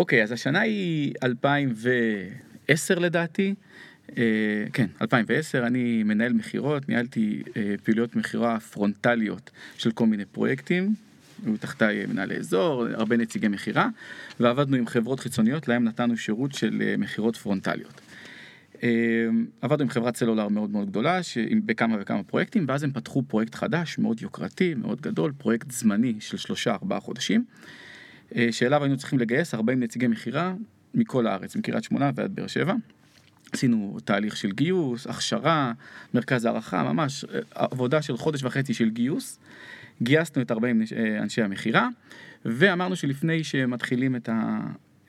אוקיי, 0.00 0.22
אז 0.22 0.32
השנה 0.32 0.60
היא 0.60 1.14
2010 1.22 2.98
לדעתי. 2.98 3.54
אה, 4.18 4.22
כן, 4.72 4.86
2010, 5.02 5.66
אני 5.66 6.02
מנהל 6.02 6.32
מכירות, 6.32 6.88
ניהלתי 6.88 7.42
אה, 7.56 7.74
פעילויות 7.84 8.16
מכירה 8.16 8.60
פרונטליות 8.60 9.50
של 9.78 9.92
כל 9.92 10.06
מיני 10.06 10.24
פרויקטים. 10.24 10.94
היו 11.46 11.56
תחתיי 11.56 12.06
מנהלי 12.06 12.36
אזור, 12.36 12.86
הרבה 12.92 13.16
נציגי 13.16 13.48
מכירה, 13.48 13.88
ועבדנו 14.40 14.76
עם 14.76 14.86
חברות 14.86 15.20
חיצוניות, 15.20 15.68
להם 15.68 15.84
נתנו 15.84 16.16
שירות 16.16 16.52
של 16.52 16.82
אה, 16.82 16.94
מכירות 16.98 17.36
פרונטליות. 17.36 18.00
עבדנו 19.60 19.82
עם 19.82 19.88
חברת 19.88 20.16
סלולר 20.16 20.48
מאוד 20.48 20.70
מאוד 20.70 20.90
גדולה, 20.90 21.20
בכמה 21.64 21.96
וכמה 22.00 22.22
פרויקטים, 22.22 22.64
ואז 22.68 22.82
הם 22.82 22.92
פתחו 22.92 23.22
פרויקט 23.22 23.54
חדש, 23.54 23.98
מאוד 23.98 24.22
יוקרתי, 24.22 24.74
מאוד 24.74 25.00
גדול, 25.00 25.32
פרויקט 25.38 25.70
זמני 25.70 26.14
של 26.20 26.36
שלושה 26.36 26.72
ארבעה 26.72 27.00
חודשים, 27.00 27.44
שאליו 28.50 28.82
היינו 28.82 28.96
צריכים 28.96 29.18
לגייס 29.18 29.54
40 29.54 29.80
נציגי 29.80 30.06
מכירה 30.06 30.54
מכל 30.94 31.26
הארץ, 31.26 31.56
מקריית 31.56 31.84
שמונה 31.84 32.10
ועד 32.14 32.34
באר 32.34 32.46
שבע. 32.46 32.74
עשינו 33.52 33.98
תהליך 34.04 34.36
של 34.36 34.52
גיוס, 34.52 35.06
הכשרה, 35.06 35.72
מרכז 36.14 36.44
הערכה, 36.44 36.92
ממש 36.92 37.24
עבודה 37.54 38.02
של 38.02 38.16
חודש 38.16 38.44
וחצי 38.44 38.74
של 38.74 38.90
גיוס. 38.90 39.38
גייסנו 40.02 40.42
את 40.42 40.50
40 40.50 40.82
אנשי 41.22 41.42
המכירה, 41.42 41.88
ואמרנו 42.44 42.96
שלפני 42.96 43.44
שמתחילים 43.44 44.16
את, 44.16 44.28
ה, 44.28 44.60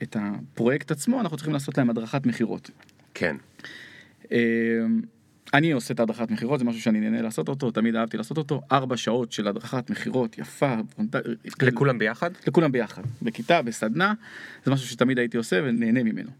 את 0.02 0.16
הפרויקט 0.20 0.90
עצמו, 0.90 1.20
אנחנו 1.20 1.36
צריכים 1.36 1.52
לעשות 1.54 1.78
להם 1.78 1.90
הדרכת 1.90 2.26
מכירות. 2.26 2.70
כן. 3.14 3.36
אני 5.54 5.72
עושה 5.72 5.94
את 5.94 6.00
הדרכת 6.00 6.30
מכירות, 6.30 6.58
זה 6.58 6.64
משהו 6.64 6.80
שאני 6.80 7.00
נהנה 7.00 7.22
לעשות 7.22 7.48
אותו, 7.48 7.70
תמיד 7.70 7.96
אהבתי 7.96 8.16
לעשות 8.16 8.38
אותו, 8.38 8.60
ארבע 8.72 8.96
שעות 8.96 9.32
של 9.32 9.48
הדרכת 9.48 9.90
מכירות 9.90 10.38
יפה. 10.38 10.74
לכולם 11.62 11.98
ביחד? 11.98 12.30
לכולם 12.46 12.72
ביחד, 12.72 13.02
בכיתה, 13.22 13.62
בסדנה, 13.62 14.14
זה 14.64 14.70
משהו 14.70 14.88
שתמיד 14.88 15.18
הייתי 15.18 15.36
עושה 15.36 15.60
ונהנה 15.64 16.02
ממנו. 16.02 16.30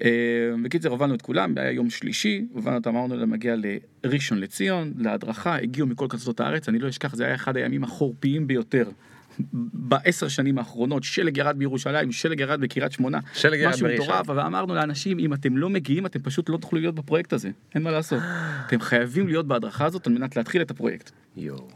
אמ, 0.00 0.62
בקיצר 0.62 0.88
הובלנו 0.88 1.14
את 1.14 1.22
כולם, 1.22 1.54
היה 1.56 1.70
יום 1.70 1.90
שלישי, 1.90 2.46
הובלנו 2.52 2.76
אותם, 2.76 2.96
אמרנו 2.96 3.16
להם 3.16 3.30
להגיע 3.30 3.54
לראשון 4.04 4.38
לציון, 4.38 4.92
להדרכה, 4.98 5.56
הגיעו 5.56 5.86
מכל 5.86 6.06
קצות 6.08 6.40
הארץ, 6.40 6.68
אני 6.68 6.78
לא 6.78 6.88
אשכח, 6.88 7.14
זה 7.14 7.24
היה 7.24 7.34
אחד 7.34 7.56
הימים 7.56 7.84
החורפיים 7.84 8.46
ביותר. 8.46 8.88
בעשר 9.72 10.28
שנים 10.28 10.58
האחרונות, 10.58 11.04
שלג 11.04 11.36
ירד 11.36 11.58
בירושלים, 11.58 12.12
שלג 12.12 12.40
ירד 12.40 12.60
בקריית 12.60 12.92
שמונה, 12.92 13.18
שלג 13.34 13.58
ירד 13.58 13.72
משהו 13.72 13.86
מטורף, 13.94 14.28
ואמרנו 14.28 14.74
לאנשים, 14.74 15.18
אם 15.18 15.34
אתם 15.34 15.56
לא 15.56 15.70
מגיעים, 15.70 16.06
אתם 16.06 16.20
פשוט 16.20 16.48
לא 16.48 16.56
תוכלו 16.56 16.80
להיות 16.80 16.94
בפרויקט 16.94 17.32
הזה, 17.32 17.50
אין 17.74 17.82
מה 17.82 17.90
לעשות. 17.90 18.22
אתם 18.66 18.80
חייבים 18.80 19.28
להיות 19.28 19.46
בהדרכה 19.46 19.84
הזאת 19.84 20.06
על 20.06 20.12
מנת 20.12 20.36
להתחיל 20.36 20.62
את 20.62 20.70
הפרויקט. 20.70 21.10
יואו. 21.36 21.68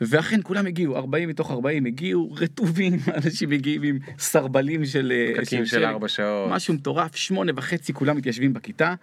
ואכן 0.00 0.40
כולם 0.42 0.66
הגיעו, 0.66 0.96
40 0.96 1.28
מתוך 1.28 1.50
40 1.50 1.86
הגיעו 1.86 2.32
רטובים, 2.32 2.92
אנשים 3.24 3.50
מגיעים 3.50 3.82
עם 3.82 3.98
סרבלים 4.18 4.84
של... 4.84 5.12
אה, 5.14 5.32
פקקים 5.36 5.66
של 5.66 5.84
4 5.84 6.08
שעות. 6.08 6.50
משהו 6.52 6.74
מטורף, 6.74 7.16
שמונה 7.16 7.52
וחצי 7.56 7.92
כולם 7.92 8.16
מתיישבים 8.16 8.52
בכיתה, 8.52 8.94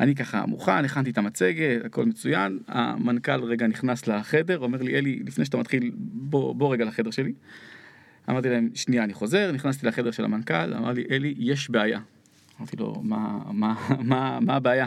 אני 0.00 0.14
ככה 0.14 0.46
מוכן, 0.46 0.84
הכנתי 0.84 1.10
את 1.10 1.18
המצגת, 1.18 1.84
הכל 1.84 2.04
מצוין, 2.04 2.58
המנכ"ל 2.68 3.44
רגע 3.44 3.66
נכנס 3.66 4.06
לחדר, 4.06 4.58
אומר 4.58 4.82
לי, 4.82 4.98
אלי, 4.98 5.22
לפני 5.26 5.44
שאתה 5.44 5.56
מתחיל, 5.56 5.90
בוא, 5.96 6.54
בוא 6.54 6.72
רגע 6.72 6.84
לחדר 6.84 7.10
שלי. 7.10 7.32
אמרתי 8.30 8.48
להם, 8.48 8.68
שנייה, 8.74 9.04
אני 9.04 9.12
חוזר, 9.12 9.52
נכנסתי 9.52 9.86
לחדר 9.86 10.10
של 10.10 10.24
המנכ"ל, 10.24 10.74
אמר 10.74 10.92
לי, 10.92 11.04
אלי, 11.10 11.34
יש 11.38 11.70
בעיה. 11.70 12.00
אמרתי 12.60 12.76
לו, 12.76 13.00
מה, 13.02 13.38
מה, 13.52 13.74
מה, 13.98 14.38
מה 14.40 14.56
הבעיה? 14.56 14.86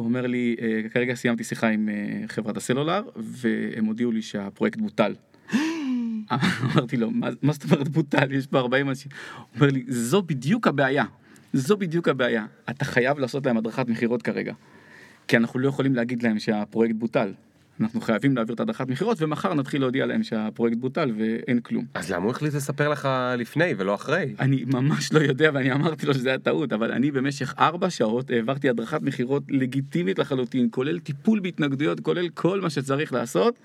הוא 0.00 0.06
אומר 0.06 0.26
לי, 0.26 0.56
אה, 0.60 0.88
כרגע 0.88 1.14
סיימתי 1.14 1.44
שיחה 1.44 1.68
עם 1.68 1.88
אה, 1.88 2.28
חברת 2.28 2.56
הסלולר, 2.56 3.02
והם 3.16 3.84
הודיעו 3.84 4.12
לי 4.12 4.22
שהפרויקט 4.22 4.78
בוטל. 4.78 5.14
אמרתי 6.64 6.96
לו, 6.96 7.10
מה, 7.10 7.28
מה 7.42 7.52
זאת 7.52 7.64
אומרת 7.64 7.88
בוטל? 7.88 8.32
יש 8.32 8.46
פה 8.46 8.58
40 8.58 8.88
אנשים. 8.88 9.12
הוא 9.36 9.46
אומר 9.54 9.72
לי, 9.72 9.84
זו 9.88 10.22
בדיוק 10.22 10.66
הבעיה. 10.66 11.04
זו 11.52 11.76
בדיוק 11.76 12.08
הבעיה. 12.08 12.46
אתה 12.70 12.84
חייב 12.84 13.18
לעשות 13.18 13.46
להם 13.46 13.56
הדרכת 13.56 13.88
מכירות 13.88 14.22
כרגע. 14.22 14.54
כי 15.28 15.36
אנחנו 15.36 15.58
לא 15.58 15.68
יכולים 15.68 15.94
להגיד 15.94 16.22
להם 16.22 16.38
שהפרויקט 16.38 16.94
בוטל. 16.94 17.32
אנחנו 17.80 18.00
חייבים 18.00 18.36
להעביר 18.36 18.54
את 18.54 18.60
הדרכת 18.60 18.88
מכירות 18.88 19.22
ומחר 19.22 19.54
נתחיל 19.54 19.80
להודיע 19.80 20.06
להם 20.06 20.22
שהפרויקט 20.22 20.76
בוטל 20.76 21.12
ואין 21.18 21.60
כלום. 21.60 21.84
אז 21.94 22.12
למה 22.12 22.24
הוא 22.24 22.30
החליט 22.30 22.54
לספר 22.54 22.88
לך 22.88 23.08
לפני 23.38 23.74
ולא 23.76 23.94
אחרי? 23.94 24.34
אני 24.40 24.64
ממש 24.66 25.12
לא 25.12 25.18
יודע 25.18 25.50
ואני 25.54 25.72
אמרתי 25.72 26.06
לו 26.06 26.14
שזה 26.14 26.28
היה 26.28 26.38
טעות 26.38 26.72
אבל 26.72 26.92
אני 26.92 27.10
במשך 27.10 27.54
ארבע 27.58 27.90
שעות 27.90 28.30
העברתי 28.30 28.68
הדרכת 28.68 29.02
מכירות 29.02 29.42
לגיטימית 29.48 30.18
לחלוטין 30.18 30.68
כולל 30.70 30.98
טיפול 30.98 31.40
בהתנגדויות 31.40 32.00
כולל 32.00 32.28
כל 32.28 32.60
מה 32.60 32.70
שצריך 32.70 33.12
לעשות 33.12 33.58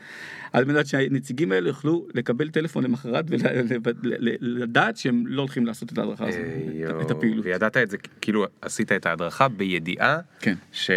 על 0.54 0.66
מנת 0.66 0.88
שהנציגים 0.88 1.52
האלה 1.52 1.70
יוכלו 1.70 2.08
לקבל 2.14 2.50
טלפון 2.50 2.84
למחרת 2.84 3.26
ולדעת 3.30 4.98
שהם 4.98 5.28
לא 5.28 5.42
הולכים 5.42 5.66
לעשות 5.66 5.94
את 5.94 5.98
ההדרכה 5.98 6.28
הזאת, 6.28 6.42
את 7.02 7.12
הפעילות. 7.12 7.46
וידעת 7.46 7.78
את 7.78 7.90
זה 7.90 7.98
כאילו 8.22 8.46
עשית 8.62 8.92
את 8.92 9.06
ההדרכה 9.06 9.48
בידיעה 9.48 10.20
כן. 10.40 10.56
ש... 10.72 10.92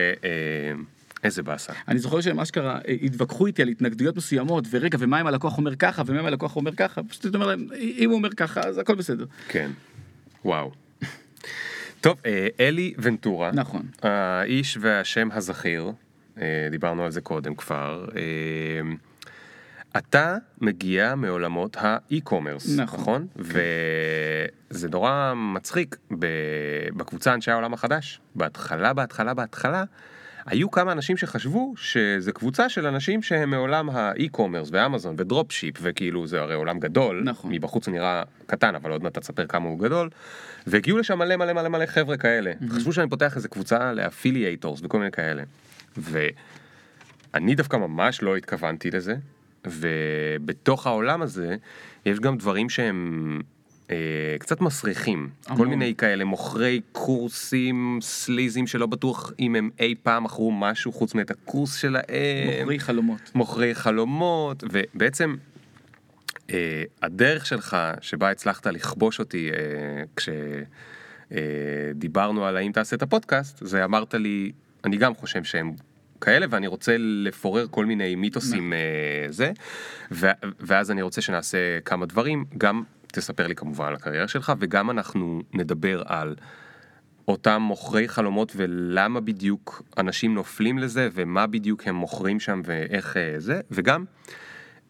איזה 1.24 1.42
באסה. 1.42 1.72
אני 1.88 1.98
זוכר 1.98 2.20
שהם 2.20 2.40
אשכרה 2.40 2.78
אה, 2.88 2.94
התווכחו 3.02 3.46
איתי 3.46 3.62
על 3.62 3.68
התנגדויות 3.68 4.16
מסוימות, 4.16 4.64
ורגע, 4.70 4.98
ומה 5.00 5.20
אם 5.20 5.26
הלקוח 5.26 5.58
אומר 5.58 5.76
ככה, 5.76 6.02
ומה 6.06 6.20
אם 6.20 6.26
הלקוח 6.26 6.56
אומר 6.56 6.74
ככה, 6.74 7.02
פשוט 7.02 7.26
אתה 7.26 7.36
אומר 7.36 7.46
להם, 7.46 7.66
אם 7.78 8.10
הוא 8.10 8.16
אומר 8.16 8.30
ככה, 8.30 8.60
אז 8.60 8.78
הכל 8.78 8.94
בסדר. 8.94 9.26
כן, 9.48 9.70
וואו. 10.44 10.70
טוב, 12.00 12.18
אה, 12.26 12.48
אלי 12.60 12.94
ונטורה. 12.98 13.50
נכון. 13.54 13.82
האיש 14.02 14.78
והשם 14.80 15.28
הזכיר, 15.32 15.92
אה, 16.40 16.68
דיברנו 16.70 17.04
על 17.04 17.10
זה 17.10 17.20
קודם 17.20 17.54
כבר. 17.54 18.06
אתה 19.96 20.36
מגיע 20.60 21.14
מעולמות 21.14 21.76
ה 21.80 21.89
e-commerce, 21.89 22.78
נכון? 22.78 23.00
נכון? 23.00 23.26
כן. 23.34 23.42
וזה 24.70 24.88
נורא 24.88 25.32
מצחיק 25.36 25.96
בקבוצה 26.96 27.34
אנשי 27.34 27.50
העולם 27.50 27.74
החדש. 27.74 28.20
בהתחלה, 28.34 28.92
בהתחלה, 28.92 29.34
בהתחלה. 29.34 29.84
היו 30.50 30.70
כמה 30.70 30.92
אנשים 30.92 31.16
שחשבו 31.16 31.74
שזה 31.76 32.32
קבוצה 32.32 32.68
של 32.68 32.86
אנשים 32.86 33.22
שהם 33.22 33.50
מעולם 33.50 33.90
ה 33.90 33.97
e-commerce 33.97 34.68
ואמזון 34.72 35.14
ו 35.18 35.25
drop 35.25 35.52
ship 35.52 35.76
וכאילו 35.82 36.26
זה 36.26 36.40
הרי 36.40 36.54
עולם 36.54 36.78
גדול, 36.78 37.22
נכון. 37.24 37.52
מבחוץ 37.52 37.86
הוא 37.86 37.92
נראה 37.92 38.22
קטן 38.46 38.74
אבל 38.74 38.90
עוד 38.90 39.02
מעט 39.02 39.18
תספר 39.18 39.46
כמה 39.46 39.68
הוא 39.68 39.78
גדול, 39.78 40.10
והגיעו 40.66 40.98
לשם 40.98 41.18
מלא 41.18 41.36
מלא 41.36 41.52
מלא 41.52 41.68
מלא 41.68 41.86
חבר'ה 41.86 42.16
כאלה, 42.16 42.52
mm-hmm. 42.52 42.72
חשבו 42.74 42.92
שאני 42.92 43.10
פותח 43.10 43.36
איזה 43.36 43.48
קבוצה 43.48 43.92
ל 43.92 44.00
affiliators 44.00 44.80
וכל 44.82 44.98
מיני 44.98 45.10
כאלה, 45.10 45.42
ואני 45.96 47.54
דווקא 47.54 47.76
ממש 47.76 48.22
לא 48.22 48.36
התכוונתי 48.36 48.90
לזה, 48.90 49.14
ובתוך 49.66 50.86
העולם 50.86 51.22
הזה 51.22 51.56
יש 52.06 52.20
גם 52.20 52.36
דברים 52.36 52.68
שהם 52.68 53.40
קצת 54.38 54.60
מסריחים, 54.60 55.28
כל 55.56 55.66
מיני 55.66 55.94
כאלה 55.94 56.24
מוכרי 56.24 56.80
קורסים 56.92 57.98
סליזים 58.02 58.66
שלא 58.66 58.86
בטוח 58.86 59.32
אם 59.38 59.54
הם 59.54 59.70
אי 59.80 59.94
פעם 60.02 60.24
מכרו 60.24 60.52
משהו 60.52 60.92
חוץ 60.92 61.14
מאת 61.14 61.30
הקורס 61.30 61.74
שלהם. 61.74 62.04
מוכרי 62.60 62.80
חלומות. 62.80 63.30
מוכרי 63.34 63.74
חלומות, 63.74 64.64
ובעצם 64.72 65.36
אה, 66.50 66.82
הדרך 67.02 67.46
שלך 67.46 67.76
שבה 68.00 68.30
הצלחת 68.30 68.66
לכבוש 68.66 69.18
אותי 69.18 69.50
אה, 69.50 70.02
כשדיברנו 71.30 72.44
על 72.46 72.56
האם 72.56 72.72
תעשה 72.72 72.96
את 72.96 73.02
הפודקאסט, 73.02 73.58
זה 73.66 73.84
אמרת 73.84 74.14
לי, 74.14 74.52
אני 74.84 74.96
גם 74.96 75.14
חושב 75.14 75.44
שהם 75.44 75.72
כאלה 76.20 76.46
ואני 76.50 76.66
רוצה 76.66 76.96
לפורר 76.98 77.66
כל 77.70 77.86
מיני 77.86 78.14
מיתוסים 78.14 78.72
נכון. 78.72 79.32
זה 79.32 79.52
ואז 80.60 80.90
אני 80.90 81.02
רוצה 81.02 81.20
שנעשה 81.20 81.80
כמה 81.84 82.06
דברים 82.06 82.44
גם 82.58 82.82
תספר 83.12 83.46
לי 83.46 83.54
כמובן 83.54 83.86
על 83.86 83.94
הקריירה 83.94 84.28
שלך, 84.28 84.52
וגם 84.58 84.90
אנחנו 84.90 85.42
נדבר 85.54 86.02
על 86.06 86.34
אותם 87.28 87.62
מוכרי 87.62 88.08
חלומות 88.08 88.52
ולמה 88.56 89.20
בדיוק 89.20 89.82
אנשים 89.98 90.34
נופלים 90.34 90.78
לזה, 90.78 91.08
ומה 91.12 91.46
בדיוק 91.46 91.86
הם 91.86 91.94
מוכרים 91.94 92.40
שם 92.40 92.62
ואיך 92.64 93.16
אה, 93.16 93.34
זה, 93.38 93.60
וגם 93.70 94.04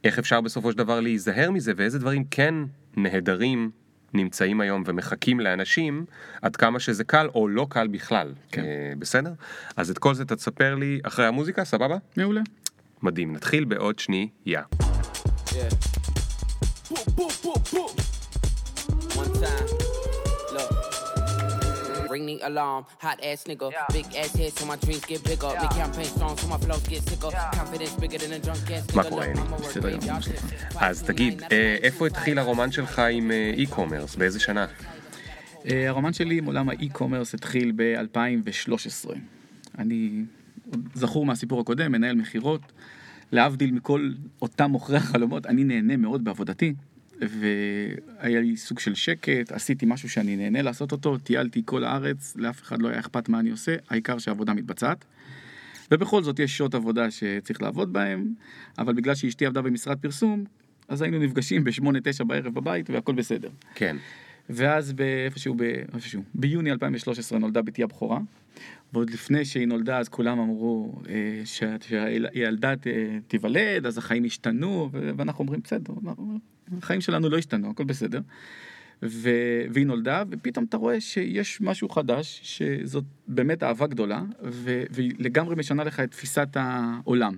איך 0.04 0.18
אפשר 0.18 0.40
בסופו 0.40 0.72
של 0.72 0.78
דבר 0.78 1.00
להיזהר 1.00 1.50
מזה, 1.50 1.72
ואיזה 1.76 1.98
דברים 1.98 2.24
כן 2.30 2.54
נהדרים 2.96 3.70
נמצאים 4.14 4.60
היום 4.60 4.82
ומחכים 4.86 5.40
לאנשים, 5.40 6.04
עד 6.42 6.56
כמה 6.56 6.80
שזה 6.80 7.04
קל 7.04 7.28
או 7.34 7.48
לא 7.48 7.66
קל 7.70 7.86
בכלל. 7.86 8.34
כן. 8.52 8.62
אה, 8.62 8.92
בסדר? 8.98 9.32
אז 9.76 9.90
את 9.90 9.98
כל 9.98 10.14
זה 10.14 10.24
תספר 10.24 10.74
לי 10.74 11.00
אחרי 11.02 11.26
המוזיקה, 11.26 11.64
סבבה? 11.64 11.96
מעולה. 12.16 12.40
מדהים, 13.02 13.32
נתחיל 13.32 13.64
בעוד 13.64 13.98
שנייה. 13.98 14.28
Yeah. 14.48 16.07
One 19.20 19.32
time. 19.42 19.68
Look. 20.54 20.70
Ring 22.10 22.26
the 22.26 22.36
alarm, 22.48 22.82
hot 23.04 23.18
ass 23.22 23.44
nigga. 23.44 23.70
Yeah. 23.70 23.86
Big 23.92 24.06
ass 24.16 24.32
head 24.38 24.52
so 24.58 24.64
my 24.66 24.76
dreams 24.76 25.04
get 25.04 25.22
bigger. 25.24 25.50
Yeah. 25.52 25.62
Big 25.62 25.70
campaign 25.80 26.08
strong 26.16 26.34
so 26.38 26.46
my 26.48 26.58
flows 26.64 26.86
get 26.92 27.02
sicker. 27.08 27.30
Yeah. 27.30 27.50
Confidence 27.58 27.94
bigger 28.02 28.18
than 28.22 28.32
a 28.32 28.38
drunk 28.38 28.70
ass 28.70 28.86
nigga. 28.86 28.96
מה 28.96 29.04
קורה, 29.04 29.24
אלי? 29.24 29.40
בסדר 29.60 29.96
גמור. 29.96 30.18
אז 30.76 31.02
תגיד, 31.02 31.42
איפה 31.82 32.06
התחיל 32.06 32.38
הרומן 32.38 32.72
שלך 32.72 32.98
עם 32.98 33.30
אי-קומרס? 33.56 34.16
באיזה 34.16 34.40
שנה? 34.40 34.66
הרומן 35.64 36.12
שלי 36.12 36.38
עם 36.38 36.44
עולם 36.44 36.68
האי-קומרס 36.68 37.34
התחיל 37.34 37.72
ב-2013. 37.76 39.10
אני 39.78 40.10
זכור 40.94 41.26
מהסיפור 41.26 41.60
הקודם, 41.60 41.92
מנהל 41.92 42.16
מכירות. 42.16 42.60
להבדיל 43.32 43.72
מכל 43.72 44.10
אותם 44.42 44.70
מוכרי 44.70 44.96
החלומות, 44.96 45.46
אני 45.46 45.64
נהנה 45.64 45.96
מאוד 45.96 46.24
בעבודתי. 46.24 46.74
והיה 47.20 48.40
לי 48.40 48.56
סוג 48.56 48.78
של 48.78 48.94
שקט, 48.94 49.52
עשיתי 49.52 49.86
משהו 49.88 50.08
שאני 50.08 50.36
נהנה 50.36 50.62
לעשות 50.62 50.92
אותו, 50.92 51.18
טיילתי 51.18 51.62
כל 51.64 51.84
הארץ, 51.84 52.36
לאף 52.36 52.62
אחד 52.62 52.82
לא 52.82 52.88
היה 52.88 52.98
אכפת 52.98 53.28
מה 53.28 53.40
אני 53.40 53.50
עושה, 53.50 53.76
העיקר 53.90 54.18
שהעבודה 54.18 54.54
מתבצעת. 54.54 55.04
ובכל 55.90 56.22
זאת 56.22 56.38
יש 56.38 56.56
שעות 56.56 56.74
עבודה 56.74 57.10
שצריך 57.10 57.62
לעבוד 57.62 57.92
בהן, 57.92 58.32
אבל 58.78 58.94
בגלל 58.94 59.14
שאשתי 59.14 59.46
עבדה 59.46 59.62
במשרד 59.62 59.98
פרסום, 59.98 60.44
אז 60.88 61.02
היינו 61.02 61.18
נפגשים 61.18 61.64
בשמונה, 61.64 61.98
תשע 62.04 62.24
בערב 62.24 62.54
בבית 62.54 62.90
והכל 62.90 63.14
בסדר. 63.14 63.48
כן. 63.74 63.96
ואז 64.50 64.92
באיפשהו, 64.92 65.54
באיפשהו, 65.54 66.22
ביוני 66.34 66.70
2013 66.70 67.38
נולדה 67.38 67.62
בתי 67.62 67.82
הבכורה, 67.82 68.18
ועוד 68.92 69.10
לפני 69.10 69.44
שהיא 69.44 69.66
נולדה 69.66 69.98
אז 69.98 70.08
כולם 70.08 70.38
אמרו 70.38 71.00
אה, 71.08 71.42
שהילדה 71.44 72.74
תיוולד, 73.28 73.86
אז 73.86 73.98
החיים 73.98 74.24
השתנו, 74.24 74.90
ואנחנו 74.92 75.42
אומרים 75.42 75.60
בסדר, 75.64 75.94
החיים 76.78 77.00
שלנו 77.00 77.28
לא 77.28 77.38
השתנו, 77.38 77.70
הכל 77.70 77.84
בסדר. 77.84 78.20
ו... 79.02 79.30
והיא 79.70 79.86
נולדה, 79.86 80.22
ופתאום 80.30 80.64
אתה 80.64 80.76
רואה 80.76 81.00
שיש 81.00 81.60
משהו 81.60 81.88
חדש, 81.88 82.40
שזאת 82.42 83.04
באמת 83.28 83.62
אהבה 83.62 83.86
גדולה, 83.86 84.22
ו... 84.42 84.82
והיא 84.90 85.12
לגמרי 85.18 85.56
משנה 85.56 85.84
לך 85.84 86.00
את 86.00 86.10
תפיסת 86.10 86.48
העולם. 86.54 87.36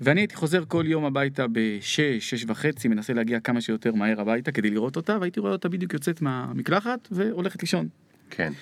ואני 0.00 0.20
הייתי 0.20 0.34
חוזר 0.34 0.64
כל 0.68 0.84
יום 0.86 1.04
הביתה 1.04 1.46
בשש, 1.52 2.30
שש 2.30 2.44
וחצי, 2.48 2.88
מנסה 2.88 3.12
להגיע 3.12 3.40
כמה 3.40 3.60
שיותר 3.60 3.94
מהר 3.94 4.20
הביתה 4.20 4.52
כדי 4.52 4.70
לראות 4.70 4.96
אותה, 4.96 5.18
והייתי 5.20 5.40
רואה 5.40 5.52
אותה 5.52 5.68
בדיוק 5.68 5.92
יוצאת 5.94 6.22
מהמקלחת 6.22 7.08
והולכת 7.10 7.62
לישון. 7.62 7.88
כן. 8.30 8.52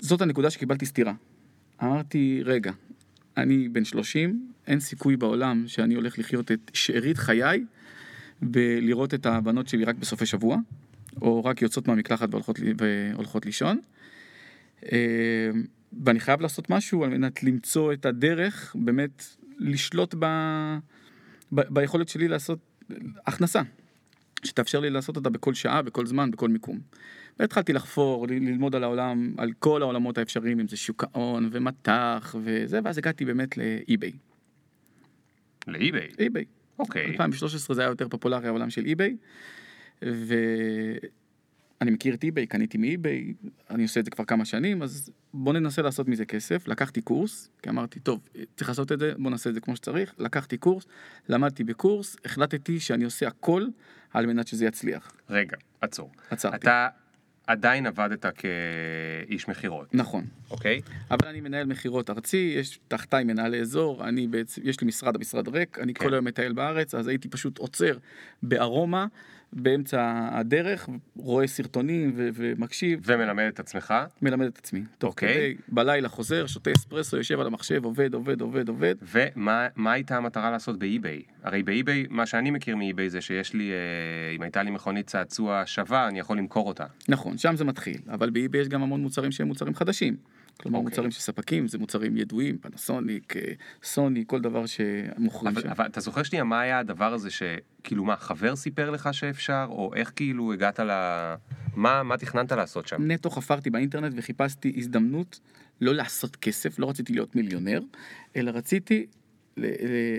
זאת 0.00 0.20
הנקודה 0.20 0.50
שקיבלתי 0.50 0.86
סטירה. 0.86 1.12
אמרתי, 1.82 2.42
רגע, 2.44 2.72
אני 3.36 3.68
בן 3.68 3.84
30, 3.84 4.52
אין 4.66 4.80
סיכוי 4.80 5.16
בעולם 5.16 5.64
שאני 5.66 5.94
הולך 5.94 6.18
לחיות 6.18 6.52
את 6.52 6.70
שארית 6.74 7.18
חיי 7.18 7.64
בלראות 8.42 9.14
את 9.14 9.26
הבנות 9.26 9.68
שלי 9.68 9.84
רק 9.84 9.96
בסופי 9.96 10.26
שבוע, 10.26 10.56
או 11.22 11.44
רק 11.44 11.62
יוצאות 11.62 11.88
מהמקלחת 11.88 12.28
והולכות, 12.30 12.58
והולכות 12.78 13.46
לישון. 13.46 13.80
אה, 14.92 15.50
ואני 16.04 16.20
חייב 16.20 16.40
לעשות 16.40 16.70
משהו 16.70 17.04
על 17.04 17.10
מנת 17.10 17.42
למצוא 17.42 17.92
את 17.92 18.06
הדרך 18.06 18.76
באמת 18.78 19.24
לשלוט 19.58 20.14
ב, 20.18 20.26
ב, 21.52 21.60
ביכולת 21.70 22.08
שלי 22.08 22.28
לעשות 22.28 22.58
הכנסה, 23.26 23.62
שתאפשר 24.44 24.80
לי 24.80 24.90
לעשות 24.90 25.16
אותה 25.16 25.30
בכל 25.30 25.54
שעה, 25.54 25.82
בכל 25.82 26.06
זמן, 26.06 26.30
בכל 26.30 26.48
מיקום. 26.48 26.80
והתחלתי 27.38 27.72
לחפור, 27.72 28.26
ללמוד 28.28 28.74
על 28.74 28.84
העולם, 28.84 29.34
על 29.38 29.52
כל 29.58 29.82
העולמות 29.82 30.18
האפשריים, 30.18 30.60
אם 30.60 30.68
זה 30.68 30.76
שוק 30.76 31.04
ההון 31.04 31.48
ומטח 31.52 32.34
וזה, 32.44 32.80
ואז 32.84 32.98
הגעתי 32.98 33.24
באמת 33.24 33.56
ל 33.56 33.65
eBay. 33.65 34.12
ל 35.66 35.73
eBay? 35.73 36.08
eBay. 36.18 36.44
אוקיי. 36.78 37.06
2013 37.06 37.76
זה 37.76 37.82
היה 37.82 37.88
יותר 37.88 38.08
פופולרי 38.08 38.48
העולם 38.48 38.70
של 38.70 38.84
eBay, 38.86 39.16
ואני 40.02 41.90
מכיר 41.90 42.14
את 42.14 42.24
eBay, 42.24 42.46
קניתי 42.46 42.78
מ 42.78 42.87
eBay, 42.87 43.34
אני 43.70 43.82
עושה 43.82 44.00
את 44.00 44.04
זה 44.04 44.10
כבר 44.10 44.24
כמה 44.24 44.44
שנים, 44.44 44.82
אז 44.82 45.10
בוא 45.34 45.52
ננסה 45.52 45.82
לעשות 45.82 46.08
מזה 46.08 46.24
כסף. 46.24 46.68
לקחתי 46.68 47.00
קורס, 47.00 47.50
כי 47.62 47.70
אמרתי, 47.70 48.00
טוב, 48.00 48.20
צריך 48.56 48.68
לעשות 48.68 48.92
את 48.92 48.98
זה, 48.98 49.12
בוא 49.18 49.30
נעשה 49.30 49.50
את 49.50 49.54
זה 49.54 49.60
כמו 49.60 49.76
שצריך. 49.76 50.14
לקחתי 50.18 50.56
קורס, 50.56 50.86
למדתי 51.28 51.64
בקורס, 51.64 52.16
החלטתי 52.24 52.80
שאני 52.80 53.04
עושה 53.04 53.28
הכל 53.28 53.66
על 54.10 54.26
מנת 54.26 54.46
שזה 54.48 54.66
יצליח. 54.66 55.12
רגע, 55.30 55.56
עצור. 55.80 56.10
עצרתי. 56.30 56.56
אתה 56.56 56.88
עדיין 57.46 57.86
עבדת 57.86 58.26
כאיש 58.26 59.48
מכירות. 59.48 59.94
נכון. 59.94 60.24
אוקיי? 60.50 60.80
אבל 61.10 61.28
אני 61.28 61.40
מנהל 61.40 61.66
מכירות 61.66 62.10
ארצי, 62.10 62.54
יש 62.56 62.78
תחתיי 62.88 63.24
מנהלי 63.24 63.60
אזור, 63.60 64.08
אני 64.08 64.26
בעצם, 64.26 64.60
יש 64.64 64.80
לי 64.80 64.86
משרד, 64.86 65.16
המשרד 65.16 65.48
ריק, 65.48 65.78
אני 65.78 65.94
כן. 65.94 66.04
כל 66.04 66.14
היום 66.14 66.24
מטייל 66.24 66.52
בארץ, 66.52 66.94
אז 66.94 67.08
הייתי 67.08 67.28
פשוט 67.28 67.58
עוצר 67.58 67.98
בארומה, 68.42 69.06
באמצע 69.52 70.28
הדרך, 70.32 70.88
רואה 71.16 71.46
סרטונים 71.46 72.12
ו- 72.16 72.28
ומקשיב, 72.34 73.00
ומלמד 73.04 73.44
את 73.44 73.60
עצמך? 73.60 73.94
מלמד 74.22 74.46
את 74.46 74.58
עצמי. 74.58 74.82
תוך 74.98 75.10
אוקיי. 75.10 75.34
כדי, 75.34 75.54
בלילה 75.68 76.08
חוזר, 76.08 76.46
שותה 76.46 76.70
אספרסו, 76.72 77.16
יושב 77.16 77.40
על 77.40 77.46
המחשב, 77.46 77.84
עובד, 77.84 78.14
עובד, 78.14 78.40
עובד, 78.40 78.68
עובד. 78.68 78.94
ומה 79.02 79.68
מה 79.76 79.92
הייתה 79.92 80.16
המטרה 80.16 80.50
לעשות 80.50 80.78
ב 80.78 80.85
eBay? 80.85 81.22
הרי 81.42 81.62
ב 81.62 81.69
eBay, 81.69 82.06
מה 82.10 82.26
שאני 82.26 82.50
מכיר 82.50 82.76
מ 82.76 82.83
eBay 82.83 83.10
זה 83.10 83.20
שיש 83.20 83.54
לי, 83.54 83.70
אה, 83.70 84.36
אם 84.36 84.42
הייתה 84.42 84.62
לי 84.62 84.70
מכונית 84.70 85.06
צעצוע 85.06 85.62
שווה, 85.66 86.08
אני 86.08 86.18
יכול 86.18 86.38
למכור 86.38 86.68
אותה. 86.68 86.84
נכון, 87.08 87.38
שם 87.38 87.56
זה 87.56 87.64
מתחיל, 87.64 87.98
אבל 88.08 88.30
ב 88.30 88.36
eBay 88.36 88.60
יש 88.60 88.68
גם 88.68 88.82
המון 88.82 89.00
מוצרים 89.00 89.32
שהם 89.32 89.48
מוצרים 89.48 89.74
חדשים. 89.74 90.16
כלומר, 90.60 90.78
אוקיי. 90.78 90.90
מוצרים 90.90 91.10
של 91.10 91.20
ספקים, 91.20 91.68
זה 91.68 91.78
מוצרים 91.78 92.16
ידועים, 92.16 92.58
פנסוניק, 92.58 93.36
אה, 93.36 93.52
סוני, 93.82 94.24
כל 94.26 94.40
דבר 94.40 94.64
שמוכרים 94.66 95.52
אבל, 95.52 95.62
שם. 95.62 95.68
אבל 95.70 95.86
אתה 95.86 96.00
זוכר 96.00 96.22
שנייה 96.22 96.44
מה 96.44 96.60
היה 96.60 96.78
הדבר 96.78 97.14
הזה 97.14 97.30
שכאילו 97.30 98.04
מה 98.04 98.16
חבר 98.16 98.56
סיפר 98.56 98.90
לך 98.90 99.08
שאפשר 99.12 99.66
או 99.68 99.94
איך 99.94 100.12
כאילו 100.16 100.52
הגעת 100.52 100.80
ל... 100.80 100.90
מה, 101.76 102.02
מה 102.02 102.16
תכננת 102.16 102.52
לעשות 102.52 102.88
שם? 102.88 103.10
נטו 103.10 103.30
חפרתי 103.30 103.70
באינטרנט 103.70 104.12
וחיפשתי 104.16 104.72
הזדמנות 104.76 105.40
לא 105.80 105.94
לעשות 105.94 106.36
כסף, 106.36 106.78
לא 106.78 106.90
רציתי 106.90 107.12
להיות 107.12 107.36
מיליונר, 107.36 107.80
אלא 108.36 108.50
רציתי 108.50 109.06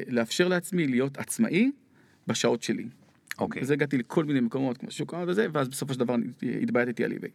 לאפשר 0.08 0.48
לעצמי 0.48 0.88
להיות 0.88 1.18
עצמאי 1.18 1.72
בשעות 2.28 2.64
שלי. 2.64 2.86
אוקיי. 3.40 3.62
אז 3.62 3.72
הגעתי 3.72 3.98
לכל 3.98 4.26
מיני 4.26 4.40
מקומות 4.40 4.78
כמו 4.78 4.92
שוק 4.92 5.14
ההון 5.14 5.30
וזה, 5.30 5.48
ואז 5.54 5.68
בסופו 5.70 5.94
של 5.94 6.00
דבר 6.00 6.16
התבייתתי 6.62 7.04
על 7.04 7.12
eBay. 7.12 7.30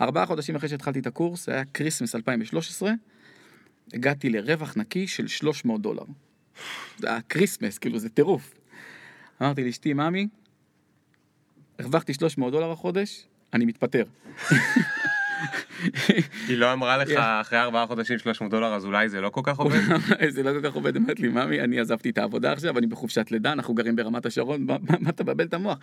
ארבעה 0.00 0.26
חודשים 0.26 0.56
אחרי 0.56 0.68
שהתחלתי 0.68 0.98
את 0.98 1.06
הקורס, 1.06 1.46
זה 1.46 1.52
היה 1.52 1.64
Christmas 1.64 2.14
2013, 2.14 2.92
הגעתי 3.92 4.30
לרווח 4.30 4.76
נקי 4.76 5.06
של 5.06 5.26
300 5.26 5.80
דולר. 5.82 6.04
זה 6.98 7.08
היה 7.08 7.20
Christmas, 7.20 7.78
כאילו 7.78 7.98
זה 7.98 8.08
טירוף. 8.08 8.54
אמרתי 9.42 9.64
לאשתי, 9.64 9.92
ממי, 9.92 10.28
הרווחתי 11.78 12.14
300 12.14 12.52
דולר 12.52 12.70
החודש, 12.70 13.26
אני 13.54 13.64
מתפטר. 13.64 14.04
היא 16.48 16.58
לא 16.58 16.72
אמרה 16.72 16.96
לך. 16.98 17.10
אחרי 17.18 17.60
ארבעה 17.60 17.86
חודשים 17.86 18.18
300 18.18 18.50
דולר 18.50 18.74
אז 18.74 18.84
אולי 18.84 19.08
זה 19.08 19.20
לא 19.20 19.28
כל 19.28 19.40
כך 19.44 19.58
עובד? 19.58 19.80
זה 20.28 20.42
לא 20.42 20.50
כל 20.52 20.68
כך 20.68 20.74
עובד, 20.74 20.96
אמרת 20.96 21.20
לי, 21.20 21.28
ממי, 21.28 21.60
אני 21.60 21.80
עזבתי 21.80 22.10
את 22.10 22.18
העבודה 22.18 22.52
עכשיו, 22.52 22.78
אני 22.78 22.86
בחופשת 22.86 23.30
לידה, 23.30 23.52
אנחנו 23.52 23.74
גרים 23.74 23.96
ברמת 23.96 24.26
השרון, 24.26 24.66
מה 24.66 25.08
אתה 25.08 25.22
מבלבל 25.22 25.44
את 25.44 25.54
המוח? 25.54 25.78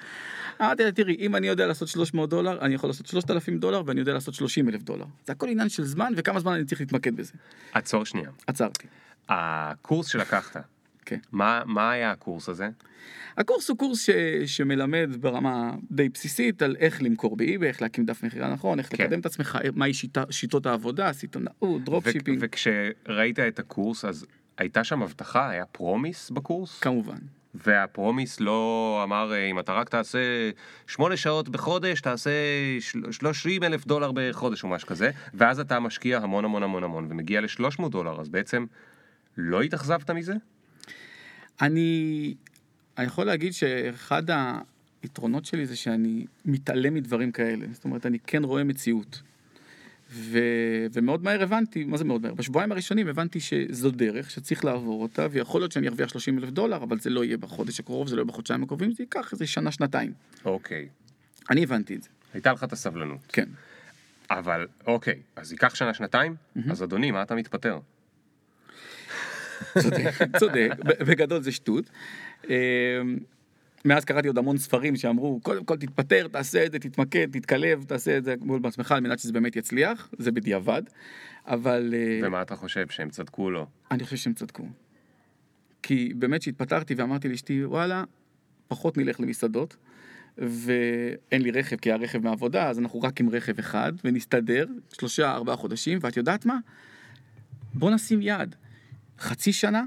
אמרתי 0.61 0.83
לה, 0.83 0.91
תראי, 0.91 1.15
אם 1.19 1.35
אני 1.35 1.47
יודע 1.47 1.67
לעשות 1.67 1.87
300 1.87 2.29
דולר, 2.29 2.61
אני 2.61 2.75
יכול 2.75 2.89
לעשות 2.89 3.07
3,000 3.07 3.57
דולר, 3.57 3.83
ואני 3.85 3.99
יודע 3.99 4.13
לעשות 4.13 4.33
30 4.33 4.69
אלף 4.69 4.81
דולר. 4.81 5.05
זה 5.25 5.33
הכל 5.33 5.49
עניין 5.49 5.69
של 5.69 5.83
זמן, 5.83 6.13
וכמה 6.15 6.39
זמן 6.39 6.53
אני 6.53 6.65
צריך 6.65 6.81
להתמקד 6.81 7.15
בזה. 7.15 7.33
עצור 7.73 8.05
שנייה. 8.05 8.29
עצרתי. 8.47 8.87
הקורס 9.29 10.07
שלקחת, 10.07 10.57
כן. 11.07 11.17
מה, 11.31 11.61
מה 11.65 11.91
היה 11.91 12.11
הקורס 12.11 12.49
הזה? 12.49 12.69
הקורס 13.37 13.69
הוא 13.69 13.77
קורס 13.77 14.05
ש, 14.05 14.09
שמלמד 14.45 15.09
ברמה 15.19 15.71
די 15.91 16.09
בסיסית 16.09 16.61
על 16.61 16.75
איך 16.79 17.01
למכור 17.03 17.37
ב 17.37 17.42
eBay, 17.42 17.67
איך 17.69 17.81
להקים 17.81 18.05
דף 18.05 18.23
מכירה 18.23 18.49
נכון, 18.53 18.79
איך 18.79 18.89
כן. 18.95 19.03
לקדם 19.03 19.19
את 19.19 19.25
עצמך, 19.25 19.57
מהי 19.75 19.93
שיטה, 19.93 20.23
שיטות 20.29 20.65
העבודה, 20.65 21.13
סיטונאות, 21.13 21.83
dropshipping, 21.83 22.37
וכשראית 22.41 23.39
את 23.39 23.59
הקורס 23.59 24.05
אז 24.05 24.25
הייתה 24.57 24.83
שם 24.83 25.03
הבטחה, 25.03 25.49
היה 25.49 25.65
promise 25.65 26.29
בקורס? 26.29 26.79
כמובן. 26.79 27.17
וה 27.55 27.74
promise 27.74 28.39
לא 28.39 29.01
אמר 29.03 29.33
אה, 29.33 29.45
אם 29.45 29.59
אתה 29.59 29.73
רק 29.73 29.89
תעשה 29.89 30.19
שמונה 30.87 31.17
שעות 31.17 31.49
בחודש 31.49 32.01
תעשה 32.01 32.29
של- 32.79 33.11
30 33.11 33.63
אלף 33.63 33.85
דולר 33.87 34.11
בחודש 34.15 34.63
או 34.63 34.67
משהו 34.69 34.87
כזה 34.87 35.11
ואז 35.33 35.59
אתה 35.59 35.79
משקיע 35.79 36.17
המון 36.17 36.45
המון 36.45 36.63
המון 36.63 36.83
המון 36.83 37.07
ומגיע 37.09 37.41
ל-300 37.41 37.89
דולר 37.89 38.21
אז 38.21 38.29
בעצם 38.29 38.65
לא 39.37 39.61
התאכזבת 39.61 40.09
מזה? 40.11 40.33
אני, 41.61 42.33
אני 42.97 43.05
יכול 43.05 43.25
להגיד 43.25 43.53
שאחד 43.53 44.23
היתרונות 45.03 45.45
שלי 45.45 45.65
זה 45.65 45.75
שאני 45.75 46.25
מתעלם 46.45 46.93
מדברים 46.93 47.31
כאלה. 47.31 47.65
זאת 47.73 47.85
אומרת, 47.85 48.05
אני 48.05 48.19
כן 48.19 48.43
רואה 48.43 48.63
מציאות. 48.63 49.21
ו... 50.11 50.39
ומאוד 50.93 51.23
מהר 51.23 51.43
הבנתי, 51.43 51.83
מה 51.83 51.97
זה 51.97 52.03
מאוד 52.05 52.21
מהר? 52.21 52.33
בשבועיים 52.33 52.71
הראשונים 52.71 53.07
הבנתי 53.07 53.39
שזו 53.39 53.91
דרך 53.91 54.31
שצריך 54.31 54.65
לעבור 54.65 55.01
אותה, 55.01 55.27
ויכול 55.31 55.61
להיות 55.61 55.71
שאני 55.71 55.87
ארוויח 55.87 56.09
30 56.09 56.39
אלף 56.39 56.49
דולר, 56.49 56.83
אבל 56.83 56.99
זה 56.99 57.09
לא 57.09 57.23
יהיה 57.23 57.37
בחודש 57.37 57.79
הקרוב, 57.79 58.07
זה 58.07 58.15
לא 58.15 58.21
יהיה 58.21 58.25
בחודשיים 58.25 58.63
הקרובים, 58.63 58.91
זה 58.91 59.03
ייקח 59.03 59.31
איזה 59.31 59.47
שנה, 59.47 59.71
שנתיים. 59.71 60.13
אוקיי. 60.45 60.87
אני 61.49 61.63
הבנתי 61.63 61.95
את 61.95 62.03
זה, 62.03 62.09
הייתה 62.33 62.51
לך 62.53 62.63
את 62.63 62.73
הסבלנות. 62.73 63.19
כן. 63.27 63.49
אבל 64.29 64.67
אוקיי, 64.87 65.19
אז 65.35 65.51
ייקח 65.51 65.75
שנה 65.75 65.93
שנתיים? 65.93 66.35
אז 66.71 66.83
אדוני, 66.83 67.11
מה 67.11 67.21
אתה 67.21 67.35
מתפטר? 67.35 67.79
צודק, 69.81 70.11
צודק, 70.39 70.69
בגדול 70.83 71.41
זה 71.41 71.51
שטות. 71.51 71.89
אמ, 72.49 72.53
מאז 73.85 74.05
קראתי 74.05 74.27
עוד 74.27 74.37
המון 74.37 74.57
ספרים 74.57 74.95
שאמרו, 74.95 75.39
קודם 75.43 75.65
כל 75.65 75.77
תתפטר, 75.77 76.27
תעשה 76.27 76.65
את 76.65 76.71
זה, 76.71 76.79
תתמקד, 76.79 77.27
תתקלב, 77.31 77.83
תעשה 77.83 78.17
את 78.17 78.23
זה 78.23 78.35
מול 78.41 78.59
בעצמך 78.59 78.91
על 78.91 78.99
מנת 78.99 79.19
שזה 79.19 79.33
באמת 79.33 79.55
יצליח, 79.55 80.09
זה 80.17 80.31
בדיעבד, 80.31 80.81
אבל 81.45 81.93
אה, 81.93 82.27
ומה 82.27 82.41
אתה 82.41 82.55
חושב, 82.55 82.85
שהם 82.89 83.09
צדקו 83.09 83.43
או 83.43 83.51
לא? 83.51 83.65
אני 83.91 84.03
חושב 84.03 84.17
שהם 84.17 84.33
צדקו. 84.33 84.63
כי 85.83 86.13
באמת 86.15 86.41
שהתפטרתי 86.41 86.93
ואמרתי 86.93 87.27
לאשתי, 87.29 87.65
וואלה, 87.65 88.03
פחות 88.67 88.97
נלך 88.97 89.19
למסעדות, 89.19 89.77
ואין 90.37 91.41
לי 91.41 91.51
רכב 91.51 91.75
כי 91.75 91.89
היה 91.89 91.97
רכב 91.97 92.23
מעבודה, 92.23 92.69
אז 92.69 92.79
אנחנו 92.79 93.01
רק 93.01 93.19
עם 93.19 93.29
רכב 93.29 93.59
אחד, 93.59 93.93
ונסתדר 94.03 94.65
שלושה, 94.93 95.31
ארבעה 95.31 95.55
חודשים, 95.55 95.99
ואת 96.01 96.17
יודעת 96.17 96.45
מה? 96.45 96.57
בוא 97.73 97.91
נשים 97.91 98.21
יעד. 98.21 98.55
חצי 99.19 99.53
שנה 99.53 99.83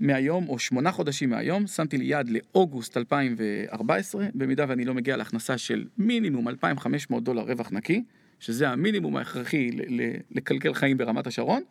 מהיום, 0.00 0.48
או 0.48 0.58
שמונה 0.58 0.92
חודשים 0.92 1.30
מהיום, 1.30 1.66
שמתי 1.66 1.98
לי 1.98 2.04
יעד 2.04 2.30
לאוגוסט 2.30 2.96
2014, 2.96 4.26
במידה 4.34 4.64
ואני 4.68 4.84
לא 4.84 4.94
מגיע 4.94 5.16
להכנסה 5.16 5.58
של 5.58 5.84
מינימום 5.98 6.48
2,500 6.48 7.24
דולר 7.24 7.42
רווח 7.42 7.72
נקי, 7.72 8.04
שזה 8.40 8.68
המינימום 8.68 9.16
ההכרחי 9.16 9.70
ל- 9.70 10.00
ל- 10.02 10.16
לקלקל 10.30 10.74
חיים 10.74 10.96
ברמת 10.96 11.26
השרון, 11.26 11.62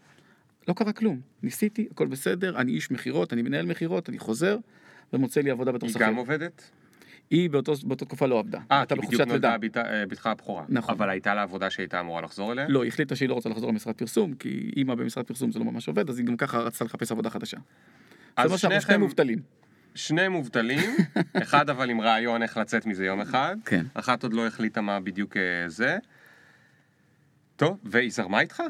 לא 0.67 0.73
קרה 0.73 0.93
כלום. 0.93 1.19
ניסיתי, 1.43 1.87
הכל 1.91 2.07
בסדר, 2.07 2.57
אני 2.57 2.71
איש 2.71 2.91
מכירות, 2.91 3.33
אני 3.33 3.41
מנהל 3.41 3.65
מכירות, 3.65 4.09
אני 4.09 4.19
חוזר, 4.19 4.57
ומוצא 5.13 5.41
לי 5.41 5.49
עבודה 5.49 5.71
בתור 5.71 5.87
היא 5.87 5.93
שכיר. 5.93 6.07
גם 6.07 6.15
עובדת? 6.15 6.71
היא 7.31 7.49
באותו, 7.49 7.73
באותה 7.83 8.05
תקופה 8.05 8.25
לא 8.25 8.39
עבדה. 8.39 8.59
אה, 8.71 8.83
כי 8.85 8.95
בדיוק 8.95 9.21
נולדה. 9.21 9.57
בתה- 9.57 9.93
אה, 9.93 10.05
בתך 10.05 10.25
הבכורה. 10.27 10.65
נכון. 10.69 10.95
אבל 10.95 11.09
הייתה 11.09 11.33
לה 11.35 11.41
עבודה 11.41 11.69
שהייתה 11.69 11.99
אמורה 11.99 12.21
לחזור 12.21 12.51
אליה? 12.51 12.65
לא, 12.69 12.83
היא 12.83 12.87
החליטה 12.87 13.15
שהיא 13.15 13.29
לא 13.29 13.33
רוצה 13.33 13.49
לחזור 13.49 13.69
למשרד 13.69 13.95
פרסום, 13.95 14.33
כי 14.33 14.71
אימא 14.75 14.95
במשרד 14.95 15.25
פרסום 15.25 15.51
זה 15.51 15.59
לא 15.59 15.65
ממש 15.65 15.87
עובד, 15.87 16.09
אז 16.09 16.19
היא 16.19 16.25
גם 16.27 16.37
ככה 16.37 16.59
רצתה 16.59 16.85
לחפש 16.85 17.11
עבודה 17.11 17.29
חדשה. 17.29 17.57
אז 18.35 18.43
שאנחנו 18.43 18.57
שני 18.57 18.81
שניכם- 18.81 18.99
מובטלים. 18.99 19.39
שני 19.95 20.27
מובטלים, 20.27 20.89
אחד 21.43 21.69
אבל 21.69 21.89
עם 21.89 22.01
רעיון 22.01 22.41
איך 22.43 22.57
לצאת 22.57 22.85
מזה 22.85 23.05
יום 23.05 23.21
אחד, 23.21 23.55
כן. 23.65 23.85
אחת 23.93 24.23
עוד 24.23 24.33
לא 24.33 24.47
החליטה 24.47 24.81
מה 24.81 24.99
בדיוק 24.99 25.37
אה, 25.37 25.41
זה. 25.69 25.97
טוב, 27.55 27.77
והיא 27.83 28.11
זרמה 28.11 28.39
איתך? 28.39 28.63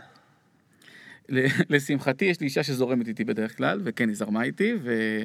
לשמחתי 1.69 2.25
יש 2.25 2.39
לי 2.39 2.45
אישה 2.45 2.63
שזורמת 2.63 3.07
איתי 3.07 3.23
בדרך 3.23 3.57
כלל, 3.57 3.81
וכן, 3.83 4.07
היא 4.09 4.15
זרמה 4.17 4.43
איתי, 4.43 4.73
ו... 4.83 5.21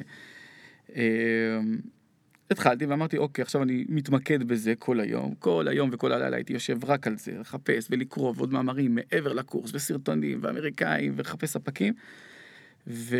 התחלתי 2.51 2.85
ואמרתי, 2.85 3.17
אוקיי, 3.17 3.41
עכשיו 3.41 3.63
אני 3.63 3.85
מתמקד 3.89 4.43
בזה 4.43 4.73
כל 4.79 4.99
היום, 4.99 5.33
כל 5.39 5.67
היום 5.67 5.89
וכל 5.93 6.11
הלילה 6.11 6.35
הייתי 6.35 6.53
יושב 6.53 6.85
רק 6.85 7.07
על 7.07 7.17
זה, 7.17 7.31
לחפש 7.39 7.87
ולקרוא 7.89 8.33
ועוד 8.37 8.53
מאמרים 8.53 8.95
מעבר 8.95 9.33
לקורס, 9.33 9.71
וסרטונים, 9.73 10.39
ואמריקאים, 10.41 11.13
ולחפש 11.15 11.49
ספקים. 11.49 11.93
ו... 12.89 13.17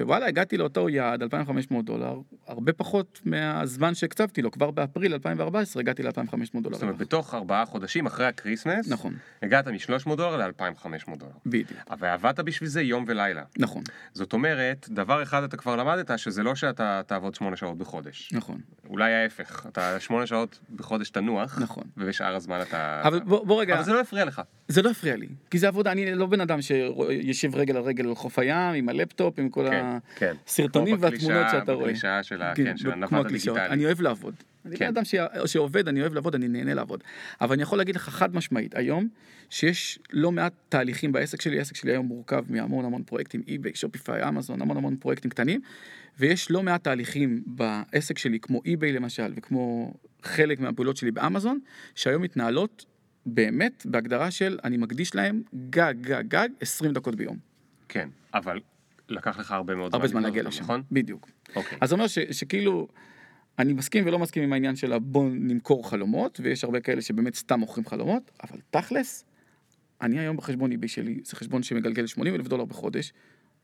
ווואלה, 0.00 0.26
הגעתי 0.26 0.56
לאותו 0.56 0.88
יעד, 0.88 1.22
2,500 1.22 1.84
דולר, 1.84 2.20
הרבה 2.46 2.72
פחות 2.72 3.20
מהזמן 3.24 3.94
שהקצבתי 3.94 4.42
לו, 4.42 4.50
כבר 4.50 4.70
באפריל 4.70 5.12
2014 5.12 5.80
הגעתי 5.80 6.02
ל-2,500 6.02 6.60
דולר. 6.60 6.74
זאת 6.74 6.82
אומרת. 6.82 6.96
בתוך 6.96 7.34
ארבעה 7.34 7.66
חודשים 7.66 8.06
אחרי 8.06 8.26
ה 8.26 8.32
Christmas, 8.32 8.88
נכון, 8.88 9.14
הגעת 9.42 9.68
מ-300 9.68 10.16
דולר 10.16 10.36
ל-2,500 10.36 11.16
דולר. 11.16 11.32
בדיוק, 11.46 11.70
אבל 11.90 12.08
עבדת 12.08 12.40
בשביל 12.40 12.68
זה 12.68 12.82
יום 12.82 13.04
ולילה. 13.08 13.42
נכון, 13.58 13.82
זאת 14.12 14.32
אומרת, 14.32 14.86
דבר 14.90 15.22
אחד 15.22 15.42
אתה 15.42 15.56
כבר 15.56 15.76
למדת, 15.76 16.18
שזה 16.18 16.42
לא 16.42 16.54
שאתה 16.54 17.00
תעבוד 17.06 17.34
שמונה 17.34 17.56
שעות 17.56 17.78
בחודש. 17.78 18.32
נכון. 18.32 18.60
אולי 18.88 19.14
ההפך, 19.14 19.66
אתה 19.68 20.00
שמונה 20.00 20.26
שעות 20.26 20.58
בחודש 20.76 21.10
תנוח, 21.10 21.58
נכון. 21.58 21.84
ובשאר 21.96 22.36
הזמן 22.36 22.60
אתה... 22.68 23.02
אבל 23.04 23.20
בוא, 23.20 23.46
בוא 23.46 23.60
רגע, 23.60 23.74
אבל 23.74 23.84
זה 23.84 23.92
לא 23.92 24.00
הפריע 24.00 24.24
לך. 24.24 24.42
זה 24.68 24.82
לא 24.82 24.90
הפריע 24.90 25.16
לי, 25.16 25.28
כי 25.50 25.58
זה 25.58 25.68
עבודה, 25.68 25.92
אני 25.92 26.14
לא 26.14 26.26
בן 26.26 26.40
אדם 26.40 26.62
שיושב 26.62 27.54
רגל 27.54 27.76
על 27.76 27.82
רגל 27.82 28.06
על 28.06 28.14
חוף 28.14 28.38
הים, 28.38 28.65
עם 28.72 28.88
הלפטופ, 28.88 29.38
עם 29.38 29.48
כל 29.48 29.66
כן, 29.70 29.84
כן. 30.16 30.34
הסרטונים 30.46 30.96
כמו 30.96 31.02
והתמונות 31.10 31.46
שאתה 31.50 31.72
רואה. 31.72 31.86
בקלישאה 31.86 32.22
של 32.22 32.42
ה- 32.42 32.54
כן, 32.54 32.64
כן, 32.64 32.76
של 32.76 32.84
כמו 32.92 32.92
הנווד 32.92 33.26
הקלישאות. 33.26 33.56
הדיגיטלי. 33.56 33.74
אני 33.74 33.84
אוהב 33.86 34.00
לעבוד. 34.00 34.34
אני 34.66 34.76
כן. 34.76 34.86
אדם 34.86 35.04
ש- 35.04 35.14
שעובד, 35.46 35.88
אני 35.88 36.00
אוהב 36.00 36.14
לעבוד, 36.14 36.34
אני 36.34 36.48
נהנה 36.48 36.74
לעבוד. 36.74 37.04
אבל 37.40 37.52
אני 37.52 37.62
יכול 37.62 37.78
להגיד 37.78 37.96
לך 37.96 38.08
חד 38.08 38.34
משמעית, 38.36 38.76
היום, 38.76 39.08
שיש 39.50 39.98
לא 40.12 40.32
מעט 40.32 40.52
תהליכים 40.68 41.12
בעסק 41.12 41.40
שלי, 41.40 41.58
העסק 41.58 41.76
שלי 41.76 41.92
היום 41.92 42.06
מורכב 42.06 42.44
מהמון 42.48 42.84
המון 42.84 43.02
פרויקטים, 43.02 43.42
אי-ביי, 43.48 43.72
שופיפיי, 43.74 44.28
אמזון, 44.28 44.62
המון 44.62 44.76
המון 44.76 44.96
פרויקטים 44.96 45.30
קטנים, 45.30 45.60
ויש 46.18 46.50
לא 46.50 46.62
מעט 46.62 46.84
תהליכים 46.84 47.42
בעסק 47.46 48.18
שלי, 48.18 48.38
כמו 48.40 48.62
אי-ביי 48.66 48.92
למשל, 48.92 49.32
וכמו 49.36 49.94
חלק 50.22 50.60
מהפעולות 50.60 50.96
שלי 50.96 51.10
באמזון, 51.10 51.58
שהיום 51.94 52.22
מתנהלות 52.22 52.84
באמת 53.26 53.86
בהגדרה 53.90 54.30
של 54.30 54.58
אני 54.64 54.76
מקדיש 54.76 55.14
להם 55.14 55.42
גג, 55.70 55.94
גג, 56.00 56.24
גג, 56.28 56.48
20 56.60 56.92
דקות 56.92 57.14
ביום. 57.14 57.36
כן, 57.88 58.08
אבל 58.34 58.60
לקח 59.08 59.38
לך 59.38 59.52
הרבה 59.52 59.74
מאוד 59.74 59.94
הרבה 59.94 60.06
זמן 60.06 60.22
להגיע 60.22 60.42
לשם. 60.42 60.62
נכון? 60.62 60.82
בדיוק. 60.92 61.30
אוקיי. 61.56 61.78
אז 61.80 61.88
זה 61.88 61.94
אומר 61.94 62.06
ש, 62.06 62.18
שכאילו, 62.18 62.88
אני 63.58 63.72
מסכים 63.72 64.06
ולא 64.06 64.18
מסכים 64.18 64.42
עם 64.42 64.52
העניין 64.52 64.76
של 64.76 64.92
הבוא 64.92 65.28
נמכור 65.32 65.90
חלומות, 65.90 66.40
ויש 66.42 66.64
הרבה 66.64 66.80
כאלה 66.80 67.02
שבאמת 67.02 67.34
סתם 67.34 67.60
מוכרים 67.60 67.86
חלומות, 67.86 68.30
אבל 68.42 68.58
תכלס, 68.70 69.24
אני 70.00 70.18
היום 70.18 70.36
בחשבון 70.36 70.72
איבי 70.72 70.88
שלי, 70.88 71.20
זה 71.24 71.36
חשבון 71.36 71.62
שמגלגל 71.62 72.06
80 72.06 72.34
אלף 72.34 72.48
דולר 72.48 72.64
בחודש, 72.64 73.12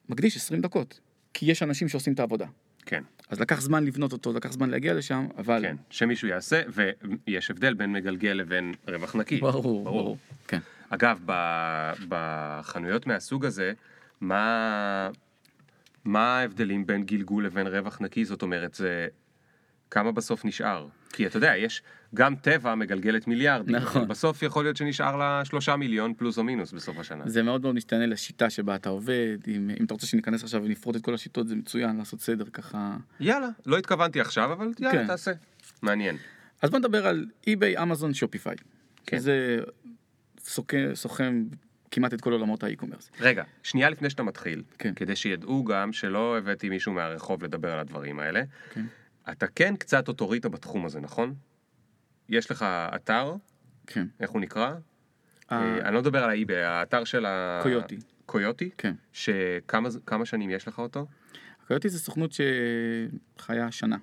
מקדיש 0.08 0.36
20 0.36 0.60
דקות, 0.60 1.00
כי 1.34 1.50
יש 1.50 1.62
אנשים 1.62 1.88
שעושים 1.88 2.12
את 2.12 2.20
העבודה. 2.20 2.46
כן, 2.86 3.02
אז 3.28 3.40
לקח 3.40 3.60
זמן 3.60 3.84
לבנות 3.84 4.12
אותו, 4.12 4.32
לקח 4.32 4.52
זמן 4.52 4.70
להגיע 4.70 4.94
לשם, 4.94 5.26
אבל... 5.38 5.62
כן, 5.62 5.76
שמישהו 5.90 6.28
יעשה, 6.28 6.62
ויש 6.68 7.50
הבדל 7.50 7.74
בין 7.74 7.92
מגלגל 7.92 8.30
לבין 8.30 8.72
רווח 8.88 9.16
נקי. 9.16 9.40
ברור, 9.40 9.84
ברור. 9.84 10.16
כן. 10.48 10.58
אגב, 10.90 11.20
ב- 11.26 11.92
בחנויות 12.08 13.06
מהסוג 13.06 13.44
הזה, 13.44 13.72
מה, 14.22 15.10
מה 16.04 16.38
ההבדלים 16.38 16.86
בין 16.86 17.02
גלגול 17.02 17.46
לבין 17.46 17.66
רווח 17.66 18.00
נקי? 18.00 18.24
זאת 18.24 18.42
אומרת, 18.42 18.74
זה 18.74 19.08
כמה 19.90 20.12
בסוף 20.12 20.44
נשאר? 20.44 20.88
כי 21.12 21.26
אתה 21.26 21.36
יודע, 21.36 21.56
יש, 21.56 21.82
גם 22.14 22.36
טבע 22.36 22.74
מגלגלת 22.74 23.26
מיליארדים. 23.26 23.74
נכון. 23.74 24.08
בסוף 24.08 24.42
יכול 24.42 24.64
להיות 24.64 24.76
שנשאר 24.76 25.16
לה 25.16 25.44
שלושה 25.44 25.76
מיליון 25.76 26.14
פלוס 26.14 26.38
או 26.38 26.44
מינוס 26.44 26.72
בסוף 26.72 26.98
השנה. 26.98 27.28
זה 27.28 27.42
מאוד 27.42 27.62
מאוד 27.62 27.74
משתנה 27.74 28.06
לשיטה 28.06 28.50
שבה 28.50 28.74
אתה 28.74 28.88
עובד, 28.88 29.38
אם, 29.48 29.70
אם 29.80 29.84
אתה 29.84 29.94
רוצה 29.94 30.06
שניכנס 30.06 30.42
עכשיו 30.42 30.62
ונפרוט 30.64 30.96
את 30.96 31.02
כל 31.02 31.14
השיטות, 31.14 31.48
זה 31.48 31.56
מצוין 31.56 31.96
לעשות 31.96 32.20
סדר 32.20 32.44
ככה. 32.44 32.96
יאללה, 33.20 33.48
לא 33.66 33.78
התכוונתי 33.78 34.20
עכשיו, 34.20 34.52
אבל 34.52 34.70
יאללה, 34.78 34.98
כן. 34.98 35.06
תעשה. 35.06 35.32
מעניין. 35.82 36.16
אז 36.62 36.70
בוא 36.70 36.78
נדבר 36.78 37.06
על 37.06 37.26
eBay, 37.46 37.82
אמזון, 37.82 38.14
Shopify. 38.14 38.56
כן. 39.06 39.18
זה 39.18 39.58
סוקר, 40.38 40.90
סוקר 40.94 41.44
כמעט 41.92 42.14
את 42.14 42.20
כל 42.20 42.32
עולמות 42.32 42.62
ה 42.62 42.66
e-commerce. 42.66 43.11
רגע, 43.20 43.44
שנייה 43.62 43.90
לפני 43.90 44.11
שאתה 44.11 44.22
מתחיל, 44.22 44.62
כן. 44.78 44.94
כדי 44.94 45.16
שידעו 45.16 45.64
גם 45.64 45.92
שלא 45.92 46.38
הבאתי 46.38 46.68
מישהו 46.68 46.92
מהרחוב 46.92 47.44
לדבר 47.44 47.72
על 47.72 47.78
הדברים 47.78 48.18
האלה, 48.18 48.42
כן. 48.70 48.84
אתה 49.32 49.46
כן 49.46 49.76
קצת 49.76 50.08
אוטוריטה 50.08 50.49
בתחום 50.49 50.87
הזה, 50.87 51.00
נכון? 51.00 51.34
יש 52.28 52.50
לך 52.50 52.62
אתר, 52.94 53.34
כן. 53.87 54.06
איך 54.20 54.30
הוא 54.30 54.40
נקרא? 54.40 54.75
אה, 55.52 55.56
אה, 55.56 55.88
אני 55.88 55.94
לא 55.94 56.00
מדבר 56.00 56.25
על 56.25 56.30
ה 56.30 56.36
eBay, 56.36 56.64
האתר 56.64 57.04
של 57.04 57.26
ה... 57.26 57.61
קויוטי. 57.62 57.99
קויוטי? 58.26 58.70
כן. 58.78 58.94
שכמה 59.12 60.25
שנים 60.25 60.50
יש 60.50 60.68
לך 60.68 60.78
אותו? 60.78 61.06
קויוטי 61.66 61.88
זה 61.88 61.99
סוכנות 61.99 62.32
שחיה 63.38 63.70
שנה. 63.72 63.96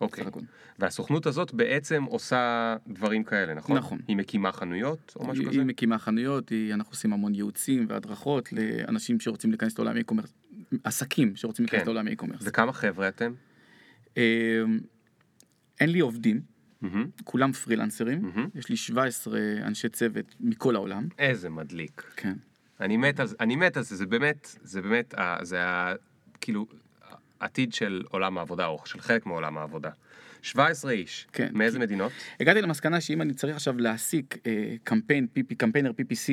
אוקיי. 0.00 0.24
הכל. 0.26 0.40
והסוכנות 0.78 1.26
הזאת 1.26 1.54
בעצם 1.54 2.04
עושה 2.04 2.76
דברים 2.88 3.24
כאלה, 3.24 3.54
נכון? 3.54 3.76
נכון. 3.76 3.98
היא 4.08 4.16
מקימה 4.16 4.52
חנויות 4.52 5.12
או 5.16 5.26
משהו 5.26 5.42
היא, 5.42 5.50
כזה? 5.50 5.58
היא 5.58 5.66
מקימה 5.66 5.98
חנויות, 5.98 6.48
היא, 6.48 6.74
אנחנו 6.74 6.92
עושים 6.92 7.12
המון 7.12 7.34
ייעוצים 7.34 7.86
והדרכות 7.88 8.52
לאנשים 8.52 9.20
שרוצים 9.20 9.50
להיכנס 9.50 9.78
לעולם 9.78 9.96
האי-קומרס, 9.96 10.34
עסקים 10.84 11.36
שרוצים 11.36 11.64
להיכנס 11.64 11.80
כן. 11.80 11.86
לעולם 11.86 12.06
האי-קומרס. 12.06 12.40
וכמה 12.42 12.72
חבר'ה 12.72 13.08
אתם? 13.08 13.32
אה, 14.16 14.62
אין 15.80 15.90
לי 15.90 16.00
עובדים, 16.00 16.40
מהמם. 16.80 17.06
כולם 17.24 17.52
פרילנסרים, 17.52 18.22
מהמם. 18.22 18.48
יש 18.54 18.68
לי 18.68 18.76
17 18.76 19.38
אנשי 19.62 19.88
צוות 19.88 20.34
מכל 20.40 20.76
העולם. 20.76 21.08
איזה 21.18 21.50
מדליק. 21.50 22.12
כן. 22.16 22.34
אני 22.80 22.96
מת 22.96 23.20
על 23.20 23.26
זה, 23.26 23.36
אני 23.40 23.56
מת 23.56 23.76
על 23.76 23.82
זה, 23.82 23.96
זה 23.96 24.06
באמת, 24.06 24.56
זה 24.62 24.82
באמת, 24.82 25.14
זה 25.42 25.64
ה... 25.64 25.94
כאילו, 26.40 26.66
עתיד 27.40 27.72
של 27.72 28.02
עולם 28.10 28.38
העבודה, 28.38 28.66
או 28.66 28.80
של 28.84 29.00
חלק 29.00 29.26
מעולם 29.26 29.58
העבודה. 29.58 29.90
17 30.42 30.92
איש, 30.92 31.26
כן. 31.32 31.50
מאיזה 31.52 31.78
מדינות? 31.78 32.12
הגעתי 32.40 32.62
למסקנה 32.62 33.00
שאם 33.00 33.22
אני 33.22 33.34
צריך 33.34 33.56
עכשיו 33.56 33.78
להעסיק 33.78 34.38
אה, 34.46 34.74
קמפיין 34.84 35.26
PP, 35.36 35.54
קמפיינר 35.56 35.90
PPC 35.90 36.32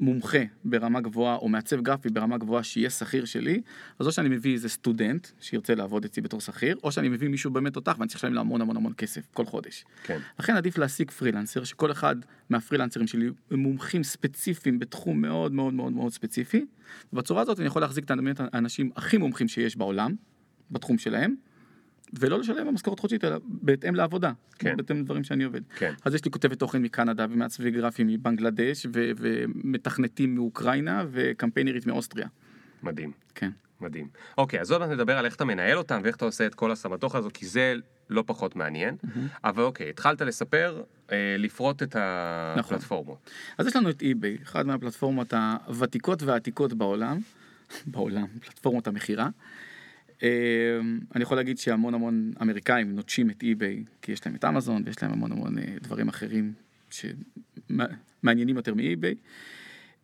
מומחה 0.00 0.38
ברמה 0.64 1.00
גבוהה 1.00 1.36
או 1.36 1.48
מעצב 1.48 1.80
גרפי 1.80 2.08
ברמה 2.08 2.38
גבוהה 2.38 2.62
שיהיה 2.62 2.90
שכיר 2.90 3.24
שלי, 3.24 3.60
אז 3.98 4.06
או 4.06 4.12
שאני 4.12 4.28
מביא 4.28 4.52
איזה 4.52 4.68
סטודנט 4.68 5.26
שירצה 5.40 5.74
לעבוד 5.74 6.04
אצלי 6.04 6.22
בתור 6.22 6.40
שכיר, 6.40 6.76
או 6.84 6.92
שאני 6.92 7.08
מביא 7.08 7.28
מישהו 7.28 7.50
באמת 7.50 7.72
תותח 7.72 7.96
ואני 7.98 8.08
צריך 8.08 8.20
לשלם 8.20 8.34
לו 8.34 8.40
המון 8.40 8.60
המון 8.60 8.76
המון 8.76 8.92
כסף 8.96 9.20
כל 9.32 9.46
חודש. 9.46 9.84
כן. 10.02 10.18
לכן 10.38 10.56
עדיף 10.56 10.78
להעסיק 10.78 11.10
פרילנסר, 11.10 11.64
שכל 11.64 11.92
אחד 11.92 12.16
מהפרילנסרים 12.50 13.06
שלי 13.06 13.30
הם 13.50 13.58
מומחים 13.58 14.04
ספציפיים 14.04 14.78
בתחום 14.78 15.20
מאוד 15.20 15.52
מאוד 15.52 15.74
מאוד 15.74 15.92
מאוד 15.92 16.12
ספציפי, 16.12 16.66
ובצורה 17.12 17.42
הזאת 17.42 17.58
אני 17.58 17.66
יכול 17.66 17.82
להחזיק 17.82 18.04
את 18.04 18.40
האנשים 18.52 18.90
הכי 18.96 19.16
מומחים 19.16 19.48
שיש 19.48 19.76
בעולם, 19.76 20.14
בתחום 20.70 20.98
שלהם, 20.98 21.34
ולא 22.18 22.38
לשלם 22.38 22.66
במשכורת 22.66 22.98
חודשית, 22.98 23.24
אלא 23.24 23.36
בהתאם 23.44 23.94
לעבודה, 23.94 24.32
כן. 24.58 24.76
בהתאם 24.76 25.00
לדברים 25.00 25.24
שאני 25.24 25.44
עובד. 25.44 25.60
כן. 25.76 25.92
אז 26.04 26.14
יש 26.14 26.24
לי 26.24 26.30
כותבת 26.30 26.58
תוכן 26.58 26.82
מקנדה 26.82 27.26
ומעצבי 27.30 27.70
גרפים 27.70 28.06
מבנגלדש 28.06 28.86
ו- 28.94 29.10
ומתכנתים 29.16 30.34
מאוקראינה 30.34 31.04
וקמפיינרית 31.10 31.86
מאוסטריה. 31.86 32.28
מדהים, 32.82 33.12
כן. 33.34 33.50
מדהים. 33.80 34.08
אוקיי, 34.38 34.60
אז 34.60 34.70
עוד 34.70 34.80
מעט 34.80 34.90
נדבר 34.90 35.18
על 35.18 35.24
איך 35.24 35.36
אתה 35.36 35.44
מנהל 35.44 35.78
אותם 35.78 36.00
ואיך 36.04 36.16
אתה 36.16 36.24
עושה 36.24 36.46
את 36.46 36.54
כל 36.54 36.72
הסמטוחה 36.72 37.18
הזו, 37.18 37.28
כי 37.34 37.46
זה 37.46 37.74
לא 38.10 38.24
פחות 38.26 38.56
מעניין. 38.56 38.96
אבל 39.44 39.62
אוקיי, 39.62 39.88
התחלת 39.88 40.20
לספר, 40.20 40.82
אה, 41.12 41.36
לפרוט 41.38 41.82
את 41.82 41.96
נכון. 41.96 42.76
הפלטפורמות. 42.76 43.30
אז 43.58 43.66
יש 43.66 43.76
לנו 43.76 43.90
את 43.90 44.02
eBay, 44.02 44.38
אחת 44.42 44.64
מהפלטפורמות 44.64 45.32
הוותיקות 45.32 46.22
והעתיקות 46.22 46.72
בעולם, 46.72 47.18
בעולם, 47.86 48.26
פלטפורמות 48.40 48.86
המכירה. 48.86 49.28
אה, 50.22 50.28
אני 51.14 51.22
יכול 51.22 51.36
להגיד 51.36 51.58
שהמון 51.58 51.94
המון 51.94 52.32
אמריקאים 52.42 52.94
נוטשים 52.94 53.30
את 53.30 53.42
eBay, 53.42 53.84
כי 54.02 54.12
יש 54.12 54.26
להם 54.26 54.34
את 54.34 54.44
אמזון 54.44 54.82
ויש 54.86 55.02
להם 55.02 55.12
המון 55.12 55.32
המון 55.32 55.58
אה, 55.58 55.64
דברים 55.82 56.08
אחרים 56.08 56.52
שמעניינים 56.90 58.56
יותר 58.56 58.74
מ 58.74 58.81
eBay. 58.81 59.14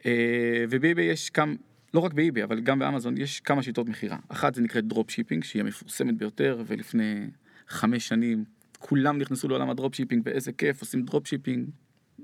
אה, 0.06 0.64
וב 0.70 0.82
eBay 0.82 1.04
יש 1.04 1.30
כמה, 1.30 1.52
לא 1.94 2.00
רק 2.00 2.12
ב 2.12 2.18
eBay, 2.18 2.44
אבל 2.44 2.60
גם 2.60 2.78
באמזון 2.78 3.16
יש 3.16 3.40
כמה 3.40 3.62
שיטות 3.62 3.88
מכירה. 3.88 4.18
אחת 4.28 4.54
זה 4.54 4.62
נקראת 4.62 4.84
drop 4.84 5.10
shipping, 5.10 5.44
שהיא 5.44 5.62
המפורסמת 5.62 6.16
ביותר, 6.16 6.62
ולפני 6.66 7.26
חמש 7.68 8.08
שנים 8.08 8.44
כולם 8.78 9.18
נכנסו 9.18 9.48
לעולם 9.48 9.70
ה 9.70 9.75
drop 9.75 9.94
shipping, 9.94 10.22
ואיזה 10.24 10.52
כיף, 10.52 10.80
עושים 10.80 11.02
drop 11.02 11.26
shipping 11.26 11.68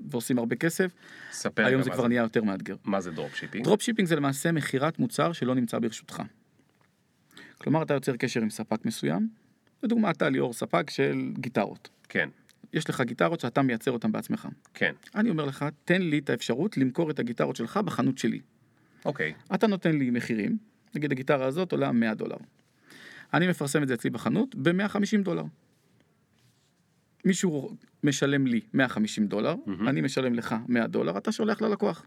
ועושים 0.09 0.37
הרבה 0.37 0.55
כסף. 0.55 0.91
ספר 1.31 1.65
היום 1.65 1.81
זה 1.81 1.89
כבר 1.89 2.07
נהיה 2.07 2.21
יותר 2.21 2.43
מאתגר. 2.43 2.75
מה 2.83 3.01
זה 3.01 3.11
drop 3.11 3.35
shipping? 3.35 3.65
drop 3.65 3.81
shipping 3.81 4.07
זה 4.07 4.15
למעשה 4.15 4.51
מכירת 4.51 4.99
מוצר 4.99 5.31
שלא 5.31 5.55
נמצא 5.55 5.79
ברשותך. 5.79 6.21
כלומר, 7.61 7.83
אתה 7.83 7.93
יוצר 7.93 8.15
קשר 8.15 8.41
עם 8.41 8.49
ספק 8.49 8.85
מסוים, 8.85 9.29
לדוגמה, 9.83 10.11
אתה 10.11 10.29
ליאור 10.29 10.53
ספק 10.53 10.89
של 10.89 11.31
גיטרות. 11.33 11.89
כן, 12.09 12.29
יש 12.73 12.89
לך 12.89 13.01
גיטרות 13.01 13.39
שאתה 13.39 13.61
מייצר 13.61 13.91
אותן 13.91 14.11
בעצמך. 14.11 14.47
כן, 14.73 14.93
אני 15.15 15.29
אומר 15.29 15.45
לך, 15.45 15.65
תן 15.85 16.01
לי 16.01 16.19
את 16.19 16.29
האפשרות 16.29 16.77
למכור 16.77 17.11
את 17.11 17.19
הגיטרות 17.19 17.55
שלך 17.55 17.77
בחנות 17.77 18.17
שלי. 18.17 18.39
אוקיי, 19.05 19.33
אתה 19.55 19.67
נותן 19.67 19.97
לי 19.97 20.09
מחירים, 20.09 20.57
נגיד 20.95 21.11
הגיטרה 21.11 21.45
הזאת 21.45 21.71
עולה 21.71 21.91
100 21.91 22.13
דולר. 22.13 22.37
אני 23.33 23.47
מפרסם 23.47 23.83
את 23.83 23.87
זה 23.87 23.93
אצלי 23.93 24.09
בחנות 24.09 24.55
ב-150 24.55 25.23
דולר. 25.23 25.43
מישהו 27.25 27.75
משלם 28.03 28.47
לי 28.47 28.61
150 28.73 29.27
דולר, 29.27 29.55
מהמם. 29.65 29.87
אני 29.87 30.01
משלם 30.01 30.33
לך 30.33 30.55
100 30.67 30.87
דולר, 30.87 31.17
אתה 31.17 31.31
שולח 31.31 31.61
ללקוח. 31.61 32.05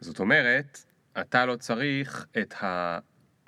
זאת 0.00 0.20
אומרת, 0.20 0.84
אתה 1.20 1.46
לא 1.46 1.56
צריך 1.56 2.26
את 2.38 2.54
ה... 2.62 2.98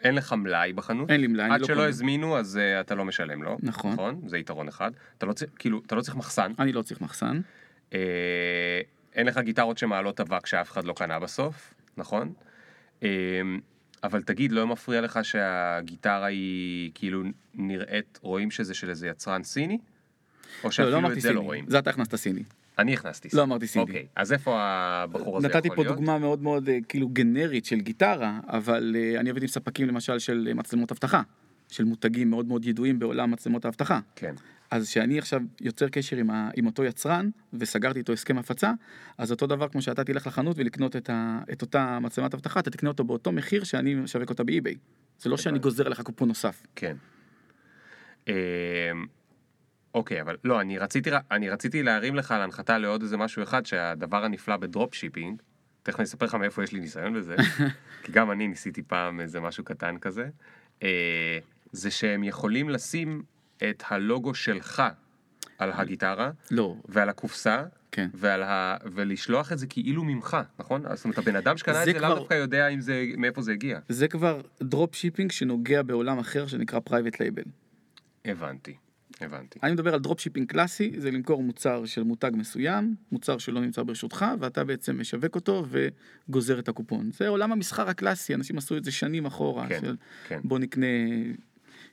אין 0.03 0.15
לך 0.15 0.33
מלאי 0.33 0.73
בחנות. 0.73 1.11
אין 1.11 1.21
לי 1.21 1.27
מלאי, 1.27 1.47
אני 1.47 1.55
עד 1.55 1.61
לא 1.61 1.67
שלא. 1.67 1.89
הזמינו 1.89 2.39
אז 2.39 2.57
uh, 2.57 2.81
אתה 2.81 2.95
לא 2.95 3.05
משלם 3.05 3.43
לו. 3.43 3.59
נכון. 3.63 3.93
נכון? 3.93 4.21
זה 4.27 4.39
יתרון 4.39 4.69
אחד. 4.69 4.91
אתה 5.19 5.27
לא 5.27 5.33
צריך, 5.33 5.51
כאילו, 5.59 5.83
אתה 5.87 5.95
לא 5.95 6.01
צריך 6.01 6.17
מחסן. 6.17 6.53
אני 6.59 6.73
לא 6.73 6.83
צריך 6.83 7.01
מחסן. 7.01 7.41
אה, 7.95 8.81
אין 9.15 9.27
לך 9.27 9.39
גיטרות 9.39 9.79
שמעלות 9.79 10.21
אבק 10.21 10.47
שאף 10.47 10.71
אחד 10.71 10.85
לא 10.85 10.93
קנה 10.93 11.19
בסוף, 11.19 11.75
נכון? 11.97 12.33
אה, 13.03 13.09
אבל 14.05 14.23
תגיד, 14.23 14.53
לא 14.53 14.67
מפריע 14.67 15.01
לך 15.01 15.21
שהגיטרה 15.23 16.27
היא 16.27 16.91
כאילו 16.95 17.23
נראית, 17.55 18.19
רואים 18.23 18.51
שזה 18.51 18.75
של 18.75 18.91
איזה 18.91 19.09
יצרן 19.09 19.43
סיני? 19.43 19.75
או 19.75 19.81
לא, 20.65 20.71
שאפילו 20.71 20.91
לא 20.91 20.99
את 20.99 21.05
אמרתי 21.05 21.21
זה 21.21 21.29
לא 21.29 21.35
סיני, 21.35 21.47
רואים? 21.47 21.65
זה 21.69 21.79
אתה 21.79 21.91
הכנסת 21.91 22.17
סיני. 22.17 22.43
אני 22.81 22.95
הכנסתי 22.95 23.29
לא 23.33 23.43
אמרתי 23.43 23.67
סיני. 23.67 23.83
אוקיי, 23.83 24.07
אז 24.17 24.33
איפה 24.33 24.57
הבחור 24.61 25.39
הזה 25.39 25.47
יכול 25.47 25.59
נתתי 25.59 25.69
להיות? 25.69 25.89
פה 25.89 25.95
דוגמה 25.95 26.19
מאוד 26.19 26.43
מאוד 26.43 26.69
אה, 26.69 26.79
כאילו 26.89 27.09
גנרית 27.09 27.65
של 27.65 27.81
גיטרה, 27.81 28.41
אבל 28.49 28.97
אה, 28.99 29.21
אני 29.21 29.31
עובד 29.31 29.43
עם 29.43 29.49
ספקים 29.49 29.89
למשל 29.89 30.19
של 30.19 30.47
אה, 30.49 30.55
מצלמות 30.55 30.93
אבטחה, 30.93 31.23
של 31.69 31.85
מותגים 31.85 32.31
מאוד 32.31 32.47
מאוד 32.47 32.65
ידועים 32.65 32.99
בעולם 32.99 33.31
מצלמות 33.31 33.65
האבטחה. 33.65 34.01
כן, 34.17 34.35
אז 34.71 34.89
כשאני 34.89 35.19
עכשיו 35.19 35.41
יוצר 35.61 35.89
קשר 35.89 36.17
עם, 36.17 36.31
ה, 36.31 36.51
עם 36.57 36.67
אותו 36.67 36.85
יצרן 36.85 37.31
וסגרתי 37.53 37.99
איתו 37.99 38.13
הסכם 38.13 38.39
הפצה, 38.39 38.73
אז 39.19 39.31
אותו 39.31 39.47
דבר 39.47 39.69
כמו 39.69 39.83
שאתה 39.83 40.05
תלך 40.05 40.27
לחנות 40.27 40.59
ולקנות 40.59 40.97
את, 40.97 41.11
ה, 41.11 41.41
את 41.53 41.63
אותה 41.63 41.99
מצלמת 42.01 42.35
אבטחה, 42.35 42.61
אתה 42.61 42.71
תקנה 42.71 42.89
אותו 42.89 43.05
באותו 43.05 43.33
מחיר 43.33 43.65
שאני 43.65 43.95
משווק 43.95 44.31
אותה 44.31 44.45
באי-ביי. 44.45 44.77
זה 45.19 45.31
לא 45.31 45.37
שאני. 45.37 45.59
גוזר 45.59 45.89
לך 45.89 46.01
קופון 46.01 46.29
נוסף. 46.29 46.63
כן. 46.75 46.97
אוקיי, 49.95 50.21
אבל 50.21 50.37
לא, 50.45 50.61
אני 50.61 50.79
רציתי, 50.79 51.11
אני 51.31 51.51
רציתי 51.51 51.83
להרים 51.83 52.15
לך 52.15 52.35
להנחתה 52.39 52.79
לעוד 52.79 53.03
איזה 53.03 53.17
משהו 53.17 53.43
אחד, 53.43 53.67
שהדבר 53.67 54.25
הנפלא 54.25 54.57
ב 54.57 54.64
drop 54.64 54.95
shipping, 54.95 55.43
תכף 55.83 56.01
אני 56.01 56.05
אספר 56.05 56.27
לך 56.27 56.35
מאיפה 56.35 56.65
יש 56.65 56.73
לי 56.73 56.81
ניסיון 56.81 57.15
בזה, 57.15 57.37
כי 58.03 58.13
גם 58.13 58.31
אני 58.31 58.49
ניסיתי 58.49 58.83
פעם 58.83 59.21
איזה 59.21 59.41
משהו 59.41 59.65
קטן 59.65 59.99
כזה, 59.99 60.29
אה, 60.83 61.39
זה 61.73 61.91
שהם 61.91 62.25
יכולים 62.25 62.71
לשים 62.71 63.23
את 63.71 63.83
הלוגו 63.89 64.35
שלך 64.35 64.83
על 65.59 65.71
הגיטרה, 65.75 66.31
לא, 66.51 66.77
ועל 66.89 67.09
הקופסה, 67.09 67.63
כן. 67.93 68.09
ועל 68.15 68.43
ה... 68.43 68.77
ולשלוח 68.93 69.53
את 69.53 69.59
זה 69.59 69.67
כאילו 69.67 70.05
ממך, 70.05 70.37
נכון? 70.59 70.83
זאת 70.95 71.05
אומרת, 71.05 71.19
הבן 71.19 71.37
אדם 71.37 71.57
שקנה 71.57 71.81
את 71.81 71.87
זה 71.87 71.93
זה 71.93 71.99
לאו 71.99 72.09
כבר- 72.09 72.19
דווקא 72.19 72.35
יודע 72.35 72.69
אם 72.69 72.81
זה, 72.81 73.05
מאיפה 73.17 73.43
זה 73.43 73.53
הגיע. 73.53 73.79
זה 73.89 74.09
כבר 74.09 74.41
drop 74.63 74.95
shipping 74.95 75.33
שנוגע 75.33 75.83
בעולם 75.83 76.19
אחר 76.19 76.47
שנקרא 76.47 76.81
private 76.81 77.21
label. 77.21 77.43
הבנתי, 78.25 78.77
הבנתי. 79.23 79.59
אני 79.63 79.73
מדבר 79.73 79.95
על 79.95 80.01
drop 80.01 80.21
shipping 80.21 80.49
קלאסי, 80.49 80.93
זה 80.99 81.11
למכור 81.11 81.43
מוצר 81.43 81.85
של 81.85 82.03
מותג 82.03 82.31
מסוים, 82.35 82.95
מוצר 83.13 83.39
שלא 83.39 83.61
נמצא 83.61 83.83
ברשותך, 83.83 84.27
ואתה 84.41 84.65
בעצם 84.65 85.01
משווק 85.01 85.35
אותו 85.35 85.67
וגוזר 86.29 86.59
את 86.59 86.69
הקופון. 86.69 87.11
זה 87.13 87.29
עולם 87.29 87.53
המסחר 87.53 87.89
הקלאסי, 87.89 88.35
אנשים 88.35 88.59
עשו 88.59 88.77
את 88.77 88.85
זה 88.85 88.93
שנים 88.93 89.27
אחורה, 89.27 89.69
כן, 89.69 89.81
של 89.81 89.97
כן. 90.29 90.41
בוא 90.45 90.59
נקנה 90.59 90.87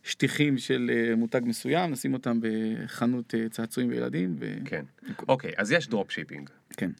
שטיחים 0.03 0.57
של 0.57 0.91
אה, 0.93 1.15
מותג 1.15 1.41
מסוים, 1.43 1.91
נשים 1.91 2.13
אותם 2.13 2.39
בחנות 2.41 3.35
אה, 3.35 3.49
צעצועים 3.49 3.89
וילדים, 3.89 4.35
ו... 4.39 4.57
כן. 4.65 4.85
אוקיי, 5.27 5.51
אז 5.57 5.71
יש 5.71 5.87
drop 5.87 6.11
shipping. 6.11 6.49
כן. 6.77 6.91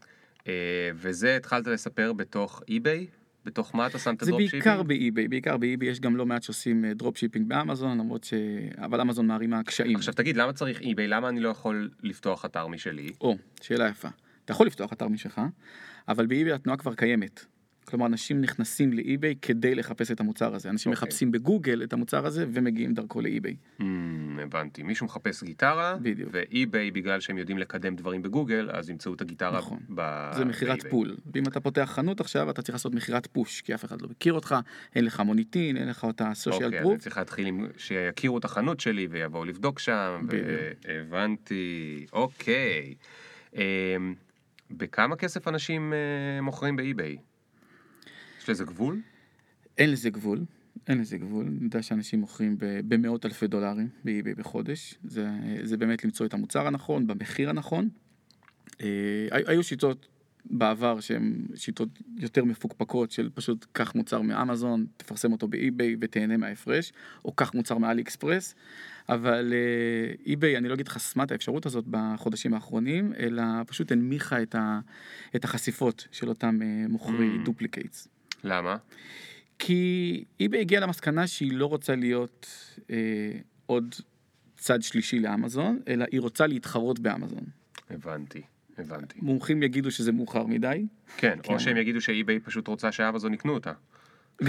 אה, 0.48 0.54
וזה 0.96 1.36
התחלת 1.36 1.68
לספר 1.68 2.14
בתוך 2.14 2.64
אי-ביי? 2.70 3.08
בתוך 3.48 3.76
מה 3.76 3.88
אתה 3.88 4.00
שם 4.00 4.14
את 4.14 4.20
זה 4.20 4.26
ה 4.26 4.29
drop 4.29 4.42
shipping? 4.42 4.64
בעיקר 4.64 4.84
באי-ביי, 4.84 5.28
בעיקר 5.28 5.58
באי-ביי 5.58 5.90
יש 5.90 6.00
גם 6.00 6.16
לא 6.16 6.26
מעט 6.26 6.44
שעושים 6.44 6.86
אה, 6.86 6.94
drop 6.94 7.18
shipping 7.18 7.50
באמזון, 7.50 7.98
למרות 7.98 8.24
ש... 8.24 8.34
אבל 8.78 9.02
אמזון 9.02 9.28
מערימה 9.28 9.64
קשיים. 9.64 9.96
עכשיו 9.96 10.14
תגיד, 10.14 10.38
למה 10.38 10.54
צריך 10.54 10.82
אי-ביי? 10.82 11.08
למה 11.08 11.30
אני 11.30 11.40
לא 11.40 11.50
יכול 11.50 11.90
לפתוח 12.04 12.46
אתר 12.46 12.68
משלי? 12.68 13.10
או, 13.22 13.38
שאלה 13.62 13.88
יפה. 13.88 14.08
אתה 14.46 14.52
יכול 14.52 14.68
לפתוח 14.68 14.94
אתר 14.94 15.08
משלך, 15.08 15.42
אבל 16.08 16.26
באי-ביי 16.26 16.54
התנועה 16.54 16.78
כבר 16.78 16.96
קיימת. 16.96 17.46
כלומר, 17.90 18.06
אנשים 18.06 18.42
נכנסים 18.42 18.94
לאי-ביי 18.94 19.36
כדי 19.42 19.76
לחפש 19.76 20.12
את 20.12 20.20
המוצר 20.20 20.56
הזה. 20.56 20.70
אנשים 20.70 20.92
אוקיי. 20.92 21.08
מחפשים 21.08 21.32
בגוגל 21.32 21.84
את 21.84 21.94
המוצר 21.94 22.26
הזה 22.26 22.46
ומגיעים 22.54 22.94
דרכו 22.94 23.22
לאי-ביי. 23.22 23.56
Hmm, 23.80 23.84
הבנתי. 24.44 24.84
מישהו 24.84 25.06
מחפש 25.06 25.44
גיטרה, 25.44 25.98
בדיוק. 26.02 26.30
ואי-ביי 26.34 26.92
בגלל 26.92 27.20
שהם 27.20 27.38
יודעים 27.38 27.58
לקדם 27.58 27.96
דברים 27.96 28.22
בגוגל, 28.22 28.70
אז 28.74 28.90
ימצאו 28.90 29.14
את 29.14 29.22
הגיטרה 29.22 29.58
נכון. 29.58 29.80
ב... 29.96 30.32
זה 30.34 30.46
מכירת. 30.46 30.78
pull. 30.90 31.18
ואם 31.34 31.44
אתה 31.48 31.60
פותח 31.60 31.92
חנות 31.94 32.22
עכשיו, 32.22 32.50
אתה 32.50 32.62
צריך 32.62 32.76
לעשות 32.76 32.96
מכירת 32.96 33.28
push, 33.28 33.62
כי 33.62 33.76
אף 33.76 33.86
אחד 33.86 34.02
לא 34.02 34.08
מכיר 34.10 34.34
אותך, 34.34 34.56
אין 34.96 35.06
לך 35.06 35.20
מוניטין, 35.20 35.78
אין 35.78 35.88
לך 35.88 36.04
אותה 36.04 36.32
social 36.34 36.66
אוקיי, 36.66 36.80
אז 36.80 36.84
proof. 36.84 36.94
אני 36.94 37.00
צריך 37.02 37.18
להתחיל 37.18 37.48
עם... 37.48 37.68
שיכירו 37.78 38.38
את 38.38 38.46
החנות 38.46 38.80
שלי 38.80 39.08
ויבואו 39.12 39.46
לבדוק 39.46 39.80
שם. 39.80 40.26
בדיוק. 40.28 40.48
הבנתי. 40.88 42.06
אוקיי. 42.14 42.96
אמ, 43.56 43.62
בכמה 44.72 45.16
כסף 45.16 45.48
אנשים 45.48 45.94
אה, 45.94 46.42
מוכרים 46.42 46.76
באי-ביי? 46.76 47.18
יש 48.48 48.52
לזה 48.52 48.64
גבול? 48.66 49.02
אין 49.78 49.92
לזה 49.92 50.10
גבול. 50.10 50.46
אין 50.88 51.02
לזה 51.02 51.18
גבול, 51.18 51.46
אני 51.48 51.64
יודע 51.66 51.82
שאנשים 51.82 52.20
מוכרים 52.20 52.56
במאות 52.60 53.26
אלפי 53.26 53.48
דולרים 53.48 53.90
באי-ביי 54.04 54.34
בחודש, 54.36 54.96
זה, 55.04 55.30
זה 55.64 55.78
באמת 55.78 56.06
למצוא 56.06 56.26
את 56.26 56.34
המוצר 56.34 56.68
הנכון, 56.68 57.08
במחיר 57.08 57.50
הנכון. 57.50 57.90
אה, 58.82 58.88
הי- 59.32 59.44
היו 59.48 59.64
שיטות 59.64 60.08
בעבר 60.46 61.00
שהן 61.00 61.46
שיטות 61.56 61.90
יותר 62.18 62.44
מפוקפקות 62.46 63.12
של 63.12 63.30
פשוט 63.34 63.66
קח 63.72 63.96
מוצר 63.96 64.22
מאמזון, 64.22 64.86
תפרסם 64.98 65.32
אותו 65.32 65.48
באי-ביי 65.48 65.96
ותהנה 66.02 66.38
מההפרש, 66.38 66.94
או 67.26 67.32
קח 67.32 67.54
מוצר 67.54 67.78
מאלי 67.78 68.02
אקספרס, 68.02 68.56
אבל 69.10 69.54
אה, 69.54 70.14
אי-ביי, 70.26 70.58
אני 70.58 70.70
לא 70.70 70.74
אגיד 70.74 70.88
חסמה 70.88 71.24
את 71.24 71.32
האפשרות 71.32 71.66
הזאת 71.66 71.86
בחודשים 71.88 72.54
האחרונים, 72.54 73.14
אלא 73.20 73.44
פשוט 73.68 73.92
הנמיכה 73.92 74.42
את, 74.42 74.56
ה, 74.56 74.80
את 75.36 75.44
החשיפות 75.44 76.08
של 76.12 76.30
אותם 76.30 76.60
אה, 76.62 76.86
מוכרי 76.90 77.30
Mm. 77.44 77.46
למה? 78.44 78.78
כי 79.60 80.24
eBay 80.42 80.58
הגיעה 80.58 80.82
למסקנה 80.82 81.28
שהיא 81.28 81.54
לא 81.54 81.66
רוצה 81.66 81.96
להיות 81.96 82.48
אה, 82.90 83.32
עוד 83.66 83.96
צד 84.58 84.82
שלישי 84.82 85.20
לאמזון, 85.20 85.80
אלא 85.88 86.06
היא 86.12 86.22
רוצה 86.22 86.48
להתחרות 86.48 87.00
באמזון. 87.00 87.44
הבנתי, 87.90 88.42
הבנתי. 88.78 89.20
מומחים 89.22 89.64
יגידו 89.64 89.92
שזה 89.92 90.12
מאוחר 90.12 90.46
מדי. 90.46 90.86
כן, 91.18 91.38
כן. 91.44 91.54
או 91.54 91.60
שהם 91.60 91.78
יגידו 91.78 92.02
שאי-ביי 92.02 92.40
פשוט 92.40 92.68
רוצה 92.68 92.92
שאמזון 92.92 93.34
יקנו 93.34 93.54
אותה. 93.54 93.74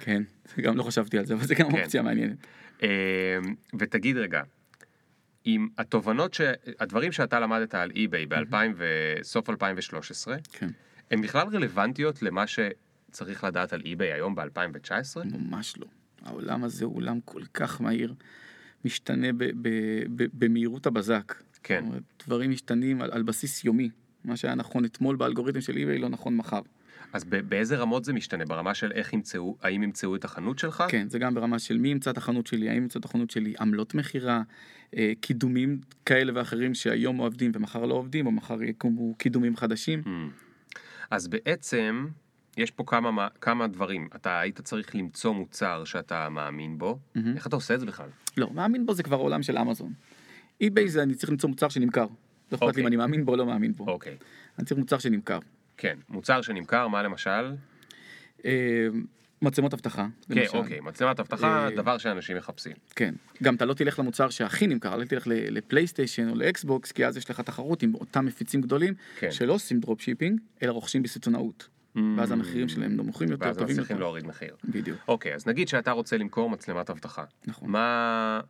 כן, 0.00 0.22
גם 0.60 0.76
לא 0.76 0.82
חשבתי 0.82 1.18
על 1.18 1.26
זה, 1.26 1.34
אבל 1.34 1.46
זה 1.46 1.54
גם 1.54 1.70
כן. 1.70 1.78
אופציה 1.78 2.02
מעניינת. 2.02 2.46
אמ, 2.82 2.88
ותגיד 3.78 4.16
רגע, 4.16 4.42
עם 5.44 5.68
התובנות, 5.78 6.34
ש... 6.34 6.40
הדברים 6.80 7.12
שאתה 7.12 7.40
למדת 7.40 7.74
על 7.74 7.90
אי-ביי 7.96 8.26
ב-2000 8.26 8.54
וסוף 8.76 9.50
2013, 9.50 10.36
כן, 10.52 10.68
הן 11.10 11.22
בכלל 11.22 11.48
רלוונטיות 11.52 12.22
למה 12.22 12.44
שצריך 12.46 13.44
לדעת 13.44 13.72
על 13.72 13.82
אי-ביי 13.84 14.12
היום 14.12 14.34
ב-2019? 14.34 15.24
ממש 15.24 15.78
לא. 15.78 15.86
העולם 16.24 16.64
הזה 16.64 16.84
הוא 16.84 16.96
עולם 16.96 17.20
כל 17.24 17.42
כך 17.54 17.80
מהיר, 17.80 18.14
משתנה 18.84 19.32
ב- 19.32 19.44
ב- 19.62 20.04
ב- 20.16 20.28
במהירות 20.32 20.86
הבזק. 20.86 21.34
כן. 21.62 21.84
דברים 22.26 22.50
משתנים 22.50 23.02
על, 23.02 23.10
על 23.12 23.22
בסיס 23.22 23.64
יומי. 23.64 23.90
מה 24.24 24.36
שהיה 24.36 24.54
נכון 24.54 24.84
אתמול 24.84 25.16
באלגוריתם 25.16 25.60
של 25.60 25.72
eBay 25.72 25.98
לא 25.98 26.08
נכון 26.08 26.36
מחר. 26.36 26.60
אז 27.12 27.24
באיזה 27.24 27.76
רמות 27.76 28.04
זה 28.04 28.12
משתנה? 28.12 28.44
ברמה 28.44 28.74
של 28.74 28.92
איך 28.92 29.12
ימצאו, 29.12 29.56
האם 29.62 29.82
ימצאו 29.82 30.16
את 30.16 30.24
החנות 30.24 30.58
שלך? 30.58 30.84
כן, 30.88 31.08
זה 31.10 31.18
גם 31.18 31.34
ברמה 31.34 31.58
של 31.58 31.78
מי 31.78 31.88
ימצא 31.88 32.10
את 32.10 32.16
החנות 32.16 32.46
שלי, 32.46 32.68
האם 32.68 32.82
ימצא 32.82 32.98
את 32.98 33.04
החנות 33.04 33.30
שלי, 33.30 33.54
עמלות 33.60 33.94
מכירה, 33.94 34.42
אה, 34.96 35.12
קידומים 35.20 35.80
כאלה 36.06 36.32
ואחרים 36.34 36.74
שהיום 36.74 37.16
עובדים 37.16 37.50
ומחר 37.54 37.86
לא 37.86 37.94
עובדים, 37.94 38.26
או 38.26 38.32
מחר 38.32 38.62
יקומו 38.62 39.14
קידומים 39.14 39.56
חדשים. 39.56 40.02
Hmm. 40.04 40.47
אז 41.10 41.28
בעצם, 41.28 42.06
יש 42.56 42.70
פה 42.70 42.84
כמה, 42.86 43.10
מה- 43.10 43.28
כמה 43.40 43.66
דברים. 43.66 44.08
אתה 44.16 44.40
היית 44.40 44.60
צריך 44.60 44.94
למצוא 44.94 45.34
מוצר 45.34 45.84
שאתה 45.84 46.28
מאמין 46.28 46.78
בו. 46.78 46.98
מהמם. 47.14 47.36
איך 47.36 47.46
אתה 47.46 47.56
עושה 47.56 47.74
את 47.74 47.80
זה 47.80 47.86
בכלל? 47.86 48.08
לא, 48.36 48.50
מאמין 48.54 48.86
בו 48.86 48.94
זה 48.94 49.02
כבר 49.02 49.16
עולם 49.16 49.42
של 49.42 49.58
אמזון. 49.58 49.92
eBay 50.64 50.86
זה 50.86 51.02
אני 51.02 51.14
צריך 51.14 51.30
למצוא 51.30 51.48
מוצר 51.48 51.68
שנמכר. 51.68 52.02
לא 52.02 52.08
אכפת 52.56 52.62
לי 52.62 52.68
אוקיי. 52.68 52.82
אם 52.82 52.86
אני 52.86 52.96
מאמין 52.96 53.24
בו 53.24 53.32
או 53.32 53.36
לא 53.36 53.46
מאמין 53.46 53.72
בו. 53.74 53.86
אוקיי. 53.88 54.16
אני 54.58 54.66
צריך 54.66 54.78
מוצר 54.80 54.98
שנמכר. 54.98 55.38
כן, 55.76 55.98
מוצר 56.08 56.42
שנמכר, 56.42 56.88
מה 56.88 57.02
למשל? 57.02 57.52
מצלמות 59.42 59.74
אבטחה, 59.74 60.06
כן, 60.28 60.34
למשל. 60.34 60.56
אוקיי, 60.56 60.80
מצלמת 60.80 61.20
אבטחה, 61.20 61.64
אה, 61.64 61.76
דבר 61.76 61.98
שאנשים 61.98 62.36
מחפשים. 62.36 62.72
כן. 62.96 63.14
גם 63.42 63.54
אתה 63.54 63.64
לא 63.64 63.74
תלך 63.74 63.98
למוצר 63.98 64.30
שהכי 64.30 64.66
נמכר, 64.66 64.94
אל 64.94 65.06
תלך 65.06 65.22
לפלייסטיישן 65.26 66.28
או 66.28 66.34
לאקסבוקס, 66.34 66.92
כי 66.92 67.06
אז 67.06 67.16
יש 67.16 67.30
לך 67.30 67.40
תחרות 67.40 67.82
עם 67.82 67.94
אותם 67.94 68.26
מפיצים 68.26 68.60
גדולים, 68.60 68.94
כן. 69.18 69.30
שלא 69.30 69.52
עושים 69.52 69.80
drop 69.80 70.00
shipping, 70.00 70.40
אלא 70.62 70.72
רוכשים 70.72 71.02
בסיטונאות. 71.02 71.68
ואז 72.16 72.32
המחירים 72.32 72.68
שלהם 72.68 72.96
נמוכים 72.96 73.30
יותר, 73.30 73.46
ואז 73.46 73.56
טובים 73.56 73.72
מצליחים 73.76 73.94
יותר. 73.96 74.04
להוריד 74.04 74.26
מחיר. 74.26 74.56
בדיוק, 74.64 74.98
אוקיי, 75.08 75.34
אז 75.34 75.46
נגיד 75.46 75.68
שאתה 75.68 75.90
רוצה 75.90 76.16
למכור 76.16 76.50
מצלמת 76.50 76.90
אבטחה. 76.90 77.24
נכון. 77.46 77.70
מה... 77.70 78.40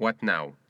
what 0.00 0.24
now? 0.24 0.61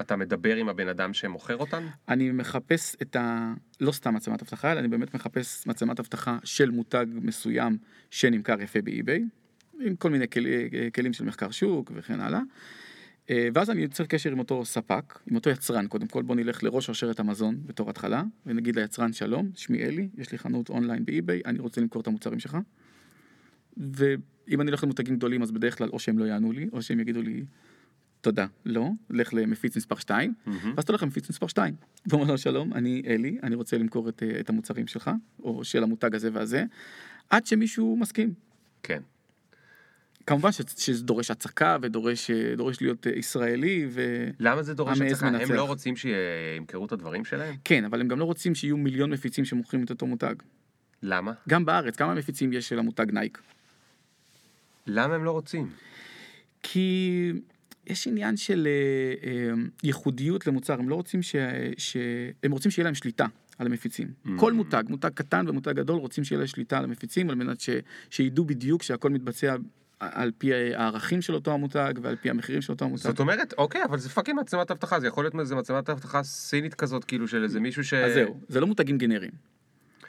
אתה 0.00 0.16
מדבר 0.16 0.56
עם 0.56 0.68
הבן 0.68 0.88
אדם 0.88 1.14
שמוכר 1.14 1.56
אותן? 1.56 1.86
אני 2.08 2.30
מחפש 2.30 2.96
את 3.02 3.16
ה... 3.16 3.54
לא 3.80 3.92
סתם 3.92 4.14
מצלמת 4.14 4.42
אבטחה, 4.42 4.72
אלא 4.72 4.80
אני 4.80 4.88
באמת 4.88 5.14
מחפש 5.14 5.66
מצלמת 5.66 6.00
אבטחה 6.00 6.38
של 6.44 6.70
מותג 6.70 7.06
מסוים 7.12 7.78
שנמכר 8.10 8.60
יפה 8.60 8.82
באי-ביי, 8.82 9.24
עם 9.80 9.96
כל 9.96 10.10
מיני 10.10 10.28
כלי, 10.28 10.70
כלים 10.94 11.12
של 11.12 11.24
מחקר 11.24 11.50
שוק 11.50 11.92
וכן 11.94 12.20
הלאה. 12.20 12.40
אה, 13.30 13.48
ואז 13.54 13.70
אני 13.70 13.82
יוצר 13.82 14.04
קשר 14.04 14.32
עם 14.32 14.38
אותו 14.38 14.64
ספק, 14.64 15.18
עם 15.30 15.34
אותו 15.36 15.50
יצרן, 15.50 15.86
קודם 15.86 16.06
כל 16.06 16.22
בוא 16.22 16.34
נלך 16.36 16.62
לראש 16.62 16.86
שרשרת 16.86 17.20
המזון 17.20 17.60
בתור 17.66 17.90
התחלה, 17.90 18.22
ונגיד 18.46 18.76
ליצרן 18.78 19.12
שלום, 19.12 19.50
שמי 19.54 19.84
אלי, 19.84 20.08
יש 20.18 20.32
לי 20.32 20.38
חנות 20.38 20.68
אונליין 20.68 21.04
באי-ביי, 21.04 21.42
אני 21.44 21.58
רוצה 21.58 21.80
למכור 21.80 22.02
את 22.02 22.06
המוצרים 22.06 22.38
שלך. 22.38 22.56
ואם 23.76 24.60
אני 24.60 24.70
הולך 24.70 24.84
למותגים 24.84 25.16
גדולים 25.16 25.42
אז 25.42 25.50
בדרך 25.50 25.78
כלל 25.78 25.88
או 25.88 25.98
שהם 25.98 26.18
לא 26.18 26.24
יענו 26.24 26.52
לי, 26.52 26.68
או 26.72 26.82
שהם 26.82 27.00
יגידו 27.00 27.22
לי 27.22 27.44
תודה, 28.26 28.46
לא, 28.64 28.88
לך 29.10 29.34
למפיץ 29.34 29.76
מספר 29.76 29.96
2, 29.96 30.34
ואז 30.46 30.84
אתה 30.84 30.92
הולך 30.92 31.02
למפיץ 31.02 31.30
מספר 31.30 31.46
2, 31.46 31.74
ואומר 32.06 32.24
לו 32.24 32.38
שלום, 32.38 32.72
אני 32.74 33.02
אלי, 33.06 33.38
אני 33.42 33.54
רוצה 33.54 33.78
למכור 33.78 34.08
את, 34.08 34.22
את 34.40 34.48
המוצרים 34.50 34.86
שלך, 34.86 35.10
או 35.42 35.64
של 35.64 35.82
המותג 35.82 36.14
הזה 36.14 36.30
והזה, 36.32 36.64
עד 37.30 37.46
שמישהו 37.46 37.96
מסכים. 37.96 38.34
כן. 38.82 39.02
כמובן 40.26 40.52
ש- 40.52 40.60
שזה 40.76 41.04
דורש 41.04 41.30
הצקה 41.30 41.76
ודורש 41.82 42.30
דורש 42.56 42.80
להיות 42.80 43.06
אה, 43.06 43.12
ישראלי 43.12 43.86
ו... 43.90 44.30
למה 44.40 44.62
זה 44.62 44.74
דורש 44.74 45.00
הצלחה? 45.00 45.26
הם. 45.26 45.52
לא 45.52 45.64
רוצים 45.64 45.94
שימכרו 45.96 46.86
את 46.86 46.92
הדברים 46.92 47.24
שלהם? 47.24 47.54
כן, 47.64 47.84
אבל 47.84 48.00
הם 48.00 48.08
גם 48.08 48.18
לא 48.18 48.24
רוצים 48.24 48.54
שיהיו 48.54 48.76
מיליון 48.76 49.10
מפיצים 49.10 49.44
שמוכרים 49.44 49.84
את 49.84 49.90
אותו 49.90 50.06
מותג. 50.06 50.34
למה? 51.02 51.32
גם 51.48 51.64
בארץ, 51.64 51.96
כמה 51.96 52.14
מפיצים 52.14 52.52
יש 52.52 52.68
של 52.68 52.78
המותג 52.78 53.06
נייק? 53.10 53.42
למה 54.86 55.14
הם 55.14 55.24
לא 55.24 55.30
רוצים? 55.30 55.70
כי 56.62 57.32
יש 57.86 58.06
עניין 58.06 58.36
של 58.36 58.68
אה, 58.70 59.30
אה, 59.30 59.54
ייחודיות 59.82 60.46
למוצר, 60.46 60.72
הם 60.72 60.88
לא 60.88 60.94
רוצים 60.94 61.22
ש... 61.22 61.36
ש... 61.78 61.96
הם 62.42 62.52
רוצים 62.52 62.70
שיהיה 62.70 62.84
להם 62.84 62.94
שליטה 62.94 63.26
על 63.58 63.66
המפיצים. 63.66 64.08
Mm. 64.08 64.30
כל 64.36 64.52
מותג, 64.52 64.82
מותג 64.88 65.10
קטן 65.14 65.48
ומותג 65.48 65.72
גדול, 65.72 65.98
רוצים 65.98 66.24
שיהיה 66.24 66.38
להם 66.38 66.46
שליטה 66.46 66.78
על 66.78 66.84
המפיצים, 66.84 67.30
על 67.30 67.36
מנת 67.36 67.60
ש... 67.60 67.70
שידעו 68.10 68.44
בדיוק 68.44 68.82
שהכל 68.82 69.10
מתבצע 69.10 69.56
על 70.00 70.32
פי 70.38 70.54
הערכים 70.54 71.22
של 71.22 71.34
אותו 71.34 71.52
המותג 71.52 71.94
ועל 72.02 72.16
פי 72.16 72.30
המחירים 72.30 72.62
של 72.62 72.72
אותו 72.72 72.84
המותג. 72.84 73.02
זאת 73.02 73.20
אומרת, 73.20 73.54
אוקיי, 73.58 73.84
אבל 73.84 73.98
זה 73.98 74.08
fucking 74.08 74.40
מצלמת 74.40 74.70
אבטחה, 74.70 75.00
זה 75.00 75.06
יכול 75.06 75.24
להיות 75.24 75.34
איזה 75.40 75.54
מצלמת 75.54 75.90
אבטחה 75.90 76.22
סינית 76.22 76.74
כזאת, 76.74 77.04
כאילו 77.04 77.28
של 77.28 77.42
איזה 77.42 77.60
מישהו 77.60 77.84
ש... 77.84 77.94
אז 77.94 78.14
זהו, 78.14 78.40
זה 78.48 78.60
לא 78.60 78.66
מותגים 78.66 78.98
גנריים. 78.98 79.55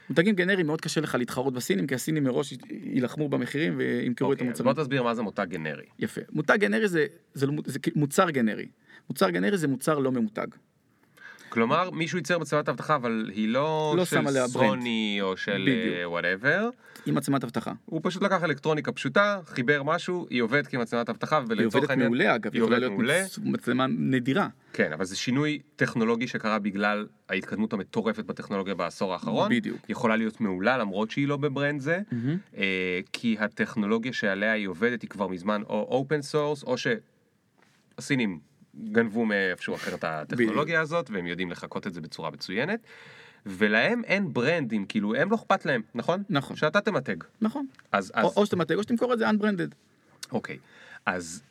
מותגים 0.10 0.36
גנריים 0.36 0.68
מאוד 0.68 0.82
קשה 0.82 1.02
לך 1.02 1.16
להתחרות 1.16 1.54
בסינים, 1.54 1.88
כי 1.88 1.96
הסינים 1.96 2.24
מראש 2.24 2.54
יילחמו 2.70 3.30
במחירים 3.30 3.74
וימכרו 3.78 4.34
את 4.34 4.36
אוקיי, 4.36 4.48
המוצרים. 4.48 4.74
בוא 4.74 4.84
תסביר 4.84 5.04
מה 5.04 5.16
זה 5.16 5.22
מותג 5.22 5.46
גנרי. 5.50 5.86
יפה. 6.00 6.22
מותג 6.32 6.58
גנרי 6.60 6.88
זה, 6.88 7.06
זה, 7.34 7.46
לא, 7.46 7.54
זה 7.66 7.80
מוצר 7.96 8.30
גנרי. 8.30 8.68
מוצר 9.10 9.30
גנרי 9.30 9.58
זה 9.58 9.68
מוצר 9.68 10.00
לא 10.00 10.12
ממותג. 10.12 10.48
כלומר, 11.50 11.92
מישהו 11.92 12.18
ייצר 12.18 12.40
מצלמת 12.40 12.70
אבטחה, 12.70 12.96
אבל 12.96 13.32
היא 13.36 13.48
לא, 13.48 13.94
לא 13.98 14.06
של. 14.06 14.22
סוני 14.48 15.18
או 15.22 15.38
של 15.38 15.62
בדיוק. 15.68 15.96
Whatever. 16.12 16.70
עם 17.06 17.16
מצלמת 17.16 17.44
אבטחה. 17.44 17.72
הוא 17.86 18.02
פשוט 18.04 18.22
לקח 18.24 18.44
אלקטרוניקה 18.44 18.92
פשוטה, 18.92 19.40
חיבר 19.46 19.84
משהו, 19.84 20.28
היא 20.30 20.42
עובדת 20.42 20.68
כמצלמת 20.68 21.10
אבטחה, 21.10 21.38
היא 21.38 21.46
ולצורך 21.50 21.76
עובדת 21.76 21.90
העניין... 21.90 22.08
מעולה 22.08 22.36
אגב, 22.36 22.52
היא 22.54 22.62
יכולה 22.62 22.76
עובדת 22.76 22.80
להיות 22.90 22.92
מעולה. 22.92 23.24
מצ- 23.24 23.40
מצלמה 23.44 23.86
נדירה. 23.88 24.48
כן, 24.74 24.94
אבל 24.94 25.06
זה 25.06 25.16
שינוי 25.16 25.60
טכנולוגי 25.76 26.28
שקרה 26.28 26.60
בגלל 26.60 27.08
ההתקדמות 27.30 27.74
המטורפת 27.74 28.24
בטכנולוגיה 28.26 28.76
בעשור 28.76 29.14
האחרון. 29.14 29.50
בדיוק. 29.52 29.78
יכולה 29.90 30.16
להיות 30.16 30.42
מעולה 30.42 30.78
למרות 30.78 31.12
שהיא 31.12 31.28
לא 31.28 31.38
ב 31.38 31.45
brand 31.45 31.82
זה, 31.82 32.00
אה, 32.58 32.64
כי 33.14 33.36
הטכנולוגיה 33.40 34.14
שעליה 34.14 34.52
היא 34.52 34.68
עובדת 34.68 35.02
היא 35.02 35.10
כבר 35.10 35.28
מזמן 35.28 35.62
או 35.70 35.88
open 35.90 36.22
source, 36.22 36.64
או 36.64 36.76
שהסינים 37.98 38.40
גנבו 38.84 39.26
מאיפשהו 39.26 39.76
אחר 39.76 39.96
את 39.96 40.04
הטכנולוגיה 40.04 40.82
הזאת, 40.82 41.10
והם 41.10 41.28
יודעים 41.28 41.52
לחקות 41.52 41.88
את 41.88 41.94
זה 41.94 42.02
בצורה 42.02 42.32
מצוינת. 42.32 42.80
ולהם 43.46 44.04
אין 44.04 44.34
ברנדים, 44.34 44.86
כאילו 44.86 45.16
הם 45.16 45.32
לא 45.32 45.36
אכפת 45.36 45.66
להם, 45.66 45.82
נכון? 45.96 46.24
נכון. 46.30 46.56
שאתה 46.56 46.82
תמתג. 46.82 47.24
נכון. 47.42 47.68
אז, 47.92 48.12
אז... 48.14 48.26
או, 48.26 48.34
או 48.36 48.46
שתמתג 48.46 48.76
או 48.76 48.84
שתמכור 48.84 49.14
את 49.14 49.20
זה 49.20 49.30
unbranded. 49.30 49.76
אוקיי, 50.32 50.58
אז 51.06 51.44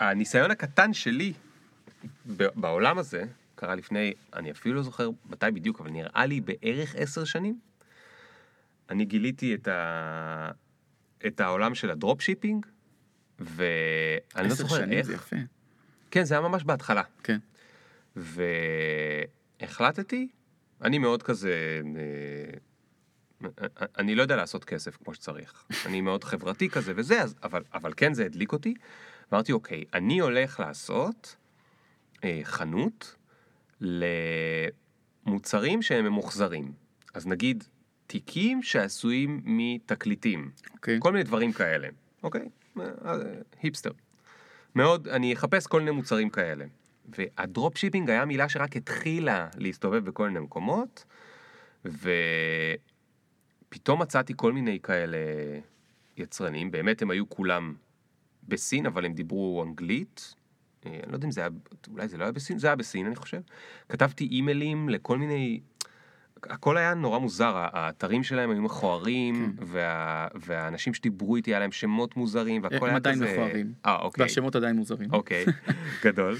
הניסיון 0.00 0.50
הקטן 0.50 0.92
שלי 0.92 1.32
בעולם 2.26 2.98
הזה 2.98 3.24
קרה 3.54 3.74
לפני, 3.74 4.12
אני 4.34 4.50
אפילו 4.50 4.74
לא 4.74 4.82
זוכר 4.82 5.10
מתי 5.30 5.46
בדיוק, 5.54 5.80
אבל 5.80 5.90
נראה 5.90 6.26
לי 6.26 6.40
בערך 6.40 6.94
עשר 6.96 7.24
שנים. 7.24 7.58
אני 8.90 9.04
גיליתי 9.04 9.54
את, 9.54 9.68
ה... 9.68 10.50
את 11.26 11.40
העולם 11.40 11.74
של 11.74 11.90
ה 11.90 11.96
drop 11.96 12.22
shipping, 12.22 12.66
ואני 13.38 14.48
לא 14.48 14.52
עשר 14.52 14.54
זוכר 14.54 14.76
שנים 14.76 14.98
איך. 14.98 15.06
זה 15.06 15.14
יפה. 15.14 15.36
כן, 16.10 16.24
זה 16.24 16.34
היה 16.34 16.40
ממש 16.40 16.64
בהתחלה. 16.64 17.02
כן. 17.22 17.38
והחלטתי, 19.60 20.28
אני 20.82 20.98
מאוד 20.98 21.22
כזה, 21.22 21.80
אה, 21.96 22.58
אני 23.98 24.14
לא 24.14 24.22
יודע 24.22 24.36
לעשות 24.36 24.64
כסף 24.64 24.96
כמו 24.96 25.14
שצריך. 25.14 25.64
אני 25.86 26.00
מאוד 26.00 26.24
חברתי 26.24 26.68
כזה 26.68 26.92
וזה, 26.96 27.22
אז, 27.22 27.34
אבל, 27.42 27.62
אבל 27.74 27.92
כן 27.96 28.14
זה 28.14 28.24
הדליק 28.24 28.52
אותי. 28.52 28.74
אמרתי, 29.32 29.52
אוקיי, 29.52 29.84
אני 29.94 30.18
הולך 30.18 30.60
לעשות 30.60 31.36
אה, 32.24 32.40
חנות 32.44 33.16
למוצרים 35.26 35.82
שהם 35.82 36.04
ממוחזרים. 36.04 36.72
אז 37.14 37.26
נגיד, 37.26 37.64
תיקים 38.06 38.62
שעשויים 38.62 39.40
מתקליטים. 39.44 40.50
אוקיי. 40.74 40.98
כל 41.00 41.12
מיני 41.12 41.24
דברים 41.24 41.52
כאלה, 41.52 41.88
אוקיי? 42.22 42.48
אה, 42.80 42.84
אה, 43.04 43.14
היפסטר. 43.62 43.90
מאוד, 44.78 45.08
אני 45.08 45.32
אחפש 45.32 45.66
כל 45.66 45.78
מיני 45.78 45.90
מוצרים 45.90 46.30
כאלה. 46.30 46.64
וה 47.08 47.31
drop 47.31 47.78
shipping 47.78 48.10
היה 48.10 48.24
מילה 48.24 48.48
שרק 48.48 48.76
התחילה 48.76 49.48
להסתובב 49.56 50.04
בכל 50.04 50.28
מיני 50.28 50.40
מקומות, 50.40 51.04
ופתאום 53.68 54.02
מצאתי 54.02 54.32
כל 54.36 54.52
מיני 54.52 54.80
כאלה 54.82 55.18
יצרנים, 56.16 56.70
באמת 56.70 57.02
הם 57.02 57.10
היו 57.10 57.28
כולם 57.28 57.74
בסין, 58.48 58.86
אבל 58.86 59.04
הם 59.04 59.12
דיברו 59.12 59.64
אנגלית. 59.64 60.34
אה, 60.86 60.90
אני 61.02 61.12
לא 61.12 61.16
יודע 61.16 61.26
אם 61.26 61.30
זה 61.30 61.40
היה, 61.40 61.50
אולי 61.88 62.08
זה 62.08 62.16
לא 62.16 62.24
היה 62.24 62.32
בסין, 62.32 62.58
זה 62.58 62.66
היה 62.66 62.76
בסין 62.76 63.06
אני 63.06 63.16
חושב. 63.16 63.40
כתבתי 63.88 64.24
אימיילים 64.24 64.88
לכל 64.88 65.18
מיני, 65.18 65.60
הכל 66.42 66.76
היה 66.76 66.94
נורא 66.94 67.18
מוזר, 67.18 67.52
האתרים 67.56 68.22
שלהם 68.22 68.50
היו 68.50 68.62
מכוערים, 68.62 69.56
וה, 69.66 70.28
והאנשים 70.34 70.94
שדיברו 70.94 71.36
איתי 71.36 71.50
היה 71.50 71.60
להם 71.60 71.72
שמות 71.72 72.16
מוזרים, 72.16 72.62
והכל 72.62 72.76
הם 72.76 72.84
היה 72.84 72.96
עדיין 72.96 73.16
כזה... 73.16 73.32
מכוערים. 73.32 73.72
אה, 73.86 73.98
אוקיי. 74.00 74.22
והשמות 74.22 74.56
עדיין 74.56 74.76
מוזרים. 74.76 75.08
אוקיי, 75.12 75.44
גדול. 76.04 76.36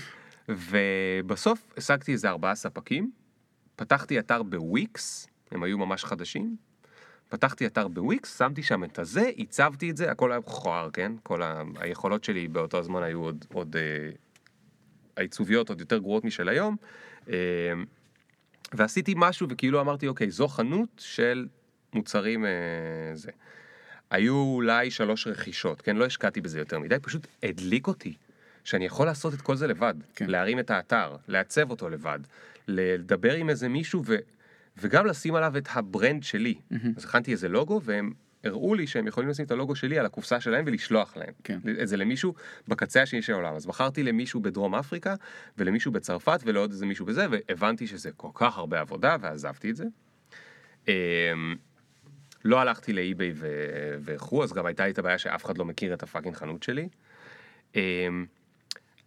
ובסוף 0.49 1.73
השגתי 1.77 2.13
איזה 2.13 2.29
ארבעה 2.29 2.55
ספקים, 2.55 3.11
פתחתי 3.77 4.19
אתר 4.19 4.43
בוויקס, 4.43 5.29
הם 5.51 5.63
היו 5.63 5.79
ממש 5.79 6.05
חדשים, 6.05 6.57
פתחתי 7.29 7.67
אתר 7.67 7.89
בוויקס, 7.89 8.39
שמתי 8.39 8.63
שם 8.63 8.85
את 8.85 8.99
הזה, 8.99 9.31
הצבתי 9.39 9.91
את 9.91 9.97
זה, 9.97 10.11
הכל 10.11 10.33
היה 10.33 10.41
מכוער, 10.41 10.91
כן? 10.91 11.13
כל 11.23 11.43
ה... 11.43 11.63
היכולות 11.77 12.25
שלי 12.25 12.49
באותו 12.49 12.79
הזמן 12.79 13.03
היו 13.03 13.23
עוד, 13.23 13.45
עוד 13.53 13.77
אה, 13.77 14.11
העיצוביות 15.17 15.69
עוד 15.69 15.81
יותר 15.81 15.99
גרועות 15.99 16.25
משל 16.25 16.49
היום, 16.49 16.77
אה, 17.29 17.35
ועשיתי 18.74 19.14
משהו 19.16 19.46
וכאילו 19.50 19.81
אמרתי, 19.81 20.09
אוקיי, 20.09 20.31
זו 20.31 20.48
חנות 20.48 20.88
של 20.98 21.46
מוצרים 21.92 22.44
אה, 22.44 22.50
זה. 23.14 23.31
היו 24.11 24.35
אולי 24.35 24.90
שלוש 24.90 25.26
רכישות, 25.26 25.83
כן? 25.83 25.96
לא 25.96 26.04
השקעתי 26.04 26.40
בזה 26.40 26.59
יותר 26.59 26.78
מדי, 26.78 26.96
פשוט 27.02 27.26
הדליק 27.42 27.87
אותי. 27.87 28.14
שאני 28.68 28.85
יכול 28.85 29.07
לעשות 29.07 29.35
את 29.35 29.40
כל 29.40 29.57
זה 29.57 29.66
לבד, 29.66 29.94
כן. 30.14 30.31
להרים 30.31 30.59
את 30.59 30.70
האתר, 30.70 31.16
לעצב 31.28 31.70
אותו 31.70 31.88
לבד, 31.88 32.18
לדבר 32.68 33.35
עם 33.35 33.50
איזה 33.50 33.68
מישהו 33.68 34.02
ו, 34.07 34.16
וגם 34.76 35.07
לשים 35.07 35.35
עליו 35.35 35.57
את 35.57 35.68
ה 35.73 35.81
brand 35.81 36.23
שלי. 36.22 36.54
אז 36.96 37.04
הכנתי 37.04 37.33
איזה 37.33 37.48
לוגו 37.48 37.81
והם 37.85 38.12
הראו 38.44 38.74
לי 38.74 38.87
שהם 38.87 39.07
יכולים 39.07 39.31
לשים 39.31 39.44
את 39.44 39.51
הלוגו 39.51 39.74
שלי 39.74 39.98
על 39.98 40.07
הקופסה 40.07 40.40
שלהם 40.40 40.64
ולשלוח 40.66 41.16
להם. 41.16 41.33
כן. 41.44 41.59
את 41.83 41.88
זה 41.88 41.96
למישהו 41.96 42.35
בקצה 42.68 43.03
השני 43.03 43.22
של 43.22 43.33
העולם. 43.33 43.55
אז 43.55 43.66
בחרתי 43.66 44.03
למישהו 44.03 44.40
בדרום 44.40 44.74
אפריקה 44.74 45.14
ולמישהו 45.59 45.92
בצרפת 45.92 46.40
ולעוד 46.44 46.70
איזה 46.70 46.87
מישהו 46.87 47.07
בזה, 47.07 47.27
והבנתי 47.31 47.87
שזה 47.87 48.11
כל 48.16 48.31
כך 48.35 48.59
הרבה 48.59 48.81
עבודה 48.81 49.16
ועזבתי 49.20 49.70
את 49.70 49.77
זה. 49.77 49.85
אמ, 50.88 50.92
לא 52.44 52.61
הלכתי 52.61 52.92
לאי-ביי 52.92 53.33
וכו', 54.01 54.44
אז 54.44 54.53
גם 54.53 54.66
הייתה 54.66 54.85
לי 54.85 54.90
את 54.90 54.98
הבעיה 54.98 55.18
שאף 55.18 55.44
אחד 55.44 55.59
לא 55.59 55.64
מכיר 55.64 55.94
את 55.94 56.03
הפאקינג 56.03 56.35
חנות 56.35 56.62
שלי. 56.62 56.88
אמ, 57.74 58.27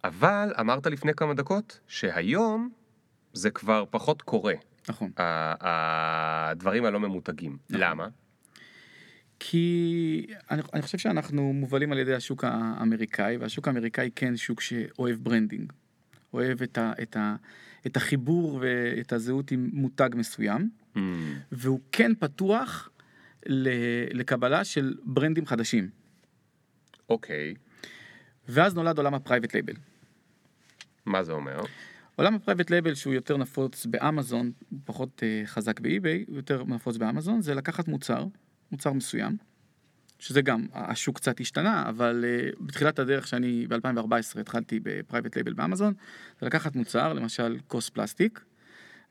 אבל 0.04 0.52
אמרת 0.60 0.86
לפני 0.86 1.14
כמה 1.14 1.34
דקות 1.34 1.80
שהיום 1.86 2.70
זה 3.32 3.50
כבר 3.50 3.84
פחות 3.90 4.22
קורה, 4.22 4.54
נכון. 4.88 5.10
הדברים 5.60 6.84
הלא 6.84 7.00
ממותגים. 7.00 7.58
נכון. 7.70 7.80
למה? 7.80 8.08
כי 9.44 10.26
אני, 10.50 10.62
אני 10.74 10.82
חושב 10.82 10.98
שאנחנו 10.98 11.52
מובלים 11.52 11.92
על 11.92 11.98
ידי 11.98 12.14
השוק 12.14 12.44
האמריקאי, 12.44 13.36
והשוק 13.36 13.68
האמריקאי 13.68 14.10
כן 14.14 14.36
שוק 14.36 14.60
שאוהב 14.60 15.16
branding. 15.16 15.72
אוהב 16.32 16.62
את, 16.62 16.78
ה, 16.78 16.92
את, 17.02 17.16
ה, 17.16 17.36
את 17.86 17.96
החיבור 17.96 18.60
ואת 18.62 19.12
הזהות 19.12 19.50
עם 19.50 19.70
מותג 19.72 20.10
מסוים, 20.14 20.70
Mm. 20.94 20.98
והוא 21.52 21.80
כן 21.92 22.12
פתוח 22.18 22.90
לקבלה 24.12 24.64
של 24.64 24.94
brand 25.04 25.34
ים 25.34 25.46
חדשים. 25.46 25.90
אוקיי, 27.08 27.54
ואז 28.48 28.74
נולד 28.74 28.98
עולם 28.98 29.14
ה 29.14 29.19
private 29.19 29.54
label. 29.54 29.74
מה 31.06 31.22
זה 31.22 31.32
אומר? 31.32 31.60
עולם 32.16 32.34
ה 32.34 32.38
private 32.38 32.70
label 32.70 32.94
שהוא 32.94 33.14
יותר 33.14 33.36
נפוץ 33.36 33.86
באמזון, 33.86 34.52
פחות 34.84 35.22
uh, 35.22 35.46
חזק 35.46 35.80
ב-eBay, 35.80 36.24
יותר 36.28 36.64
נפוץ 36.64 36.96
באמזון, 36.96 37.42
זה 37.42 37.54
לקחת 37.54 37.88
מוצר, 37.88 38.24
מוצר 38.72 38.92
מסוים, 38.92 39.36
שזה 40.18 40.42
גם, 40.42 40.66
השוק 40.72 41.16
קצת 41.16 41.40
השתנה, 41.40 41.88
אבל 41.88 42.24
uh, 42.24 42.56
בתחילת 42.60 42.98
הדרך 42.98 43.26
שאני 43.26 43.66
ב-2014 43.66 44.40
התחלתי 44.40 44.80
בפרייבט 44.82 45.36
לייבל 45.36 45.52
באמזון, 45.52 45.94
זה 46.40 46.46
לקחת 46.46 46.76
מוצר, 46.76 47.12
למשל 47.12 47.58
כוס 47.66 47.88
פלסטיק, 47.88 48.44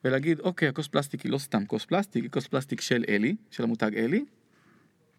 ולהגיד, 0.03 0.39
אוקיי, 0.39 0.67
הכוס 0.67 0.87
פלסטיק 0.87 1.21
היא 1.21 1.31
לא 1.31 1.37
סתם 1.37 1.65
כוס 1.65 1.85
פלסטיק, 1.85 2.23
היא 2.23 2.31
כוס 2.31 2.47
פלסטיק 2.47 2.81
של 2.81 3.03
אלי, 3.09 3.35
של 3.51 3.63
המותג 3.63 3.95
אלי, 3.95 4.25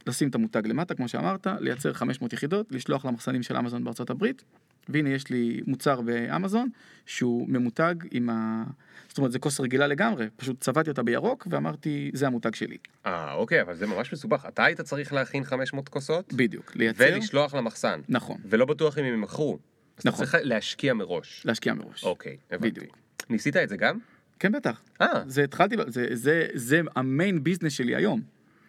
לשים 0.06 0.28
את 0.28 0.34
המותג 0.34 0.66
למטה, 0.66 0.94
כמו 0.94 1.08
שאמרת, 1.08 1.46
לייצר 1.60 1.92
500 1.92 2.32
יחידות, 2.32 2.72
לשלוח 2.72 3.04
למחסנים 3.04 3.42
של 3.42 3.56
אמזון 3.56 3.84
בארצות 3.84 4.10
הברית, 4.10 4.44
והנה 4.88 5.10
יש 5.10 5.30
לי 5.30 5.60
מוצר 5.66 6.00
באמזון 6.00 6.68
שהוא 7.06 7.48
ממותג 7.48 7.94
עם 8.10 8.30
ה... 8.30 8.64
זאת 9.08 9.18
אומרת 9.18 9.32
זה 9.32 9.38
כוס 9.38 9.60
רגילה 9.60 9.86
לגמרי, 9.86 10.26
פשוט 10.36 10.60
צבעתי 10.60 10.90
אותה 10.90 11.02
בירוק 11.02 11.46
ואמרתי 11.50 12.10
זה 12.14 12.26
המותג 12.26 12.54
שלי. 12.54 12.76
אה, 13.06 13.32
אוקיי, 13.34 13.62
אבל 13.62 13.74
זה 13.74 13.86
ממש 13.86 14.12
מסובך. 14.12 14.46
אתה 14.48 14.64
היית 14.64 14.80
צריך 14.80 15.12
להכין 15.12 15.44
500 15.44 15.88
כוסות, 15.88 16.32
בדיוק, 16.32 16.76
לייצר, 16.76 17.04
ולשלוח 17.14 17.54
למחסן. 17.54 18.00
נכון, 18.08 18.36
ולא 18.44 18.64
בטוח 18.64 18.98
אם 18.98 19.04
הם 19.04 19.14
ימכרו. 19.14 19.58
נכון. 20.04 20.18
צריך 20.18 20.36
להשקיע 20.42 20.94
מראש. 20.94 21.42
להשקיע 21.44 21.74
מראש. 21.74 22.04
אוקיי, 22.04 22.36
הבנתי. 22.50 22.70
בדיוק. 22.70 22.96
ניסית 23.30 23.56
את 23.56 23.68
זה 23.68 23.76
גם? 23.76 23.98
כן 24.38 24.52
בטח, 24.52 24.82
אה, 25.00 25.22
זה 25.26 25.44
התחלתי, 25.44 25.76
זה, 25.86 26.06
זה, 26.12 26.46
זה 26.54 26.80
ה 26.96 27.06
main 27.06 27.44
business 27.44 27.72
שלי 27.72 27.96
היום. 27.96 28.20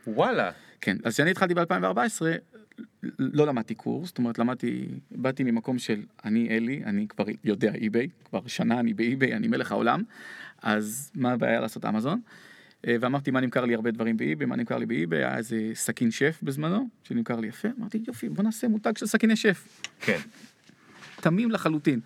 וואלה. 0.07 0.51
כן, 0.81 0.97
אז 1.03 1.13
כשאני 1.13 1.31
התחלתי 1.31 1.53
ב-2014, 1.53 2.21
לא 3.19 3.47
למדתי 3.47 3.75
קורס, 3.75 4.07
זאת 4.07 4.17
אומרת 4.17 4.39
למדתי, 4.39 4.87
באתי 5.11 5.43
ממקום 5.43 5.79
של 5.79 6.01
אני 6.25 6.49
אלי, 6.49 6.81
אני 6.85 7.07
כבר 7.07 7.25
יודע 7.43 7.73
eBay, 7.75 8.07
כבר 8.25 8.47
שנה 8.47 8.79
אני 8.79 8.93
ב-eBay, 8.93 9.33
אני 9.33 9.47
מלך 9.47 9.71
העולם, 9.71 10.03
אז 10.61 11.11
מה 11.15 11.31
הבעיה 11.31 11.59
לעשות 11.59 11.85
אמזון? 11.85 12.21
אה, 12.87 12.95
ואמרתי 12.99 13.31
מה 13.31 13.41
נמכר 13.41 13.65
לי 13.65 13.75
הרבה 13.75 13.91
דברים 13.91 14.17
באי-ביי, 14.17 14.47
מה 14.47 14.55
נמכר 14.55 14.77
לי 14.77 14.85
באי-ביי, 14.85 15.19
היה 15.19 15.37
איזה 15.37 15.71
סכין 15.73 16.11
שף 16.11 16.39
בזמנו, 16.43 16.89
שנמכר 17.03 17.39
לי 17.39 17.47
יפה, 17.47 17.67
אמרתי 17.79 18.03
יופי 18.07 18.29
בוא 18.29 18.43
נעשה 18.43 18.67
מותג 18.67 18.97
של 18.97 19.05
סכיני 19.05 19.35
שף, 19.35 19.67
כן. 19.99 20.19
תמים 21.15 21.51
לחלוטין. 21.51 21.99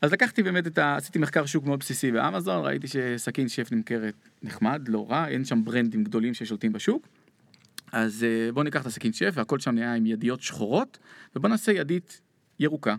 אז 0.00 0.12
לקחתי 0.12 0.42
באמת 0.42 0.66
את 0.66 0.78
ה... 0.78 0.96
עשיתי 0.96 1.18
מחקר 1.18 1.46
שוק 1.46 1.66
מאוד 1.66 1.80
בסיסי 1.80 2.12
באמזון, 2.12 2.64
ראיתי 2.64 2.86
שסכין 2.88 3.48
שף 3.48 3.68
נמכרת 3.72 4.14
נחמד, 4.42 4.88
לא 4.88 5.06
רע, 5.10 5.28
אין 5.28 5.44
שם 5.44 5.64
ברנדים 5.64 6.04
גדולים 6.04 6.34
ששולטים 6.34 6.72
בשוק. 6.72 7.08
אז 7.94 8.24
אה, 8.24 8.52
בוא 8.52 8.64
ניקח 8.64 8.80
את 8.80 8.86
הסכין 8.86 9.12
שף 9.12 9.30
והכל 9.32 9.58
שם 9.58 9.74
נהיה 9.74 9.94
עם 9.94 10.06
ידיות 10.06 10.42
שחורות, 10.42 10.98
ובוא 11.36 11.48
נעשה 11.48 11.72
ידית 11.72 12.20
ירוקה. 12.58 12.96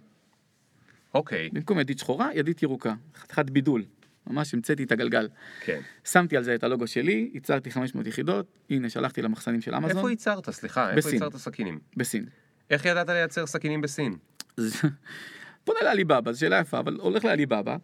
אוקיי, 1.13 1.49
במקום 1.53 1.79
ידית 1.79 1.99
שחורה, 1.99 2.29
ידית 2.33 2.63
ירוקה. 2.63 2.93
חתיכת 3.15 3.49
בידול. 3.49 3.85
ממש 4.27 4.53
המצאתי 4.53 4.83
את 4.83 4.91
הגלגל. 4.91 5.27
כן. 5.61 5.81
שמתי 6.05 6.37
על 6.37 6.43
זה 6.43 6.55
את 6.55 6.63
הלוגו 6.63 6.87
שלי, 6.87 7.29
ייצרתי 7.33 7.71
500 7.71 8.07
יחידות, 8.07 8.45
הנה 8.69 8.89
שלחתי 8.89 9.21
למחסנים 9.21 9.61
של 9.61 9.75
אמזון, 9.75 9.97
איפה 9.97 10.09
ייצרת? 10.09 10.49
סליחה, 10.49 10.89
איפה 10.89 10.97
בסין. 10.97 11.13
ייצרת 11.13 11.35
סכינים? 11.35 11.79
בסין. 11.97 12.25
איך 12.69 12.85
ידעת 12.85 13.09
לייצר 13.09 13.45
סכינים 13.45 13.81
בסין? 13.81 14.15
פונה 15.63 15.79
לעליבאבא, 15.83 16.31
זו 16.31 16.39
שאלה 16.39 16.59
יפה, 16.59 16.79
אבל 16.79 16.97
הולך 16.99 17.25
לעליבאבא, 17.25 17.77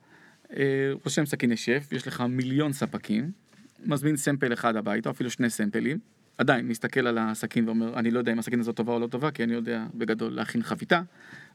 אה, 0.57 0.91
רושם 1.03 1.25
סכיני 1.25 1.57
שף, 1.57 1.87
יש 1.91 2.07
לך 2.07 2.21
מיליון 2.21 2.73
ספקים, 2.73 3.31
מזמין 3.85 4.17
סמפל 4.17 4.53
אחד 4.53 4.75
הביתה, 4.75 5.09
אפילו 5.09 5.29
שני 5.29 5.49
סמפלים, 5.49 5.99
עדיין 6.37 6.67
מסתכל 6.67 7.07
על 7.07 7.17
הסכין 7.17 7.65
ואומר, 7.67 7.99
אני 7.99 8.11
לא 8.11 8.19
יודע 8.19 8.31
אם 8.31 8.39
הסכין 8.39 8.59
הזאת 8.59 8.75
טובה 8.75 8.93
או 8.93 8.99
לא 8.99 9.07
טובה, 9.07 9.31
כי 9.31 9.43
אני 9.43 9.53
יודע 9.53 9.85
בגדול 9.93 10.33
להכין 10.33 10.63
חביתה 10.63 11.01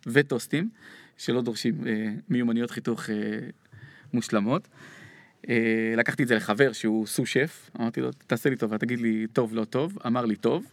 וטוסטים, 0.06 0.68
שלא 1.18 1.42
דורשים 1.42 1.86
אה, 1.86 2.08
מיומנויות 2.28 2.70
חיתוך 2.70 3.10
אה, 3.10 3.14
מושלמות. 4.12 4.68
אה, 5.48 5.54
לקחתי 5.96 6.22
את 6.22 6.28
זה 6.28 6.34
לחבר 6.34 6.72
שהוא 6.72 7.06
סו 7.06 7.26
שף, 7.26 7.70
אמרתי 7.80 8.00
לו, 8.00 8.10
תעשה 8.26 8.50
לי 8.50 8.56
טובה, 8.56 8.78
תגיד 8.78 9.00
לי 9.00 9.26
טוב, 9.32 9.54
לא 9.54 9.64
טוב, 9.64 9.98
אמר 10.06 10.24
לי 10.24 10.36
טוב. 10.36 10.66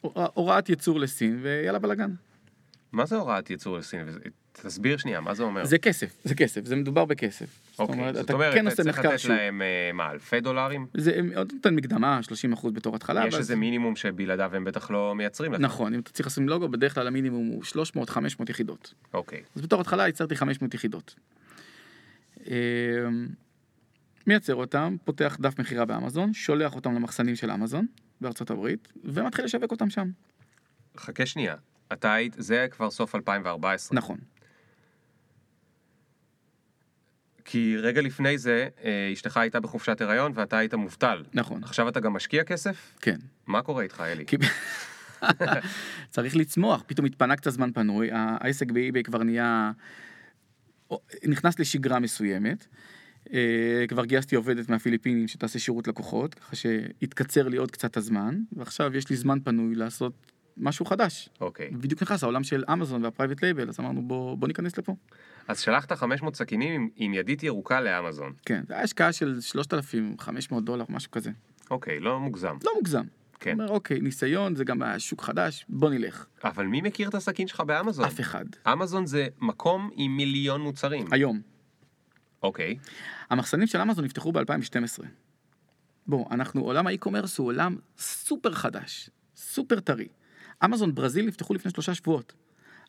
הורא- 0.00 0.28
הוראת 0.34 0.68
ייצור 0.68 1.00
לסין, 1.00 1.38
ויאללה 1.42 1.78
בלאגן. 1.78 2.10
מה 2.92 3.06
זה 3.06 3.16
הוראת 3.16 3.50
ייצור 3.50 3.78
לסין? 3.78 4.06
תסביר 4.62 4.96
שנייה, 4.96 5.20
מה 5.20 5.34
זה 5.34 5.42
אומר? 5.42 5.64
זה 5.64 5.78
כסף, 5.78 6.16
זה 6.24 6.34
כסף, 6.34 6.64
זה 6.64 6.76
מדובר 6.76 7.04
בכסף. 7.04 7.46
זאת 7.70 7.78
אוקיי, 7.80 7.94
אומרת, 7.94 8.14
זאת 8.14 8.24
אתה 8.24 8.32
אומרת, 8.32 8.54
כן 8.54 8.70
צריך 8.70 8.98
לתת. 8.98 9.24
להם, 9.24 9.62
אה, 9.62 9.90
מה, 9.94 10.10
אלפי 10.10 10.40
דולרים? 10.40 10.86
זה 10.94 11.12
עוד 11.36 11.52
נותן 11.52 11.74
מקדמה, 11.74 12.20
30% 12.22 12.72
בתור 12.72 12.96
התחלה. 12.96 13.20
יש 13.26 13.34
ואז- 13.34 13.40
איזה 13.40 13.56
מינימום 13.56 13.96
שבלעדיו 13.96 14.50
הם 14.56 14.64
בטח 14.64 14.90
לא 14.90 15.14
מייצרים 15.14 15.52
לך. 15.52 15.60
נכון, 15.60 15.94
אם 15.94 16.00
אתה 16.00 16.10
צריך 16.10 16.26
לשים 16.26 16.48
לוגו, 16.48 16.68
בדרך 16.68 16.94
כלל 16.94 17.06
המינימום 17.06 17.46
הוא 17.46 17.62
300-500 17.64 18.16
יחידות. 18.50 18.94
אוקיי. 19.14 19.42
אז 19.56 19.62
בתור 19.62 19.80
התחלה 19.80 20.06
ייצרתי 20.06 20.36
500 20.36 20.74
יחידות. 20.74 21.14
אמ, 22.46 22.52
מייצר 24.26 24.54
אותם, 24.54 24.96
פותח 25.04 25.36
דף 25.40 25.58
מכירה 25.60 25.84
באמזון, 25.84 26.34
שולח 26.34 26.74
אותם 26.74 26.94
למחסנים 26.94 27.36
של 27.36 27.50
אמזון 27.50 27.86
בארצות 28.20 28.50
הברית, 28.50 28.88
ומתחיל 29.04 29.44
לשווק 29.44 29.70
אותם 29.70 29.90
שם. 29.90 30.10
חכה 30.96 31.26
שנייה. 31.26 31.54
אתה 31.92 32.12
היית, 32.14 32.34
זה 32.38 32.66
כבר 32.70 32.90
סוף 32.90 33.14
2014. 33.14 33.96
נכון. 33.96 34.18
כי 37.50 37.76
רגע 37.76 38.00
לפני 38.00 38.38
זה, 38.38 38.68
אה, 38.84 39.10
אשתך 39.12 39.36
הייתה 39.36 39.60
בחופשת 39.60 40.00
הריון 40.00 40.32
ואתה 40.34 40.58
היית 40.58 40.74
מובטל. 40.74 41.24
נכון, 41.34 41.64
עכשיו 41.64 41.88
אתה 41.88 42.00
גם 42.00 42.12
משקיע 42.12 42.44
כסף? 42.44 42.94
כן. 43.00 43.16
מה 43.46 43.62
קורה 43.62 43.82
איתך, 43.82 44.02
אלי? 44.06 44.24
צריך 46.10 46.36
לצמוח, 46.36 46.82
פתאום 46.86 47.06
התפנה 47.06 47.36
קצת 47.36 47.50
זמן 47.50 47.72
פנוי, 47.72 48.08
העסק 48.12 48.70
ב-eBay 48.70 49.02
כבר 49.02 49.22
נהיה, 49.22 49.72
נכנס 51.24 51.58
לשגרה 51.58 51.98
מסוימת. 51.98 52.66
אה, 53.32 53.84
כבר 53.88 54.04
גייסתי 54.04 54.36
עובדת 54.36 54.68
מהפיליפינים 54.68 55.28
שתעשה 55.28 55.58
שירות 55.58 55.88
לקוחות, 55.88 56.34
ככה 56.34 56.56
שהתקצר 56.56 57.48
לי 57.48 57.56
עוד 57.56 57.70
קצת 57.70 57.96
הזמן, 57.96 58.40
ועכשיו 58.52 58.96
יש 58.96 59.10
לי 59.10 59.16
זמן 59.16 59.38
פנוי 59.44 59.74
לעשות 59.74 60.12
משהו 60.56 60.84
חדש. 60.84 61.28
אוקיי. 61.40 61.70
בדיוק 61.70 62.02
נכנס 62.02 62.22
העולם 62.22 62.44
של 62.44 62.64
אמזון 62.72 63.04
והפרייבט 63.04 63.42
לייבל, 63.42 63.68
אז 63.68 63.80
אמרנו 63.80 64.02
בוא, 64.02 64.36
בוא 64.36 64.48
ניכנס 64.48 64.78
לפה. 64.78 64.94
אז 65.48 65.60
שלחת 65.60 65.92
500 65.92 66.36
סכינים 66.36 66.74
עם, 66.74 66.88
עם 66.96 67.14
ידית 67.14 67.42
ירוקה 67.42 67.80
לאמזון. 67.80 68.32
כן, 68.46 68.62
זה 68.68 68.74
היה 68.74 68.82
השקעה 68.82 69.12
של 69.12 69.40
3,500 69.40 70.64
דולר, 70.64 70.84
משהו 70.88 71.10
כזה. 71.10 71.30
אוקיי, 71.70 72.00
לא 72.00 72.20
מוגזם. 72.20 72.56
לא 72.64 72.72
מוגזם. 72.76 73.04
כן. 73.40 73.52
אומר, 73.52 73.68
אוקיי, 73.68 74.00
ניסיון, 74.00 74.56
זה 74.56 74.64
גם 74.64 74.82
שוק 74.98 75.22
חדש, 75.22 75.64
בוא 75.68 75.90
נלך. 75.90 76.26
אבל 76.44 76.66
מי 76.66 76.80
מכיר 76.80 77.08
את 77.08 77.14
הסכין 77.14 77.46
שלך 77.46 77.60
באמזון? 77.60 78.04
אף 78.04 78.20
אחד. 78.20 78.44
אמזון 78.72 79.06
זה 79.06 79.26
מקום 79.40 79.90
עם 79.94 80.16
מיליון 80.16 80.60
מוצרים. 80.60 81.06
היום, 81.10 81.40
אוקיי. 82.42 82.76
המחסנים 83.30 83.66
של 83.66 83.80
אמזון 83.80 84.04
נפתחו 84.04 84.32
ב-2012. 84.32 85.04
בוא, 86.06 86.26
אנחנו, 86.30 86.60
עולם 86.60 86.86
ה-e-commerce 86.86 87.38
הוא 87.38 87.46
עולם 87.46 87.76
סופר 87.98 88.52
חדש, 88.52 89.10
סופר 89.36 89.80
טרי. 89.80 90.08
אמזון 90.64 90.94
ברזיל 90.94 91.26
נפתחו 91.26 91.54
לפני 91.54 91.70
שלושה 91.70 91.94
שבועות. 91.94 92.32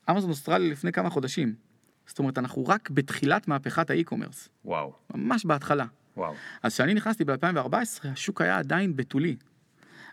אמזון 0.10 0.30
אוסטרליה 0.30 0.72
לפני 0.72 0.92
כמה 0.92 1.10
חודשים. 1.10 1.69
זאת 2.10 2.20
אומרת, 2.20 2.38
אנחנו 2.38 2.66
רק 2.68 2.90
בתחילת 2.90 3.48
מהפכת 3.48 3.90
ה-e-commerce. 3.90 4.50
וואו, 4.66 4.94
ממש 5.16 5.46
בהתחלה. 5.46 5.86
וואו. 6.18 6.34
אז 6.64 6.74
כשאני 6.74 6.94
נכנסתי 6.94 7.24
ב-2014, 7.26 7.74
השוק 8.04 8.42
היה 8.42 8.58
עדיין 8.58 8.96
בתולי. 8.96 9.36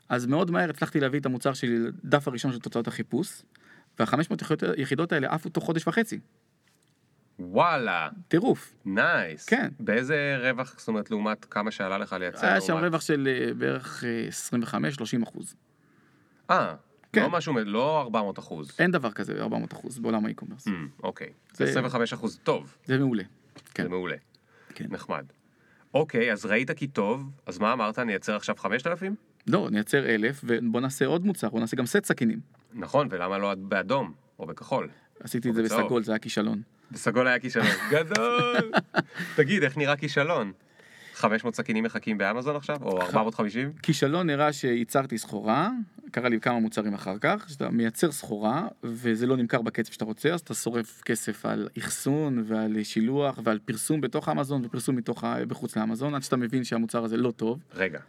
אז 0.09 0.27
מאוד 0.27 0.51
מהר 0.51 0.71
הצלחתי 0.71 1.01
להביא 1.01 1.21
את 1.21 1.27
המוצר 1.27 1.53
שלי 1.55 1.79
לדף 1.79 2.29
הראשון 2.29 2.53
של 2.53 2.59
תוצאות 2.59 2.89
החיפוש, 2.89 3.43
וה-500 3.99 4.35
יחידות 4.77 5.13
האלה 5.13 5.33
עפו 5.35 5.49
תוך 5.49 5.65
חודש 5.65 5.87
וחצי. 5.89 6.21
וואלה, 7.39 8.09
טירוף. 8.29 8.75
nice. 8.85 9.47
כן. 9.47 9.69
באיזה 9.81 10.37
רווח, 10.41 10.75
זאת 10.79 10.89
אומרת, 10.89 11.11
לעומת 11.11 11.45
כמה 11.45 11.71
שעלה 11.71 11.99
לך 11.99 12.13
לייצר? 12.13 12.47
היה 12.47 12.61
שם 12.61 12.73
לעומת- 12.73 12.85
רווח 12.85 13.01
של 13.01 13.29
אה, 13.49 13.55
בערך 13.55 14.05
25-30 14.29 15.23
אחוז. 15.23 15.55
אה, 16.51 16.75
כן. 17.17 17.23
לא 17.23 17.31
משהו, 17.31 17.55
לא 17.65 18.01
400 18.01 18.39
אחוז. 18.39 18.71
אין 18.79 18.91
דבר 18.91 19.13
כזה 19.13 19.43
400 19.43 19.73
אחוז 19.73 19.99
בעולם 19.99 20.25
ה-e-commerce. 20.27 20.69
Mm, 20.69 20.71
אוקיי. 21.03 21.29
זה- 21.53 21.65
25 21.65 22.13
אחוז 22.13 22.39
טוב, 22.43 22.77
זה 22.85 22.99
מעולה. 22.99 23.23
כן. 23.75 23.83
זה 23.83 23.89
מעולה. 23.89 24.17
כן. 24.75 24.87
נחמד. 24.91 25.25
אוקיי, 25.95 26.33
אז 26.33 26.47
ראית 26.47 26.71
כי 26.71 26.87
טוב, 26.87 27.31
אז 27.47 27.59
מה 27.59 27.73
אמרת, 27.73 27.99
נייצר 27.99 28.37
עכשיו 28.37 28.55
5,000? 28.59 29.15
לא, 29.47 29.69
נייצר 29.71 30.07
אלף 30.07 30.41
ובוא 30.45 30.81
נעשה 30.81 31.07
עוד 31.07 31.27
מוצר, 31.27 31.49
בוא 31.49 31.61
נעשה 31.61 31.77
גם 31.77 31.87
סט 31.87 32.05
סכינים. 32.05 32.41
נכון, 32.75 33.09
ולמה 33.11 33.39
לא 33.39 33.55
באדום 33.55 34.13
או 34.39 34.47
בכחול? 34.47 34.89
עשיתי 35.21 35.49
או 35.49 35.51
את 35.51 35.57
זה. 35.57 35.63
בסגול, 35.63 36.03
זה 36.03 36.13
היה 36.13 36.19
כישלון. 36.19 36.63
בסגול 36.91 37.27
היה 37.27 37.39
כישלון. 37.39 37.67
גדול! 37.93 38.71
תגיד, 39.37 39.63
איך 39.63 39.77
נראה 39.77 39.97
כישלון? 39.97 40.53
500 41.17 41.55
סכינים 41.55 41.85
מחכים 41.85 42.19
באמזון 42.19 42.57
עכשיו? 42.57 42.77
או 42.83 43.01
450? 43.01 43.73
כישלון 43.83 44.27
נראה 44.27 44.53
שייצרתי 44.53 45.19
סחורה, 45.19 45.71
קרה 46.11 46.29
לי 46.29 46.41
כמה 46.41 46.61
מוצרים 46.61 46.95
אחר 46.95 47.19
כך, 47.21 47.45
שאתה 47.49 47.71
מייצר 47.71 48.13
סחורה 48.13 48.69
וזה 48.83 49.27
לא 49.27 49.37
נמכר 49.37 49.63
בקצב 49.63 49.93
שאתה 49.93 50.05
רוצה, 50.05 50.35
אז 50.35 50.41
אתה 50.41 50.55
שורף 50.55 51.03
כסף 51.03 51.47
על 51.47 51.69
אחסון 51.79 52.45
ועל 52.47 52.83
שילוח 52.83 53.39
ועל 53.45 53.59
פרסום 53.59 54.01
בתוך 54.01 54.29
אמזון 54.29 54.65
ופרסום 54.65 54.97
מתוך, 54.97 55.25
בחוץ 55.49 55.77
לאמזון, 55.77 56.15
עד 56.15 56.23
שאתה 56.23 56.37
מבין 56.37 56.65
שהמוצר 56.65 57.05
הזה 57.05 57.17
לא 57.17 57.31
טוב. 57.31 57.63
רגע, 57.75 58.01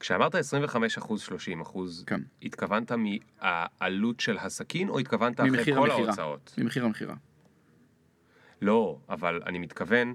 כשאמרת 0.00 0.34
25 0.34 0.98
אחוז, 0.98 1.20
30 1.20 1.60
אחוז, 1.60 2.04
כן. 2.06 2.20
התכוונת 2.42 2.92
מהעלות 2.92 4.20
של 4.20 4.38
הסכין 4.38 4.88
או 4.88 4.98
התכוונת 4.98 5.40
אחרי 5.40 5.64
כל 5.64 5.90
המכירה. 5.90 6.06
ההוצאות? 6.06 6.54
ממחיר 6.58 6.84
המכירה. 6.84 7.14
לא, 8.62 8.98
אבל 9.08 9.40
אני 9.46 9.58
מתכוון, 9.58 10.14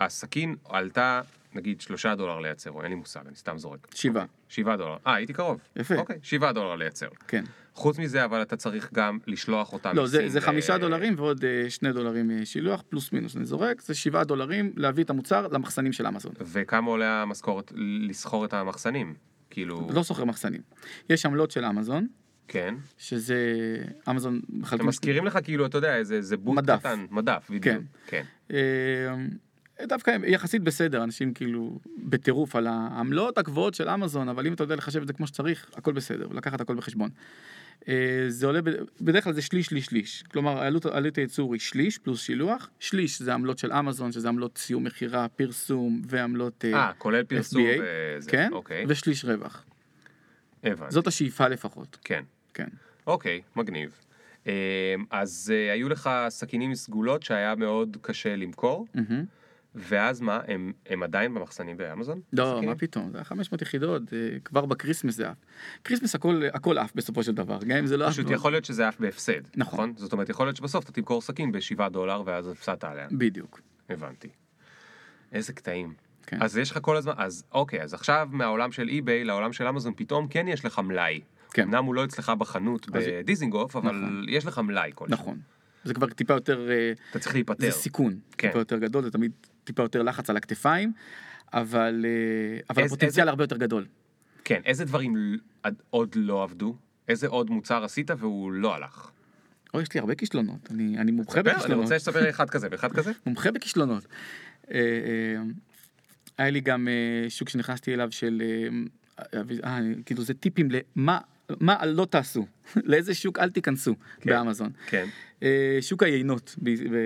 הסכין 0.00 0.56
עלתה 0.64 1.20
נגיד 1.54 1.80
3 1.80 2.06
דולר 2.06 2.38
לייצר, 2.38 2.70
או 2.70 2.82
אין 2.82 2.90
לי 2.90 2.94
מושג, 2.94 3.20
אני 3.26 3.36
סתם 3.36 3.58
זורק. 3.58 3.86
שבעה. 3.94 4.24
7 4.48 4.76
דולר. 4.76 4.96
אה, 5.06 5.14
הייתי 5.14 5.32
קרוב. 5.32 5.60
יפה. 5.76 5.94
אוקיי, 5.94 6.18
7 6.22 6.52
דולר 6.52 6.76
לייצר. 6.76 7.08
כן. 7.28 7.44
חוץ 7.74 7.98
מזה, 7.98 8.24
אבל 8.24 8.42
אתה 8.42 8.56
צריך 8.56 8.90
גם 8.94 9.18
לשלוח 9.26 9.72
אותם 9.72 9.96
לא, 9.96 10.06
זה, 10.06 10.28
זה 10.28 10.40
חמישה 10.40 10.78
דולרים 10.78 11.14
ועוד 11.16 11.44
אה, 11.44 11.70
שני 11.70 11.92
דולרים 11.92 12.30
אה, 12.30 12.46
שילוח, 12.46 12.82
פלוס 12.88 13.12
מינוס 13.12 13.36
אני 13.36 13.44
זורק, 13.44 13.80
זה 13.80 13.94
שבעה 13.94 14.24
דולרים 14.24 14.72
להביא 14.76 15.04
את 15.04 15.10
המוצר 15.10 15.46
למחסנים 15.46 15.92
של 15.92 16.06
אמזון. 16.06 16.32
וכמה 16.40 16.90
עולה 16.90 17.22
המשכורת 17.22 17.72
לסחור 18.08 18.44
את 18.44 18.54
המחסנים? 18.54 19.14
כאילו, 19.50 19.88
לא 19.94 20.02
סוחר 20.02 20.24
מחסנים. 20.24 20.60
יש 21.10 21.26
עמלות 21.26 21.50
של 21.50 21.64
אמזון, 21.64 22.06
כן. 22.48 22.74
שזה 22.98 23.36
אמזון 24.10 24.40
מחלקים... 24.48 24.86
מזכירים 24.86 25.26
לך 25.26 25.38
כאילו, 25.44 25.66
אתה 25.66 25.78
יודע, 25.78 25.96
איזה 25.96 26.14
איזה 26.14 26.36
בוט 26.36 26.56
מדף. 26.56 26.78
קטן, 26.78 27.06
מדף, 27.10 27.46
בדיוק. 27.50 27.64
כן. 28.06 28.22
כן. 28.48 28.56
אה, 29.80 29.86
דווקא 29.86 30.10
הם 30.10 30.24
יחסית 30.26 30.62
בסדר, 30.62 31.04
אנשים 31.04 31.34
כאילו 31.34 31.78
בטירוף 31.98 32.56
על 32.56 32.66
העמלות 32.66 33.38
הגבוהות 33.38 33.74
של 33.74 33.88
אמזון, 33.88 34.28
אבל 34.28 34.46
אם 34.46 34.52
אתה 34.52 34.62
יודע 34.62 34.76
לחשב 34.76 35.00
את 35.00 35.06
זה 35.06 35.12
כמו 35.12 35.26
שצריך, 35.26 35.70
הכל 35.76 35.92
בסדר, 35.92 36.26
לקחת 36.26 36.60
הכל 36.60 36.74
בחשבון. 36.74 37.10
אה, 37.88 38.24
זה 38.28 38.46
עולה, 38.46 38.60
בדרך 39.00 39.24
כלל 39.24 39.32
זה 39.32 39.42
שליש, 39.42 39.66
שליש, 39.66 39.84
שליש. 39.84 40.22
כלומר, 40.22 40.58
עלות, 40.58 40.86
עלות 40.86 41.16
הייצור 41.16 41.54
היא 41.54 41.60
שליש 41.60 41.98
פלוס 41.98 42.22
שילוח, 42.22 42.70
שליש 42.80 43.22
זה 43.22 43.34
עמלות 43.34 43.58
של 43.58 43.72
אמזון, 43.72 44.12
שזה 44.12 44.28
עמלות 44.28 44.58
סיום 44.58 44.84
מכירה, 44.84 45.28
פרסום 45.28 46.02
ועמלות 46.06 46.64
אה, 46.64 46.74
אה, 46.74 46.92
כולל 46.98 47.24
פרסום 47.24 47.62
FBA, 47.62 47.80
וזה. 48.18 48.30
כן, 48.30 48.48
אוקיי. 48.52 48.84
ושליש 48.88 49.24
רווח. 49.24 49.64
הבנתי. 50.64 50.92
זאת 50.92 51.06
השאיפה 51.06 51.48
לפחות, 51.48 51.98
כן. 52.04 52.22
כן. 52.54 52.68
אוקיי, 53.06 53.42
מגניב. 53.56 53.98
אמ, 54.46 54.52
אז 55.10 55.52
אה, 55.54 55.72
היו 55.72 55.88
לך 55.88 56.10
סכינים 56.28 56.74
סגולות 56.74 57.22
שהיה 57.22 57.54
מאוד 57.54 57.96
קשה 58.00 58.36
למכור, 58.36 58.86
מהמם. 58.94 59.24
ואז 59.76 60.20
מה, 60.20 60.40
הם, 60.48 60.72
הם 60.86 61.02
עדיין 61.02 61.34
במחסנים 61.34 61.76
באמזון? 61.76 62.20
לא, 62.32 62.42
הסכינים? 62.48 62.68
מה 62.68 62.74
פתאום, 62.76 63.10
זה 63.10 63.18
היה 63.18 63.24
500 63.24 63.62
יחידות, 63.62 64.02
כבר 64.44 64.66
ב-Christmas 64.66 65.14
זה 65.14 65.28
עף. 65.30 65.36
Christmas 65.82 66.14
הכל, 66.14 66.42
הכל 66.54 66.78
עף 66.78 66.92
בסופו 66.94 67.22
של 67.22 67.32
דבר, 67.34 67.58
גם 67.66 67.76
אם 67.76 67.86
זה 67.86 67.96
לא 67.96 68.04
עף. 68.04 68.12
פשוט 68.12 68.24
מאוד. 68.24 68.34
יכול 68.34 68.52
להיות 68.52 68.64
שזה 68.64 68.88
עף 68.88 69.00
בהפסד, 69.00 69.32
נכון. 69.56 69.56
נכון? 69.56 69.92
זאת 69.96 70.12
אומרת, 70.12 70.28
יכול 70.28 70.46
להיות 70.46 70.56
שבסוף 70.56 70.84
אתה 70.84 70.92
תמכור 70.92 71.20
סכין 71.20 71.52
ב-7 71.52 71.88
דולר 71.88 72.22
ואז 72.26 72.48
הפסדת 72.48 72.84
עליה. 72.84 73.06
בדיוק. 73.12 73.60
הבנתי. 73.90 74.28
איזה 75.32 75.52
קטעים. 75.52 75.94
כן. 76.26 76.42
אז 76.42 76.56
יש 76.58 76.70
לך 76.70 76.78
כל 76.82 76.96
הזמן, 76.96 77.12
אז 77.16 77.44
אוקיי, 77.52 77.82
אז 77.82 77.94
עכשיו 77.94 78.28
מהעולם 78.32 78.72
של 78.72 78.88
אי-ביי 78.88 79.24
לעולם 79.24 79.52
של 79.52 79.66
אמזון, 79.66 79.92
פתאום 79.96 80.28
כן 80.28 80.48
יש 80.48 80.64
לך 80.64 80.78
מלאי. 80.78 81.20
כן. 81.52 81.62
אמנם 81.62 81.84
הוא 81.84 81.94
לא 81.94 82.04
אצלך 82.04 82.32
בחנות 82.38 82.86
אז- 82.96 83.04
בדיזינגוף, 83.06 83.76
אבל 83.76 83.90
נכון. 83.96 84.24
יש 84.28 84.46
לך 84.46 84.58
מלאי 84.58 84.90
כלשהו. 84.94 85.14
נכון. 85.14 85.38
זה 85.84 85.94
כבר 85.94 86.06
טיפה 86.06 86.34
יותר, 86.34 86.70
אה, 86.70 86.92
אתה 87.10 87.18
צריך 87.18 87.34
להיפטר. 87.34 87.60
זה 87.66 87.70
סיכון, 87.70 88.18
כן. 88.38 88.48
טיפה 88.48 88.58
יותר 88.58 88.78
גדול, 88.78 89.02
זה 89.04 89.10
תמיד 89.10 89.32
טיפה 89.66 89.82
יותר 89.82 90.02
לחץ 90.02 90.30
על 90.30 90.36
הכתפיים, 90.36 90.92
אבל, 91.52 92.04
אה, 92.08 92.60
אבל 92.70 92.82
איזה- 92.82 92.94
הפוטנציאל 92.94 93.08
איזה- 93.22 93.30
הרבה 93.30 93.44
יותר 93.44 93.56
גדול. 93.56 93.86
כן, 94.44 94.60
איזה 94.64 94.84
דברים 94.84 95.36
עוד 95.90 96.12
לא 96.16 96.42
עבדו? 96.42 96.76
איזה 97.08 97.26
עוד 97.26 97.50
מוצר 97.50 97.84
עשית 97.84 98.10
והוא 98.18 98.52
לא 98.52 98.74
הלך? 98.74 99.10
אוי, 99.74 99.82
יש 99.82 99.94
לי 99.94 100.00
הרבה 100.00 100.14
כישלונות, 100.14 100.68
אני, 100.70 100.98
אני 100.98 101.12
מומחה 101.12 101.30
ספר, 101.32 101.40
אני 101.40 101.50
בכישלונות. 101.54 101.82
רוצה 101.84 101.98
שתספר 101.98 102.30
אחד 102.30 102.50
כזה 102.50 102.68
ואחד 102.70 102.92
כזה. 102.92 103.12
מומחה 103.26 103.50
בכישלונות. 103.50 104.06
אה, 104.70 104.76
אה, 104.78 105.42
היה 106.38 106.50
לי 106.50 106.60
גם 106.60 106.88
שוק 107.28 107.48
שנכנסתי 107.48 107.94
אליו 107.94 108.08
של, 108.12 108.42
כאילו 110.06 110.22
זה 110.22 110.34
טיפים 110.34 110.68
למה 110.96 111.18
מה 111.60 111.86
לא 111.86 112.04
תעשו, 112.10 112.46
לאיזה 112.90 113.14
שוק 113.14 113.38
אל 113.38 113.50
תיכנסו 113.50 113.94
כן. 114.20 114.30
באמזון. 114.30 114.70
כן. 114.86 115.06
שוק 115.80 116.02
היינות, 116.02 116.54
ב, 116.62 116.70
ב, 116.70 116.96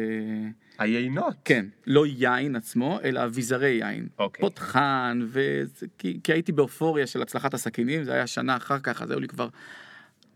היינות. 0.80 1.34
כן, 1.44 1.66
לא 1.86 2.06
יין 2.06 2.56
עצמו, 2.56 2.98
אלא 3.04 3.24
אביזרי 3.24 3.68
יין. 3.68 4.08
אוקיי. 4.18 4.40
פותחן, 4.40 5.20
וזה, 5.26 5.86
כי, 5.98 6.20
כי 6.24 6.32
הייתי 6.32 6.52
באופוריה 6.52 7.06
של 7.06 7.22
הצלחת 7.22 7.54
הסכינים, 7.54 8.04
זה 8.04 8.12
היה 8.12 8.26
שנה 8.26 8.56
אחר 8.56 8.78
כך, 8.78 9.02
אז 9.02 9.10
היו 9.10 9.20
לי 9.20 9.28
כבר, 9.28 9.48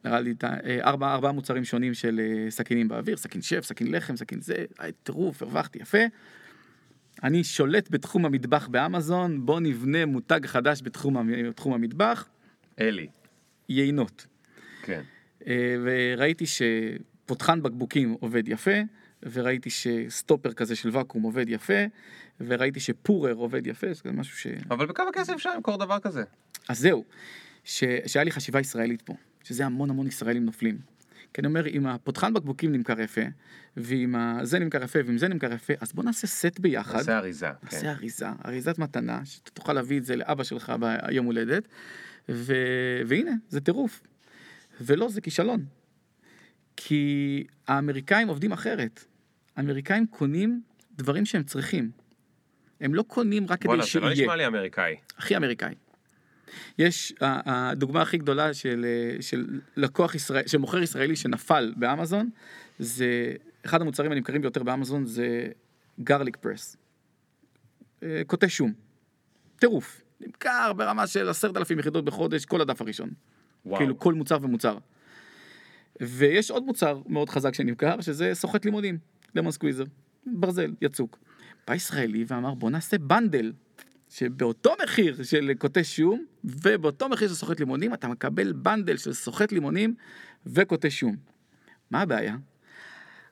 נראה 0.05 0.21
לי, 0.21 0.35
אה, 0.45 0.79
ארבע, 0.85 1.15
ארבעה 1.15 1.33
מוצרים 1.33 1.65
שונים 1.65 1.95
של 1.95 2.21
אה, 2.21 2.51
סכינים 2.51 2.89
באוויר, 2.89 3.17
סכין 3.17 3.43
שף, 3.43 3.65
סכין 3.65 3.95
לחם, 3.95 4.17
סכין 4.17 4.41
זה, 4.41 4.65
טירוף, 5.03 5.43
הרווחתי 5.43 5.79
יפה. 5.79 5.99
אני 7.23 7.45
שולט 7.45 7.91
בתחום 7.91 8.27
המטבח 8.27 8.69
באמזון, 8.69 9.47
בוא 9.47 9.61
נבנה 9.61 10.07
מותג 10.07 10.47
חדש 10.47 10.81
בתחום, 10.83 11.31
בתחום 11.49 11.73
המטבח, 11.73 12.29
אלי. 12.81 13.07
יינות. 13.69 14.27
כן. 14.83 15.03
אה, 15.47 15.77
וראיתי 15.85 16.45
שפותחן 16.47 17.63
בקבוקים 17.63 18.17
עובד 18.21 18.49
יפה, 18.49 18.81
וראיתי 19.33 19.71
שסטופר 19.71 20.53
כזה 20.53 20.77
של 20.77 20.91
ואקום 20.93 21.23
עובד 21.23 21.49
יפה, 21.49 21.85
וראיתי 22.41 22.81
שפורר 22.81 23.33
עובד 23.33 23.67
יפה, 23.67 23.87
זה 24.05 24.13
משהו 24.13 24.39
ש... 24.39 24.47
אבל 24.71 24.87
בכמה 24.87 25.11
כסף 25.13 25.33
אפשר 25.33 25.55
למכור 25.55 25.77
דבר 25.77 25.99
כזה? 25.99 26.25
אז 26.69 26.79
זהו, 26.79 27.05
ש... 27.65 27.85
שהיה 28.07 28.25
לי 28.25 28.31
חשיבה 28.31 28.61
ישראלית 28.61 29.03
פה, 29.03 29.15
שזה 29.45 29.67
המון 29.67 29.91
המון 29.91 30.07
ישראלים 30.07 30.45
נופלים. 30.45 30.79
כי 31.35 31.41
אני 31.41 31.49
אומר, 31.49 31.67
אם 31.67 31.87
הפותחן 31.87 32.35
בקבוקים 32.35 32.73
נמכר 32.73 33.01
יפה, 33.01 33.21
ואם 33.77 34.15
זה 34.43 34.59
נמכר 34.59 34.83
יפה, 34.83 34.99
ואם 35.07 35.19
זה 35.19 35.29
נמכר 35.29 35.53
יפה, 35.53 35.73
אז 35.81 35.93
בוא 35.93 36.05
נעשה 36.05 36.27
סט 36.27 36.59
ביחד. 36.59 36.97
נעשה 36.97 37.19
אריזה. 37.19 37.49
נעשה 37.63 37.81
כן. 37.81 37.89
אריזה, 37.89 38.27
אריזת 38.47 38.79
מתנה, 38.79 39.25
שאתה 39.25 39.51
תוכל 39.51 39.73
להביא 39.73 39.99
את 39.99 40.05
זה 40.05 40.17
לאבא 40.17 40.45
שלך 40.45 40.73
ביום 40.81 41.27
הולדת, 41.27 41.69
ו... 42.29 42.55
והנה, 43.07 43.33
זה 43.49 43.61
טירוף. 43.61 44.03
ולא, 44.81 45.09
זה 45.09 45.21
כישלון. 45.21 45.65
כי 46.77 47.45
האמריקאים 47.69 48.29
עובדים 48.29 48.53
אחרת. 48.53 49.05
האמריקאים 49.57 50.07
קונים 50.07 50.63
דברים 50.97 51.25
שהם 51.25 51.43
צריכים. 51.43 51.91
הם 52.81 52.95
לא 52.95 53.03
קונים 53.03 53.47
רק 53.49 53.61
כדי 53.61 53.69
וואלה, 53.69 53.85
זה 53.93 54.01
לא 54.01 54.15
שיהיה. 54.15 54.23
נשמע 54.23 54.37
לי 54.37 54.47
אמריקאי. 54.47 54.97
הכי 55.19 55.37
אמריקאי. 55.37 55.75
יש, 56.79 57.15
הדוגמה 57.21 58.03
הכי 58.03 58.19
גדולה 58.19 58.55
של, 58.55 58.87
אה, 58.89 59.23
של 59.23 59.61
לקוח 59.77 60.15
ישראל, 60.15 60.47
של 60.47 60.59
מוכר 60.59 60.83
ישראלי 60.83 61.17
שנפל 61.17 61.75
באמזון, 61.77 62.31
זה, 62.79 63.33
אחד 63.67 63.81
המוצרים 63.81 64.13
הנמכרים 64.13 64.43
ביותר 64.43 64.63
באמזון 64.63 65.07
זה 65.07 65.49
גרליק 66.01 66.37
פרס. 66.37 66.77
קוטי 68.27 68.49
שום. 68.49 68.73
טירוף. 69.57 70.03
נמכר 70.21 70.73
ברמה 70.73 71.07
של 71.07 71.29
עשרת 71.29 71.57
אלפים 71.57 71.79
יחידות 71.79 72.05
בחודש, 72.05 72.45
כל 72.45 72.61
הדף 72.61 72.81
הראשון. 72.81 73.11
וואו. 73.67 73.79
כאילו 73.79 73.99
כל 73.99 74.15
מוצר 74.15 74.39
ומוצר. 74.43 74.79
ויש 76.01 76.51
עוד 76.51 76.65
מוצר 76.65 77.01
מאוד 77.07 77.29
חזק 77.31 77.55
שנמכר, 77.55 78.01
שזה 78.01 78.31
סוחט 78.35 78.65
לימונים, 78.65 78.99
lemon 79.35 79.53
squeezer, 79.53 79.85
ברזל, 80.27 80.75
יצוק. 80.81 81.19
בא 81.67 81.75
ישראלי 81.75 82.25
ואמר 82.29 82.55
בוא 82.55 82.71
נעשה 82.71 82.99
bundle, 82.99 83.53
שבאותו 84.11 84.75
מחיר 84.83 85.23
של 85.23 85.51
כותש 85.59 85.85
שום, 85.85 86.25
ובאותו 86.45 87.09
מחיר 87.09 87.29
של 87.29 87.35
סוחט 87.35 87.61
לימונים, 87.61 87.95
אתה 87.95 88.09
מקבל 88.09 88.53
bundle 88.53 88.97
של 88.97 89.13
סוחט 89.13 89.53
לימונים 89.53 89.95
וכותש 90.47 90.91
שום. 90.91 91.17
מה 91.91 92.01
הבעיה? 92.01 92.37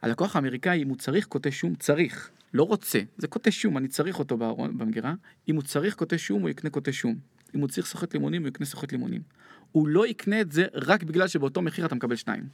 הלקוח 0.02 0.36
האמריקאי, 0.36 0.82
אם 0.82 0.88
הוא 0.88 0.96
צריך 0.96 1.26
כותש 1.26 1.52
שום, 1.52 1.74
צריך, 1.74 2.30
לא 2.54 2.62
רוצה, 2.62 3.00
זה 3.16 3.28
כותש 3.28 3.52
שום, 3.52 3.78
אני 3.78 3.88
צריך 3.88 4.18
אותו 4.18 4.36
בארון, 4.36 4.78
במגירה, 4.78 5.14
אם 5.48 5.54
הוא 5.54 5.62
צריך 5.62 5.94
כותש 5.94 6.18
שום, 6.18 6.42
הוא 6.42 6.50
יקנה 6.50 6.70
כותש 6.70 6.92
שום. 6.92 7.16
אם 7.54 7.60
הוא 7.60 7.68
צריך 7.68 7.86
סוחט 7.86 8.14
לימונים, 8.14 8.42
הוא 8.42 8.48
יקנה 8.48 8.66
סוחט 8.66 8.92
לימונים. 8.92 9.22
הוא 9.72 9.88
לא 9.88 10.06
יקנה 10.06 10.40
את 10.40 10.52
זה 10.52 10.66
רק 10.74 11.02
בגלל 11.02 11.28
שבאותו 11.28 11.62
מחיר 11.62 11.86
אתה 11.86 11.94
מקבל 11.94 12.16
שניים. 12.16 12.48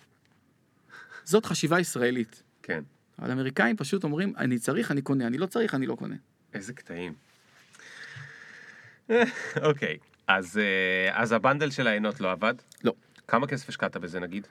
זאת 1.24 1.46
חשיבה 1.46 1.80
ישראלית. 1.80 2.42
כן. 2.62 2.82
אבל 3.18 3.30
האמריקאים 3.30 3.76
פשוט 3.76 4.04
אומרים, 4.04 4.32
אני 4.36 4.58
צריך, 4.58 4.90
אני 4.90 5.02
קונה, 5.02 5.26
אני 5.26 5.38
לא 5.38 5.46
צריך, 5.46 5.74
אני 5.74 5.86
לא 5.86 5.94
קונה. 5.94 6.16
איזה 6.54 6.72
קטעים. 6.72 7.12
אה, 9.10 9.22
אוקיי, 9.62 9.98
אז 10.26 10.58
אה, 10.58 11.22
אז 11.22 11.32
הבנדל 11.32 11.70
של 11.70 11.86
העינות 11.86 12.20
לא 12.20 12.30
עבד? 12.30 12.54
לא. 12.84 12.92
כמה 13.28 13.46
כסף 13.46 13.68
השקעת 13.68 13.96
בזה 13.96 14.20
נגיד? 14.20 14.46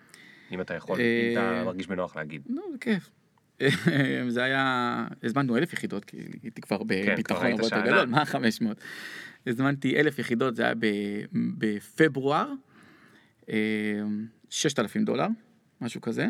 אם 0.51 0.61
אתה 0.61 0.73
יכול, 0.73 0.99
אה, 0.99 1.31
אם 1.33 1.37
אתה 1.37 1.63
מרגיש 1.65 1.87
בנוח 1.87 2.15
להגיד. 2.15 2.41
לא, 2.49 2.63
זה 2.71 2.77
כיף. 2.77 3.09
זה 4.35 4.43
היה, 4.43 5.07
הזמנו 5.23 5.57
אלף 5.57 5.73
יחידות, 5.73 6.05
כי 6.05 6.17
הייתי 6.43 6.61
כבר 6.61 6.77
כבר 6.77 6.85
בביטחון 6.87 7.45
הרבה 7.45 7.63
יותר. 7.63 7.81
גדול, 7.81 8.05
מה 8.05 8.25
500? 8.25 8.77
הזמנתי 9.47 9.99
אלף 9.99 10.19
יחידות, 10.19 10.55
זה 10.55 10.63
היה 10.63 10.73
בפברואר, 11.57 12.51
אה, 13.49 13.55
6,000 14.49 15.05
דולר, 15.05 15.27
משהו 15.81 16.01
כזה. 16.01 16.27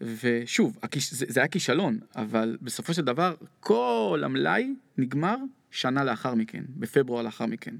ושוב, 0.00 0.78
זה 1.10 1.26
זה 1.28 1.40
היה 1.40 1.48
כישלון, 1.48 1.98
אבל 2.16 2.58
בסופו 2.62 2.94
של 2.94 3.04
דבר 3.04 3.34
כל 3.60 4.22
המלאי 4.24 4.74
נגמר 4.98 5.36
שנה 5.70 6.04
לאחר 6.04 6.34
מכן, 6.34 6.64
בפברואר 6.68 7.22
לאחר 7.22 7.46
מכן. 7.46 7.74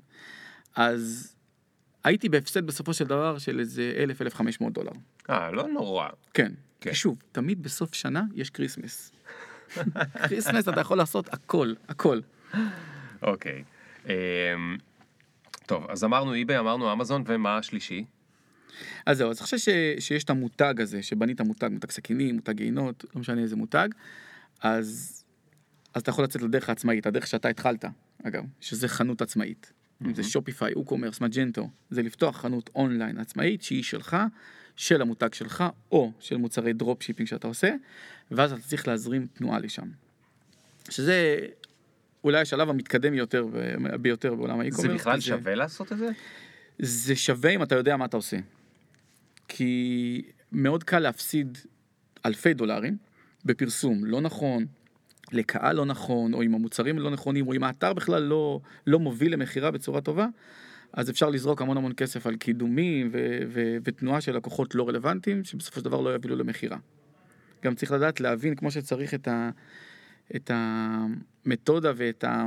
אז 0.76 1.34
הייתי 2.04 2.28
בהפסד 2.28 2.66
בסופו 2.66 2.94
של 2.94 3.04
דבר 3.04 3.38
של 3.38 3.60
איזה 3.60 4.04
1,000-1,500 4.60 4.70
דולר. 4.70 4.92
אה, 5.30 5.50
לא 5.50 5.68
נורא. 5.68 6.08
כן. 6.34 6.52
כן. 6.80 6.94
שוב, 6.94 7.18
תמיד 7.32 7.62
בסוף 7.62 7.94
שנה 7.94 8.22
יש 8.34 8.50
Christmas. 8.50 9.12
Christmas 10.28 10.68
אתה 10.68 10.80
יכול 10.80 10.98
לעשות 10.98 11.34
הכל, 11.34 11.74
הכל. 11.88 12.20
אוקיי. 13.22 13.64
אמ, 14.06 14.12
טוב, 15.66 15.86
אז 15.90 16.04
אמרנו 16.04 16.34
eBay, 16.34 16.58
אמרנו 16.58 16.92
אמזון, 16.92 17.22
ומה 17.26 17.56
השלישי? 17.56 18.04
אז 19.06 19.18
זהו, 19.18 19.30
אז 19.30 19.40
עכשיו 19.40 19.58
ש, 19.58 19.68
שיש 19.98 20.24
את 20.24 20.30
המותג 20.30 20.80
הזה, 20.80 21.02
שבנית 21.02 21.40
מותג, 21.40 21.68
מותג 21.72 21.90
סכינים, 21.90 22.34
מותג 22.34 22.60
יינות, 22.60 23.04
לא 23.14 23.20
משנה 23.20 23.42
איזה 23.42 23.56
מותג, 23.56 23.88
אז, 24.62 25.24
אז 25.94 26.02
אתה 26.02 26.10
יכול 26.10 26.24
לצאת 26.24 26.42
לדרך 26.42 26.68
העצמאית, 26.68 27.06
הדרך 27.06 27.26
שאתה 27.26 27.48
התחלת, 27.48 27.84
אגב, 28.22 28.44
שזה 28.60 28.88
חנות 28.88 29.22
עצמאית. 29.22 29.72
אם 30.06 30.14
זה 30.14 30.22
Shopify, 30.22 30.72
WooCommerce, 30.72 31.20
Magento, 31.20 31.68
זה 31.90 32.02
לפתוח 32.02 32.36
חנות 32.40 32.70
אונליין 32.74 33.18
עצמאית 33.18 33.62
שהיא 33.62 33.82
שלך, 33.82 34.16
של 34.76 35.02
המותג 35.02 35.34
שלך, 35.34 35.64
או 35.92 36.12
של 36.20 36.36
מוצרי 36.36 36.72
drop 36.72 37.02
shipping 37.02 37.28
שאתה 37.28 37.46
עושה, 37.46 37.74
ואז 38.30 38.52
אתה 38.52 38.60
צריך 38.60 38.88
להזרים 38.88 39.26
תנועה 39.26 39.58
לשם. 39.58 39.88
שזה 40.90 41.38
אולי 42.24 42.40
השלב 42.40 42.70
המתקדם 42.70 43.14
יותר 43.14 43.46
ביותר 44.00 44.34
בעולם 44.34 44.60
האי-קומרס. 44.60 44.90
זה 44.90 44.94
בכלל 44.94 45.20
שווה 45.20 45.54
לעשות 45.54 45.92
את 45.92 45.98
זה? 45.98 46.08
זה 46.78 47.16
שווה 47.16 47.50
אם 47.50 47.62
אתה 47.62 47.74
יודע 47.74 47.96
מה 47.96 48.04
אתה 48.04 48.16
עושה. 48.16 48.36
כי 49.48 50.22
מאוד 50.52 50.84
קל 50.84 50.98
להפסיד 50.98 51.58
אלפי 52.26 52.54
דולרים 52.54 52.96
בפרסום 53.44 54.04
לא 54.04 54.20
נכון, 54.20 54.66
לקהל 55.32 55.76
לא 55.76 55.84
נכון, 55.84 56.34
או 56.34 56.42
אם 56.42 56.54
המוצרים 56.54 56.98
לא 56.98 57.10
נכונים, 57.10 57.46
או 57.46 57.54
אם 57.54 57.62
האתר 57.62 57.92
בכלל 57.92 58.22
לא, 58.22 58.60
לא 58.86 58.98
מוביל 58.98 59.32
למכירה 59.32 59.70
בצורה 59.70 60.00
טובה, 60.00 60.26
אז 60.92 61.10
אפשר 61.10 61.30
לזרוק 61.30 61.62
המון 61.62 61.76
המון 61.76 61.92
כסף 61.96 62.26
על 62.26 62.36
קידומים 62.36 63.08
ו- 63.12 63.38
ו- 63.48 63.76
ותנועה 63.84 64.20
של 64.20 64.36
לקוחות 64.36 64.74
לא 64.74 64.88
רלוונטיים, 64.88 65.44
שבסופו 65.44 65.80
של 65.80 65.84
דבר 65.84 66.00
לא 66.00 66.10
יובילו 66.10 66.36
למכירה. 66.36 66.78
גם 67.64 67.74
צריך 67.74 67.92
לדעת 67.92 68.20
להבין 68.20 68.54
כמו 68.54 68.70
שצריך 68.70 69.14
את, 69.14 69.28
ה- 69.28 69.50
את 70.36 70.50
המתודה 70.54 71.92
ואת 71.96 72.24
ה... 72.24 72.46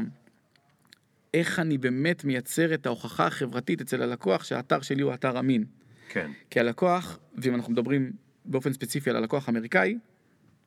איך 1.34 1.60
אני 1.60 1.78
באמת 1.78 2.26
מייצר 2.26 2.74
את 2.74 2.86
ההוכחה 2.86 3.28
החברתית 3.28 3.82
אצל 3.82 4.02
הלקוח 4.02 4.44
שהאתר 4.44 4.82
שלי 4.82 5.02
הוא 5.02 5.14
אתר 5.14 5.40
אמין. 5.40 5.66
כן. 6.10 6.32
כי 6.50 6.60
הלקוח, 6.60 7.20
ואם 7.38 7.56
אנחנו 7.56 7.74
מדברים 7.74 8.12
באופן 8.46 8.74
ספציפי 8.74 9.10
על 9.10 9.16
הלקוח 9.16 9.48
האמריקאי, 9.48 9.98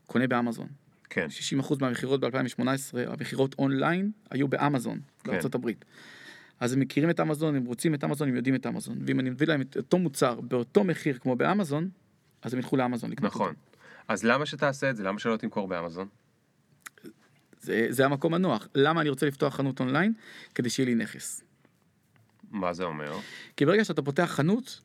קונה 0.07 0.27
באמזון. 0.27 0.69
כן. 1.11 1.27
60% 1.61 1.75
מהמכירות 1.81 2.21
ב-2018, 2.21 2.63
המכירות 3.07 3.55
אונליין, 3.59 4.11
היו 4.31 4.49
באמזון, 4.49 5.01
כן. 5.25 5.39
הברית. 5.55 5.85
אז 6.61 6.73
הם 6.73 6.81
מכירים 6.81 7.11
את 7.11 7.21
אמזון, 7.21 7.57
הם 7.57 7.65
רוצים 7.65 7.95
את 7.95 8.05
אמזון, 8.05 8.29
הם 8.29 8.37
יודעים 8.37 8.55
את 8.55 8.67
אמזון. 8.67 8.99
ואם 9.07 9.21
אני 9.21 9.31
מביא 9.31 9.47
להם 9.47 9.61
את 9.61 9.77
אותו 9.77 9.99
מוצר 9.99 10.41
באותו 10.41 10.85
מחיר 10.85 11.19
כמו 11.19 11.37
באמזון, 11.37 11.89
אז 12.43 12.53
הם 12.55 12.59
ילכו 12.59 12.77
לאמזון 12.77 13.11
לקנות 13.11 13.33
נכון. 13.33 13.49
אותו. 13.49 13.61
אז 14.09 14.25
למה 14.25 14.47
שתעשה 14.47 14.91
את 14.91 14.97
זה? 14.97 15.03
למה 15.03 15.19
שלא 15.19 15.37
תמכור 15.37 15.69
באמזון? 15.69 16.09
זה, 17.61 17.87
זה 17.89 18.05
המקום 18.05 18.35
הנוח. 18.35 18.69
למה 18.75 19.01
אני 19.01 19.09
רוצה 19.09 19.27
לפתוח 19.27 19.55
חנות 19.55 19.81
אונליין? 19.81 20.13
כדי 20.55 20.71
שיהיה 20.71 20.87
לי 20.87 20.95
נכס. 20.95 21.45
מה 22.51 22.73
זה 22.73 22.85
אומר? 22.85 23.19
כי 23.57 23.67
ברגע 23.67 23.85
שאתה 23.85 24.03
פותח 24.03 24.31
חנות, 24.35 24.81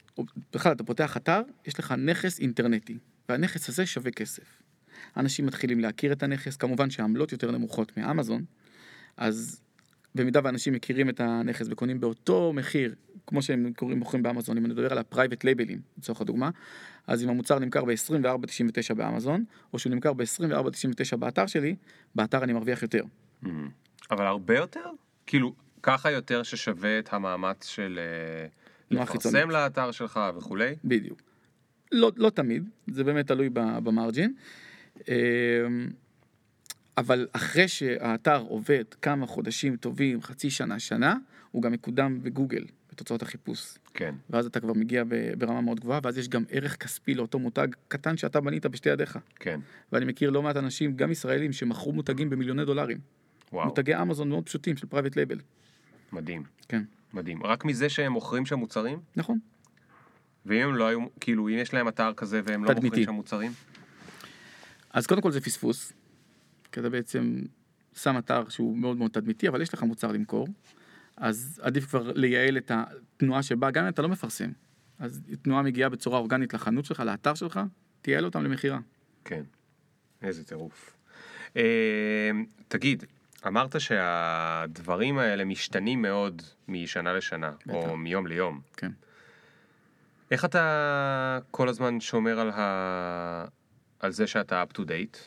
בכלל 0.54 0.72
אתה 0.72 0.84
פותח 0.84 1.18
אתר, 1.18 1.42
יש 1.66 1.80
לך 1.80 1.92
נכס 1.92 2.40
אינטרנטי, 2.40 2.98
והנכס 3.30 3.70
הזה 3.70 3.86
שווה 3.86 4.12
כסף. 4.12 4.62
אנשים 5.18 5.46
מתחילים 5.46 5.80
להכיר 5.80 6.12
את 6.12 6.24
הנכס, 6.24 6.58
כמובן 6.58 6.90
שהעמלות 6.90 7.32
יותר 7.32 7.52
נמוכות 7.52 7.98
מאמזון, 7.98 8.46
אז 9.18 9.62
במידה 10.16 10.40
ואנשים 10.44 10.74
מכירים 10.74 11.10
את 11.10 11.20
הנכס 11.20 11.66
וקונים 11.70 12.00
באותו 12.00 12.54
מחיר, 12.54 12.96
כמו 13.28 13.42
שהם 13.42 13.74
קוראים 13.76 14.00
מוכרים 14.00 14.24
באמזון, 14.24 14.58
אם 14.58 14.66
אני 14.66 14.74
מדבר 14.74 14.92
על 14.92 14.98
ה 14.98 15.04
private 15.04 15.44
label 15.44 15.68
ים, 15.68 15.82
לצורך 15.98 16.22
הדוגמה, 16.22 16.50
אז 17.08 17.24
אם 17.24 17.30
המוצר 17.30 17.60
נמכר 17.60 17.86
ב-24.99 17.86 18.94
באמזון, 18.94 19.46
או 19.74 19.80
שהוא 19.80 19.94
נמכר 19.94 20.14
ב-24.99 20.14 21.18
באתר 21.18 21.48
שלי, 21.48 21.76
באתר 22.16 22.44
אני 22.44 22.54
מרוויח 22.54 22.82
יותר. 22.82 23.04
Mm. 23.44 23.48
אבל 24.12 24.26
הרבה 24.26 24.58
יותר? 24.58 24.90
כאילו, 25.26 25.54
ככה 25.84 26.12
יותר 26.12 26.44
ששווה 26.44 27.00
את 27.00 27.14
המאמץ 27.14 27.68
של 27.68 28.00
אה, 28.00 28.48
תנועה 28.90 29.04
לפרסם 29.04 29.20
חיצונית. 29.20 29.54
לאתר 29.54 29.92
שלך 29.92 30.20
וכולי? 30.38 30.76
בדיוק. 30.86 31.22
לא, 31.92 32.12
לא 32.16 32.30
תמיד, 32.30 32.70
זה 32.88 33.04
באמת 33.04 33.28
תלוי 33.28 33.50
ב-margin. 33.54 34.34
אמ, 35.08 35.14
אבל 36.98 37.28
אחרי 37.34 37.68
שהאתר 37.68 38.42
עובד 38.42 38.84
כמה 39.02 39.28
חודשים 39.28 39.76
טובים, 39.76 40.22
חצי 40.22 40.50
שנה, 40.50 40.80
שנה, 40.80 41.16
הוא 41.52 41.64
גם 41.64 41.72
מקודם 41.72 42.20
בגוגל, 42.24 42.66
בתוצאות 42.92 43.22
החיפוש. 43.22 43.78
כן. 43.94 44.16
ואז 44.30 44.46
אתה 44.46 44.60
כבר 44.60 44.74
מגיע 44.74 45.04
ברמה 45.38 45.62
מאוד 45.62 45.80
גבוהה, 45.80 46.00
ואז 46.04 46.18
יש 46.18 46.30
גם 46.30 46.44
ערך 46.50 46.76
כספי 46.76 47.14
לאותו 47.14 47.40
מותג 47.40 47.68
קטן 47.88 48.18
שאתה 48.18 48.42
בנית 48.42 48.66
בשתי 48.66 48.90
ידיך. 48.90 49.20
כן. 49.36 49.60
ואני 49.92 50.06
מכיר 50.06 50.30
לא 50.30 50.42
מעט 50.42 50.58
אנשים, 50.58 50.96
גם 50.96 51.12
ישראלים, 51.12 51.54
שמכרו 51.54 51.94
מותגים 51.94 52.30
במיליוני 52.30 52.66
דולרים. 52.66 52.98
וואו. 53.54 53.66
מותגי 53.66 53.96
אמזון 53.96 54.30
מאוד 54.30 54.46
פשוטים 54.46 54.78
של 54.78 54.88
private 54.88 55.16
label. 55.16 55.40
מדהים. 56.12 56.44
כן. 56.68 56.84
מדהים. 57.14 57.44
רק 57.44 57.66
מזה 57.66 57.90
שהם 57.90 58.12
מוכרים 58.12 58.46
שם 58.46 58.60
מוצרים? 58.60 59.00
נכון. 59.16 59.40
ואם 60.46 60.68
הם 60.68 60.76
לא 60.76 60.88
היו, 60.88 61.00
כאילו, 61.20 61.48
אם 61.48 61.54
יש 61.54 61.74
להם 61.74 61.88
אתר 61.88 62.14
כזה 62.14 62.42
והם 62.46 62.66
לא. 62.66 62.74
מוכרים 62.74 63.04
שם 63.04 63.12
מוצרים? 63.12 63.52
אז 64.90 65.08
קודם 65.08 65.22
כל 65.22 65.32
זה 65.32 65.42
פספוס, 65.42 65.94
כי 66.72 66.80
אתה 66.80 66.90
בעצם 66.90 67.42
שם 67.96 68.18
אתר 68.18 68.50
שהוא 68.50 68.78
מאוד 68.78 68.98
מאוד 68.98 69.12
תדמיתי, 69.12 69.48
אבל 69.48 69.62
יש 69.62 69.74
לך 69.74 69.84
מוצר 69.84 70.12
למכור, 70.12 70.48
אז 71.18 71.62
עדיף 71.64 71.86
כבר 71.86 72.12
לייעל 72.16 72.58
את 72.58 72.72
התנועה 72.76 73.44
שבה, 73.44 73.72
גם 73.72 73.84
אם 73.84 73.90
אתה 73.90 74.02
לא 74.02 74.10
מפרסם, 74.10 74.52
אז 75.00 75.22
תנועה 75.42 75.62
מגיעה 75.62 75.90
בצורה 75.90 76.20
אורגנית 76.20 76.54
לחנות 76.54 76.86
שלך, 76.86 77.00
לאתר 77.00 77.34
שלך, 77.34 77.60
תייעל 78.02 78.26
אותם 78.26 78.44
למכירה. 78.44 78.80
כן. 79.26 79.44
איזה 80.22 80.44
טירוף. 80.44 80.94
אה, 81.58 82.32
תגיד, 82.68 83.04
אמרת 83.46 83.82
שהדברים 83.82 85.18
האלה 85.18 85.46
משתנים 85.46 86.02
מאוד 86.02 86.42
משנה 86.68 87.14
לשנה, 87.14 87.52
בטח. 87.66 87.74
או 87.74 87.98
מיום 87.98 88.28
ליום. 88.28 88.62
כן. 88.78 88.92
איך 90.32 90.46
אתה 90.46 91.40
כל 91.52 91.70
הזמן 91.70 92.00
שומר 92.00 92.40
על, 92.40 92.50
ה... 92.50 93.46
על 94.00 94.12
זה 94.12 94.28
שאתה 94.28 94.64
up 94.64 94.74
to 94.78 94.80
date? 94.80 95.18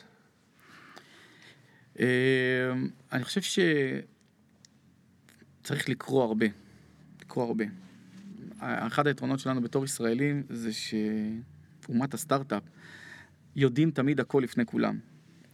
אה, 1.99 2.73
אני 3.11 3.23
חושב 3.23 3.41
שצריך 5.61 5.89
לקרוא 5.89 6.23
הרבה, 6.23 6.45
לקרוא 7.21 7.45
הרבה. 7.45 7.65
אחד 8.59 9.07
היתרונות 9.07 9.39
שלנו 9.39 9.61
בתור 9.61 9.85
ישראלים 9.85 10.43
זה 10.49 10.69
שאומת 10.73 12.13
הסטארט-אפ 12.13 12.63
יודעים 13.55 13.91
תמיד 13.91 14.19
הכל 14.19 14.41
לפני 14.43 14.65
כולם. 14.65 14.99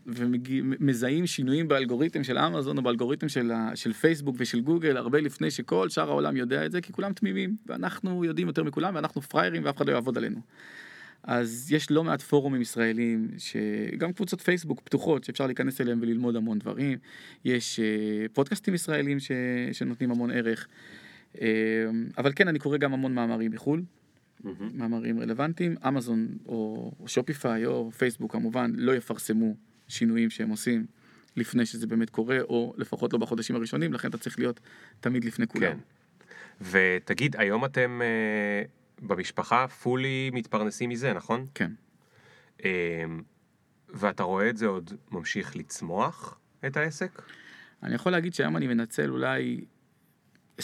ומזהים 0.07 1.27
שינויים 1.27 1.67
באלגוריתם 1.67 2.23
של 2.23 2.37
אמזון 2.37 2.77
או 2.77 2.83
באלגוריתם 2.83 3.29
של, 3.29 3.51
ה- 3.51 3.71
של 3.75 3.93
פייסבוק 3.93 4.35
ושל 4.39 4.59
גוגל 4.59 4.97
הרבה 4.97 5.21
לפני 5.21 5.51
שכל 5.51 5.89
שאר 5.89 6.09
העולם 6.09 6.37
יודע 6.37 6.65
את 6.65 6.71
זה 6.71 6.81
כי 6.81 6.93
כולם 6.93 7.13
תמימים 7.13 7.55
ואנחנו 7.65 8.25
יודעים 8.25 8.47
יותר 8.47 8.63
מכולם 8.63 8.95
ואנחנו 8.95 9.21
פראיירים 9.21 9.65
ואף 9.65 9.77
אחד 9.77 9.87
לא 9.87 9.93
יעבוד 9.93 10.17
עלינו. 10.17 10.39
אז 11.23 11.71
יש 11.71 11.91
לא 11.91 12.03
מעט 12.03 12.21
פורומים 12.21 12.61
ישראלים 12.61 13.27
שגם 13.37 14.13
קבוצות 14.13 14.41
פייסבוק 14.41 14.81
פתוחות 14.81 15.23
שאפשר 15.23 15.45
להיכנס 15.45 15.81
אליהם 15.81 15.99
וללמוד 16.01 16.35
המון 16.35 16.59
דברים. 16.59 16.97
יש 17.45 17.79
אה, 17.79 17.85
פודקאסטים 18.33 18.73
ישראלים 18.73 19.19
ש, 19.19 19.31
שנותנים 19.71 20.11
המון 20.11 20.31
ערך. 20.31 20.67
אה, 21.41 21.47
אבל 22.17 22.31
כן 22.35 22.47
אני 22.47 22.59
קורא 22.59 22.77
גם 22.77 22.93
המון 22.93 23.13
מאמרים 23.13 23.51
מחו"ל 23.51 23.83
מאמרים 24.73 25.19
רלוונטיים. 25.19 25.75
אמזון 25.87 26.27
או, 26.45 26.91
או 26.99 27.07
שופיפיי 27.07 27.65
או 27.65 27.91
פייסבוק 27.91 28.31
כמובן 28.31 28.71
לא 28.75 28.95
יפרסמו 28.95 29.55
שינויים 29.87 30.29
שהם 30.29 30.49
עושים 30.49 30.85
לפני 31.35 31.65
שזה 31.65 31.87
באמת 31.87 32.09
קורה 32.09 32.41
או 32.41 32.73
לפחות 32.77 33.13
לא 33.13 33.19
בחודשים 33.19 33.55
הראשונים 33.55 33.93
לכן 33.93 34.09
אתה 34.09 34.17
צריך 34.17 34.39
להיות 34.39 34.59
תמיד 34.99 35.25
לפני 35.25 35.47
כולם. 35.47 35.71
כן. 35.71 35.77
ותגיד, 36.61 37.35
היום 37.39 37.65
אתם 37.65 38.01
אה, 38.03 38.63
במשפחה 39.07 39.67
פולי 39.67 40.29
מתפרנסים 40.33 40.89
מזה, 40.89 41.13
נכון? 41.13 41.45
כן. 41.55 41.71
אה, 42.65 43.05
ואתה 43.89 44.23
רואה 44.23 44.49
את 44.49 44.57
זה 44.57 44.65
עוד 44.65 44.93
ממשיך 45.11 45.55
לצמוח, 45.55 46.39
את 46.67 46.77
העסק? 46.77 47.21
אני 47.83 47.95
יכול 47.95 48.11
להגיד 48.11 48.33
שהיום 48.33 48.57
אני 48.57 48.67
מנצל 48.67 49.09
אולי 49.09 49.65
20% 50.59 50.61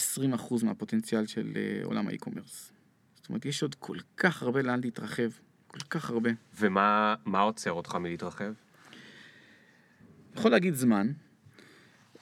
מהפוטנציאל 0.63 1.25
של 1.25 1.51
אה, 1.55 1.85
עולם 1.85 2.07
האי-קומרס. 2.07 2.71
זאת 3.15 3.29
אומרת, 3.29 3.45
יש 3.45 3.61
עוד 3.61 3.75
כל 3.75 3.97
כך 4.17 4.43
הרבה 4.43 4.61
לאן 4.61 4.81
להתרחב, 4.81 5.29
כל 5.67 5.79
כך 5.89 6.09
הרבה. 6.09 6.29
ומה 6.59 7.15
מה 7.25 7.39
עוצר 7.39 7.71
אותך 7.71 7.95
מלהתרחב? 7.95 8.53
יכול 10.35 10.51
להגיד 10.51 10.73
זמן, 10.73 11.11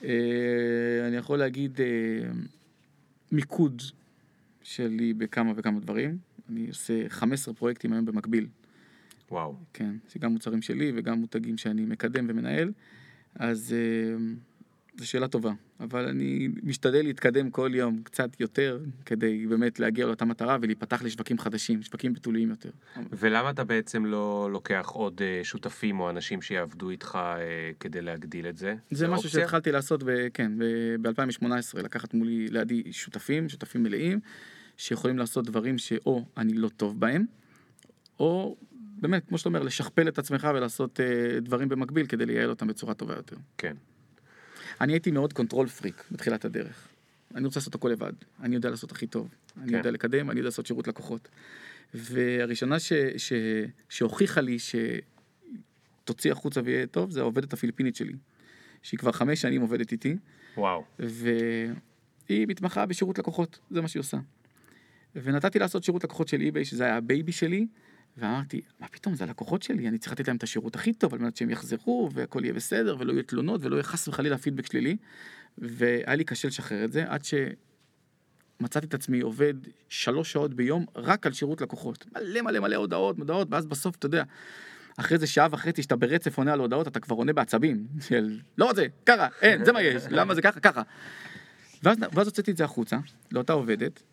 אה, 0.03 0.09
אני 1.07 1.15
יכול 1.15 1.39
להגיד 1.39 1.81
אה, 1.81 2.31
מיקוד 3.31 3.81
שלי 4.63 5.13
בכמה 5.13 5.53
וכמה 5.55 5.79
דברים. 5.79 6.17
אני 6.49 6.67
עושה 6.67 7.09
15 7.09 7.53
פרויקטים 7.53 7.93
היום 7.93 8.05
במקביל, 8.05 8.47
וואו. 9.31 9.55
כן, 9.73 9.95
זה 10.13 10.19
גם 10.19 10.31
מוצרים 10.31 10.61
שלי 10.61 10.91
וגם 10.95 11.19
מותגים 11.19 11.57
שאני 11.57 11.85
מקדם 11.85 12.25
ומנהל. 12.29 12.71
אז 13.35 13.73
אה, 13.73 14.15
זו 14.97 15.07
שאלה 15.07 15.27
טובה, 15.27 15.51
אבל 15.79 16.07
אני 16.07 16.49
משתדל 16.63 17.03
להתקדם 17.03 17.49
כל 17.49 17.71
יום 17.73 18.01
קצת 18.03 18.39
יותר, 18.39 18.79
כדי 19.05 19.47
באמת 19.47 19.79
להגיע 19.79 20.05
לאותה 20.05 20.25
מטרה 20.25 20.57
ולהיפתח 20.61 21.01
לשווקים 21.03 21.37
חדשים, 21.39 21.81
שווקים 21.81 22.13
בתוליים 22.13 22.49
יותר. 22.49 22.69
ולמה 23.11 23.49
אתה 23.49 23.63
בעצם 23.63 24.05
לא 24.05 24.49
לוקח 24.51 24.89
עוד 24.93 25.21
אה, 25.21 25.39
שותפים 25.43 25.99
או 25.99 26.09
אנשים 26.09 26.41
שיעבדו 26.41 26.89
איתך 26.89 27.19
אה, 27.23 27.71
כדי 27.79 28.01
להגדיל 28.01 28.47
את 28.47 28.57
זה? 28.57 28.75
זה 28.91 29.07
משהו 29.07 29.15
אופציה? 29.25 29.41
שהתחלתי 29.41 29.71
לעשות, 29.71 30.03
ב- 30.03 30.27
כן, 30.33 30.51
ב-2018, 31.01 31.45
לקחת 31.83 32.13
מולי, 32.13 32.47
לידי 32.47 32.93
שותפים, 32.93 33.49
שותפים 33.49 33.83
מלאים, 33.83 34.19
שיכולים 34.77 35.17
לעשות 35.17 35.45
דברים 35.45 35.77
שאו 35.77 36.25
אני 36.37 36.53
לא 36.53 36.69
טוב 36.69 36.99
בהם, 36.99 37.25
או 38.19 38.57
באמת, 39.01 39.27
כמו 39.27 39.37
שאתה 39.37 39.49
אומר, 39.49 39.63
לשכפל 39.63 40.07
את 40.07 40.19
עצמך 40.19 40.47
ולעשות 40.55 40.99
אה, 40.99 41.39
דברים 41.39 41.69
במקביל 41.69 42.05
כדי 42.05 42.25
לייעל 42.25 42.49
אותם 42.49 42.67
בצורה 42.67 42.93
טובה 42.93 43.13
יותר. 43.13 43.35
כן. 43.57 43.75
אני 44.81 44.93
הייתי 44.93 45.11
מאוד 45.11 45.33
control 45.33 45.67
freak 45.67 46.03
בתחילת 46.11 46.45
הדרך. 46.45 46.87
אני 47.35 47.45
רוצה 47.45 47.59
לעשות 47.59 47.75
הכל 47.75 47.89
לבד, 47.89 48.13
אני 48.39 48.55
יודע 48.55 48.69
לעשות 48.69 48.91
הכי 48.91 49.07
טוב, 49.07 49.29
אני 49.57 49.69
כן. 49.71 49.77
יודע 49.77 49.91
לקדם, 49.91 50.31
אני 50.31 50.39
יודע 50.39 50.47
לעשות 50.47 50.65
שירות 50.65 50.87
לקוחות. 50.87 51.29
והראשונה 51.93 52.79
ש, 52.79 52.93
ש, 53.17 53.33
שהוכיחה 53.89 54.41
לי 54.41 54.57
שתוציא 56.03 56.31
החוצה 56.31 56.61
ויהיה 56.63 56.87
טוב, 56.87 57.11
זה 57.11 57.19
העובדת 57.19 57.53
הפיליפינית 57.53 57.95
שלי, 57.95 58.13
שהיא 58.81 58.97
כבר 58.97 59.11
חמש 59.11 59.41
שנים 59.41 59.61
עובדת 59.61 59.91
איתי, 59.91 60.17
וואו. 60.57 60.83
והיא 60.99 62.47
מתמחה 62.47 62.85
בשירות 62.85 63.19
לקוחות, 63.19 63.59
זה 63.71 63.81
מה 63.81 63.87
שהיא 63.87 63.99
עושה. 63.99 64.17
ונתתי 65.15 65.59
לעשות 65.59 65.83
שירות 65.83 66.03
לקוחות 66.03 66.27
של 66.27 66.41
eBay, 66.41 66.65
שזה 66.65 66.83
היה 66.83 66.97
ה 66.97 67.04
baby 67.04 67.31
שלי, 67.31 67.67
ואמרתי, 68.17 68.61
מה 68.79 68.87
פתאום, 68.87 69.15
זה 69.15 69.23
הלקוחות 69.23 69.63
שלי, 69.63 69.87
אני 69.87 69.97
צריך 69.97 70.11
לתת 70.13 70.27
להם 70.27 70.37
את 70.37 70.43
השירות 70.43 70.75
הכי 70.75 70.93
טוב, 70.93 71.13
על 71.13 71.19
מנת 71.19 71.37
שהם 71.37 71.49
יחזרו, 71.49 72.09
והכל 72.13 72.41
יהיה 72.43 72.53
בסדר, 72.53 72.95
ולא 72.99 73.13
יהיו 73.13 73.23
תלונות, 73.23 73.65
ולא 73.65 73.75
יהיה 73.75 73.83
חס 73.83 74.07
וחלילה 74.07 74.37
פידבק 74.37 74.65
שלילי. 74.65 74.97
והיה 75.57 76.15
לי 76.15 76.23
קשה 76.23 76.47
לשחרר 76.47 76.85
את 76.85 76.91
זה, 76.91 77.03
עד 77.07 77.21
שמצאתי 77.25 78.87
את 78.87 78.93
עצמי 78.93 79.19
עובד 79.19 79.53
שלוש 79.89 80.31
שעות 80.31 80.53
ביום 80.53 80.85
רק 80.95 81.25
על 81.25 81.33
שירות 81.33 81.61
לקוחות. 81.61 82.05
מלא 82.15 82.41
מלא 82.41 82.59
מלא 82.59 82.75
הודעות, 82.75 83.17
הודעות, 83.17 83.47
ואז 83.51 83.65
בסוף, 83.65 83.95
אתה 83.95 84.05
יודע, 84.05 84.23
אחרי 84.97 85.17
זה 85.17 85.27
שעה 85.27 85.47
וחצי 85.51 85.83
שאתה 85.83 85.95
ברצף 85.95 86.37
עונה 86.37 86.53
על 86.53 86.59
הודעות, 86.59 86.87
אתה 86.87 86.99
כבר 86.99 87.15
עונה 87.15 87.33
בעצבים, 87.33 87.87
של 88.01 88.39
לא 88.57 88.65
רוצה, 88.65 88.85
ככה, 89.05 89.27
אין, 89.41 89.65
זה 89.65 89.71
מה 89.71 89.81
יש, 89.81 90.03
למה 90.09 90.35
זה 90.35 90.41
ככה, 90.41 90.59
ככה. 90.59 90.81
ואז, 91.83 91.97
ואז 92.13 92.27
הוצאתי 92.27 92.51
את 92.51 92.57
זה 92.57 92.63
החוצה, 92.63 92.97
לאותה 93.31 93.53
עובדת, 93.53 94.03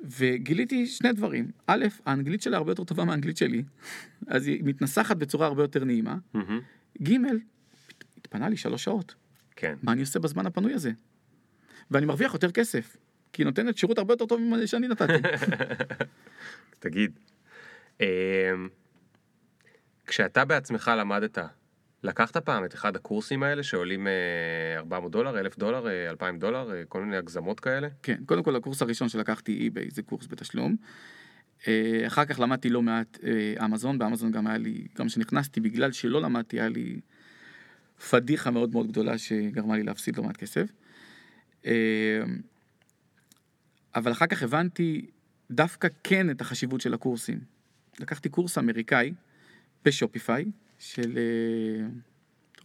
וגיליתי 0.00 0.86
שני 0.86 1.12
דברים. 1.12 1.50
א', 1.66 1.86
האנגלית 2.06 2.42
שלה 2.42 2.56
הרבה 2.56 2.72
יותר 2.72 2.84
טובה 2.84 3.04
מהאנגלית 3.04 3.36
שלי, 3.36 3.62
אז 4.26 4.46
היא 4.46 4.62
מתנסחת 4.64 5.16
בצורה 5.16 5.46
הרבה 5.46 5.62
יותר 5.62 5.84
נעימה. 5.84 6.16
ג', 7.02 7.12
התפנה 8.16 8.48
לי 8.48 8.56
שלוש 8.56 8.84
שעות. 8.84 9.14
כן. 9.56 9.74
מה 9.82 9.92
אני 9.92 10.00
עושה 10.00 10.18
בזמן 10.18 10.46
הפנוי 10.46 10.74
הזה? 10.74 10.90
ואני 11.90 12.06
מרוויח 12.06 12.34
יותר 12.34 12.50
כסף, 12.50 12.96
כי 13.32 13.42
היא 13.42 13.46
נותנת 13.46 13.78
שירות 13.78 13.98
הרבה 13.98 14.12
יותר 14.12 14.26
טוב 14.26 14.40
ממה 14.40 14.66
שאני 14.66 14.88
נתתי. 14.88 15.12
תגיד, 16.80 17.18
אמ, 18.00 18.06
כשאתה 20.06 20.44
בעצמך 20.44 20.90
למדת, 20.98 21.38
לקחת 22.02 22.36
פעם 22.36 22.64
את 22.64 22.74
אחד 22.74 22.96
הקורסים 22.96 23.42
האלה 23.42 23.62
שעולים 23.62 24.06
אה, 24.06 24.12
400 24.78 25.12
דולר, 25.12 25.38
1,000 25.38 25.58
דולר, 25.58 25.88
אה, 25.88 26.10
2,000 26.10 26.38
דולר, 26.38 26.74
אה, 26.74 26.84
כל 26.88 27.02
מיני 27.02 27.16
הגזמות 27.16 27.60
כאלה? 27.60 27.88
כן, 28.02 28.16
קודם 28.26 28.42
כל 28.42 28.56
הקורס 28.56 28.82
הראשון 28.82 29.08
שלקחתי 29.08 29.52
אי-ביי 29.52 29.90
זה 29.90 30.02
קורס 30.02 30.26
בתשלום. 30.26 30.76
אה, 31.68 32.06
אחר 32.06 32.24
כך 32.24 32.40
למדתי 32.40 32.70
לא 32.70 32.82
מעט 32.82 33.18
אה, 33.24 33.64
אמזון, 33.64 33.98
באמזון 33.98 34.30
גם 34.30 34.46
היה 34.46 34.58
לי, 34.58 34.86
גם 34.98 35.06
כשנכנסתי 35.06 35.60
בגלל 35.60 35.92
שלא 35.92 36.22
למדתי 36.22 36.60
היה 36.60 36.68
לי 36.68 37.00
פדיחה 38.10 38.50
מאוד 38.50 38.72
מאוד 38.72 38.88
גדולה 38.88 39.18
שגרמה 39.18 39.76
לי 39.76 39.82
להפסיד 39.82 40.16
לא 40.16 40.22
מעט 40.22 40.36
כסף. 40.36 40.72
אה, 41.66 41.72
אבל 43.94 44.12
אחר 44.12 44.26
כך 44.26 44.42
הבנתי 44.42 45.06
דווקא 45.50 45.88
כן 46.04 46.30
את 46.30 46.40
החשיבות 46.40 46.80
של 46.80 46.94
הקורסים. 46.94 47.40
לקחתי 48.00 48.28
קורס 48.28 48.58
אמריקאי 48.58 49.12
בשופיפיי 49.84 50.44
של... 50.78 51.18
אה, 51.18 51.88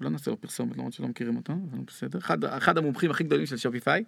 לא 0.02 0.10
נעשה 0.10 0.32
לו 0.32 0.42
פרסומת 0.42 0.78
למרות 0.78 0.94
שלא 0.94 1.08
מכירים 1.08 1.36
אותו, 1.36 1.54
אבל 1.54 1.84
בסדר. 1.88 2.20
אחד, 2.20 2.46
אחד 2.46 2.78
המומחים 2.78 3.12
הכי 3.12 3.24
גדולים 3.24 3.46
של 3.46 3.58
שופיפיי. 3.58 4.04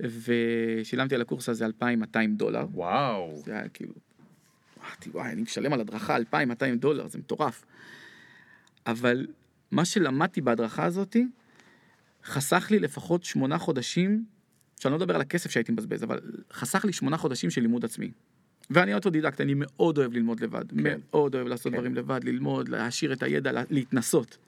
ושילמתי 0.00 1.14
על 1.14 1.20
הקורס 1.20 1.48
הזה 1.48 1.66
2,200 1.66 2.36
דולר. 2.36 2.66
וואו. 2.72 3.42
זה 3.44 3.52
היה 3.52 3.68
כאילו, 3.68 3.92
אמרתי 4.80 5.10
וואי 5.10 5.32
אני 5.32 5.42
משלם 5.42 5.72
על 5.72 5.80
הדרכה 5.80 6.16
2,200 6.16 6.78
דולר 6.78 7.06
זה 7.06 7.18
מטורף. 7.18 7.64
אבל 8.86 9.26
מה 9.70 9.84
שלמדתי 9.84 10.40
בהדרכה 10.40 10.84
הזאתי 10.84 11.26
חסך 12.24 12.68
לי 12.70 12.78
לפחות 12.78 13.24
שמונה 13.24 13.58
חודשים, 13.58 14.24
שאני 14.80 14.92
לא 14.92 14.98
מדבר 14.98 15.14
על 15.14 15.20
הכסף 15.20 15.50
שהייתי 15.50 15.72
מבזבז, 15.72 16.04
אבל 16.04 16.20
חסך 16.52 16.84
לי 16.84 16.92
שמונה 16.92 17.16
חודשים 17.16 17.50
של 17.50 17.60
לימוד 17.60 17.84
עצמי. 17.84 18.10
ואני 18.70 18.94
אוטודידקט, 18.94 19.40
אני 19.40 19.52
מאוד 19.56 19.98
אוהב 19.98 20.12
ללמוד 20.12 20.40
לבד, 20.40 20.70
כן. 20.70 20.76
מאוד 20.82 21.34
אוהב 21.34 21.46
לעשות 21.46 21.72
כן. 21.72 21.78
דברים 21.78 21.94
לבד, 21.94 22.24
ללמוד, 22.24 22.68
להעשיר 22.68 23.12
את 23.12 23.22
הידע, 23.22 23.52
לה- 23.52 23.62
להתנסות. 23.70 24.38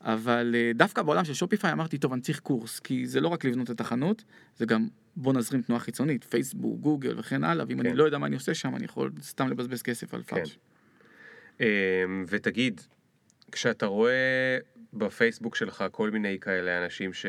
אבל 0.00 0.54
אה, 0.58 0.70
דווקא 0.74 1.02
בעולם 1.02 1.24
של 1.24 1.34
Shopify 1.34 1.72
אמרתי, 1.72 1.98
טוב, 1.98 2.12
אני 2.12 2.22
צריך 2.22 2.40
קורס, 2.40 2.80
כי 2.80 3.06
זה 3.06 3.20
לא 3.20 3.28
רק 3.28 3.44
לבנות 3.44 3.70
את 3.70 3.80
החנות, 3.80 4.24
זה 4.56 4.66
גם 4.66 4.88
בוא 5.16 5.32
נזרים 5.32 5.62
תנועה 5.62 5.80
חיצונית, 5.80 6.24
פייסבוק, 6.24 6.80
גוגל 6.80 7.18
וכן 7.18 7.44
הלאה, 7.44 7.64
ואם 7.68 7.82
כן. 7.82 7.86
אני 7.86 7.96
לא 7.96 8.04
יודע 8.04 8.18
מה 8.18 8.26
אני 8.26 8.34
עושה 8.34 8.54
שם, 8.54 8.76
אני 8.76 8.84
יכול 8.84 9.10
סתם 9.22 9.48
לבזבז 9.48 9.82
כסף 9.82 10.14
על 10.14 10.22
כן. 10.26 10.36
פרסום. 10.36 10.58
אמ, 11.60 11.64
ותגיד, 12.28 12.80
כשאתה 13.52 13.86
רואה 13.86 14.58
בפייסבוק 14.92 15.56
שלך 15.56 15.84
כל 15.90 16.10
מיני 16.10 16.38
כאלה 16.40 16.84
אנשים 16.84 17.12
ש... 17.12 17.26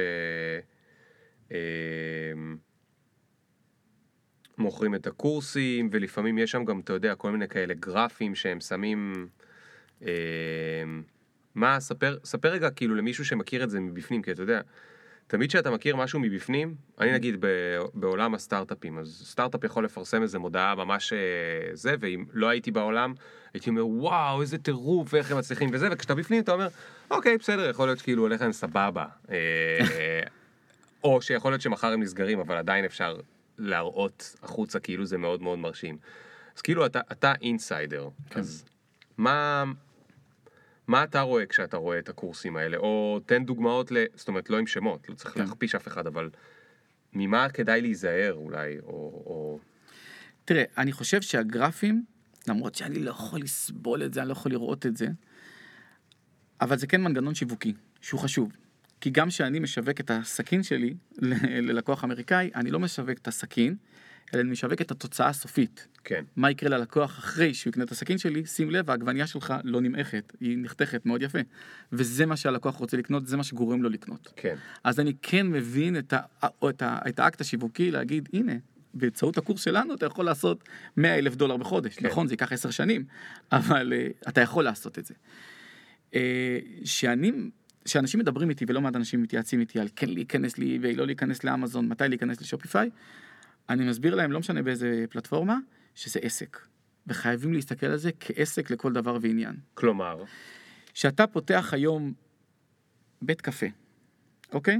מוכרים 4.57 4.95
את 4.95 5.07
הקורסים, 5.07 5.89
ולפעמים 5.91 6.37
יש 6.37 6.51
שם 6.51 6.65
גם, 6.65 6.79
אתה 6.79 6.93
יודע, 6.93 7.15
כל 7.15 7.31
מיני 7.31 7.47
כאלה 7.47 7.73
גרפים 7.73 8.35
שהם 8.35 8.59
שמים... 8.59 9.27
אמ, 10.01 10.07
מה, 11.55 11.79
ספר, 11.79 12.17
ספר 12.23 12.49
רגע 12.49 12.69
כאילו 12.69 12.95
למישהו 12.95 13.25
שמכיר 13.25 13.63
את 13.63 13.69
זה 13.69 13.79
מבפנים, 13.79 14.21
כי 14.21 14.31
אתה 14.31 14.41
יודע, 14.41 14.61
תמיד 15.27 15.49
כשאתה 15.49 15.71
מכיר 15.71 15.95
משהו 15.95 16.19
מבפנים, 16.19 16.75
אני 16.99 17.11
נגיד 17.11 17.35
ב- 17.39 17.79
בעולם 17.93 18.33
הסטארט-אפים, 18.33 18.97
אז 18.97 19.21
סטארט-אפ 19.25 19.63
יכול 19.63 19.85
לפרסם 19.85 20.21
איזה 20.21 20.39
מודעה 20.39 20.75
ממש 20.75 21.13
אה, 21.13 21.19
זה, 21.73 21.95
ואם 21.99 22.25
לא 22.33 22.47
הייתי 22.49 22.71
בעולם, 22.71 23.13
הייתי 23.53 23.69
אומר, 23.69 23.87
וואו, 23.87 24.41
איזה 24.41 24.57
טירוף, 24.57 25.13
ואיך 25.13 25.31
הם 25.31 25.37
מצליחים 25.37 25.69
וזה, 25.73 25.87
וכשאתה 25.91 26.15
בפנים 26.15 26.43
אתה 26.43 26.51
אומר, 26.51 26.67
אוקיי, 27.11 27.37
בסדר, 27.37 27.69
יכול 27.69 27.87
להיות 27.87 27.99
שכאילו 27.99 28.23
הולך 28.23 28.41
להם 28.41 28.51
סבבה. 28.51 29.05
אה, 29.31 30.21
או 31.03 31.21
שיכול 31.21 31.51
להיות 31.51 31.61
שמחר 31.61 31.87
הם 31.87 32.01
נסגרים, 32.03 32.39
אבל 32.39 32.57
עדיין 32.57 32.85
אפשר 32.85 33.15
להראות 33.57 34.35
החוצה 34.43 34.79
כאילו 34.79 35.05
זה 35.05 35.17
מאוד 35.17 35.41
מאוד 35.41 35.59
מרשים. 35.59 35.97
אז 36.55 36.61
כאילו 36.61 36.85
אתה, 36.85 36.99
אתה 37.11 37.33
אינסיידר, 37.41 38.09
כן. 38.29 38.39
אז 38.39 38.65
מה... 39.17 39.63
מה 40.87 41.03
אתה 41.03 41.21
רואה 41.21 41.45
כשאתה 41.45 41.77
רואה 41.77 41.99
את 41.99 42.09
הקורסים 42.09 42.57
האלה? 42.57 42.77
או 42.77 43.19
תן 43.25 43.45
דוגמאות 43.45 43.91
ל... 43.91 43.97
זאת 44.15 44.27
אומרת, 44.27 44.49
לא 44.49 44.57
עם 44.57 44.67
שמות, 44.67 45.09
לא 45.09 45.15
צריך 45.15 45.33
כן. 45.33 45.39
להכפיש 45.39 45.75
אף 45.75 45.87
אחד, 45.87 46.07
אבל 46.07 46.29
ממה 47.13 47.49
כדאי 47.49 47.81
להיזהר 47.81 48.33
אולי, 48.33 48.79
או... 48.79 49.23
או... 49.25 49.59
תראה, 50.45 50.63
אני 50.77 50.91
חושב 50.91 51.21
שהגרפים, 51.21 52.05
למרות 52.47 52.75
שאני 52.75 52.99
לא 52.99 53.09
יכול 53.09 53.41
לסבול 53.41 54.03
את 54.03 54.13
זה, 54.13 54.19
אני 54.19 54.27
לא 54.27 54.33
יכול 54.33 54.51
לראות 54.51 54.85
את 54.85 54.97
זה, 54.97 55.07
אבל 56.61 56.77
זה 56.77 56.87
כן 56.87 57.01
מנגנון 57.01 57.35
שיווקי, 57.35 57.73
שהוא 58.01 58.19
חשוב. 58.19 58.51
כי 59.01 59.09
גם 59.09 59.29
כשאני 59.29 59.59
משווק 59.59 59.99
את 59.99 60.11
הסכין 60.11 60.63
שלי 60.63 60.93
ללקוח 61.67 62.03
אמריקאי, 62.03 62.49
אני 62.55 62.71
לא 62.71 62.79
משווק 62.79 63.17
את 63.17 63.27
הסכין, 63.27 63.75
אלא 64.33 64.41
אני 64.41 64.51
משווק 64.51 64.81
את 64.81 64.91
התוצאה 64.91 65.27
הסופית. 65.27 65.87
כן, 66.03 66.23
מה 66.35 66.51
יקרה 66.51 66.69
ללקוח 66.69 67.19
אחרי 67.19 67.53
שהוא 67.53 67.71
יקנה 67.71 67.83
את 67.83 67.91
הסכין 67.91 68.17
שלי, 68.17 68.45
שים 68.45 68.71
לב, 68.71 68.89
העגבנייה 68.89 69.27
שלך 69.27 69.53
לא 69.63 69.81
נמעכת, 69.81 70.33
היא 70.39 70.57
נחתכת 70.61 71.05
מאוד 71.05 71.21
יפה. 71.21 71.39
וזה 71.91 72.25
מה 72.25 72.37
שהלקוח 72.37 72.75
רוצה 72.75 72.97
לקנות, 72.97 73.27
זה 73.27 73.37
מה 73.37 73.43
שגורם 73.43 73.83
לו 73.83 73.89
לקנות. 73.89 74.33
כן, 74.35 74.55
אז 74.83 74.99
אני 74.99 75.13
כן 75.21 75.47
מבין 75.47 75.97
את, 75.97 76.13
ה, 76.13 76.19
את, 76.69 76.81
ה, 76.81 76.99
את 77.07 77.19
האקט 77.19 77.41
השיווקי 77.41 77.91
להגיד, 77.91 78.29
הנה, 78.33 78.53
באמצעות 78.93 79.37
הקורס 79.37 79.61
שלנו 79.61 79.93
אתה 79.93 80.05
יכול 80.05 80.25
לעשות 80.25 80.63
100 80.97 81.17
אלף 81.17 81.35
דולר 81.35 81.57
בחודש. 81.57 81.95
כן. 81.95 82.07
נכון, 82.07 82.27
זה 82.27 82.33
ייקח 82.33 82.51
עשר 82.51 82.69
שנים, 82.69 83.05
אבל 83.51 83.93
uh, 83.93 84.29
אתה 84.29 84.41
יכול 84.41 84.63
לעשות 84.63 84.99
את 84.99 85.05
זה. 85.05 85.13
Uh, 86.11 86.15
שאני, 86.85 87.31
שאנשים 87.87 88.19
מדברים 88.19 88.49
איתי, 88.49 88.65
ולא 88.67 88.81
מעט 88.81 88.95
אנשים 88.95 89.21
מתייעצים 89.21 89.59
איתי 89.59 89.79
על 89.79 89.87
כן 89.95 90.09
להיכנס 90.09 90.57
לאי-ביי, 90.57 90.95
לא 90.95 91.05
להיכנס 91.05 91.43
לאמזון, 91.43 91.87
מתי 91.87 92.07
להיכנס 92.07 92.41
לשופיפיי, 92.41 92.89
אני 93.69 93.89
מסביר 93.89 94.15
להם, 94.15 94.31
לא 94.31 94.39
משנה 94.39 94.61
באיזה 94.61 95.05
פלטפורמה, 95.09 95.57
שזה 95.95 96.19
עסק. 96.23 96.59
וחייבים 97.07 97.53
להסתכל 97.53 97.85
על 97.85 97.97
זה 97.97 98.09
כעסק 98.19 98.71
לכל 98.71 98.93
דבר 98.93 99.17
ועניין. 99.21 99.55
כלומר, 99.73 100.23
כשאתה 100.93 101.27
פותח 101.27 101.69
היום 101.73 102.13
בית 103.21 103.41
קפה, 103.41 103.65
אוקיי? 104.53 104.79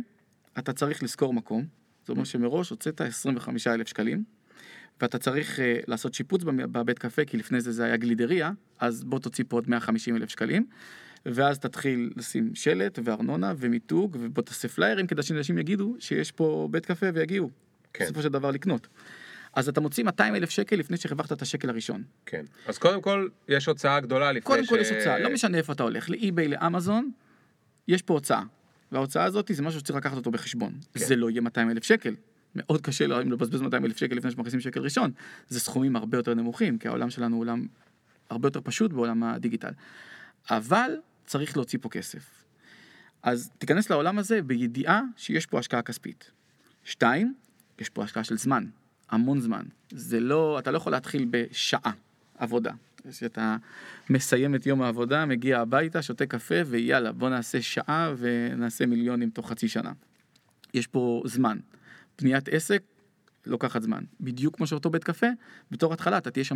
אתה 0.59 0.73
צריך 0.73 1.03
לשכור 1.03 1.33
מקום, 1.33 1.65
זאת 1.99 2.09
אומרת 2.09 2.25
שמראש 2.25 2.69
הוצאת 2.69 3.01
25 3.01 3.67
אלף 3.67 3.87
שקלים, 3.87 4.23
ואתה 5.01 5.17
צריך 5.17 5.59
uh, 5.59 5.61
לעשות 5.87 6.13
שיפוץ 6.13 6.43
בבית 6.43 6.99
קפה, 6.99 7.25
כי 7.25 7.37
לפני 7.37 7.61
זה 7.61 7.71
זה 7.71 7.83
היה 7.85 7.97
גלידריה, 7.97 8.51
אז 8.79 9.03
בוא 9.03 9.19
תוציא 9.19 9.43
פה 9.47 9.57
עוד 9.57 9.69
150 9.69 10.15
אלף 10.15 10.29
שקלים, 10.29 10.67
ואז 11.33 11.59
תתחיל 11.59 12.13
לשים 12.15 12.55
שלט 12.55 12.99
וארנונה 13.03 13.53
ומיתוג 13.57 14.17
ובוא 14.19 14.43
תעשה 14.43 14.67
פליירים 14.67 15.07
כדי 15.07 15.23
שאנשים 15.23 15.57
יגידו 15.57 15.95
שיש 15.99 16.31
פה 16.31 16.67
בית 16.71 16.85
קפה 16.85 17.05
ויגיעו. 17.13 17.49
כן. 17.93 18.05
בסופו 18.05 18.21
של 18.21 18.29
דבר 18.29 18.51
לקנות. 18.51 18.87
אז 19.53 19.69
אתה 19.69 19.81
מוציא 19.81 20.03
200 20.03 20.35
אלף 20.35 20.49
שקל 20.49 20.75
לפני 20.75 20.97
שהרווחת 20.97 21.31
את 21.31 21.41
השקל 21.41 21.69
הראשון. 21.69 22.03
כן. 22.25 22.45
אז 22.65 22.77
קודם 22.77 23.01
כל, 23.01 23.27
יש 23.47 23.65
הוצאה 23.65 23.99
גדולה 23.99 24.31
לפני 24.31 24.41
קודם 24.41 24.65
ש... 24.65 24.69
כל 24.69 24.79
יש 24.79 24.89
הוצאה, 24.91 25.19
לא 25.19 25.33
משנה 25.33 25.57
איפה 25.57 25.73
אתה 25.73 25.83
הולך, 25.83 26.09
לאי-ביי, 26.09 26.47
לאמזון, 26.47 27.11
יש 27.87 28.01
פה 28.01 28.13
הוצאה. 28.13 28.43
וההוצאה 28.91 29.23
הזאת 29.23 29.51
זה 29.53 29.63
משהו 29.63 29.79
שצריך 29.79 29.97
לקחת 29.97 30.15
אותו 30.15 30.31
בחשבון. 30.31 30.73
כן. 30.93 31.05
זה 31.05 31.15
לא 31.15 31.29
יהיה 31.29 31.41
200 31.41 31.69
אלף 31.69 31.83
שקל. 31.83 32.15
מאוד 32.55 32.81
קשה 32.81 33.07
להרים 33.07 33.31
לבזבז 33.31 33.61
200 33.61 33.85
אלף 33.85 33.97
שקל 33.97 34.15
לפני 34.15 34.31
שמכניסים 34.31 34.59
שקל 34.59 34.79
ראשון. 34.79 35.11
זה 35.49 35.59
סכומים 35.59 35.95
הרבה 35.95 36.17
יותר 36.17 36.33
נמוכים, 36.33 36.77
כי 36.77 36.87
העולם 36.87 37.09
שלנו 37.09 37.35
הוא 37.35 37.41
עולם 37.41 37.67
הרבה 38.29 38.47
יותר 38.47 38.61
פשוט 38.63 38.93
בעולם 38.93 39.23
הדיגיטל. 39.23 39.71
אבל 40.49 40.91
צריך 41.27 41.57
להוציא 41.57 41.79
פה 41.81 41.89
כסף. 41.89 42.43
אז 43.23 43.51
תיכנס 43.57 43.89
לעולם 43.89 44.19
הזה 44.19 44.41
בידיעה 44.41 45.01
שיש 45.17 45.45
פה 45.45 45.59
השקעה 45.59 45.81
כספית. 45.81 46.31
שתיים, 46.83 47.33
יש 47.79 47.89
פה 47.89 48.03
השקעה 48.03 48.23
של 48.23 48.37
זמן, 48.37 48.65
המון 49.09 49.41
זמן. 49.41 49.65
זה 49.91 50.19
לא, 50.19 50.59
אתה 50.59 50.71
לא 50.71 50.77
יכול 50.77 50.91
להתחיל 50.91 51.27
בשעה 51.29 51.91
עבודה. 52.37 52.71
שאתה 53.11 53.57
מסיים 54.09 54.55
את 54.55 54.65
יום 54.65 54.81
העבודה, 54.81 55.25
מגיע 55.25 55.59
הביתה, 55.59 56.01
שותה 56.01 56.25
קפה 56.25 56.55
ויאללה, 56.65 57.11
בוא 57.11 57.29
נעשה 57.29 57.61
שעה 57.61 58.13
ונעשה 58.17 58.85
מיליונים 58.85 59.29
תוך 59.29 59.49
חצי 59.49 59.67
שנה. 59.67 59.91
יש 60.73 60.87
פה 60.87 61.21
זמן. 61.25 61.57
בניית 62.21 62.49
עסק 62.49 62.83
לוקחת 63.47 63.81
זמן. 63.81 64.03
בדיוק 64.21 64.55
כמו 64.55 64.67
שאותו 64.67 64.89
בית 64.89 65.03
קפה, 65.03 65.27
בתור 65.71 65.93
התחלה 65.93 66.17
אתה 66.17 66.31
תהיה 66.31 66.43
שם 66.43 66.55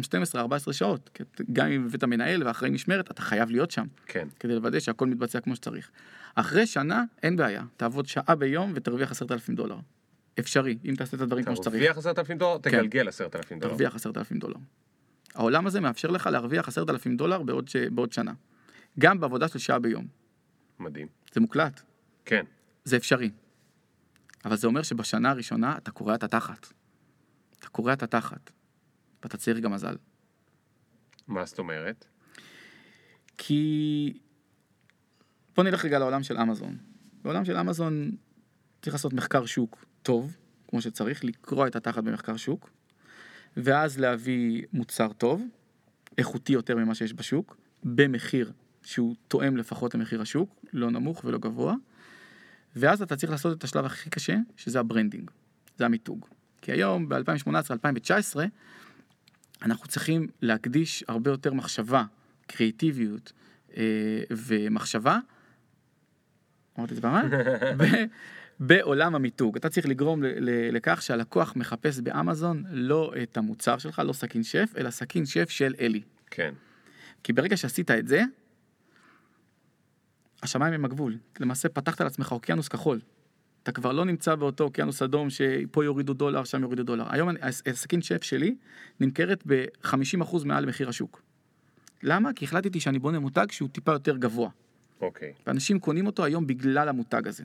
12-14 0.70 0.74
שעות. 0.74 1.20
גם 1.54 1.68
אם 1.68 1.86
הבאת 1.86 2.04
מנהל 2.04 2.48
ואחרי 2.48 2.70
משמרת, 2.70 3.12
אתה 3.12 3.22
חייב 3.22 3.50
להיות 3.50 3.72
שם. 3.72 3.86
כן. 4.06 4.28
כדי 4.39 4.56
לוודא 4.56 4.80
שהכל 4.80 5.08
מתבצע 5.08 5.39
כמו 5.39 5.56
שצריך. 5.56 5.92
אחרי 6.36 6.68
שנה, 6.68 7.04
אין 7.24 7.36
בעיה. 7.36 7.64
תעבוד 7.78 8.06
שעה 8.06 8.36
ביום 8.36 8.72
ותרוויח 8.76 9.12
עשרת 9.12 9.32
אלפים 9.32 9.56
דולר. 9.56 9.78
אפשרי, 10.39 10.78
אם 10.86 10.96
תעשה 10.98 11.18
את 11.18 11.22
הדברים 11.22 11.46
כמו 11.46 11.56
שצריך. 11.56 11.76
תרוויח 11.76 11.98
עשרת 11.98 12.20
אלפים 12.20 12.38
דולר, 12.38 12.58
תגלגל 12.58 13.08
עשרת 13.08 13.36
אלפים 13.36 13.60
דולר. 13.60 13.70
תרוויח 13.74 13.96
עשרת 13.96 14.18
אלפים 14.18 14.39
דולר. 14.39 14.58
העולם 15.36 15.68
הזה 15.68 15.80
מאפשר 15.80 16.08
לך 16.08 16.28
להרוויח 16.28 16.68
עשרת 16.68 16.89
אלפים 16.89 17.18
דולר 17.18 17.44
בעוד, 17.44 17.68
ש... 17.68 17.76
בעוד 17.76 18.14
שנה. 18.14 18.34
גם 19.00 19.20
בעבודה 19.20 19.48
של 19.48 19.60
שעה 19.60 19.80
ביום. 19.80 20.08
מדהים. 20.80 21.08
זה 21.34 21.42
מוקלט, 21.42 21.82
כן. 22.26 22.46
זה 22.84 22.98
אפשרי. 22.98 23.30
אבל 24.46 24.56
זה 24.56 24.68
אומר 24.68 24.82
שבשנה 24.82 25.30
הראשונה 25.30 25.78
אתה 25.78 25.92
קורע 25.92 26.16
את 26.16 26.24
התחת. 26.24 26.68
אתה 27.62 27.70
קורע 27.70 27.93
את 27.93 28.03
התחת. 28.03 28.51
ואתה 29.24 29.38
צריך 29.38 29.59
גם 29.59 29.72
מזל. 29.72 29.95
מה 31.28 31.45
זאת 31.45 31.59
אומרת? 31.59 32.05
כי... 33.38 34.14
בוא 35.55 35.64
נלך 35.64 35.86
רגע 35.86 35.99
לעולם 35.99 36.24
של 36.24 36.38
אמזון. 36.38 36.78
בעולם 37.22 37.45
של 37.45 37.57
אמזון 37.57 38.12
צריך 38.82 38.93
לעשות 38.93 39.14
מחקר 39.14 39.45
שוק 39.45 39.86
טוב, 40.03 40.38
כמו 40.68 40.82
שצריך, 40.82 41.24
לקרוע 41.24 41.68
את 41.68 41.76
התחת 41.76 42.03
במחקר 42.03 42.38
שוק, 42.38 42.70
ואז 43.57 43.99
להביא 43.99 44.64
מוצר 44.74 45.14
טוב, 45.14 45.43
איכותי 46.18 46.53
יותר 46.53 46.76
ממה 46.76 46.95
שיש 46.95 47.14
בשוק, 47.14 47.57
במחיר 47.84 48.51
שהוא 48.84 49.16
תואם 49.28 49.57
לפחות 49.57 49.95
למחיר 49.95 50.22
השוק, 50.22 50.66
לא 50.74 50.91
נמוך 50.91 51.26
ולא 51.26 51.38
גבוה, 51.38 51.76
ואז 52.76 53.01
אתה 53.01 53.16
צריך 53.16 53.32
לעשות 53.32 53.57
את 53.57 53.64
השלב 53.64 53.86
הכי 53.86 54.09
קשה, 54.09 54.36
שזה 54.57 54.80
ה 54.80 54.85
branding, 54.85 55.32
זה 55.78 55.86
המיתוג. 55.86 56.28
כי 56.62 56.72
היום, 56.72 57.09
ב-2018-2019, 57.09 58.36
אנחנו 59.62 59.88
צריכים 59.88 60.28
להקדיש 60.41 61.03
הרבה 61.07 61.32
יותר 61.32 61.53
מחשבה, 61.53 62.03
קריאטיביות 62.47 63.32
אה, 63.78 63.84
ומחשבה, 64.32 65.20
אמרתי 66.78 66.91
את 66.91 66.95
זה 66.95 67.01
פעמיים, 67.01 67.30
בעולם 68.59 69.16
המיתוג. 69.16 69.55
אתה 69.55 69.70
צריך 69.70 69.88
לגרום 69.88 70.22
לכך 70.72 71.01
שהלקוח 71.01 71.53
מחפש 71.55 71.99
באמזון 71.99 72.64
לא 72.72 73.14
את 73.24 73.38
המוצר 73.38 73.78
שלך, 73.78 74.01
לא 74.05 74.14
סכין 74.14 74.43
שף, 74.43 74.74
אלא 74.78 74.89
סכין 74.89 75.26
שף 75.26 75.49
של 75.49 75.76
אלי. 75.80 76.01
כן. 76.32 76.53
כי 77.24 77.34
ברגע 77.34 77.57
שעשית 77.57 77.91
את 77.91 78.07
זה, 78.07 78.24
השמיים 80.43 80.74
הם 80.74 80.86
הגבול. 80.86 81.18
למעשה 81.39 81.70
פתחת 81.70 82.01
לעצמך 82.01 82.32
אוקיינוס 82.32 82.68
כחול. 82.68 82.99
אתה 83.64 83.72
כבר 83.72 83.91
לא 83.91 84.05
נמצא 84.05 84.36
באותו 84.36 84.64
אוקיינוס 84.64 85.01
אדום 85.01 85.30
שפה 85.30 85.86
יורידו 85.86 86.14
דולר, 86.14 86.43
שם 86.43 86.62
יורידו 86.62 86.84
דולר. 86.84 87.05
היום 87.09 87.30
הסכין 87.66 88.01
שף 88.01 88.24
שלי 88.24 88.55
נמכרת 88.99 89.43
ב-50% 89.47 90.45
מעל 90.45 90.66
מחיר 90.66 90.89
השוק. 90.89 91.22
למה? 92.03 92.34
כי 92.34 92.45
החלטתי 92.45 92.80
שאני 92.80 92.99
בונה 92.99 93.20
מותג 93.20 93.45
שהוא 93.51 93.70
טיפה 93.70 93.91
יותר 93.91 94.18
גבוה. 94.18 94.49
אוקיי. 95.01 95.34
ואנשים 95.47 95.80
קונים 95.80 96.05
אותו 96.05 96.24
היום 96.24 96.47
בגלל 96.47 96.89
המותג 96.89 97.28
הזה. 97.28 97.43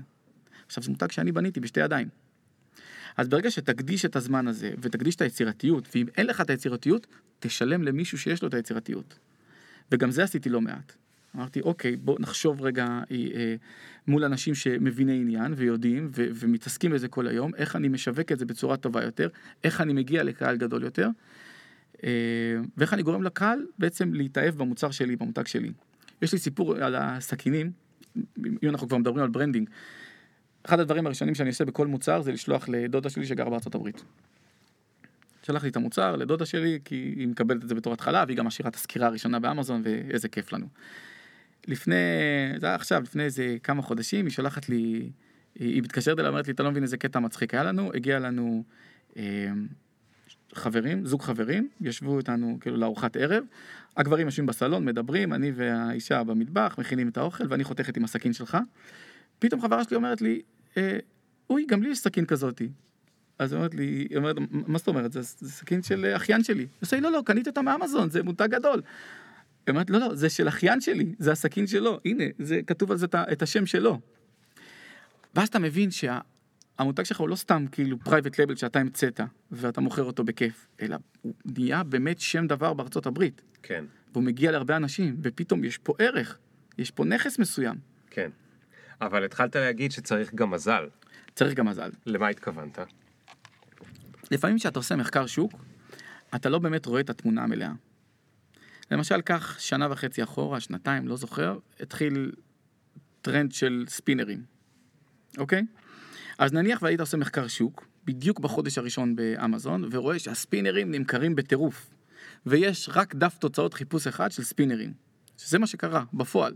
עכשיו 0.66 0.82
זה 0.82 0.90
מותג 0.90 1.10
שאני 1.10 1.32
בניתי 1.32 1.60
בשתי 1.60 1.80
ידיים. 1.80 2.08
אז 3.16 3.28
ברגע 3.28 3.50
שתקדיש 3.50 4.04
את 4.04 4.16
הזמן 4.16 4.48
הזה 4.48 4.74
ותקדיש 4.80 5.14
את 5.14 5.20
היצירתיות, 5.20 5.88
ואם 5.94 6.06
אין 6.16 6.26
לך 6.26 6.40
את 6.40 6.50
היצירתיות, 6.50 7.06
תשלם 7.40 7.82
למישהו 7.82 8.18
שיש 8.18 8.42
לו 8.42 8.48
את 8.48 8.54
היצירתיות. 8.54 9.18
וגם 9.92 10.10
זה 10.10 10.22
עשיתי 10.22 10.48
לא 10.48 10.60
מעט. 10.60 10.96
אמרתי, 11.36 11.60
אוקיי, 11.60 11.96
בוא 11.96 12.16
נחשוב 12.20 12.62
רגע 12.62 12.84
אה, 12.84 13.00
אה, 13.10 13.54
מול 14.06 14.24
אנשים 14.24 14.54
שמביני 14.54 15.20
עניין 15.20 15.54
ויודעים 15.56 16.08
ו- 16.10 16.26
ומתעסקים 16.34 16.90
בזה 16.90 17.08
כל 17.08 17.26
היום, 17.26 17.54
איך 17.54 17.76
אני 17.76 17.88
משווק 17.88 18.32
את 18.32 18.38
זה 18.38 18.44
בצורה 18.44 18.76
טובה 18.76 19.04
יותר, 19.04 19.28
איך 19.64 19.80
אני 19.80 19.92
מגיע 19.92 20.22
לקהל 20.22 20.56
גדול 20.56 20.82
יותר, 20.82 21.08
אה, 22.04 22.10
ואיך 22.76 22.94
אני 22.94 23.02
גורם 23.02 23.22
לקהל 23.22 23.66
בעצם 23.78 24.14
להתאהב 24.14 24.54
במוצר 24.54 24.90
שלי, 24.90 25.16
במותג 25.16 25.46
שלי. 25.46 25.72
יש 26.22 26.32
לי 26.32 26.38
סיפור 26.38 26.76
על 26.76 26.94
הסכינים, 26.94 27.70
אם 28.38 28.68
אנחנו 28.68 28.88
כבר 28.88 28.98
מדברים 28.98 29.24
על 29.24 29.30
branding. 29.30 29.70
אחד 30.62 30.80
הדברים 30.80 31.06
הראשונים 31.06 31.34
שאני 31.34 31.48
עושה 31.48 31.64
בכל 31.64 31.86
מוצר 31.86 32.22
זה 32.22 32.32
לשלוח 32.32 32.68
לדודה 32.68 33.10
שלי 33.10 33.26
שגרה 33.26 33.50
בארצות 33.50 33.74
הברית. 33.74 34.04
שלחתי 35.42 35.68
את 35.68 35.76
המוצר 35.76 36.16
לדודה 36.16 36.46
שלי 36.46 36.78
כי 36.84 37.14
היא 37.16 37.28
מקבלת 37.28 37.64
את 37.64 37.68
זה 37.68 37.74
בתור 37.74 37.92
התחלה 37.92 38.24
והיא 38.26 38.36
גם 38.36 38.46
משאירה 38.46 38.70
את 38.70 38.74
הסקירה 38.74 39.06
הראשונה 39.06 39.38
באמזון 39.38 39.82
ואיזה 39.84 40.28
כיף 40.28 40.52
לנו. 40.52 40.66
לפני, 41.66 41.94
זה 42.60 42.66
היה 42.66 42.74
עכשיו, 42.74 43.02
לפני 43.02 43.22
איזה 43.22 43.56
כמה 43.62 43.82
חודשים 43.82 44.26
היא 44.26 44.32
שולחת 44.32 44.68
לי, 44.68 44.76
היא, 44.76 45.10
היא 45.54 45.82
מתקשרת 45.82 46.18
אליי, 46.18 46.28
אומרת 46.28 46.46
לי 46.46 46.52
אתה 46.52 46.62
לא 46.62 46.70
מבין 46.70 46.82
איזה 46.82 46.96
קטע 46.96 47.18
מצחיק 47.18 47.54
היה 47.54 47.62
לנו, 47.62 47.90
הגיע 47.94 48.18
לנו 48.18 48.64
אה, 49.16 49.22
חברים, 50.54 51.06
זוג 51.06 51.22
חברים, 51.22 51.68
ישבו 51.80 52.18
איתנו 52.18 52.58
כאילו 52.60 52.76
לארוחת 52.76 53.16
ערב, 53.16 53.44
הגברים 53.96 54.26
יושבים 54.26 54.46
בסלון, 54.46 54.84
מדברים, 54.84 55.32
אני 55.32 55.52
והאישה 55.54 56.24
במטבח, 56.24 56.76
מכינים 56.78 57.08
את 57.08 57.16
האוכל 57.16 57.44
ואני 57.48 57.64
חותכת 57.64 57.96
עם 57.96 58.04
הסכין 58.04 58.32
שלך. 58.32 58.58
פתאום 59.38 59.60
חברה 59.60 59.84
שלי 59.84 59.96
אומרת 59.96 60.20
לי, 60.20 60.42
אה, 60.76 60.98
אוי, 61.50 61.66
גם 61.68 61.82
לי 61.82 61.88
יש 61.88 61.98
סכין 61.98 62.26
כזאתי. 62.26 62.68
אז 63.38 63.52
היא 63.52 63.56
אומרת 63.56 63.74
לי, 63.74 64.06
היא 64.10 64.16
אומרת, 64.16 64.36
מה 64.50 64.78
זאת 64.78 64.88
אומרת, 64.88 65.12
זה, 65.12 65.22
זה 65.22 65.50
סכין 65.50 65.82
של 65.82 66.04
אה, 66.04 66.16
אחיין 66.16 66.44
שלי. 66.44 66.62
היא 66.62 66.68
עושה 66.82 66.96
לי, 66.96 67.02
לא, 67.02 67.12
לא, 67.12 67.22
קניתי 67.26 67.50
אותה 67.50 67.62
מאמזון, 67.62 68.10
זה 68.10 68.22
מותג 68.22 68.48
גדול. 68.50 68.82
היא 69.66 69.72
אומרת, 69.72 69.90
לא, 69.90 69.98
לא, 69.98 70.14
זה 70.14 70.30
של 70.30 70.48
אחיין 70.48 70.80
שלי, 70.80 71.14
זה 71.18 71.32
הסכין 71.32 71.66
שלו, 71.66 72.00
הנה, 72.04 72.24
זה 72.38 72.60
כתוב 72.66 72.90
על 72.90 72.96
זה 72.96 73.06
את 73.32 73.42
השם 73.42 73.66
שלו. 73.66 74.00
ואז 75.34 75.48
אתה 75.48 75.58
מבין 75.58 75.90
שהמותג 75.90 77.02
שלך 77.02 77.20
הוא 77.20 77.28
לא 77.28 77.36
סתם 77.36 77.64
כאילו 77.72 77.98
private 77.98 78.40
label 78.40 78.56
שאתה 78.56 78.78
המצאת 78.78 79.20
ואתה 79.50 79.80
מוכר 79.80 80.02
אותו 80.02 80.24
בכיף, 80.24 80.66
אלא 80.82 80.96
הוא 81.22 81.34
נהיה 81.44 81.82
באמת 81.82 82.20
שם 82.20 82.46
דבר 82.46 82.74
בארצות 82.74 83.06
הברית, 83.06 83.42
כן. 83.62 83.84
והוא 84.12 84.24
מגיע 84.24 84.50
להרבה 84.50 84.76
אנשים, 84.76 85.16
ופתאום 85.22 85.64
יש 85.64 85.78
פה 85.78 85.94
ערך, 85.98 86.38
יש 86.78 86.90
פה 86.90 87.04
נכס 87.04 87.38
מסוים, 87.38 87.76
כן. 88.10 88.30
אבל 89.00 89.24
התחלת 89.24 89.56
להגיד 89.56 89.92
שצריך 89.92 90.34
גם 90.34 90.50
מזל. 90.50 90.88
צריך 91.34 91.54
גם 91.54 91.66
מזל. 91.66 91.90
למה 92.06 92.28
התכוונת? 92.28 92.78
לפעמים 94.30 94.58
כשאתה 94.58 94.78
עושה 94.78 94.96
מחקר 94.96 95.26
שוק, 95.26 95.52
אתה 96.34 96.48
לא 96.48 96.58
באמת 96.58 96.86
רואה 96.86 97.00
את 97.00 97.10
התמונה 97.10 97.42
המלאה. 97.44 97.72
למשל, 98.90 99.20
לפני 99.22 99.56
שנה 99.60 99.88
וחצי 99.90 100.22
אחורה, 100.22 100.60
שנתיים, 100.60 101.08
לא 101.08 101.16
זוכר, 101.16 101.58
התחיל 101.80 102.32
טרנד 103.22 103.52
של 103.52 103.84
ספינרים, 103.88 104.42
אוקיי? 105.38 105.62
אז 106.38 106.52
נניח 106.52 106.82
והיית 106.82 107.00
עושה 107.00 107.16
מחקר 107.16 107.48
שוק, 107.48 107.86
בדיוק 108.04 108.40
בחודש 108.40 108.78
הראשון 108.78 109.16
באמזון, 109.16 109.88
ורואה 109.92 110.18
שהספינרים 110.18 110.90
נמכרים 110.90 111.34
בטירוף, 111.34 111.90
ויש 112.46 112.88
רק 112.92 113.14
דף 113.14 113.38
תוצאות 113.38 113.74
חיפוש 113.74 114.06
אחד 114.06 114.32
של 114.32 114.42
ספינרים, 114.42 114.92
שזה 115.38 115.58
מה 115.58 115.66
שקרה, 115.66 116.04
בפועל. 116.14 116.54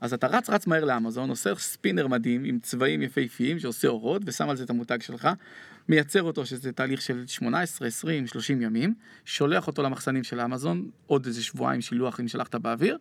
אז 0.00 0.12
אתה 0.12 0.26
רץ 0.26 0.50
רץ 0.50 0.66
מהר 0.66 0.84
לאמזון, 0.84 1.30
עושה 1.30 1.54
ספינר 1.54 2.06
מדהים 2.06 2.44
עם 2.44 2.58
צבעים 2.58 3.02
יפהפיים 3.02 3.58
שעושה 3.58 3.88
אורות 3.88 4.22
ושם 4.26 4.48
על 4.48 4.56
זה 4.56 4.64
את 4.64 4.70
המותג 4.70 5.02
שלך, 5.02 5.28
מייצר 5.88 6.22
אותו 6.22 6.46
שזה 6.46 6.72
תהליך 6.72 7.02
של 7.02 7.26
18, 7.26 7.88
20, 7.88 8.26
30 8.26 8.62
ימים, 8.62 8.94
שולח 9.24 9.66
אותו 9.66 9.82
למחסנים 9.82 10.24
של 10.24 10.40
האמזון, 10.40 10.90
עוד 11.06 11.26
איזה 11.26 11.42
שבועיים 11.42 11.80
שילוח 11.80 12.20
אם 12.20 12.28
שלחת 12.28 12.54
באוויר, 12.54 12.98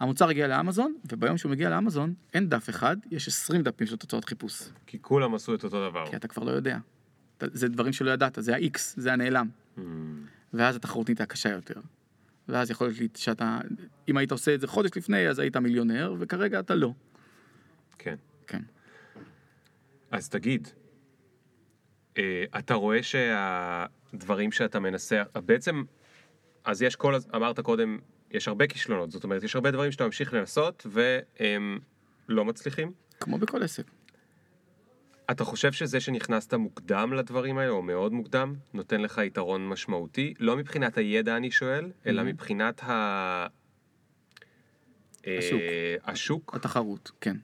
המוצר 0.00 0.28
הגיע 0.28 0.48
לאמזון, 0.48 0.94
וביום 1.12 1.38
שהוא 1.38 1.52
מגיע 1.52 1.70
לאמזון 1.70 2.14
אין 2.34 2.48
דף 2.48 2.70
אחד, 2.70 2.96
יש 3.10 3.28
20 3.28 3.62
דפים 3.62 3.86
של 3.86 3.96
תוצאות 3.96 4.24
חיפוש, 4.24 4.62
כי 4.86 4.98
כולם 5.00 5.34
עשו 5.34 5.54
את 5.54 5.64
אותו 5.64 5.90
דבר. 5.90 6.10
כי 6.10 6.16
אתה 6.16 6.28
כבר 6.28 6.44
לא 6.44 6.50
יודע. 6.50 6.78
זה 7.40 7.68
דברים 7.68 7.92
שלא 7.92 8.10
ידעת, 8.10 8.38
זה 8.40 8.54
ה-X, 8.56 8.78
זה 8.96 9.12
הנעלם. 9.12 9.48
Mm, 9.76 9.80
ואז 10.52 10.76
התחרות 10.76 11.08
נהייתה 11.08 11.26
קשה 11.26 11.48
יותר. 11.48 11.80
ואז 12.48 12.70
יכול 12.70 12.92
להיות 12.98 13.16
שאתה, 13.16 13.58
אם 14.08 14.16
היית 14.16 14.32
עושה 14.32 14.54
את 14.54 14.60
זה 14.60 14.66
חודש 14.66 14.90
לפני, 14.96 15.28
אז 15.28 15.38
היית 15.38 15.56
מיליונר, 15.56 16.14
וכרגע 16.18 16.60
אתה 16.60 16.74
לא. 16.74 16.92
כן. 17.98 18.16
כן. 18.46 18.62
אז 20.10 20.28
תגיד, 20.28 20.68
אה, 22.18 22.44
אתה 22.58 22.74
רואה 22.74 23.02
שהדברים 23.02 24.52
שאתה 24.52 24.80
מנסה, 24.80 25.22
בעצם, 25.34 25.82
אז 26.64 26.82
יש 26.82 26.96
כל, 26.96 27.14
אמרת 27.34 27.60
קודם, 27.60 27.98
יש 28.30 28.48
הרבה 28.48 28.66
כישלונות, 28.66 29.10
זאת 29.10 29.24
אומרת, 29.24 29.42
יש 29.42 29.54
הרבה 29.54 29.70
דברים 29.70 29.92
שאתה 29.92 30.04
ממשיך 30.04 30.34
לנסות 30.34 30.86
והם 30.90 31.78
לא 32.28 32.44
מצליחים. 32.44 32.92
כמו 33.20 33.38
בכל 33.38 33.62
עסק. 33.62 33.97
אתה 35.30 35.44
חושב 35.44 35.72
שזה 35.72 36.00
שנכנסת 36.00 36.54
מוקדם 36.54 37.12
לדברים 37.12 37.58
האלה, 37.58 37.70
או 37.70 37.82
מאוד 37.82 38.12
מוקדם, 38.12 38.54
נותן 38.74 39.00
לך 39.00 39.20
יתרון 39.26 39.68
משמעותי? 39.68 40.34
לא 40.38 40.56
מבחינת 40.56 40.98
הידע 40.98 41.36
אני 41.36 41.50
שואל, 41.50 41.90
אלא 42.06 42.22
Mhm. 42.22 42.24
מבחינת 42.24 42.82
ה... 42.82 43.46
אה, 45.26 45.38
השוק. 45.38 45.60
השוק, 46.04 46.54
התחרות, 46.54 47.10
כן. 47.20 47.36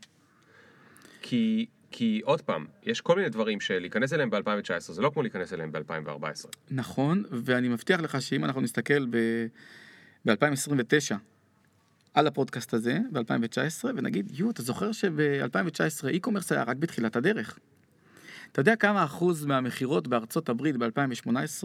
כי, 1.22 1.66
כי 1.90 2.20
עוד 2.24 2.40
פעם, 2.42 2.66
יש 2.82 3.00
כל 3.00 3.16
מיני 3.16 3.28
דברים 3.28 3.60
שלהיכנס 3.60 4.12
אליהם 4.12 4.30
ב-2019, 4.30 4.78
זה 4.92 5.02
לא 5.02 5.10
כמו 5.10 5.22
להיכנס 5.22 5.52
אליהם 5.52 5.72
ב-2014. 5.72 6.48
נכון, 6.70 7.24
ואני 7.30 7.68
מבטיח 7.68 8.00
לך 8.00 8.22
שאם 8.22 8.44
אנחנו 8.44 8.60
נסתכל 8.60 9.06
ב-2029 10.26 11.14
על 12.14 12.26
הפודקאסט 12.26 12.74
הזה, 12.74 12.98
ב-2019, 13.12 13.84
ונגיד, 13.96 14.30
יו, 14.34 14.50
אתה 14.50 14.62
זוכר 14.62 14.92
שב-2019 14.92 16.04
e-commerce 16.04 16.46
היה 16.50 16.62
רק 16.62 16.76
בתחילת 16.76 17.16
הדרך. 17.16 17.58
אתה 18.54 18.60
יודע 18.60 18.76
כמה 18.76 19.04
אחוז 19.04 19.46
מהמכירות 19.46 20.08
בארצות 20.08 20.48
הברית 20.48 20.76
ב-2018, 20.76 21.64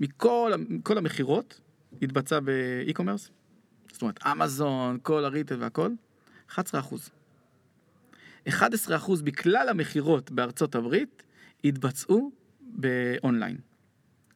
מכל 0.00 0.52
מכל 0.68 0.98
המכירות, 0.98 1.60
התבצע 2.02 2.40
ב-e-commerce? 2.40 3.30
זאת 3.92 4.02
אומרת, 4.02 4.26
אמזון, 4.26 4.98
כל 5.02 5.24
הריטל 5.24 5.56
והכל, 5.60 5.90
11 6.50 6.80
אחוז. 6.80 7.10
11 8.48 8.96
אחוז 8.96 9.22
מכלל 9.22 9.68
המכירות 9.68 10.30
בארצות 10.30 10.74
הברית 10.74 11.22
התבצעו 11.64 12.32
באונליין. 12.60 13.56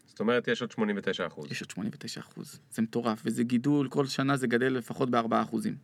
זאת 0.07 0.21
אומרת, 0.21 0.49
יש 0.49 0.63
עוד 0.63 0.71
89 0.71 1.27
אחוז. 1.27 1.51
יש 1.51 1.61
עוד 1.61 1.71
89 1.71 2.21
אחוז. 2.21 2.61
זה 2.71 2.83
מטורף, 2.83 3.23
וזה 3.25 3.43
גידול, 3.43 3.89
כל 3.89 4.07
שנה 4.07 4.37
זה 4.37 4.47
גדל 4.47 4.73
לפחות 4.73 5.11
ב-4 5.11 5.43
אחוזים. 5.43 5.77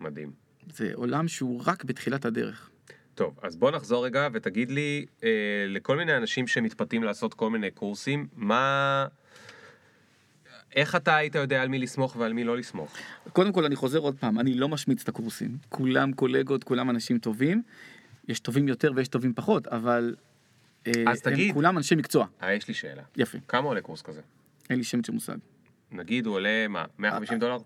מדהים. 0.00 0.32
זה 0.72 0.90
עולם 0.94 1.28
שהוא 1.28 1.62
רק 1.66 1.84
בתחילת 1.84 2.24
הדרך. 2.24 2.70
טוב, 3.14 3.38
אז 3.42 3.56
בוא 3.56 3.70
נחזור 3.70 4.04
רגע 4.04 4.28
ותגיד 4.32 4.70
לי, 4.70 5.06
אה, 5.24 5.28
לכל 5.68 5.96
מיני 5.96 6.16
אנשים 6.16 6.46
שמתפתים 6.46 7.02
לעשות 7.02 7.34
כל 7.34 7.50
מיני 7.50 7.70
קורסים, 7.70 8.26
מה... 8.36 9.06
איך 10.76 10.96
אתה 10.96 11.16
היית 11.16 11.34
יודע 11.34 11.62
על 11.62 11.68
מי 11.68 11.78
לסמוך 11.78 12.16
ועל 12.16 12.32
מי 12.32 12.44
לא 12.44 12.56
לסמוך? 12.56 12.96
קודם 13.32 13.52
כל, 13.52 13.64
אני 13.64 13.76
חוזר 13.76 13.98
עוד 13.98 14.16
פעם, 14.18 14.38
אני 14.38 14.54
לא 14.54 14.68
משמיץ 14.68 15.02
את 15.02 15.08
הקורסים. 15.08 15.56
כולם 15.68 16.12
קולגות, 16.12 16.64
כולם 16.64 16.90
אנשים 16.90 17.18
טובים. 17.18 17.62
יש 18.28 18.40
טובים 18.40 18.68
יותר 18.68 18.92
ויש 18.96 19.08
טובים 19.08 19.34
פחות, 19.34 19.66
אבל... 19.66 20.14
אה, 20.86 20.92
אז 21.08 21.20
תגיד. 21.20 21.48
הם 21.48 21.54
כולם 21.54 21.78
אנשי 21.78 21.94
מקצוע. 21.94 22.26
אה, 22.42 22.54
יש 22.54 22.68
לי 22.68 22.74
שאלה. 22.74 23.02
יפה, 23.16 23.38
כמה 23.48 23.68
עולה 23.68 23.80
קורס 23.80 24.02
כזה? 24.02 24.20
אין 24.70 24.78
לי 24.78 24.84
שמץ 24.84 25.06
של 25.06 25.12
מושג. 25.12 25.36
נגיד 25.90 26.26
הוא 26.26 26.34
עולה, 26.34 26.68
מה, 26.68 26.84
150 26.98 27.38
דולר? 27.38 27.58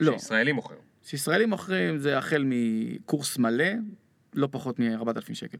לא, 0.00 0.12
שישראלי 0.12 0.52
מוכר. 0.52 0.74
שישראלים 1.04 1.50
מוכרים 1.50 1.98
זה 1.98 2.18
החל 2.18 2.44
מקורס 2.46 3.38
מלא, 3.38 3.64
לא 4.32 4.48
פחות 4.50 4.78
מ-4,000 4.78 5.34
שקל. 5.34 5.58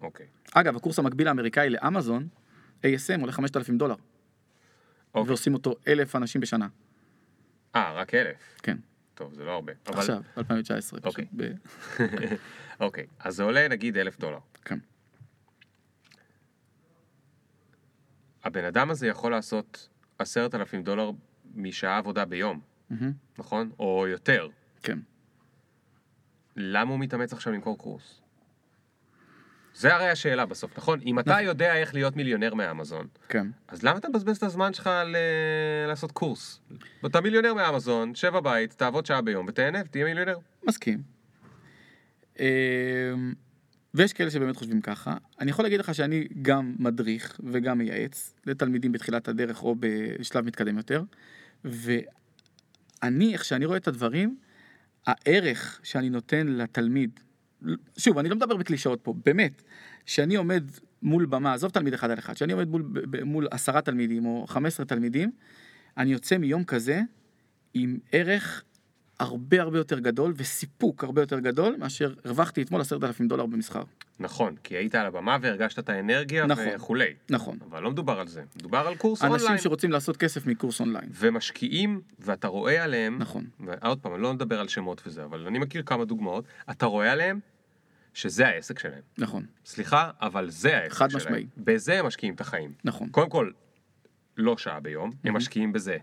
אוקיי. 0.00 0.26
אגב, 0.54 0.76
הקורס 0.76 0.98
המקביל 0.98 1.28
האמריקאי 1.28 1.70
לאמזון, 1.70 2.28
ASM 2.82 3.20
עולה 3.20 3.32
5,000 3.32 3.78
דולר, 3.78 3.94
אוקיי. 5.14 5.28
ועושים 5.28 5.54
אותו 5.54 5.74
אלף 5.88 6.16
אנשים 6.16 6.40
בשנה. 6.40 6.68
אה, 7.76 7.92
רק 7.92 8.14
אלף. 8.14 8.60
כן, 8.62 8.76
טוב, 9.14 9.34
זה 9.34 9.44
לא 9.44 9.50
הרבה. 9.50 9.72
אבל... 9.86 9.98
עכשיו, 9.98 10.22
2019. 10.38 11.00
פשוט 11.00 11.06
אוקיי. 11.06 11.26
ב- 11.36 11.52
אוקיי, 12.84 13.06
אז 13.18 13.34
זה 13.36 13.42
עולה 13.42 13.68
נגיד 13.68 13.96
אלף 13.96 14.18
דולר. 14.18 14.38
כן. 14.64 14.78
הבן 18.44 18.64
אדם 18.64 18.90
הזה 18.90 19.06
יכול 19.06 19.32
לעשות 19.32 19.88
עשרת 20.18 20.54
אלפים 20.54 20.82
דולר 20.82 21.10
משעה 21.54 21.98
עבודה 21.98 22.24
ביום, 22.24 22.60
מהמם, 22.90 23.12
נכון? 23.38 23.70
או 23.78 24.06
יותר. 24.08 24.48
כן. 24.82 24.98
למה 26.60 26.90
הוא 26.90 26.98
מתאמץ 27.00 27.32
עכשיו 27.32 27.52
למכור 27.52 27.78
קורס? 27.78 28.20
זה 29.74 29.94
הרי 29.94 30.08
השאלה 30.08 30.46
בסוף, 30.46 30.78
נכון? 30.78 31.00
אם 31.06 31.18
אתה 31.18 31.30
נכון. 31.30 31.44
יודע 31.44 31.74
איך 31.76 31.94
להיות 31.94 32.16
מיליונר 32.16 32.54
מאמזון, 32.54 33.06
כן. 33.28 33.46
אז 33.68 33.82
למה 33.82 33.98
אתה 33.98 34.08
מבזבז 34.08 34.36
את 34.36 34.42
הזמן 34.42 34.72
שלך 34.72 34.86
על 34.86 35.16
אה, 35.16 35.86
לעשות 35.88 36.12
קורס? 36.12 36.60
אתה 37.06 37.20
מיליונר 37.20 37.54
מאמזון, 37.54 38.14
שב 38.14 38.28
בבית, 38.34 38.72
תעבוד 38.72 39.06
שעה 39.06 39.22
ביום 39.22 39.46
ותהנה 39.48 39.78
ותהיה 39.84 40.04
מיליונר. 40.04 40.38
מסכים. 40.68 41.02
אמ, 42.40 42.44
ויש 43.94 44.12
כאלה 44.12 44.30
שבאמת 44.30 44.56
חושבים 44.56 44.80
ככה. 44.80 45.16
אני 45.40 45.50
יכול 45.50 45.64
להגיד 45.64 45.80
לך 45.80 45.94
שאני 45.94 46.28
גם 46.42 46.74
מדריך 46.78 47.40
וגם 47.52 47.78
מייעץ 47.78 48.34
לתלמידים 48.46 48.92
בתחילת 48.92 49.28
הדרך 49.28 49.62
או 49.62 49.76
בשלב 49.80 50.44
מתקדם 50.44 50.76
יותר. 50.76 51.02
ואני, 51.64 53.32
איך 53.32 53.44
שאני 53.44 53.64
רואה 53.64 53.76
את 53.76 53.88
הדברים, 53.88 54.36
הערך 55.06 55.80
שאני 55.82 56.10
נותן 56.10 56.46
לתלמיד, 56.46 57.20
שוב, 57.98 58.18
אני 58.18 58.28
לא 58.28 58.36
מדבר 58.36 58.56
בקלישאות 58.56 59.00
פה, 59.02 59.14
באמת, 59.24 59.62
שאני 60.06 60.34
עומד 60.36 60.64
מול 61.02 61.26
במה, 61.26 61.54
עזוב 61.54 61.70
תלמיד 61.70 61.94
אחד 61.94 62.10
על 62.10 62.18
אחד, 62.18 62.36
שאני 62.36 62.52
עומד 62.52 62.68
מול, 62.68 62.92
מול 63.24 63.48
עשרה 63.50 63.82
תלמידים 63.82 64.26
או 64.26 64.46
חמש 64.48 64.72
עשרה 64.72 64.86
תלמידים, 64.86 65.32
אני 65.96 66.12
יוצא 66.12 66.38
מיום 66.38 66.64
כזה 66.64 67.00
עם 67.74 67.98
ערך 68.12 68.64
הרבה 69.20 69.62
הרבה 69.62 69.78
יותר 69.78 69.98
גדול 69.98 70.34
וסיפוק 70.36 71.04
הרבה 71.04 71.22
יותר 71.22 71.38
גדול 71.38 71.76
מאשר 71.78 72.14
הרווחתי 72.24 72.62
אתמול 72.62 72.80
עשרת 72.80 73.04
אלפים 73.04 73.28
דולר 73.28 73.46
במסחר. 73.46 73.82
נכון, 74.20 74.54
כי 74.64 74.76
היית 74.76 74.94
על 74.94 75.06
הבמה 75.06 75.36
והרגשת 75.40 75.78
את 75.78 75.88
האנרגיה 75.88 76.46
נכון. 76.46 76.64
וכולי. 76.74 77.14
נכון. 77.30 77.58
אבל 77.70 77.82
לא 77.82 77.90
מדובר 77.90 78.20
על 78.20 78.28
זה, 78.28 78.42
מדובר 78.56 78.78
על 78.78 78.94
קורס 78.96 79.22
אנשים 79.22 79.34
אונליין. 79.40 79.58
שרוצים 79.58 79.90
לעשות 79.92 80.16
כסף 80.16 80.46
מקורס 80.46 80.80
אונליין. 80.80 81.08
ומשקיעים, 81.12 82.00
ואתה 82.18 82.48
רואה 82.48 82.84
עליהם, 82.84 83.18
נכון. 83.18 83.44
ועוד 83.60 83.98
פעם, 84.00 84.14
אני 84.14 84.22
לא 84.22 84.34
מדבר 84.34 84.60
על 84.60 84.68
שמות 84.68 85.02
וזה, 85.06 85.24
אבל 85.24 85.46
אני 85.46 85.58
מכיר 85.58 85.82
כמה 85.86 86.04
דוגמאות, 86.04 86.44
אתה 86.70 86.86
רואה 86.86 87.12
עליהם 87.12 87.40
שזה 88.14 88.46
העסק 88.48 88.78
שלהם. 88.78 89.02
נכון, 89.18 89.46
סליחה, 89.66 90.10
אבל 90.20 90.50
זה 90.50 90.76
העסק 90.78 90.92
חד 90.94 91.10
שלהם. 91.10 91.22
משמעי. 91.24 91.46
בזה 91.56 91.98
הם 91.98 92.06
משקיעים 92.06 92.34
את 92.34 92.40
החיים. 92.40 92.72
נכון. 92.84 93.08
קודם 93.08 93.30
כל, 93.30 93.50
לא 94.36 94.56
שעה 94.58 94.80
ביום, 94.80 95.10
הם 95.24 95.34
Mhm. 95.34 95.36
משקיעים 95.36 95.72
בזה. 95.72 95.96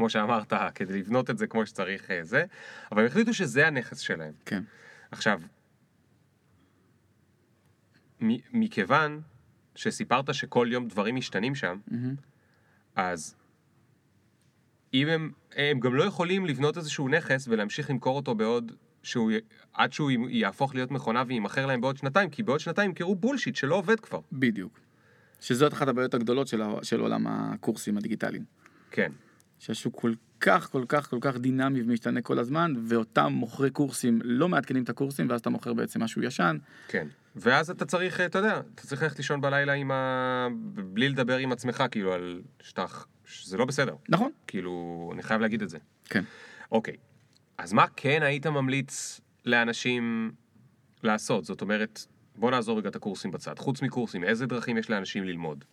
כמו 0.00 0.10
שאמרת, 0.10 0.52
כדי 0.74 0.98
לבנות 0.98 1.30
את 1.30 1.38
זה 1.38 1.46
כמו 1.46 1.66
שצריך 1.66 2.10
אה, 2.10 2.24
זה, 2.24 2.44
אבל 2.92 3.00
הם 3.00 3.06
החליטו 3.06 3.34
שזה 3.34 3.66
הנכס 3.66 3.98
שלהם. 3.98 4.32
כן. 4.44 4.62
עכשיו, 5.10 5.40
מ- 8.22 8.60
מכיוון 8.60 9.20
שסיפרת 9.74 10.34
שכל 10.34 10.68
יום 10.70 10.88
דברים 10.88 11.16
משתנים 11.16 11.54
שם, 11.54 11.78
מהמם. 11.88 12.14
אז 12.96 13.34
אם 14.94 15.08
הם, 15.08 15.30
הם 15.56 15.80
גם 15.80 15.94
לא 15.94 16.04
יכולים 16.04 16.46
לבנות 16.46 16.76
איזשהו 16.76 17.08
נכס 17.08 17.48
ולהמשיך 17.48 17.90
למכור 17.90 18.16
אותו 18.16 18.34
בעוד, 18.34 18.72
שהוא, 19.02 19.32
עד 19.72 19.92
שהוא 19.92 20.10
יהפוך 20.28 20.74
להיות 20.74 20.90
מכונה 20.90 21.22
ויימכר 21.26 21.66
להם 21.66 21.80
בעוד 21.80 21.96
שנתיים, 21.96 22.30
כי 22.30 22.42
בעוד 22.42 22.60
שנתיים 22.60 22.90
ימכרו 22.90 23.14
בולשיט 23.14 23.56
שלא 23.56 23.74
עובד 23.74 24.00
כבר. 24.00 24.20
בדיוק. 24.32 24.80
שזאת 25.40 25.72
אחת 25.72 25.88
הבעיות 25.88 26.14
הגדולות 26.14 26.48
של, 26.48 26.62
של 26.82 27.00
עולם 27.00 27.26
הקורסים 27.26 27.96
הדיגיטליים. 27.96 28.44
כן, 28.90 29.12
שהשוק 29.60 30.00
כל 30.00 30.12
כך 30.40 30.70
כל 30.70 30.84
כך 30.88 31.10
כל 31.10 31.18
כך 31.20 31.36
דינמי 31.36 31.82
ומשתנה 31.82 32.20
כל 32.22 32.38
הזמן 32.38 32.74
ואותם 32.86 33.32
מוכרי 33.32 33.70
קורסים 33.70 34.20
לא 34.24 34.48
מעדכנים 34.48 34.82
את 34.82 34.88
הקורסים 34.88 35.30
ואז 35.30 35.40
אתה 35.40 35.50
מוכר 35.50 35.74
בעצם 35.74 36.02
משהו 36.02 36.22
ישן. 36.22 36.56
כן. 36.88 37.06
ואז 37.36 37.70
אתה 37.70 37.84
צריך, 37.84 38.20
אתה 38.20 38.38
יודע, 38.38 38.60
אתה 38.74 38.82
צריך 38.82 39.02
ללכת 39.02 39.18
לישון 39.18 39.40
בלילה 39.40 39.72
עם 39.72 39.90
ה... 39.90 40.48
בלי 40.74 41.08
לדבר 41.08 41.36
עם 41.36 41.52
עצמך, 41.52 41.84
כאילו, 41.90 42.12
על 42.12 42.42
שאתה... 42.62 42.86
שזה 43.24 43.56
לא 43.56 43.64
בסדר. 43.64 43.94
נכון? 44.08 44.30
כאילו, 44.46 45.10
אני 45.14 45.22
חייב 45.22 45.40
להגיד 45.40 45.62
את 45.62 45.68
זה. 45.68 45.78
כן. 46.04 46.24
אוקיי, 46.72 46.96
אז 47.58 47.72
מה 47.72 47.86
כן 47.96 48.22
היית 48.22 48.46
ממליץ 48.46 49.20
לאנשים 49.46 50.32
לעשות? 51.02 51.44
זאת 51.44 51.60
אומרת, 51.60 52.06
בוא 52.36 52.50
נעזור 52.50 52.78
רגע 52.78 52.88
את 52.88 52.96
הקורסים 52.96 53.30
בצד. 53.30 53.58
חוץ 53.58 53.82
מקורסים, 53.82 54.24
איזה 54.24 54.46
דרכים 54.46 54.78
יש 54.78 54.90
לאנשים 54.90 55.24
ללמוד? 55.24 55.64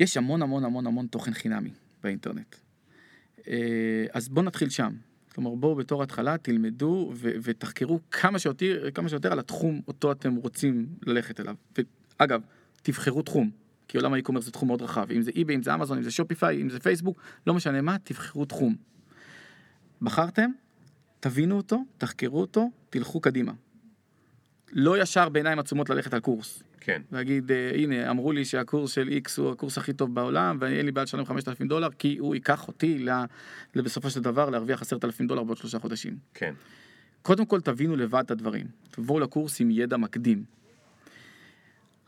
יש 0.00 0.16
המון 0.16 0.42
המון 0.42 0.64
המון 0.64 0.86
המון 0.86 1.06
תוכן 1.06 1.32
חינמי 1.34 1.70
באינטרנט. 2.02 2.56
אה, 3.48 4.06
אז 4.12 4.28
בואו 4.28 4.44
נתחיל 4.44 4.68
שם. 4.68 4.92
כלומר 5.34 5.54
בואו 5.54 5.74
בתור 5.74 6.02
התחלה 6.02 6.38
תלמדו 6.38 7.12
ו- 7.14 7.30
ותחקרו 7.42 8.00
כמה 8.10 8.38
שיותר, 8.38 8.90
כמה 8.94 9.08
שיותר 9.08 9.32
על 9.32 9.38
התחום 9.38 9.80
אותו 9.88 10.12
אתם 10.12 10.34
רוצים 10.34 10.86
ללכת 11.06 11.40
אליו. 11.40 11.54
ואגב, 12.20 12.40
תבחרו 12.82 13.22
תחום, 13.22 13.50
כי 13.88 13.96
עולם 13.98 14.12
האי-קומרס 14.12 14.44
זה 14.44 14.50
תחום 14.50 14.68
מאוד 14.68 14.82
רחב. 14.82 15.10
אם 15.10 15.22
זה 15.22 15.30
eBay, 15.30 15.52
אם 15.54 15.62
זה 15.62 15.74
אמזון, 15.74 15.98
אם 15.98 16.04
זה 16.04 16.10
שופיפיי, 16.10 16.62
אם 16.62 16.70
זה 16.70 16.80
פייסבוק, 16.80 17.20
לא 17.46 17.54
משנה 17.54 17.80
מה, 17.80 17.96
תבחרו 18.04 18.44
תחום. 18.44 18.76
בחרתם, 20.02 20.50
תבינו 21.20 21.56
אותו, 21.56 21.84
תחקרו 21.98 22.40
אותו, 22.40 22.70
תלכו 22.90 23.20
קדימה. 23.20 23.52
לא 24.72 25.02
ישר 25.02 25.28
בעיניים 25.28 25.58
עצומות 25.58 25.90
ללכת 25.90 26.14
על 26.14 26.20
קורס. 26.20 26.62
כן. 26.80 27.02
להגיד, 27.12 27.52
אה, 27.52 27.70
הנה, 27.74 28.10
אמרו 28.10 28.32
לי 28.32 28.44
שהקורס 28.44 28.92
של 28.92 29.08
איקס 29.08 29.38
הוא 29.38 29.52
הקורס 29.52 29.78
הכי 29.78 29.92
טוב 29.92 30.14
בעולם, 30.14 30.56
ואין 30.60 30.86
לי 30.86 30.92
בעיה 30.92 31.04
לשלם 31.04 31.24
5,000 31.24 31.68
דולר, 31.68 31.88
כי 31.98 32.18
הוא 32.18 32.34
ייקח 32.34 32.68
אותי 32.68 33.06
בסופו 33.74 34.10
של 34.10 34.20
דבר 34.20 34.50
להרוויח 34.50 34.82
10,000 34.82 35.26
דולר 35.26 35.44
בעוד 35.44 35.56
שלושה 35.56 35.78
חודשים. 35.78 36.16
כן. 36.34 36.54
קודם 37.22 37.46
כל 37.46 37.60
תבינו 37.60 37.96
לבד 37.96 38.22
את 38.26 38.30
הדברים. 38.30 38.66
תבואו 38.90 39.20
לקורס 39.20 39.60
עם 39.60 39.70
ידע 39.70 39.96
מקדים. 39.96 40.44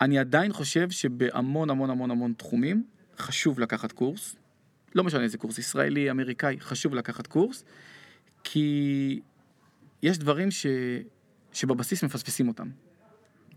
אני 0.01 0.19
עדיין 0.19 0.53
חושב 0.53 0.91
שבהמון 0.91 1.71
המון 1.71 1.91
המון 1.91 2.11
המון 2.11 2.33
תחומים 2.37 2.85
חשוב 3.19 3.61
לקחת 3.61 3.93
קורס. 3.93 4.37
לא 4.95 5.05
משנה 5.05 5.23
איזה 5.23 5.39
קורס, 5.39 5.59
ישראלי, 5.59 6.11
אמריקאי, 6.11 6.57
חשוב 6.61 6.95
לקחת 6.95 7.27
קורס, 7.27 7.65
כי 8.45 9.21
יש 10.03 10.19
דברים 10.19 10.51
ש... 10.51 10.67
שבבסיס 11.53 12.05
מפספסים 12.05 12.49
אותם. 12.49 12.69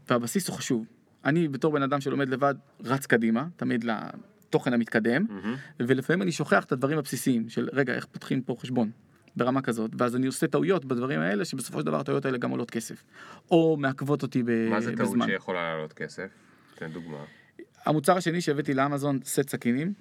והבסיס 0.10 0.48
הוא 0.48 0.56
חשוב. 0.56 0.86
אני 1.26 1.48
בתור 1.48 1.74
בן 1.74 1.84
אדם 1.84 2.02
שלומד 2.02 2.30
לבד 2.30 2.56
רץ 2.84 3.06
קדימה, 3.06 3.48
תמיד 3.56 3.84
לתוכן 3.84 4.74
המתקדם, 4.74 5.26
מהמם. 5.30 5.56
ולפעמים 5.80 6.22
אני 6.22 6.32
שוכח 6.32 6.64
את 6.64 6.72
הדברים 6.72 6.98
הבסיסיים 6.98 7.50
של 7.50 7.70
רגע 7.74 7.94
איך 7.94 8.06
פותחים 8.06 8.42
פה 8.42 8.56
חשבון 8.60 8.92
ברמה 9.36 9.62
כזאת 9.62 9.92
ואז 9.98 10.16
אני 10.16 10.28
עושה 10.28 10.48
טעויות 10.48 10.86
בדברים 10.86 11.20
האלה 11.20 11.46
שבסופו 11.46 11.80
של 11.80 11.86
דבר 11.86 12.00
הטעויות 12.00 12.26
האלה 12.26 12.38
גם 12.38 12.52
עולות 12.52 12.72
כסף 12.72 13.04
או 13.52 13.78
מעכבות 13.80 14.22
אותי 14.22 14.44
ב- 14.44 14.70
מה 14.70 14.82
זה 14.82 14.96
טעות 14.96 15.10
בזמן. 15.10 15.26
שיכולה 15.26 15.74
לעלות 15.74 15.94
כסף? 15.94 16.28
תן 16.76 16.92
דוגמה. 16.92 17.24
המוצר 17.86 18.18
השני 18.18 18.42
שהבאתי 18.42 18.74
לאמזון 18.74 19.20
סט 19.26 19.50
סכינים. 19.50 19.94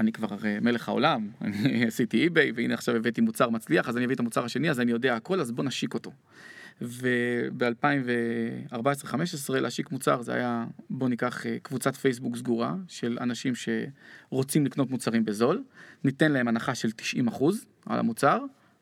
אני 0.00 0.12
כבר 0.12 0.34
הרי 0.34 0.60
מלך 0.60 0.88
העולם, 0.88 1.28
אני 1.42 1.86
עשיתי 1.86 2.22
אי-ביי 2.22 2.52
והנה 2.54 2.74
עכשיו 2.74 2.96
הבאתי 2.96 3.20
מוצר 3.20 3.50
מצליח 3.50 3.88
אז 3.88 3.96
אני 3.96 4.04
אביא 4.04 4.14
את 4.14 4.20
המוצר 4.20 4.44
השני 4.44 4.70
אז 4.70 4.80
אני 4.80 4.92
יודע 4.92 5.16
הכל 5.16 5.40
אז 5.40 5.52
בוא 5.52 5.64
נשיק 5.64 5.94
אותו. 5.94 6.12
וב-2014-2015 6.82 8.74
להשיק 9.52 9.90
מוצר 9.90 10.22
זה 10.22 10.34
היה 10.34 10.66
בוא 10.90 11.08
ניקח 11.08 11.46
אה, 11.46 11.56
קבוצת 11.62 11.96
פייסבוק 11.96 12.36
סגורה 12.36 12.74
של 12.88 13.18
אנשים 13.20 13.52
שרוצים 13.54 14.66
לקנות 14.66 14.90
מוצרים 14.90 15.24
בזול, 15.24 15.62
ניתן 16.04 16.32
להם 16.32 16.48
הנחה 16.48 16.74
של 16.74 16.88
90% 17.28 17.44
על 17.86 17.98
המוצר, 17.98 18.40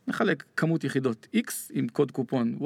נחלק 0.09 0.45
כמות 0.57 0.85
יחידות 0.85 1.27
X 1.37 1.51
עם 1.73 1.89
קוד 1.89 2.11
קופון 2.11 2.59
Y 2.61 2.65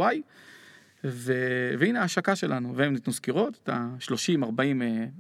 ו... 1.04 1.32
והנה 1.78 2.00
ההשקה 2.00 2.36
שלנו 2.36 2.76
והם 2.76 2.92
ניתנו 2.92 3.12
סקירות 3.12 3.58
את 3.62 3.68
ה-30-40 3.68 4.60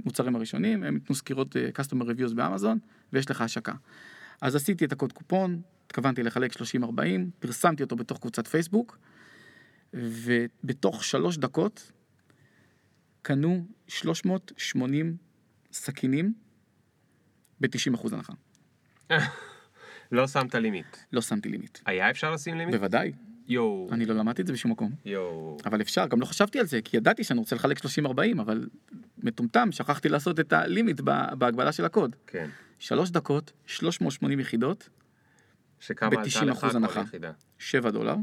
מוצרים 0.04 0.36
הראשונים 0.36 0.82
הם 0.82 0.94
ניתנו 0.94 1.16
סקירות 1.16 1.56
אה, 1.56 1.68
customer 1.78 2.04
reviews 2.04 2.34
באמזון 2.34 2.78
ויש 3.12 3.30
לך 3.30 3.40
השקה. 3.40 3.72
אז 4.40 4.56
עשיתי 4.56 4.84
את 4.84 4.92
הקוד 4.92 5.12
קופון, 5.12 5.60
התכוונתי 5.86 6.22
לחלק 6.22 6.52
30-40, 6.52 6.56
פרסמתי 7.38 7.82
אותו 7.82 7.96
בתוך 7.96 8.18
קבוצת 8.18 8.46
פייסבוק 8.46 8.98
ובתוך 9.96 11.04
שלוש 11.04 11.38
דקות 11.38 11.92
קנו 13.22 13.66
380 13.88 15.16
סכינים 15.72 16.34
ב-90% 17.60 18.08
הנחה. 18.12 18.32
לא 20.12 20.28
שמת 20.28 20.54
לימיט. 20.54 20.96
לא 21.12 21.20
שמתי 21.20 21.48
לימיט. 21.48 21.78
היה 21.86 22.10
אפשר 22.10 22.30
לשים 22.30 22.58
לימיט? 22.58 22.74
בוודאי, 22.74 23.12
יואו. 23.48 23.88
אני 23.92 24.06
לא 24.06 24.14
למדתי 24.14 24.42
את 24.42 24.46
זה 24.46 24.52
בשום 24.52 24.70
מקום. 24.70 24.92
יואו. 25.04 25.56
אבל 25.64 25.80
אפשר, 25.80 26.06
גם 26.06 26.20
לא 26.20 26.26
חשבתי 26.26 26.58
על 26.58 26.66
זה, 26.66 26.82
כי 26.82 26.96
ידעתי 26.96 27.24
שאני 27.24 27.38
רוצה 27.38 27.56
לחלק 27.56 27.78
30-40, 27.78 28.40
אבל 28.40 28.68
מטומטם, 29.18 29.72
שכחתי 29.72 30.08
לעשות 30.08 30.40
את 30.40 30.52
הלימיט 30.52 31.00
בהגבלה 31.38 31.72
של 31.72 31.84
הקוד. 31.84 32.16
כן. 32.26 32.50
שלוש 32.78 33.10
דקות, 33.10 33.52
380 33.66 34.40
יחידות, 34.40 34.88
שכמה 35.80 36.08
עלתה 36.08 36.44
לך 36.44 36.64
ב-90% 36.64 36.88
כל. 36.94 37.00
יחידה? 37.00 37.32
7 37.58 37.90
דולר, 37.90 38.16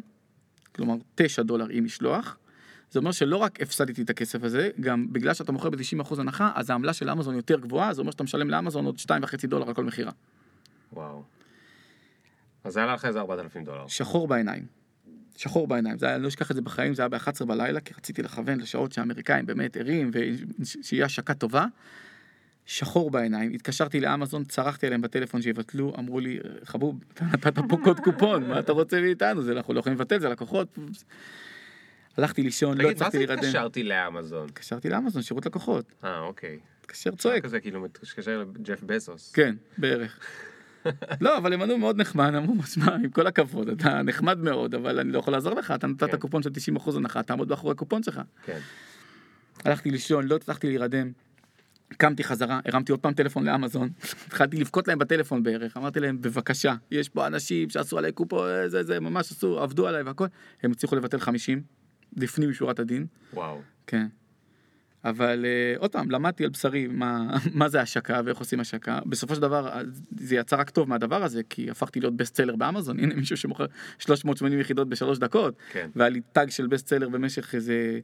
כלומר 0.75 0.95
9 1.15 1.43
דולר 1.43 1.67
עם 1.69 1.85
משלוח. 1.85 2.37
זה 2.91 2.99
אומר 2.99 3.11
שלא 3.11 3.37
רק 3.37 3.61
הפסדתי 3.61 4.01
את 4.01 4.09
הכסף 4.09 4.43
הזה, 4.43 4.69
גם 4.79 5.13
בגלל 5.13 5.33
שאתה 5.33 5.51
מוכר 5.51 5.69
ב-90% 5.69 6.19
הנחה, 6.19 6.51
אז 6.55 6.69
העמלה 6.69 6.93
של 6.93 7.09
אמזון 7.09 7.35
יותר 7.35 7.59
גבוהה, 7.59 7.93
זה 7.93 8.01
אומר 8.01 8.11
שאתה 8.11 8.23
משלם 8.23 8.49
לאמזון 8.49 8.85
עוד 8.85 8.97
2.5 8.97 9.47
דולר 9.47 9.67
על 9.67 9.73
כל 9.73 9.83
מכירה. 9.83 10.11
וואו. 10.93 11.23
אז 12.63 12.77
עלה 12.77 12.93
לך 12.93 13.05
איזה 13.05 13.19
4,000 13.19 13.63
דולר. 13.63 13.87
שחור 13.87 14.27
בעיניים. 14.27 14.65
שחור 15.37 15.67
בעיניים, 15.67 15.97
זה 15.97 16.05
היה, 16.05 16.15
אני 16.15 16.23
לא 16.23 16.27
אשכח 16.27 16.51
את 16.51 16.55
זה 16.55 16.61
בחיים, 16.61 16.93
זה 16.93 17.01
היה 17.01 17.09
ב-11 17.09 17.45
בלילה, 17.45 17.79
כי 17.79 17.93
רציתי 17.97 18.23
לכוון 18.23 18.59
לשעות 18.59 18.91
שהאמריקאים 18.91 19.45
באמת 19.45 19.77
ערים, 19.77 20.11
ושיהיה 20.13 21.05
השקה 21.05 21.33
טובה. 21.33 21.65
שחור 22.65 23.11
בעיניים, 23.11 23.53
התקשרתי 23.53 23.99
לאמזון, 23.99 24.43
צרחתי 24.43 24.85
עליהם 24.85 25.01
בטלפון 25.01 25.41
שיבטלו, 25.41 25.93
אמרו 25.99 26.19
לי, 26.19 26.39
חבוב, 26.63 27.03
אתה 27.13 27.25
נתת 27.25 27.59
פה 27.69 27.77
קוד 27.83 27.99
קופון, 27.99 28.49
מה 28.49 28.59
אתה 28.59 28.71
רוצה 28.71 29.01
מאיתנו? 29.01 29.41
זה 29.41 29.51
אנחנו 29.51 29.73
לא 29.73 29.79
יכולים 29.79 29.97
לבטל, 29.97 30.19
זה 30.19 30.29
לקוחות. 30.29 30.77
הלכתי 32.17 32.43
לישון, 32.43 32.77
לא 32.77 32.83
תגיד, 32.83 32.85
מה 32.85 32.91
הצלחתי 32.91 33.17
זה 33.17 33.25
להירדם. 33.25 33.43
התקשרתי 33.43 33.83
לאמזון? 33.83 34.45
התקשרתי 34.45 34.89
לאמזון, 34.89 35.21
שירות 35.21 35.45
לקוחות. 35.45 35.85
אה, 36.03 36.19
אוקיי. 36.19 36.59
התקשר 36.79 37.15
צועק. 37.15 37.43
כזה 37.43 37.59
כאילו 37.59 37.81
מתקשר 37.81 38.43
לג'ף 38.55 38.83
בזוס. 38.83 39.31
כן, 39.31 39.55
בערך. 39.77 40.19
לא, 41.21 41.37
אבל 41.37 41.53
הם 41.53 41.61
ענו 41.61 41.77
מאוד 41.77 42.01
נחמד, 42.01 42.35
אמרו, 42.35 42.63
שמע, 42.63 42.95
עם 42.95 43.09
כל 43.09 43.27
הכבוד, 43.27 43.69
אתה 43.69 44.01
נחמד 44.01 44.39
מאוד, 44.39 44.75
אבל 44.75 44.99
אני 44.99 45.11
לא 45.11 45.19
יכול 45.19 45.33
לעזור 45.33 45.53
לך, 45.53 45.71
אתה 45.71 45.87
נתת 45.87 46.11
כן. 46.11 46.17
קופון 46.17 46.43
של 46.43 46.49
90% 46.77 46.97
הנחה, 46.97 47.23
תעמוד 47.23 47.49
מאחורי 47.49 47.71
הקופון 47.71 48.03
שלך. 48.03 48.21
כן. 48.45 48.59
הלכתי 49.65 49.91
לישון, 49.91 50.27
לא 50.27 50.35
הצלחתי 50.35 50.67
להירדם. 50.67 51.11
קמתי 51.97 52.23
חזרה, 52.23 52.59
הרמתי 52.65 52.91
עוד 52.91 53.01
פעם 53.01 53.13
טלפון 53.13 53.45
לאמזון, 53.45 53.89
התחלתי 54.27 54.57
לבכות 54.57 54.87
להם 54.87 54.99
בטלפון 54.99 55.43
בערך, 55.43 55.77
אמרתי 55.77 55.99
להם 55.99 56.21
בבקשה, 56.21 56.75
יש 56.91 57.09
פה 57.09 57.27
אנשים 57.27 57.69
שעשו 57.69 57.97
עליי 57.97 58.11
קופון, 58.11 58.47
זה 58.67 58.83
זה, 58.83 58.99
ממש 58.99 59.31
עשו, 59.31 59.59
עבדו 59.59 59.87
עליי 59.87 60.03
והכל, 60.03 60.25
הם 60.63 60.71
הצליחו 60.71 60.95
לבטל 60.95 61.19
50, 61.19 61.61
לפנים 62.17 62.49
משורת 62.49 62.79
הדין, 62.79 63.05
וואו. 63.33 63.61
כן. 63.87 64.07
אבל 65.05 65.45
אה, 65.45 65.79
עוד 65.79 65.91
פעם, 65.91 66.11
למדתי 66.11 66.43
על 66.43 66.49
בשרי 66.49 66.87
מה, 66.87 67.37
מה 67.59 67.69
זה 67.69 67.81
השקה 67.81 68.21
ואיך 68.25 68.37
עושים 68.37 68.59
השקה. 68.59 68.99
בסופו 69.05 69.35
של 69.35 69.41
דבר 69.41 69.67
אה, 69.67 69.81
זה 70.17 70.35
יצא 70.35 70.55
רק 70.55 70.69
טוב 70.69 70.89
מהדבר 70.89 71.23
הזה, 71.23 71.41
כי 71.49 71.69
הפכתי 71.69 71.99
להיות 71.99 72.17
best 72.17 72.37
seller 72.37 72.55
באמזון, 72.55 72.99
הנה 72.99 73.15
מישהו 73.15 73.37
שמוכר 73.37 73.65
380 73.99 74.59
יחידות 74.59 74.89
בשלוש 74.89 75.19
דקות, 75.19 75.55
כן. 75.71 75.89
והיה 75.95 76.09
לי 76.09 76.21
tag 76.31 76.49
של 76.49 76.67
best 76.67 76.87
seller 76.87 77.09
במשך 77.09 77.55
איזה 77.55 77.99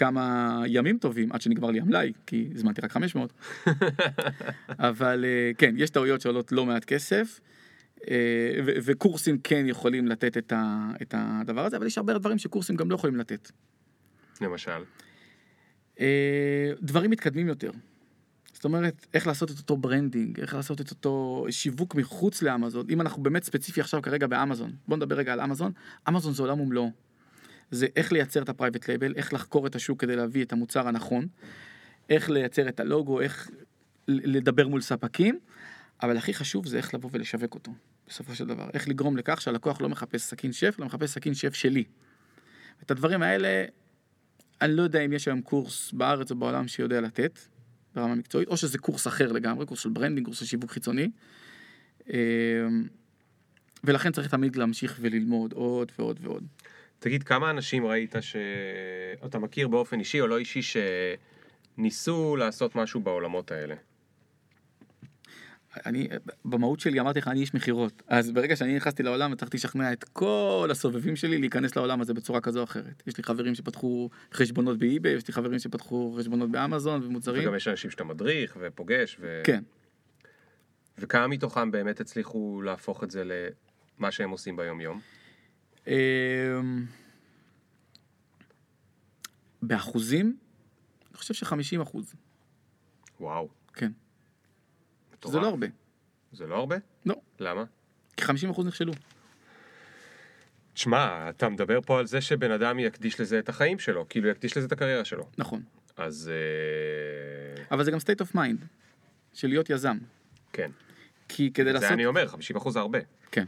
כמה 0.00 0.62
ימים 0.66 0.98
טובים, 0.98 1.32
עד 1.32 1.40
שנגמר 1.40 1.70
לי 1.70 1.80
המלאי, 1.80 2.12
כי 2.26 2.50
הזמנתי 2.54 2.80
רק 2.80 2.92
500. 2.92 3.32
אבל 4.78 5.24
אה, 5.24 5.56
כן, 5.56 5.74
יש 5.78 5.90
טעויות 5.90 6.20
שעולות 6.20 6.52
לא 6.52 6.66
מעט 6.66 6.84
כסף. 6.84 7.40
אה, 8.10 8.16
וקורסים 8.64 9.38
כן 9.38 9.64
יכולים 9.68 10.08
לתת 10.08 10.36
את, 10.36 10.52
ה- 10.52 10.90
את 11.02 11.14
הדבר 11.18 11.64
הזה, 11.64 11.76
אבל 11.76 11.86
יש 11.86 11.98
הרבה 11.98 12.18
דברים 12.18 12.38
שקורסים 12.38 12.76
גם 12.76 12.90
לא 12.90 12.94
יכולים 12.94 13.16
לתת. 13.16 13.50
למשל. 14.40 14.82
אה, 16.00 16.72
דברים 16.82 17.10
מתקדמים 17.10 17.48
יותר. 17.48 17.70
זאת 18.52 18.64
אומרת, 18.64 19.06
איך 19.14 19.26
לעשות 19.26 19.50
את 19.50 19.58
אותו 19.58 19.76
branding, 19.76 20.40
איך 20.40 20.54
לעשות 20.54 20.80
את 20.80 20.90
אותו 20.90 21.46
שיווק 21.50 21.94
מחוץ 21.94 22.42
לאמזון. 22.42 22.86
אם 22.90 23.00
אנחנו 23.00 23.22
באמת 23.22 23.44
ספציפי 23.44 23.80
עכשיו 23.80 24.02
כרגע 24.02 24.26
באמזון, 24.26 24.72
בוא 24.88 24.96
נדבר 24.96 25.16
רגע 25.16 25.32
על 25.32 25.40
אמזון. 25.40 25.72
אמזון 26.08 26.32
זה 26.32 26.42
עולם 26.42 26.60
ומלואו. 26.60 27.09
זה 27.70 27.86
איך 27.96 28.12
לייצר 28.12 28.42
את 28.42 28.48
ה 28.48 28.53
private 28.53 28.88
label, 28.88 29.14
איך 29.16 29.32
לחקור 29.32 29.66
את 29.66 29.74
השוק 29.74 30.00
כדי 30.00 30.16
להביא 30.16 30.44
את 30.44 30.52
המוצר 30.52 30.88
הנכון, 30.88 31.26
איך 32.08 32.30
לייצר 32.30 32.68
את 32.68 32.80
הלוגו, 32.80 33.20
איך 33.20 33.50
לדבר 34.08 34.68
מול 34.68 34.80
ספקים, 34.80 35.38
אבל 36.02 36.16
הכי 36.16 36.34
חשוב 36.34 36.66
זה 36.66 36.76
איך 36.76 36.94
לבוא 36.94 37.10
ולשווק 37.12 37.54
אותו, 37.54 37.72
בסופו 38.08 38.34
של 38.34 38.46
דבר. 38.46 38.70
איך 38.74 38.88
לגרום 38.88 39.16
לכך 39.16 39.40
שהלקוח 39.40 39.80
לא 39.80 39.88
מחפש 39.88 40.22
סכין 40.22 40.52
שף, 40.52 40.74
אלא 40.78 40.86
מחפש 40.86 41.10
סכין 41.10 41.34
שף 41.34 41.54
שלי. 41.54 41.84
את 42.82 42.90
הדברים 42.90 43.22
האלה, 43.22 43.64
אני 44.60 44.76
לא 44.76 44.82
יודע 44.82 45.00
אם 45.00 45.12
יש 45.12 45.28
היום 45.28 45.40
קורס 45.40 45.92
בארץ 45.92 46.30
או 46.30 46.36
בעולם 46.36 46.68
שיודע 46.68 47.00
לתת 47.00 47.38
ברמה 47.94 48.14
מקצועית, 48.14 48.48
או 48.48 48.56
שזה 48.56 48.78
קורס 48.78 49.06
אחר 49.06 49.32
לגמרי, 49.32 49.66
קורס 49.66 49.80
של 49.80 49.88
branding, 49.88 50.26
קורס 50.26 50.38
של 50.38 50.46
שיווק 50.46 50.70
חיצוני. 50.70 51.10
אמ, 52.08 52.14
ולכן 53.84 54.12
צריך 54.12 54.28
תמיד 54.28 54.56
להמשיך 54.56 54.98
וללמוד 55.00 55.52
עוד 55.52 55.92
ועוד 55.98 56.18
ועוד. 56.22 56.44
תגיד, 57.00 57.22
כמה 57.22 57.50
אנשים 57.50 57.86
ראית 57.86 58.14
שאתה 58.20 59.38
מכיר 59.38 59.68
באופן 59.68 59.98
אישי 59.98 60.20
או 60.20 60.26
לא 60.26 60.38
אישי 60.38 60.60
שניסו 61.76 62.36
לעשות 62.36 62.76
משהו 62.76 63.00
בעולמות 63.00 63.50
האלה? 63.50 63.74
אני, 65.86 66.08
במהות 66.44 66.80
שלי 66.80 67.00
אמרתי 67.00 67.18
לך, 67.18 67.28
אני 67.28 67.40
איש 67.40 67.54
מכירות. 67.54 68.02
אז 68.06 68.30
ברגע 68.30 68.56
שאני 68.56 68.76
נכנסתי 68.76 69.02
לעולם, 69.02 69.32
הצלחתי 69.32 69.56
לשכנע 69.56 69.92
את 69.92 70.04
כל 70.04 70.68
הסובבים 70.70 71.16
שלי 71.16 71.38
להיכנס 71.38 71.76
לעולם 71.76 72.00
הזה 72.00 72.14
בצורה 72.14 72.40
כזו 72.40 72.58
או 72.58 72.64
אחרת. 72.64 73.02
יש 73.06 73.16
לי 73.16 73.24
חברים 73.24 73.54
שפתחו 73.54 74.10
חשבונות 74.34 74.78
באי-ביי, 74.78 75.12
יש 75.12 75.28
לי 75.28 75.34
חברים 75.34 75.58
שפתחו 75.58 76.16
חשבונות 76.18 76.50
באמזון 76.50 77.02
ומוצרים. 77.06 77.42
וגם 77.42 77.54
יש 77.54 77.68
אנשים 77.68 77.90
שאתה 77.90 78.04
מדריך 78.04 78.56
ופוגש, 78.60 79.16
ו... 79.20 79.40
כן. 79.44 79.62
וכמה 80.98 81.26
מתוכם 81.26 81.70
באמת 81.70 82.00
הצליחו 82.00 82.62
להפוך 82.62 83.04
את 83.04 83.10
זה 83.10 83.24
למה 83.98 84.10
שהם 84.10 84.30
עושים 84.30 84.56
ביום 84.56 84.80
יום? 84.80 85.00
אמ, 85.90 86.86
באחוזים, 89.62 90.36
אני 91.10 91.18
חושב 91.18 91.34
ש-50 91.34 91.82
אחוז, 91.82 92.14
וואו. 93.20 93.48
כן. 93.74 93.92
מטורף. 95.12 95.34
זה 95.34 95.40
לא 95.40 95.48
הרבה. 95.48 95.66
זה 96.32 96.46
לא 96.46 96.56
הרבה? 96.56 96.76
לא. 97.06 97.14
למה? 97.40 97.64
כי 98.16 98.24
50 98.24 98.50
אחוז 98.50 98.66
נכשלו. 98.66 98.92
תשמע, 100.74 101.30
אתה 101.30 101.48
מדבר 101.48 101.80
פה 101.80 101.98
על 101.98 102.06
זה 102.06 102.20
שבן 102.20 102.50
אדם 102.50 102.78
יקדיש 102.78 103.20
לזה 103.20 103.38
את 103.38 103.48
החיים 103.48 103.78
שלו, 103.78 104.06
כאילו 104.08 104.28
יקדיש 104.28 104.56
לזה 104.56 104.66
את 104.66 104.72
הקריירה 104.72 105.04
שלו. 105.04 105.28
נכון. 105.38 105.62
אז 105.96 106.30
אה, 106.32 107.64
אבל 107.70 107.84
זה 107.84 107.90
גם 107.90 107.98
state 107.98 108.26
of 108.26 108.36
mind, 108.36 108.64
של 109.32 109.48
להיות 109.48 109.70
יזם. 109.70 109.98
כן. 110.52 110.70
כי 111.28 111.50
כדי 111.54 111.64
זה 111.64 111.72
לעשות... 111.72 111.90
אני 111.90 112.06
אומר, 112.06 112.26
50% 112.56 112.70
זה 112.70 112.78
הרבה. 112.78 112.98
כן. 113.30 113.44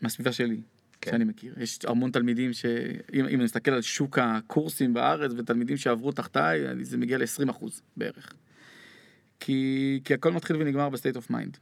מהסביבה 0.00 0.32
שלי, 0.32 0.60
כן. 1.04 1.10
שאני 1.10 1.24
מכיר. 1.24 1.54
יש 1.56 1.78
המון 1.86 2.10
תלמידים 2.10 2.52
ש... 2.52 2.64
אם, 3.12 3.20
אם 3.20 3.24
אני 3.26 3.44
מסתכל 3.44 3.70
על 3.70 3.82
שוק 3.82 4.18
הקורסים 4.18 4.94
בארץ 4.94 5.32
ותלמידים 5.38 5.76
שעברו 5.76 6.12
תחתיי, 6.12 6.60
זה 6.84 6.96
מגיע 6.96 7.18
ל-20% 7.18 7.64
בערך. 7.96 8.32
כי, 9.40 10.00
כי 10.04 10.14
הכל 10.14 10.32
מתחיל 10.32 10.56
ונגמר 10.56 10.88
ב-state 10.88 11.16
of 11.16 11.30
mind. 11.30 11.56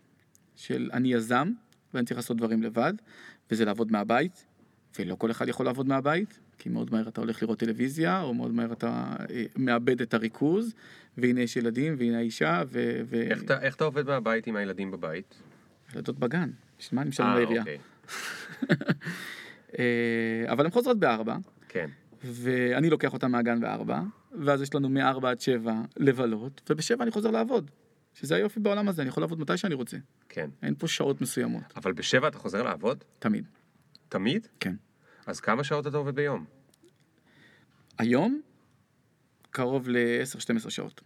של 0.57 0.90
אני 0.93 1.12
יזם, 1.14 1.51
ואני 1.95 2.07
צריך 2.07 2.18
לעשות 2.18 2.36
דברים 2.36 2.62
לבד, 2.62 2.93
וזה 3.51 3.64
לעבוד 3.64 3.93
מהבית, 3.93 4.47
ולא 4.99 5.14
כל 5.14 5.30
אחד 5.30 5.49
יכול 5.49 5.66
לעבוד 5.66 5.88
מהבית, 5.88 6.38
כי 6.59 6.68
מאוד 6.68 6.93
מהר 6.93 7.09
אתה 7.09 7.20
הולך 7.20 7.43
לראות 7.43 7.59
טלוויזיה, 7.59 8.22
או 8.22 8.34
מאוד 8.34 8.51
מהר 8.55 8.72
אתה 8.72 9.16
אה, 9.30 9.45
מאבד 9.57 10.01
את 10.03 10.14
הריכוז, 10.14 10.74
והנה 11.18 11.40
יש 11.40 11.57
ילדים, 11.57 11.95
והנה 11.99 12.18
האישה, 12.18 12.62
ו... 12.66 13.01
ו... 13.07 13.22
איך 13.30 13.43
אתה- 13.43 13.61
איך 13.61 13.74
אתה 13.76 13.84
עובד 13.84 14.07
מהבית 14.07 14.47
עם 14.47 14.57
הילדים 14.57 14.90
בבית? 14.90 15.34
ילדות 15.95 16.18
בגן, 16.18 16.51
בשביל 16.78 16.97
מה 16.97 17.03
אני 17.03 17.09
משלם 17.09 17.26
אה, 17.26 17.34
לעירייה? 17.34 17.61
אוקיי. 17.61 17.78
אה, 19.78 19.84
אבל 20.48 20.64
הן 20.64 20.70
חוזרות 20.70 20.98
בארבע, 20.98 21.36
כן. 21.68 21.90
ואני 22.24 22.90
לוקח 22.90 23.12
אותן 23.12 23.30
מהגן 23.30 23.61
בארבע, 23.61 24.00
ואז 24.44 24.62
יש 24.62 24.74
לנו 24.74 24.88
מארבע 24.88 25.30
עד 25.30 25.40
שבע 25.40 25.72
לבלות, 25.96 26.70
ובשבע 26.70 27.03
אני 27.05 27.11
חוזר 27.11 27.30
לעבוד. 27.30 27.70
שזה 28.14 28.34
היופי 28.36 28.61
בעולם 28.61 28.88
הזה, 28.88 29.03
אני 29.03 29.09
יכול 29.09 29.22
לעבוד 29.22 29.40
מתי 29.40 29.57
שאני 29.57 29.74
רוצה. 29.74 29.96
כן. 30.28 30.50
אין 30.62 30.74
פה 30.74 30.88
שעות 30.88 31.20
מסוימות, 31.20 31.62
אבל 31.76 31.92
בשבע 31.92 32.28
אתה 32.28 32.38
חוזר 32.38 32.62
לעבוד? 32.62 33.05
תמיד. 33.18 33.44
תמיד? 34.09 34.46
כן. 34.61 34.74
אז 35.26 35.40
כמה 35.40 35.64
שעות 35.64 35.86
אתה 35.86 35.96
עובד 35.96 36.14
ביום? 36.14 36.44
היום, 37.98 38.40
קרוב 39.50 39.88
ל-10-12 39.88 40.70
שעות. 40.70 41.00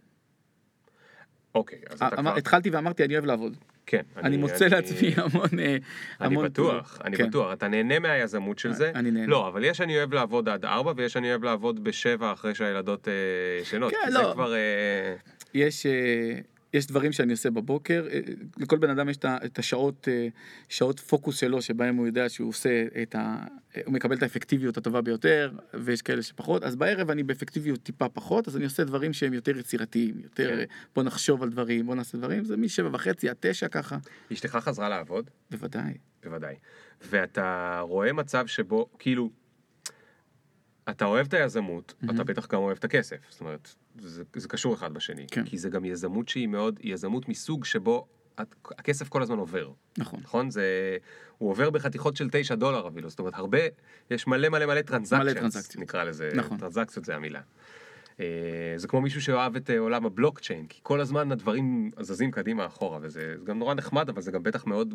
אוקיי, 1.55 1.79
אז 1.89 1.97
אתה 2.03 2.19
אמר- 2.19 2.31
כבר... 2.31 2.37
התחלתי 2.37 2.69
ואמרתי, 2.69 3.05
אני 3.05 3.13
אוהב 3.13 3.25
לעבוד. 3.25 3.57
כן. 3.87 4.01
אני 4.17 4.37
מוצא 4.37 4.65
לעצמי 4.67 5.13
המון... 5.17 5.59
אה, 5.59 5.65
אני 5.65 5.77
המון 6.19 6.45
בטוח, 6.45 6.99
אני 7.03 7.17
כן. 7.17 7.29
בטוח. 7.29 7.53
אתה 7.53 7.67
נהנה 7.67 7.99
מהיזמות 7.99 8.59
של 8.59 8.73
זה? 8.73 8.91
אני 8.95 9.11
נהנה. 9.11 9.27
לא, 9.27 9.47
אבל 9.47 9.63
יש 9.63 9.81
אני 9.81 9.97
אוהב 9.97 10.13
לעבוד 10.13 10.49
עד 10.49 10.65
ארבע, 10.65 10.93
ויש 10.95 11.17
אני 11.17 11.29
אוהב 11.29 11.43
לעבוד 11.43 11.83
בשבע 11.83 12.33
אחרי 12.33 12.55
שהילדות 12.55 13.07
אה, 13.07 13.13
ישנות. 13.61 13.91
כן, 13.91 13.97
כי 14.05 14.13
לא. 14.13 14.27
זה 14.27 14.33
כבר... 14.33 14.53
אה, 14.53 15.15
יש, 15.53 15.85
אה, 15.85 16.39
יש 16.77 16.87
דברים 16.87 17.11
שאני 17.11 17.31
עושה 17.31 17.51
בבוקר, 17.51 18.07
אה, 18.11 18.19
לכל 18.57 18.77
בן 18.77 18.89
אדם 18.89 19.09
יש 19.09 19.17
את 19.25 19.59
השעות, 19.59 20.07
אה, 20.07 20.27
שעות 20.69 20.99
פוקוס 20.99 21.37
שלו, 21.39 21.61
שבהם 21.61 21.95
הוא 21.95 22.07
יודע 22.07 22.29
שהוא 22.29 22.49
עושה 22.49 22.85
את 23.01 23.15
ה... 23.15 23.45
אה, 23.77 23.81
הוא 23.85 23.93
מקבל 23.93 24.15
את 24.15 24.23
האפקטיביות 24.23 24.77
הטובה 24.77 25.01
ביותר, 25.01 25.51
ויש 25.73 26.01
כאלה 26.01 26.21
שפחות, 26.21 26.63
אז 26.63 26.75
בערב 26.75 27.09
אני 27.09 27.23
באפקטיביות 27.23 27.83
טיפה 27.83 28.09
פחות, 28.09 28.47
אז 28.47 28.57
אני 28.57 28.65
עושה 28.65 28.83
דברים 28.83 29.13
שהם 29.13 29.33
יותר 29.33 29.57
יצירתיים, 29.57 30.15
יותר 30.23 30.49
כן. 30.49 30.59
אה, 30.59 30.65
בוא 30.95 31.03
נחשוב 31.03 31.43
על 31.43 31.49
דברים, 31.49 31.85
בוא 31.85 31.95
נעשה 31.95 32.17
דברים, 32.17 32.43
זה 32.43 32.57
משבע 32.57 32.89
וחצי 32.91 33.29
עד 33.29 33.35
תשע 33.39 33.67
ככה, 33.67 33.97
אשתך 34.33 34.57
חזרה 34.61 34.89
לעבוד? 34.89 35.29
בוודאי. 35.51 35.93
בוודאי. 36.23 36.55
ואתה 37.01 37.79
רואה 37.83 38.13
מצב 38.13 38.47
שבו, 38.47 38.89
כאילו, 38.99 39.29
אתה 40.89 41.05
אוהב 41.05 41.27
את 41.27 41.33
היזמות, 41.33 41.93
אתה 42.09 42.23
בטח 42.23 42.47
גם 42.47 42.59
אוהב 42.59 42.77
את 42.77 42.83
הכסף. 42.83 43.17
זאת 43.29 43.41
אומרת, 43.41 43.75
זה, 43.99 44.23
זה 44.35 44.47
קשור 44.47 44.73
אחד 44.73 44.93
בשני. 44.93 45.25
כן. 45.31 45.45
כי 45.45 45.57
זה 45.57 45.69
גם 45.69 45.85
יזמות 45.85 46.29
שהיא 46.29 46.47
מאוד, 46.47 46.79
יזמות 46.83 47.29
מסוג 47.29 47.65
שבו 47.65 48.07
את, 48.41 48.55
הכסף 48.65 49.09
כל 49.09 49.21
הזמן 49.21 49.37
עובר. 49.37 49.71
נכון. 49.97 50.19
נכון? 50.23 50.49
זה... 50.49 50.97
הוא 51.37 51.49
עובר 51.49 51.69
בחתיכות 51.69 52.15
של 52.15 52.29
9 52.31 52.55
דולר 52.55 52.87
אפילו, 52.87 53.09
זאת 53.09 53.19
אומרת, 53.19 53.33
הרבה, 53.35 53.59
יש 54.11 54.27
מלא 54.27 54.49
מלא 54.49 54.65
מלא 54.65 54.81
טרנזקציות. 54.81 55.75
נקרא 55.77 56.03
לזה, 56.03 56.29
נכון. 56.35 56.57
טרנזקציות 56.57 57.05
זה 57.05 57.15
המילה. 57.15 57.41
אה, 58.19 58.73
זה 58.75 58.87
כמו 58.87 59.01
מישהו 59.01 59.21
שאוהב 59.21 59.55
את 59.55 59.69
אה, 59.69 59.79
עולם 59.79 60.05
הבלוקצ'יין, 60.05 60.67
כי 60.67 60.79
כל 60.83 61.01
הזמן 61.01 61.31
הדברים 61.31 61.91
זזים 61.99 62.31
קדימה 62.31 62.65
אחורה, 62.65 62.99
וזה 63.01 63.35
זה 63.39 63.45
גם 63.45 63.59
נורא 63.59 63.73
נחמד, 63.73 64.09
אבל 64.09 64.21
זה 64.21 64.31
גם 64.31 64.43
בטח 64.43 64.65
מאוד... 64.65 64.93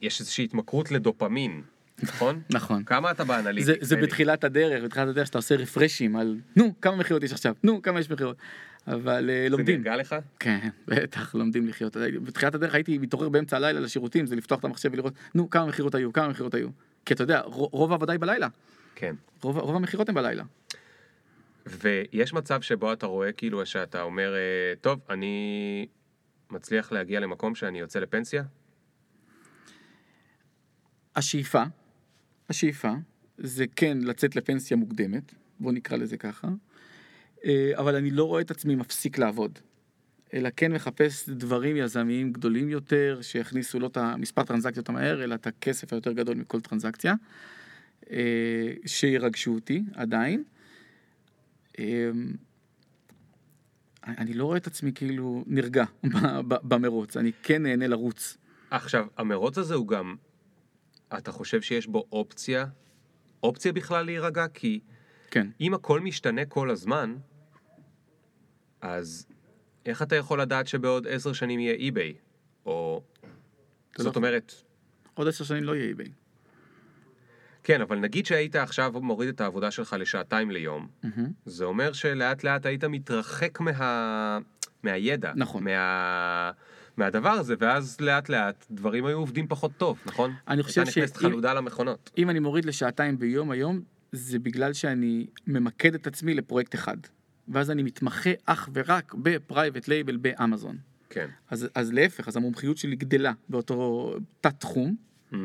יש 0.00 0.20
איזושהי 0.20 0.44
התמכרות 0.44 0.90
לדופמין, 0.90 1.62
נכון? 2.02 2.42
נכון. 2.50 2.84
כמה 2.84 3.10
אתה 3.10 3.24
זה, 3.24 3.28
באנליטיקס? 3.28 3.88
זה 3.88 3.94
אלי? 3.94 4.06
בתחילת 4.06 4.44
הדרך, 4.44 4.84
בתחילת 4.84 5.08
הדרך 5.08 5.26
שאתה 5.26 5.38
עושה 5.38 5.56
רפרשים 5.56 6.16
על 6.16 6.40
נו 6.56 6.74
כמה 6.80 6.96
מכירות 6.96 7.22
יש 7.22 7.32
עכשיו, 7.32 7.54
נו 7.62 7.82
כמה 7.82 8.00
יש 8.00 8.10
מכירות, 8.10 8.36
אבל 8.86 9.30
אה, 9.30 9.42
זה 9.44 9.48
לומדים. 9.48 9.78
נרגע 9.78 9.96
לך? 9.96 10.16
כן, 10.38 10.68
בטח, 10.86 11.34
לומדים 11.34 11.68
לחיות. 11.68 11.96
בתחילת 12.22 12.54
הדרך 12.54 12.74
הייתי 12.74 12.98
מתעורר 12.98 13.28
באמצע 13.28 13.56
הלילה 13.56 13.80
לשירותים, 13.80 14.26
זה 14.26 14.36
לפתוח 14.36 14.60
את 14.60 14.64
המחשב 14.64 14.90
ולראות, 14.92 15.14
נו, 15.34 15.50
כמה 15.50 15.66
מכירות 15.66 15.94
היו, 15.94 16.12
כמה 16.12 16.28
מכירות 16.28 16.54
היו. 16.54 16.68
כי 17.04 17.14
אתה 17.14 17.22
יודע, 17.22 17.40
רוב 17.46 17.92
העבודה 17.92 18.12
היא 18.12 18.20
בלילה. 18.20 18.48
כן. 18.94 19.14
רוב, 19.42 19.58
רוב 19.58 19.76
המכירות 19.76 20.08
הן 20.08 20.14
בלילה. 20.14 20.44
ויש 21.66 22.32
מצב 22.32 22.60
שבו 22.60 22.92
אתה 22.92 23.06
רואה 23.06 23.32
כאילו 23.32 23.66
שאתה 23.66 24.02
אומר, 24.02 24.34
אה, 24.34 24.74
טוב, 24.80 25.00
אני 25.10 25.86
מצליח 26.50 26.92
להגיע 26.92 27.20
למקום 27.20 27.54
שאני 27.54 27.80
יוצא 27.80 27.98
לפנסיה? 27.98 28.42
השאיפה, 31.16 31.62
השאיפה, 32.48 32.92
זה 33.38 33.64
כן 33.76 33.98
לצאת 33.98 34.36
לפנסיה 34.36 34.76
מוקדמת, 34.76 35.34
בוא 35.60 35.72
נקרא 35.72 35.96
לזה 35.96 36.16
ככה, 36.16 36.48
אה, 37.44 37.72
אבל 37.76 37.96
אני 37.96 38.10
לא 38.10 38.24
רואה 38.24 38.40
את 38.40 38.50
עצמי 38.50 38.74
מפסיק 38.74 39.18
לעבוד. 39.18 39.58
אלא 40.34 40.48
כן 40.56 40.72
מחפש 40.72 41.28
דברים 41.28 41.76
יזמיים 41.76 42.32
גדולים 42.32 42.68
יותר, 42.68 43.18
שיכניסו 43.22 43.80
לא 43.80 43.86
את 43.86 43.96
המספר 43.96 44.42
טרנזקציות 44.42 44.88
המהר, 44.88 45.24
אלא 45.24 45.34
את 45.34 45.46
הכסף 45.46 45.92
היותר 45.92 46.12
גדול 46.12 46.36
מכל 46.36 46.60
טרנזקציה, 46.60 47.14
אה, 48.10 48.72
שירגשו 48.86 49.54
אותי 49.54 49.82
עדיין. 49.94 50.44
אה, 51.78 52.10
אני 54.06 54.34
לא 54.34 54.44
רואה 54.44 54.56
את 54.56 54.66
עצמי 54.66 54.92
כאילו 54.94 55.44
נרגע 55.46 55.84
במרוץ, 56.68 57.16
אני 57.16 57.32
כן 57.42 57.62
נהנה 57.62 57.86
לרוץ. 57.86 58.36
עכשיו, 58.70 59.06
המרוץ 59.16 59.58
הזה 59.58 59.74
הוא 59.74 59.88
גם, 59.88 60.16
אתה 61.18 61.32
חושב 61.32 61.62
שיש 61.62 61.86
בו 61.86 62.04
אופציה, 62.12 62.66
אופציה 63.42 63.72
בכלל 63.72 64.04
להירגע? 64.06 64.46
כי 64.54 64.80
כן. 65.30 65.46
אם 65.60 65.74
הכל 65.74 66.00
משתנה 66.00 66.44
כל 66.44 66.70
הזמן, 66.70 67.16
אז 68.80 69.26
איך 69.86 70.02
אתה 70.02 70.16
יכול 70.16 70.40
לדעת 70.40 70.66
שבעוד 70.66 71.06
עשר 71.06 71.32
שנים 71.32 71.60
יהיה 71.60 71.74
אי-ביי? 71.74 72.14
או... 72.66 73.02
זאת 73.98 74.06
לא- 74.06 74.12
אומרת, 74.16 74.52
עוד 75.14 75.28
עשר 75.28 75.44
שנים 75.44 75.64
לא 75.64 75.76
יהיה 75.76 75.94
eBay. 75.94 76.08
כן, 77.62 77.80
אבל 77.80 77.98
נגיד 77.98 78.26
שהיית 78.26 78.56
עכשיו 78.56 78.92
מוריד 79.02 79.28
את 79.28 79.40
העבודה 79.40 79.70
שלך 79.70 79.96
לשעתיים 79.98 80.50
ליום, 80.50 80.88
מהמם. 81.02 81.30
זה 81.46 81.64
אומר 81.64 81.92
שלאט 81.92 82.44
לאט 82.44 82.66
היית 82.66 82.84
מתרחק 82.84 83.60
מה... 83.60 84.38
מהידע. 84.82 85.32
נכון. 85.36 85.64
מה... 85.64 86.50
מהדבר 86.96 87.28
הזה, 87.28 87.54
ואז 87.58 88.00
לאט 88.00 88.28
לאט 88.28 88.66
דברים 88.70 89.06
היו 89.06 89.18
עובדים 89.18 89.46
פחות 89.48 89.70
טוב, 89.76 89.98
נכון? 90.06 90.34
אני 90.48 90.62
חושב 90.62 90.80
הייתה 90.80 90.90
נכנסת 90.90 91.16
חלודה 91.16 91.54
למכונות. 91.54 92.10
אם 92.18 92.30
אני 92.30 92.38
מוריד 92.38 92.64
לשעתיים 92.64 93.18
ביום 93.18 93.50
היום, 93.50 93.80
זה 94.12 94.38
בגלל 94.38 94.72
שאני 94.72 95.26
ממקד 95.46 95.94
את 95.94 96.06
עצמי 96.06 96.34
לפרויקט 96.34 96.74
אחד. 96.74 96.96
ואז 97.48 97.70
אני 97.70 97.82
מתמחה 97.82 98.30
אך 98.44 98.68
ורק 98.72 99.14
ב 99.14 99.23
private 99.23 99.88
label 99.88 100.16
באמזון. 100.16 100.76
כן. 101.10 101.26
אז, 101.50 101.68
אז 101.74 101.92
להפך, 101.92 102.28
אז 102.28 102.36
המומחיות 102.36 102.76
שלי 102.76 102.96
גדלה 102.96 103.32
באותו 103.48 104.14
תת 104.40 104.54
תחום, 104.60 104.96
אממ, 105.32 105.36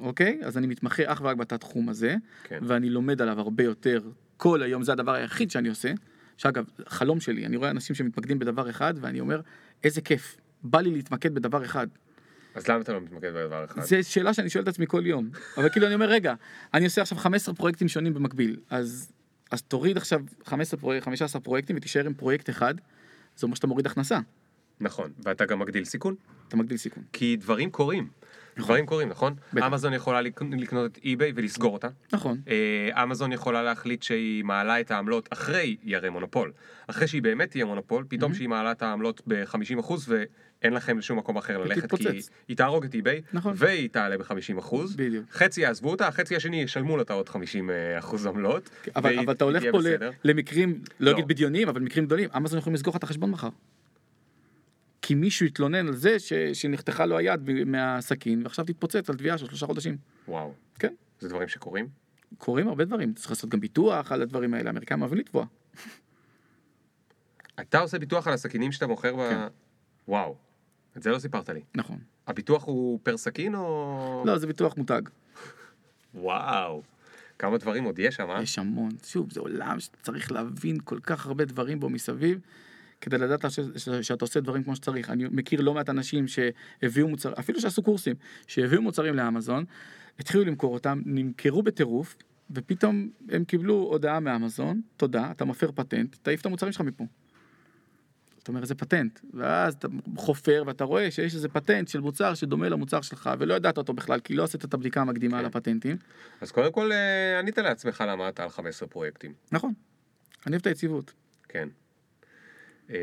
אוקיי? 0.00 0.40
אז 0.42 0.58
אני 0.58 0.66
מתמחה 0.66 1.02
אך 1.06 1.20
ורק 1.24 1.36
בתת 1.36 1.60
תחום 1.60 1.88
הזה, 1.88 2.16
כן. 2.44 2.58
ואני 2.62 2.90
לומד 2.90 3.22
עליו 3.22 3.40
הרבה 3.40 3.64
יותר 3.64 4.00
כל 4.36 4.62
היום, 4.62 4.82
זה 4.82 4.92
הדבר 4.92 5.12
היחיד 5.12 5.50
שאני 5.50 5.68
עושה. 5.68 5.92
שאגב, 6.36 6.64
חלום 6.86 7.20
שלי, 7.20 7.46
אני 7.46 7.56
רואה 7.56 7.70
אנשים 7.70 7.96
שמתמקדים 7.96 8.38
בדבר 8.38 8.70
אחד, 8.70 8.94
ואני 9.00 9.20
אומר, 9.20 9.40
איזה 9.84 10.00
כיף, 10.00 10.36
בא 10.62 10.80
לי 10.80 10.90
להתמקד 10.90 11.34
בדבר 11.34 11.64
אחד. 11.64 11.86
אז 12.54 12.68
למה 12.68 12.80
אתה 12.80 12.92
לא 12.92 13.00
מתמקד 13.00 13.28
בדבר 13.34 13.64
אחד? 13.64 13.82
זו 13.82 13.96
שאלה 14.02 14.34
שאני 14.34 14.50
שואל 14.50 14.62
את 14.62 14.68
עצמי 14.68 14.86
כל 14.86 15.06
יום. 15.06 15.30
אבל 15.56 15.68
כאילו 15.68 15.86
אני 15.86 15.94
אומר, 15.94 16.08
רגע, 16.08 16.34
אני 16.74 16.84
עושה 16.84 17.02
עכשיו 17.02 17.18
15 17.18 17.54
פרויקטים 17.54 17.88
שונים 17.88 18.14
במקביל, 18.14 18.56
אז, 18.70 19.12
אז 19.50 19.62
תוריד 19.62 19.96
עכשיו 19.96 20.20
15 20.44 20.80
פרויקט, 20.80 21.04
15 21.04 21.40
פרויקטים 21.40 21.76
ותישאר 21.76 22.06
עם 22.06 22.14
פרויקט 22.14 22.50
אחד, 22.50 22.74
זה 23.36 23.46
אומר 23.46 23.54
שאתה 23.54 23.66
מוריד 23.66 23.86
הכנסה, 23.86 24.18
נכון, 24.80 25.12
ואתה 25.18 25.44
גם 25.44 25.58
מגדיל 25.58 25.84
סיכון, 25.84 26.14
אתה 26.48 26.56
מגדיל 26.56 26.76
סיכון. 26.76 27.02
כי 27.12 27.36
דברים 27.36 27.70
קורים. 27.70 28.08
דברים 28.58 28.86
קורים, 28.86 29.08
נכון? 29.08 29.34
אמזון 29.66 29.92
יכולה 29.92 30.20
לק- 30.22 30.42
לקנות 30.58 30.92
את 30.92 30.98
אי-ביי 31.04 31.32
ולסגור 31.34 31.72
אותה. 31.72 31.88
נכון, 32.12 32.40
אה, 32.48 33.02
אמזון 33.02 33.32
יכולה 33.32 33.62
להחליט 33.62 34.02
שהיא 34.02 34.44
מעלה 34.44 34.80
את 34.80 34.90
העמלות 34.90 35.28
אחרי, 35.32 35.76
היא 35.82 35.96
הרי 35.96 36.08
מונופול. 36.10 36.52
אחרי 36.86 37.06
שהיא 37.08 37.22
באמת 37.22 37.50
תהיה 37.50 37.64
מונופול, 37.64 38.04
פתאום 38.08 38.34
שהיא 38.34 38.48
מעלה 38.48 38.72
את 38.72 38.82
העמלות 38.82 39.22
ב-50% 39.26 39.92
ואין 40.08 40.72
לכם 40.72 40.98
לשום 40.98 41.18
מקום 41.18 41.36
אחר 41.36 41.58
ללכת, 41.58 41.94
כי. 41.94 42.04
היא 42.48 42.56
תהרוג 42.56 42.84
את 42.84 42.94
אי-ביי, 42.94 43.22
נכון. 43.32 43.52
והיא 43.56 43.88
תעלה 43.88 44.18
ב-50%. 44.18 44.76
בדיוק. 44.96 45.24
חצי 45.32 45.60
יעזבו 45.60 45.90
אותה, 45.90 46.08
החצי 46.08 46.36
השני 46.36 46.62
ישלמו 46.62 46.96
לה 46.96 47.02
את 47.02 47.10
העוד 47.10 47.28
50% 47.28 47.34
עמלות. 48.28 48.70
אבל, 48.96 49.30
אתה 49.30 49.44
הולך 49.44 49.62
פה. 49.72 49.78
למקרים, 50.24 50.80
לא 51.00 51.10
לא. 51.10 51.16
אגיד 51.16 51.28
בדיוניים, 51.28 51.68
אבל 51.68 51.80
מקרים 51.80 52.06
גדולים, 52.06 52.28
אמזון 52.36 52.58
יכולים 52.58 52.74
לסגור 52.74 52.92
לך 52.92 52.98
את 52.98 53.02
החשבון 53.02 53.30
מחר. 53.30 53.48
כי 55.06 55.14
מישהו 55.14 55.46
התלונן 55.46 55.86
על 55.86 55.94
זה 55.96 56.18
ש, 56.18 56.32
שנחתכה 56.32 57.06
לו 57.06 57.18
היד 57.18 57.40
מהסכין, 57.66 58.42
ועכשיו 58.42 58.64
תתפוצץ 58.64 59.10
על 59.10 59.16
תביעה 59.16 59.38
של 59.38 59.46
שלושה 59.46 59.66
חודשים. 59.66 59.96
וואו. 60.28 60.54
כן. 60.78 60.94
זה 61.20 61.28
דברים 61.28 61.48
שקורים? 61.48 61.88
קורים 62.38 62.68
הרבה 62.68 62.84
דברים, 62.84 63.14
צריך 63.14 63.30
לעשות 63.30 63.50
גם 63.50 63.60
ביטוח 63.60 64.12
על 64.12 64.22
הדברים 64.22 64.54
האלה, 64.54 64.70
האמריקאים 64.70 65.00
אוהבים 65.00 65.18
לתבוע. 65.18 65.46
אתה 67.60 67.78
עושה 67.78 67.98
ביטוח 67.98 68.26
על 68.26 68.32
הסכינים 68.32 68.72
שאתה 68.72 68.86
מוכר 68.86 69.16
ב... 69.16 69.30
כן. 69.30 69.46
וואו. 70.08 70.36
את 70.96 71.02
זה 71.02 71.10
לא 71.10 71.18
סיפרת 71.18 71.48
לי. 71.48 71.62
נכון. 71.74 71.98
הביטוח 72.26 72.64
הוא 72.64 73.00
פר 73.02 73.16
סכין 73.16 73.54
או... 73.54 74.22
לא, 74.26 74.38
זה 74.38 74.46
ביטוח 74.46 74.76
מותג. 74.76 75.02
וואו. 76.14 76.82
כמה 77.38 77.58
דברים 77.58 77.84
עוד 77.84 77.98
יש 77.98 78.14
שם, 78.14 78.30
אה? 78.30 78.42
יש 78.42 78.58
המון. 78.58 78.90
שוב, 79.04 79.32
זה 79.32 79.40
עולם 79.40 79.80
שאתה 79.80 79.98
צריך 80.02 80.32
להבין 80.32 80.78
כל 80.84 80.98
כך 81.02 81.26
הרבה 81.26 81.44
דברים 81.44 81.80
בו 81.80 81.88
מסביב, 81.88 82.40
כדי 83.06 83.18
לדעת 83.18 83.50
ש- 83.50 83.60
ש- 83.76 83.88
שאתה 83.88 84.24
עושה 84.24 84.40
דברים 84.40 84.64
כמו 84.64 84.76
שצריך. 84.76 85.10
אני 85.10 85.24
מכיר 85.30 85.60
לא 85.60 85.74
מעט 85.74 85.88
אנשים 85.88 86.24
שהביאו 86.28 87.08
מוצרים, 87.08 87.34
אפילו 87.38 87.60
שעשו 87.60 87.82
קורסים, 87.82 88.14
שהביאו 88.46 88.82
מוצרים 88.82 89.14
לאמזון, 89.14 89.64
התחילו 90.18 90.44
למכור 90.44 90.74
אותם, 90.74 91.02
נמכרו 91.04 91.62
בטירוף, 91.62 92.16
ופתאום 92.50 93.10
הם 93.28 93.44
קיבלו 93.44 93.74
הודעה 93.74 94.20
מאמזון, 94.20 94.80
תודה, 94.96 95.30
אתה 95.30 95.44
מפר 95.44 95.70
פטנט, 95.74 96.16
תעיף 96.22 96.40
את 96.40 96.46
המוצרים 96.46 96.72
שלך 96.72 96.80
מפה. 96.80 97.04
זאת 98.38 98.48
אומרת, 98.48 98.66
זה 98.66 98.74
פטנט, 98.74 99.20
ואז 99.34 99.74
אתה 99.74 99.88
חופר 100.16 100.62
ואתה 100.66 100.84
רואה 100.84 101.10
שיש 101.10 101.34
איזה 101.34 101.48
פטנט 101.48 101.88
של 101.88 102.00
מוצר 102.00 102.34
שדומה 102.34 102.68
למוצר 102.68 103.00
שלך, 103.00 103.30
ולא 103.38 103.54
ידעת 103.54 103.78
אותו 103.78 103.92
בכלל, 103.92 104.20
כי 104.20 104.34
לא 104.34 104.44
עשית 104.44 104.64
את 104.64 104.74
הבדיקה 104.74 105.00
המקדימה 105.00 105.32
כן. 105.32 105.38
על 105.38 105.46
הפטנטים. 105.46 105.96
אז 106.40 106.52
קודם 106.52 106.72
כל 106.72 106.92
אה, 106.92 107.38
ענית 107.38 107.58
לעצמך 107.58 108.04
למה 108.08 108.28
אתה 108.28 108.42
על 108.42 108.48
15 108.48 108.88
פרויקטים. 108.88 109.32
נכון. 109.52 109.72
אני 110.46 110.52
אוהב 110.52 110.60
את 110.60 110.66
היציבות. 110.66 111.12
כן. 111.48 111.68
אה, 112.90 112.96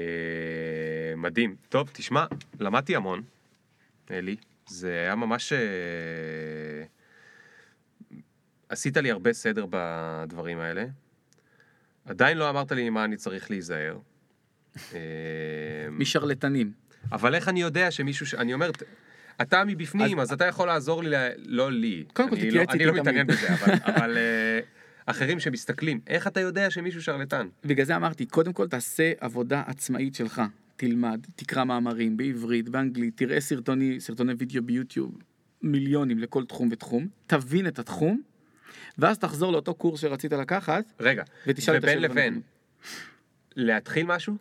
מדהים. 1.18 1.56
טוב, 1.70 1.90
תשמע, 1.94 2.26
למדתי 2.60 2.96
המון, 2.96 3.24
אלי. 4.12 4.36
זה 4.68 4.90
היה 5.00 5.16
ממש... 5.16 5.54
אה, 5.54 5.60
עשית 8.70 8.98
לי 8.98 9.12
הרבה 9.12 9.34
סדר 9.34 9.66
בדברים 9.70 10.60
האלה. 10.60 10.86
עדיין 12.06 12.38
לא 12.38 12.50
אמרת 12.50 12.72
לי 12.72 12.90
ממה 12.90 13.04
אני 13.06 13.16
צריך 13.18 13.52
להיזהר. 13.52 13.98
אה, 14.94 15.00
משרלטנים. 15.92 16.72
אבל 17.12 17.36
איך 17.36 17.48
אני 17.50 17.62
יודע 17.62 17.92
שמישהו 17.92 18.26
ש... 18.26 18.34
אני 18.34 18.54
אומר, 18.54 18.72
אתה 19.42 19.64
מבפנים, 19.66 20.20
אז 20.20 20.32
אתה 20.34 20.46
יכול 20.46 20.68
לעזור 20.68 21.04
לי, 21.04 21.10
ל- 21.10 21.32
לא 21.38 21.72
לי. 21.72 22.04
קודם 22.14 22.30
כל 22.30 22.36
תתייעץ 22.36 22.54
לא- 22.56 22.62
אני 22.62 22.74
איתי 22.74 22.86
לא 22.86 22.94
מתעניין 23.02 23.28
תמיד. 23.28 23.38
בזה, 23.38 23.54
אבל- 23.54 23.94
אבל 23.96 24.18
אה, 24.18 24.60
אחרים 25.06 25.40
שמסתכלים, 25.40 26.00
איך 26.08 26.28
אתה 26.28 26.40
יודע 26.40 26.70
שמישהו 26.70 27.02
שרלטן? 27.02 27.48
בגלל 27.66 27.86
זה 27.86 27.96
אמרתי, 27.96 28.26
קודם 28.26 28.54
כל 28.54 28.68
תעשה 28.68 29.12
עבודה 29.20 29.64
עצמאית 29.68 30.16
שלך. 30.16 30.42
תלמד, 30.76 31.28
תקרא 31.36 31.64
מאמרים 31.64 32.18
בעברית, 32.18 32.70
באנגלית, 32.70 33.18
תראה 33.18 33.42
סרטוני, 33.42 34.00
סרטוני 34.00 34.34
וידאו 34.38 34.64
ביוטיוב, 34.64 35.18
מיליונים 35.62 36.20
לכל 36.20 36.46
תחום 36.46 36.70
ותחום, 36.72 37.08
תבין 37.28 37.68
את 37.68 37.80
התחום, 37.80 38.22
ואז 38.98 39.20
תחזור 39.20 39.52
לאותו 39.52 39.74
קורס 39.74 40.02
שרצית 40.02 40.34
לקחת, 40.34 40.94
רגע, 41.00 41.24
ותשאל 41.48 41.78
את 41.78 41.84
ובין 41.84 41.98
השאלות 41.98 42.12
לבין. 42.12 42.42
להתחיל 43.56 44.06
משהו, 44.06 44.36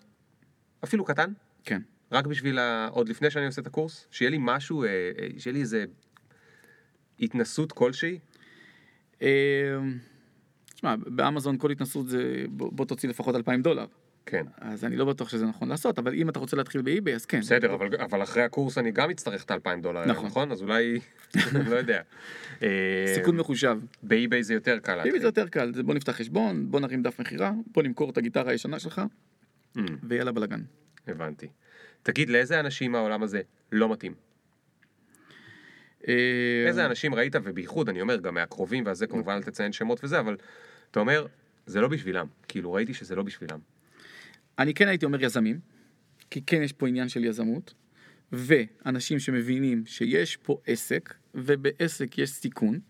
אפילו 0.84 1.04
קטן, 1.04 1.32
כן. 1.64 1.82
רק 2.12 2.26
בשביל, 2.26 2.58
ה... 2.58 2.88
עוד 2.90 3.08
לפני 3.08 3.30
שאני 3.30 3.46
עושה 3.46 3.60
את 3.60 3.66
הקורס, 3.66 4.06
שיהיה 4.10 4.30
לי 4.30 4.36
משהו, 4.40 4.84
אה, 4.84 4.88
אה, 4.88 5.28
שיהיה 5.38 5.54
לי 5.54 5.60
איזה 5.60 5.84
התנסות 7.20 7.72
כלשהי. 7.72 8.18
תשמע, 10.82 10.94
באמזון 11.06 11.58
כל 11.58 11.70
התנסות 11.70 12.08
זה 12.08 12.44
בוא 12.50 12.84
תוציא 12.84 13.08
לפחות 13.08 13.34
2,000 13.36 13.62
דולר. 13.62 13.86
כן, 14.26 14.46
אז 14.58 14.84
אני 14.84 14.96
לא 14.96 15.04
בטוח 15.04 15.28
שזה 15.28 15.46
נכון 15.46 15.68
לעשות, 15.68 15.98
אבל 15.98 16.14
אם 16.14 16.28
אתה 16.28 16.38
רוצה 16.38 16.56
להתחיל 16.56 16.82
באי-ביי, 16.82 17.14
אז 17.14 17.26
כן. 17.26 17.40
בסדר, 17.40 17.74
אבל, 17.74 17.88
אבל 18.00 18.22
אחרי 18.22 18.42
הקורס 18.42 18.78
אני 18.78 18.90
גם 18.90 19.10
אצטרך 19.10 19.44
את 19.44 19.50
ה-2,000 19.50 19.82
דולר, 19.82 20.06
נכון. 20.06 20.26
נכון? 20.26 20.52
אז 20.52 20.62
אולי, 20.62 20.98
לא 21.70 21.76
יודע. 21.76 22.00
אה, 22.62 23.04
סיכון 23.14 23.36
מחושב. 23.36 23.78
באי-ביי 24.02 24.42
זה 24.42 24.54
יותר 24.54 24.78
קל 24.78 24.98
באי-ביי 25.02 25.20
זה 25.20 25.26
יותר 25.26 25.48
קל, 25.48 25.72
זה 25.74 25.82
בוא 25.82 25.94
נפתח 25.94 26.12
חשבון, 26.12 26.70
בוא 26.70 26.80
נרים 26.80 27.02
דף 27.02 27.18
מכירה, 27.20 27.52
בוא 27.74 27.82
נמכור 27.82 28.10
את 28.10 28.18
הגיטרה 28.18 28.50
הישנה 28.50 28.78
שלך, 28.78 29.02
Mm, 29.76 29.80
ויאללה 30.08 30.32
בלאגן. 30.32 30.60
הבנתי. 31.06 31.46
תגיד, 32.02 32.30
לאיזה 32.30 32.60
אנשים 32.60 32.92
מהעולם 32.92 33.22
הזה 33.22 33.40
לא 33.72 33.92
מתאים? 33.92 34.14
אה, 36.08 36.64
איזה 36.66 36.86
אנשים 36.86 37.14
ראית, 37.14 37.36
ובייחוד, 37.44 37.88
אני 37.88 38.00
אומר, 38.00 38.16
גם 38.16 38.34
מהקרובים 38.34 38.86
והזה, 38.86 39.06
כמובן 39.06 39.32
אל 39.32 39.42
תציין 39.42 39.72
שמות 39.72 40.04
וזה, 40.04 40.20
אבל 40.20 40.36
אתה 40.92 41.00
אומר, 41.00 41.26
זה 41.66 41.80
לא 41.80 41.88
בשבילם. 41.88 42.26
כאילו, 42.48 42.72
ראיתי 42.72 42.94
שזה 42.94 43.14
לא 43.14 43.22
בשבילם. 43.22 43.58
אני 44.58 44.74
כן 44.74 44.88
הייתי 44.88 45.04
אומר 45.04 45.24
יזמים, 45.24 45.60
כי 46.30 46.42
כן 46.42 46.62
יש 46.62 46.72
פה 46.72 46.88
עניין 46.88 47.08
של 47.08 47.24
יזמות, 47.24 47.74
ואנשים 48.32 49.18
שמבינים 49.18 49.86
שיש 49.86 50.36
פה 50.36 50.60
עסק, 50.66 51.14
ובעסק 51.34 52.18
יש 52.18 52.30
סיכון, 52.30 52.80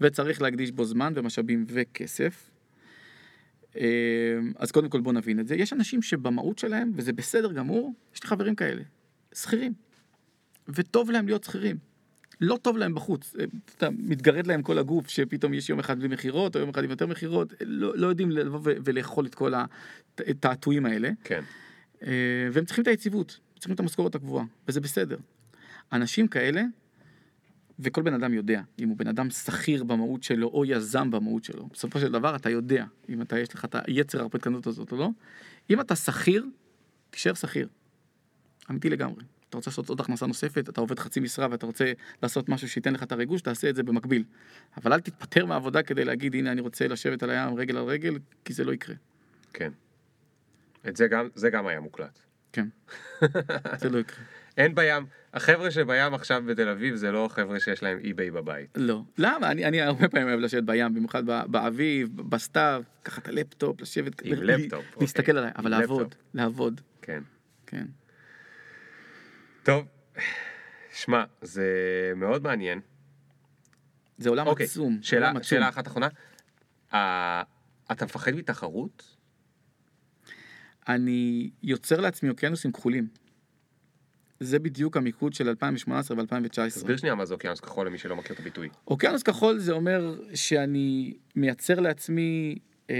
וצריך 0.00 0.42
להקדיש 0.42 0.70
בו 0.70 0.84
זמן 0.84 1.12
ומשאבים 1.16 1.64
וכסף. 1.68 2.50
אה, 3.76 4.38
אז 4.56 4.70
קודם 4.70 4.88
כל 4.88 5.00
בוא 5.00 5.12
נבין 5.12 5.40
את 5.40 5.48
זה. 5.48 5.54
יש 5.54 5.72
אנשים 5.72 6.02
שבמהות 6.02 6.58
שלהם, 6.58 6.92
וזה 6.94 7.12
בסדר 7.12 7.52
גמור, 7.52 7.94
יש 8.14 8.22
לי 8.22 8.28
חברים 8.28 8.54
כאלה, 8.54 8.82
שכירים, 9.34 9.72
וטוב 10.68 11.10
להם 11.10 11.26
להיות 11.26 11.44
שכירים. 11.44 11.89
לא 12.40 12.58
טוב 12.62 12.76
להם 12.76 12.94
בחוץ, 12.94 13.34
אה, 13.38 13.44
אתה 13.76 13.88
מתגרד 13.90 14.46
להם 14.46 14.62
כל 14.62 14.78
הגוף 14.78 15.08
שפתאום 15.08 15.54
יש 15.54 15.70
יום 15.70 15.78
אחד 15.78 15.98
בלי 15.98 16.08
מכירות 16.08 16.56
או 16.56 16.60
יום 16.60 16.70
אחד 16.70 16.84
עם 16.84 16.90
יותר 16.90 17.06
מכירות, 17.06 17.54
לא, 17.60 17.96
לא 17.96 18.06
יודעים 18.06 18.30
לבוא 18.30 18.60
ולאכול 18.64 19.26
את 19.26 19.34
כל 19.34 19.52
התעתועים 20.18 20.86
האלה, 20.86 21.10
כן. 21.24 21.42
אה, 22.02 22.48
והם 22.52 22.64
צריכים 22.64 22.82
את 22.82 22.88
היציבות, 22.88 23.38
צריכים 23.58 23.74
את 23.74 23.80
המשכורת 23.80 24.14
הקבועה, 24.14 24.44
וזה 24.68 24.80
בסדר. 24.80 25.16
אנשים 25.92 26.28
כאלה, 26.28 26.62
וכל 27.78 28.02
בן 28.02 28.14
אדם 28.14 28.34
יודע, 28.34 28.62
אם 28.78 28.88
הוא 28.88 28.96
בן 28.96 29.06
אדם 29.06 29.30
שכיר 29.30 29.84
במהות 29.84 30.22
שלו 30.22 30.48
או 30.48 30.64
יזם 30.64 31.10
במהות 31.10 31.44
שלו, 31.44 31.68
בסופו 31.72 32.00
של 32.00 32.12
דבר 32.12 32.36
אתה 32.36 32.50
יודע 32.50 32.84
אם 33.08 33.22
אתה 33.22 33.38
יש 33.38 33.54
לך 33.54 33.64
את 33.64 33.76
היצר 33.86 34.18
ההרפתקנות 34.18 34.66
הזאת 34.66 34.92
או 34.92 34.96
לא. 34.96 35.08
אם 35.70 35.80
אתה 35.80 35.96
שכיר, 35.96 36.46
תישאר 37.10 37.34
שכיר. 37.34 37.68
אמיתי 38.70 38.90
לגמרי. 38.90 39.22
אתה 39.50 39.58
רוצה 39.58 39.70
לעשות 39.70 39.88
עוד 39.88 40.00
הכנסה 40.00 40.26
נוספת, 40.26 40.68
אתה 40.68 40.80
עובד 40.80 40.98
חצי 40.98 41.20
משרה 41.20 41.46
ואתה 41.50 41.66
רוצה 41.66 41.92
לעשות 42.22 42.48
משהו 42.48 42.68
שייתן 42.68 42.94
לך 42.94 43.02
את 43.02 43.12
הריגוש, 43.12 43.40
תעשה 43.42 43.70
את 43.70 43.76
זה 43.76 43.82
במקביל. 43.82 44.24
אבל 44.76 44.92
אל 44.92 45.00
תתפטר 45.00 45.46
מהעבודה 45.46 45.82
כדי 45.82 46.04
להגיד, 46.04 46.34
הנה 46.34 46.52
אני 46.52 46.60
רוצה 46.60 46.88
לשבת 46.88 47.22
על 47.22 47.30
הים 47.30 47.54
רגל 47.54 47.76
על 47.76 47.84
רגל, 47.84 48.18
כי 48.44 48.52
זה 48.52 48.64
לא 48.64 48.72
יקרה. 48.72 48.94
כן. 49.52 49.70
את 50.88 50.96
זה 50.96 51.06
גם, 51.06 51.28
זה 51.34 51.50
גם 51.50 51.66
היה 51.66 51.80
מוקלט. 51.80 52.18
כן. 52.52 52.68
זה 53.78 53.88
לא 53.90 53.98
יקרה. 53.98 54.24
אין 54.58 54.74
בים, 54.74 55.06
החבר'ה 55.34 55.70
שבים 55.70 56.14
עכשיו 56.14 56.42
בתל 56.46 56.68
אביב 56.68 56.94
זה 56.94 57.12
לא 57.12 57.28
חבר'ה 57.32 57.60
שיש 57.60 57.82
להם 57.82 57.98
אי-ביי 58.04 58.30
בבית. 58.30 58.68
לא. 58.76 59.02
למה? 59.18 59.50
אני, 59.50 59.64
אני 59.64 59.80
הרבה 59.80 60.08
פעמים 60.08 60.28
אוהב 60.28 60.40
לשבת 60.40 60.64
בים, 60.64 60.94
במיוחד 60.94 61.22
באביב, 61.26 62.16
בסתיו, 62.16 62.82
לקחת 63.02 63.22
את 63.22 63.28
הלפטופ, 63.28 63.80
לשבת, 63.80 64.22
עם 64.22 64.32
ל- 64.42 64.50
לפטופ, 64.50 64.72
אוקיי. 64.86 65.00
להסתכל 65.00 65.38
עליי, 65.38 65.50
אבל 65.56 65.70
לעבוד. 65.70 66.14
לעבוד, 66.34 66.80
כן. 67.02 67.22
כן. 67.66 67.86
טוב, 69.62 69.86
שמע, 70.92 71.24
זה 71.42 71.66
מאוד 72.16 72.42
מעניין. 72.42 72.80
זה 74.18 74.28
עולם 74.28 74.46
אוקיי, 74.46 74.66
עצום. 74.66 74.98
שאלה, 75.02 75.26
עולם 75.26 75.36
עצום. 75.36 75.48
שאלה 75.48 75.68
אחת 75.68 75.86
אחרונה. 75.86 76.08
אה, 76.94 77.42
אתה 77.92 78.04
מפחד 78.04 78.32
מתחרות? 78.32 79.16
אני 80.88 81.50
יוצר 81.62 82.00
לעצמי 82.00 82.30
אוקיינוסים 82.30 82.72
כחולים. 82.72 83.08
זה 84.40 84.58
בדיוק 84.58 84.96
המיקוד 84.96 85.34
של 85.34 85.48
2018 85.48 86.16
ו-2019. 86.18 86.68
תסביר 86.68 86.96
שנייה 86.96 87.14
מה 87.14 87.24
זה 87.24 87.34
אוקיינוס 87.34 87.60
כחול 87.60 87.86
למי 87.86 87.98
שלא 87.98 88.16
מכיר 88.16 88.34
את 88.34 88.40
הביטוי. 88.40 88.68
אוקיינוס 88.86 89.22
כחול 89.22 89.58
זה 89.58 89.72
אומר 89.72 90.20
שאני 90.34 91.14
מייצר 91.36 91.80
לעצמי 91.80 92.58
אה, 92.90 92.96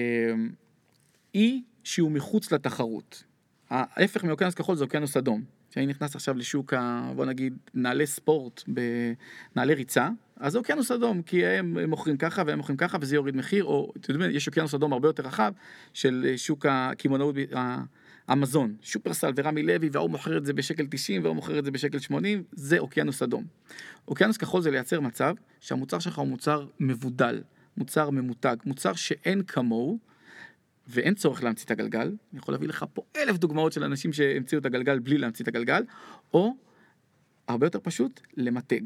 אי 1.35 1.63
שהוא 1.85 2.11
מחוץ 2.11 2.53
לתחרות. 2.53 3.25
ההפך 3.71 4.25
מאוקיינוס 4.25 4.55
כחול 4.55 4.77
זה 4.77 4.85
אוקיינוס 4.85 5.17
אדום. 5.17 5.60
כשאני 5.71 5.87
נכנס 5.87 6.15
עכשיו 6.15 6.35
לשוק 6.35 6.75
ה... 6.75 7.11
בוא 7.17 7.27
נגיד 7.27 7.59
נעלי 7.75 8.07
ספורט, 8.07 8.63
בנעלי 8.69 9.75
ריצה, 9.75 10.09
אז 10.37 10.53
זה 10.53 10.59
אוקיינוס 10.59 10.91
אדום, 10.91 11.23
כי 11.23 11.47
הם 11.47 11.91
מוכרים 11.91 12.17
ככה 12.17 12.43
והם 12.47 12.59
מוכרים 12.59 12.77
ככה 12.77 12.99
וזה 13.01 13.15
יוריד 13.15 13.37
מחיר, 13.37 13.65
או 13.65 13.93
אתם 14.01 14.13
יודעים, 14.13 14.31
יש 14.31 14.49
אוקיינוס 14.49 14.75
אדום 14.75 14.93
הרבה 14.93 15.09
יותר 15.09 15.23
רחב 15.23 15.53
של 15.95 16.27
אה, 16.29 16.39
שוק 16.39 16.67
הקמעונאות, 16.69 17.35
המזון, 18.29 18.75
שופרסל 18.83 19.33
ורמי 19.37 19.63
לוי, 19.63 19.89
והוא 19.93 20.11
מוכר 20.11 20.37
את 20.37 20.47
זה 20.47 20.53
בשקל 20.53 20.87
90 20.91 21.25
והוא 21.25 21.35
מוכר 21.35 21.59
את 21.59 21.65
זה 21.65 21.71
בשקל 21.71 21.99
80, 21.99 22.43
זה 22.53 22.79
אוקיינוס 22.79 23.23
אדום. 23.23 23.45
אוקיינוס 24.09 24.37
כחול 24.37 24.63
זה 24.63 24.71
לייצר 24.71 25.01
מצב 25.01 25.35
שהמוצר 25.61 25.99
שלך 25.99 26.19
הוא 26.19 26.29
מוצר 26.29 26.67
מבודל, 26.81 27.43
מוצר 27.77 28.11
ממותג, 28.11 28.57
מוצר 28.65 28.93
שאין 28.95 29.43
כמוהו, 29.43 29.99
ואין 30.91 31.15
צורך 31.15 31.43
להמציא 31.43 31.65
את 31.65 31.71
הגלגל, 31.71 32.07
אני 32.33 32.39
יכול 32.39 32.55
להביא 32.55 32.69
לך 32.69 32.85
פה 32.93 33.03
אלף 33.17 33.39
דוגמאות 33.39 33.73
של 33.73 33.85
אנשים 33.85 34.13
שהמציאו 34.13 34.61
את 34.61 34.67
הגלגל 34.67 34.99
בלי 34.99 35.19
להמציא 35.19 35.43
את 35.43 35.49
הגלגל, 35.49 35.83
או 36.35 36.55
הרבה 37.49 37.67
יותר 37.67 37.79
פשוט, 37.83 38.21
למתג. 38.37 38.81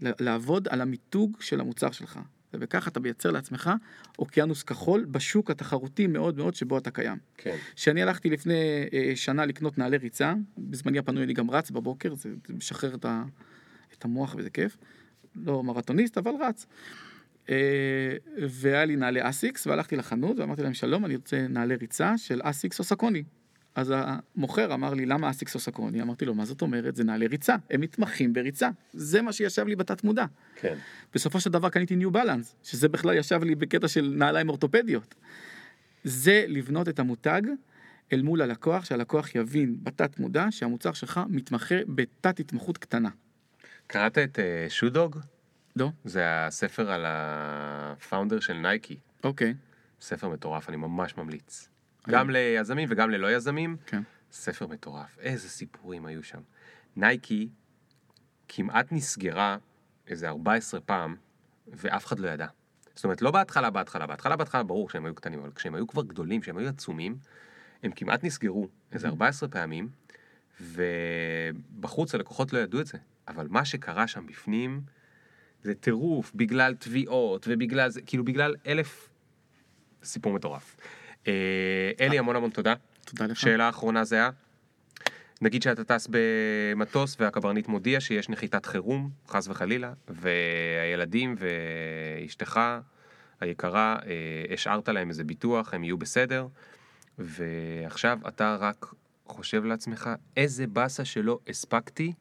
לעבוד 0.00 0.68
על 0.68 0.80
המיתוג 0.80 1.36
של 1.40 1.60
המוצר 1.60 1.90
שלך. 1.90 2.18
ובכך 2.54 2.88
אתה 2.88 3.00
מייצר 3.00 3.30
לעצמך 3.30 3.70
אוקיינוס 4.18 4.62
כחול 4.62 5.04
בשוק 5.04 5.50
התחרותי 5.50 6.06
מאוד 6.06 6.36
מאוד 6.36 6.54
שבו 6.54 6.78
אתה 6.78 6.90
קיים. 6.90 7.18
כן. 7.36 7.56
כשאני 7.76 8.02
הלכתי 8.02 8.30
לפני 8.30 8.54
אה, 8.92 9.12
שנה 9.14 9.46
לקנות 9.46 9.78
נעלי 9.78 9.96
ריצה, 9.96 10.34
בזמני 10.58 10.98
הפנוי 10.98 11.24
אני 11.24 11.32
גם 11.32 11.50
רץ 11.50 11.70
בבוקר, 11.70 12.14
זה, 12.14 12.30
זה 12.48 12.54
משחרר 12.54 12.94
את, 12.94 13.04
ה, 13.04 13.24
את 13.92 14.04
המוח 14.04 14.34
וזה 14.38 14.50
כיף. 14.50 14.76
לא 15.36 15.62
מרתוניסט, 15.62 16.18
אבל 16.18 16.32
רץ. 16.40 16.66
אה, 17.50 18.16
והיה 18.48 18.84
לי 18.84 18.96
נעלי 18.96 19.28
אסיקס, 19.28 19.66
והלכתי 19.66 19.96
לחנות 19.96 20.38
ואמרתי 20.38 20.62
להם, 20.62 20.74
שלום, 20.74 21.04
אני 21.04 21.16
רוצה 21.16 21.46
נעלי 21.48 21.74
ריצה 21.74 22.18
של 22.18 22.40
אסיקס 22.44 22.78
או 22.78 22.84
סקוני. 22.84 23.22
אז 23.74 23.94
המוכר 23.96 24.74
אמר 24.74 24.94
לי, 24.94 25.06
למה 25.06 25.30
אסיקס 25.30 25.54
או 25.54 25.60
סקוני? 25.60 26.02
אמרתי 26.02 26.24
לו, 26.24 26.34
מה 26.34 26.44
זאת 26.44 26.62
אומרת? 26.62 26.96
זה 26.96 27.04
נעלי 27.04 27.26
ריצה, 27.26 27.56
הם 27.70 27.80
מתמחים 27.80 28.32
בריצה. 28.32 28.68
זה 28.92 29.22
מה 29.22 29.32
שישב 29.32 29.66
לי 29.66 29.76
בתת 29.76 30.04
מודע. 30.04 30.24
כן. 30.56 30.74
בסופו 31.14 31.40
של 31.40 31.50
דבר 31.50 31.68
קניתי 31.68 31.96
ניו 31.96 32.10
בלנס, 32.10 32.54
שזה 32.62 32.88
בכלל 32.88 33.16
ישב 33.16 33.42
לי 33.42 33.54
בקטע 33.54 33.88
של 33.88 34.14
נעליים 34.16 34.48
אורתופדיות. 34.48 35.14
זה 36.04 36.44
לבנות 36.48 36.88
את 36.88 36.98
המותג 36.98 37.42
אל 38.12 38.22
מול 38.22 38.42
הלקוח, 38.42 38.84
שהלקוח 38.84 39.34
יבין 39.34 39.76
בתת 39.82 40.18
מודע 40.18 40.46
שהמוצר 40.50 40.92
שלך 40.92 41.20
מתמחה 41.28 41.74
בתת 41.88 42.40
התמחות 42.40 42.78
קטנה. 42.78 43.08
קראת 43.86 44.18
את 44.18 44.38
אה, 44.38 44.66
שודוג? 44.68 45.18
לא? 45.76 45.90
זה 46.04 46.46
הספר 46.46 46.90
על 46.90 47.04
הפאונדר 47.06 48.40
של 48.40 48.52
נייקי. 48.52 48.96
אוקיי. 49.24 49.54
ספר 50.00 50.28
מטורף, 50.28 50.68
אני 50.68 50.76
ממש 50.76 51.16
ממליץ. 51.16 51.68
גם 52.08 52.30
ליזמים 52.30 52.88
וגם 52.90 53.10
ללא 53.10 53.32
יזמים. 53.32 53.76
כן. 53.86 54.02
ספר 54.32 54.66
מטורף. 54.66 55.18
איזה 55.18 55.48
סיפורים 55.48 56.06
היו 56.06 56.22
שם. 56.22 56.40
נייקי 56.96 57.48
כמעט 58.48 58.92
נסגרה 58.92 59.56
איזה 60.06 60.28
14 60.28 60.80
פעם, 60.80 61.16
ואף 61.66 62.06
אחד 62.06 62.18
לא 62.18 62.28
ידע. 62.28 62.46
זאת 62.94 63.04
אומרת, 63.04 63.22
לא 63.22 63.30
בהתחלה, 63.30 63.70
בהתחלה, 63.70 64.06
בהתחלה, 64.06 64.36
בהתחלה, 64.36 64.62
ברור 64.62 64.90
שהם 64.90 65.04
היו 65.04 65.14
קטנים, 65.14 65.40
אבל 65.40 65.50
כשהם 65.54 65.74
היו 65.74 65.86
כבר 65.86 66.02
גדולים, 66.02 66.40
כשהם 66.40 66.56
היו 66.56 66.68
עצומים, 66.68 67.16
הם 67.82 67.92
כמעט 67.92 68.24
נסגרו 68.24 68.68
איזה 68.92 69.08
14 69.08 69.48
פעמים, 69.48 69.88
ובחוץ 70.60 72.14
הלקוחות 72.14 72.52
לא 72.52 72.58
ידעו 72.58 72.80
את 72.80 72.86
זה. 72.86 72.98
אבל 73.28 73.46
מה 73.50 73.64
שקרה 73.64 74.06
שם 74.06 74.26
בפנים, 74.26 74.80
זה 75.62 75.74
טירוף, 75.74 76.32
בגלל 76.34 76.74
תביעות, 76.74 77.46
ובגלל 77.48 77.88
זה, 77.88 78.00
כאילו 78.02 78.24
בגלל 78.24 78.54
אלף... 78.66 79.08
סיפור 80.04 80.32
מטורף. 80.32 80.76
אה, 81.26 81.90
אלי, 82.00 82.18
המון 82.18 82.36
המון 82.36 82.50
תודה. 82.50 82.74
תודה 83.04 83.26
לך. 83.26 83.40
שאלה 83.40 83.68
אחרונה 83.68 84.04
זהה. 84.04 84.30
נגיד 85.40 85.62
שאתה 85.62 85.84
טס 85.84 86.08
במטוס 86.10 87.16
והקברניט 87.20 87.68
מודיע 87.68 88.00
שיש 88.00 88.28
נחיתת 88.28 88.66
חירום, 88.66 89.10
חס 89.28 89.48
וחלילה, 89.48 89.92
והילדים 90.08 91.34
ואשתך 91.38 92.60
היקרה, 93.40 93.96
אה, 94.06 94.54
השארת 94.54 94.88
להם 94.88 95.08
איזה 95.08 95.24
ביטוח, 95.24 95.74
הם 95.74 95.84
יהיו 95.84 95.98
בסדר, 95.98 96.46
ועכשיו 97.18 98.18
אתה 98.28 98.56
רק 98.60 98.94
חושב 99.26 99.64
לעצמך, 99.64 100.10
איזה 100.36 100.66
באסה 100.66 101.04
שלא 101.04 101.38
הספקתי 101.48 102.12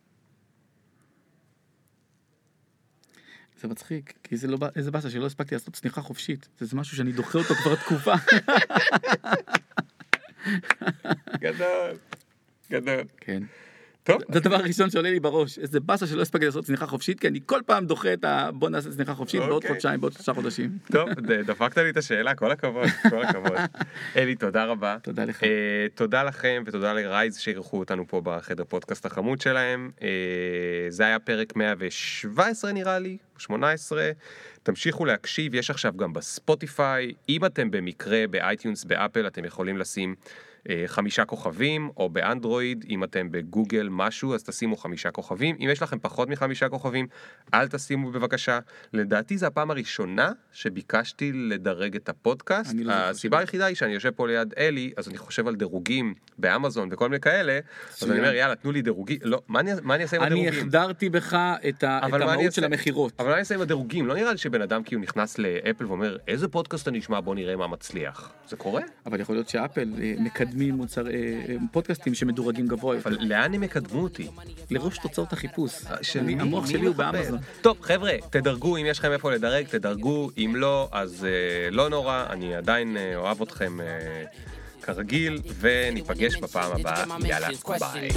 זה 3.61 3.67
מצחיק, 3.67 4.13
כי 4.23 4.37
זה 4.37 4.47
לא, 4.47 4.57
איזה 4.75 4.91
באסה 4.91 5.09
שלא 5.09 5.25
הספקתי 5.25 5.55
לעשות 5.55 5.73
צניחה 5.73 6.01
חופשית. 6.01 6.47
זה 6.59 6.77
משהו 6.77 6.97
שאני 6.97 7.11
דוחה 7.11 7.37
אותו 7.37 7.55
כבר 7.55 7.75
תקופה. 7.75 8.13
גדול, 11.39 11.97
גדול. 12.71 13.03
כן. 13.17 13.43
טוב, 14.03 14.21
זה 14.31 14.39
הדבר 14.39 14.55
הראשון 14.55 14.89
שעולה 14.89 15.11
לי 15.11 15.19
בראש. 15.19 15.59
איזה 15.59 15.79
באסה 15.79 16.07
שלא 16.07 16.21
הספקתי 16.21 16.45
לעשות 16.45 16.65
צניחה 16.65 16.87
חופשית, 16.87 17.19
כי 17.19 17.27
אני 17.27 17.39
כל 17.45 17.59
פעם 17.65 17.85
דוחה 17.85 18.13
את 18.13 18.23
ה... 18.23 18.49
בוא 18.53 18.69
נעשה 18.69 18.91
צניחה 18.91 19.13
חופשית 19.13 19.41
בעוד 19.41 19.51
אוקיי. 19.51 19.69
חודשיים, 19.69 20.01
בעוד 20.01 20.13
שלושה 20.13 20.33
חודשים. 20.33 20.77
טוב, 20.91 21.09
דפקת 21.45 21.77
לי 21.77 21.89
את 21.89 21.97
השאלה, 21.97 22.35
כל 22.35 22.51
הכבוד, 22.51 22.87
כל 23.09 23.23
הכבוד. 23.23 23.57
אלי, 24.17 24.35
תודה 24.35 24.65
רבה. 24.65 24.97
תודה 25.03 25.25
לך. 25.25 25.43
אה, 25.43 25.49
תודה 25.95 26.23
לכם 26.23 26.63
ותודה 26.65 26.93
ל 26.93 27.02
Rise 27.02 27.37
שאירחו 27.37 27.79
אותנו 27.79 28.07
פה 28.07 28.21
בחדר 28.23 28.63
פודקאסט 28.63 29.05
החמוד 29.05 29.41
שלהם. 29.41 29.91
אה, 30.01 30.07
זה 30.89 31.03
היה 31.03 31.19
פרק 31.19 31.55
117 31.55 32.71
נראה 32.71 32.99
לי, 32.99 33.17
18. 33.37 34.11
תמשיכו 34.63 35.05
להקשיב, 35.05 35.55
יש 35.55 35.69
עכשיו 35.69 35.93
גם 35.97 36.13
ב 36.13 36.24
Spotify. 36.24 37.13
אם 37.29 37.45
אתם 37.45 37.71
במקרה 37.71 38.27
ב 38.29 38.37
iTunes 38.37 38.83
ב 38.83 38.90
Apple, 38.90 39.27
אתם 39.27 39.45
יכולים 39.45 39.77
לשים 39.77 40.15
חמישה 40.87 41.25
כוכבים, 41.25 41.89
או 41.97 42.09
באנדרואיד, 42.09 42.85
אם 42.89 43.03
אתם 43.03 43.31
בגוגל 43.31 43.87
משהו, 43.91 44.35
אז 44.35 44.43
תשימו 44.43 44.77
חמישה 44.77 45.11
כוכבים. 45.11 45.55
אם 45.59 45.69
יש 45.71 45.81
לכם 45.81 45.99
פחות 45.99 46.29
מחמישה 46.29 46.69
כוכבים, 46.69 47.07
אל 47.53 47.67
תשימו 47.67 48.11
בבקשה. 48.11 48.59
לדעתי 48.93 49.37
זו 49.37 49.45
הפעם 49.45 49.71
הראשונה 49.71 50.31
שביקשתי 50.51 51.31
לדרג 51.33 51.95
את 51.95 52.09
הפודקאסט. 52.09 52.71
אני 52.73 52.83
לא 52.83 52.93
הסיבה 52.93 53.39
היחידה 53.39 53.65
היא 53.65 53.75
שאני 53.75 53.93
יושב 53.93 54.11
פה 54.11 54.27
ליד 54.27 54.53
אלי, 54.57 54.91
אז 54.97 55.07
אני 55.09 55.17
חושב 55.17 55.47
על 55.47 55.55
דירוגים 55.55 56.13
באמזון 56.37 56.89
וכל 56.91 57.09
מיני 57.09 57.19
כאלה, 57.19 57.59
אז 58.01 58.11
אני 58.11 58.19
אומר, 58.19 58.33
יאללה, 58.33 58.55
תנו 58.55 58.71
לי 58.71 58.81
דירוגים. 58.81 59.19
לא, 59.23 59.41
מה 59.47 59.59
אני- 59.59 59.71
מה 59.83 59.95
אני 59.95 60.03
אעשה 60.03 60.17
עם 60.17 60.23
אני 60.23 60.31
הדירוגים? 60.39 60.59
החדרתי 60.67 61.09
בך 61.09 61.33
את 61.69 61.83
ה- 61.83 61.99
את 62.07 62.13
אני 62.13 62.23
המהות? 62.23 62.53
של 62.53 62.63
המכירות. 62.63 63.13
אבל 63.19 63.27
מה 63.27 63.33
אני 63.33 63.39
אעשה 63.39 63.55
עם 63.55 63.61
הדירוגים? 63.61 64.07
לא 64.07 64.15
נראה 64.15 64.31
לי 64.31 64.37
שבן 64.37 64.61
אדם 64.61 64.83
כאילו 64.83 65.01
נכנס 65.01 65.37
לאפל 65.37 65.85
ואומר, 65.85 66.17
איזה 66.27 66.47
פודקאסט 66.47 66.87
אני 66.87 66.99
אשמע, 66.99 67.19
בוא 67.19 67.35
נראה 67.35 67.55
מה 67.55 67.67
מצליח. 67.67 68.33
זה 68.47 68.55
קורה? 68.55 68.81
אבל 69.05 69.19
יכול 69.19 69.35
להיות 69.35 69.49
שאפל 69.49 69.93
אה, 70.01 70.13
מקדמים 70.51 70.75
מוצר, 70.75 71.07
אה, 71.07 71.11
אה, 71.13 71.55
פודקאסטים 71.71 72.13
שמדורגים 72.13 72.67
גבוה 72.67 72.95
יותר. 72.95 73.09
אבל 73.09 73.17
לאן 73.21 73.53
הם 73.53 73.63
יקדמו 73.63 74.01
אותי? 74.01 74.27
לראש 74.69 74.97
תוצאות 74.97 75.33
החיפוש. 75.33 75.71
של 76.01 76.19
אני- 76.19 76.35
מי? 76.35 76.41
המוח 76.41 76.67
שלי 76.69 76.85
הוא? 76.87 76.95
באמזון. 76.95 77.39
טוב, 77.61 77.77
חבר'ה, 77.81 78.11
תדרגו, 78.29 78.77
אם 78.77 78.85
יש 78.85 78.99
לכם 78.99 79.11
איפה 79.11 79.31
לדרג, 79.31 79.65
תדרגו, 79.65 80.29
אם 80.37 80.53
לא, 80.57 80.89
אז 80.91 81.25
אה, 81.25 81.29
לא 81.71 81.89
נורא, 81.89 82.25
אני 82.29 82.55
עדיין 82.55 82.97
אה, 82.97 83.15
אוהב 83.15 83.41
אתכם 83.41 83.81
אה, 83.81 84.23
כרגיל, 84.81 85.39
וניפגש 85.59 86.35
בפעם 86.35 86.71
הבאה, 86.79 87.03
יאללה, 87.25 87.47
ביי. 87.79 88.09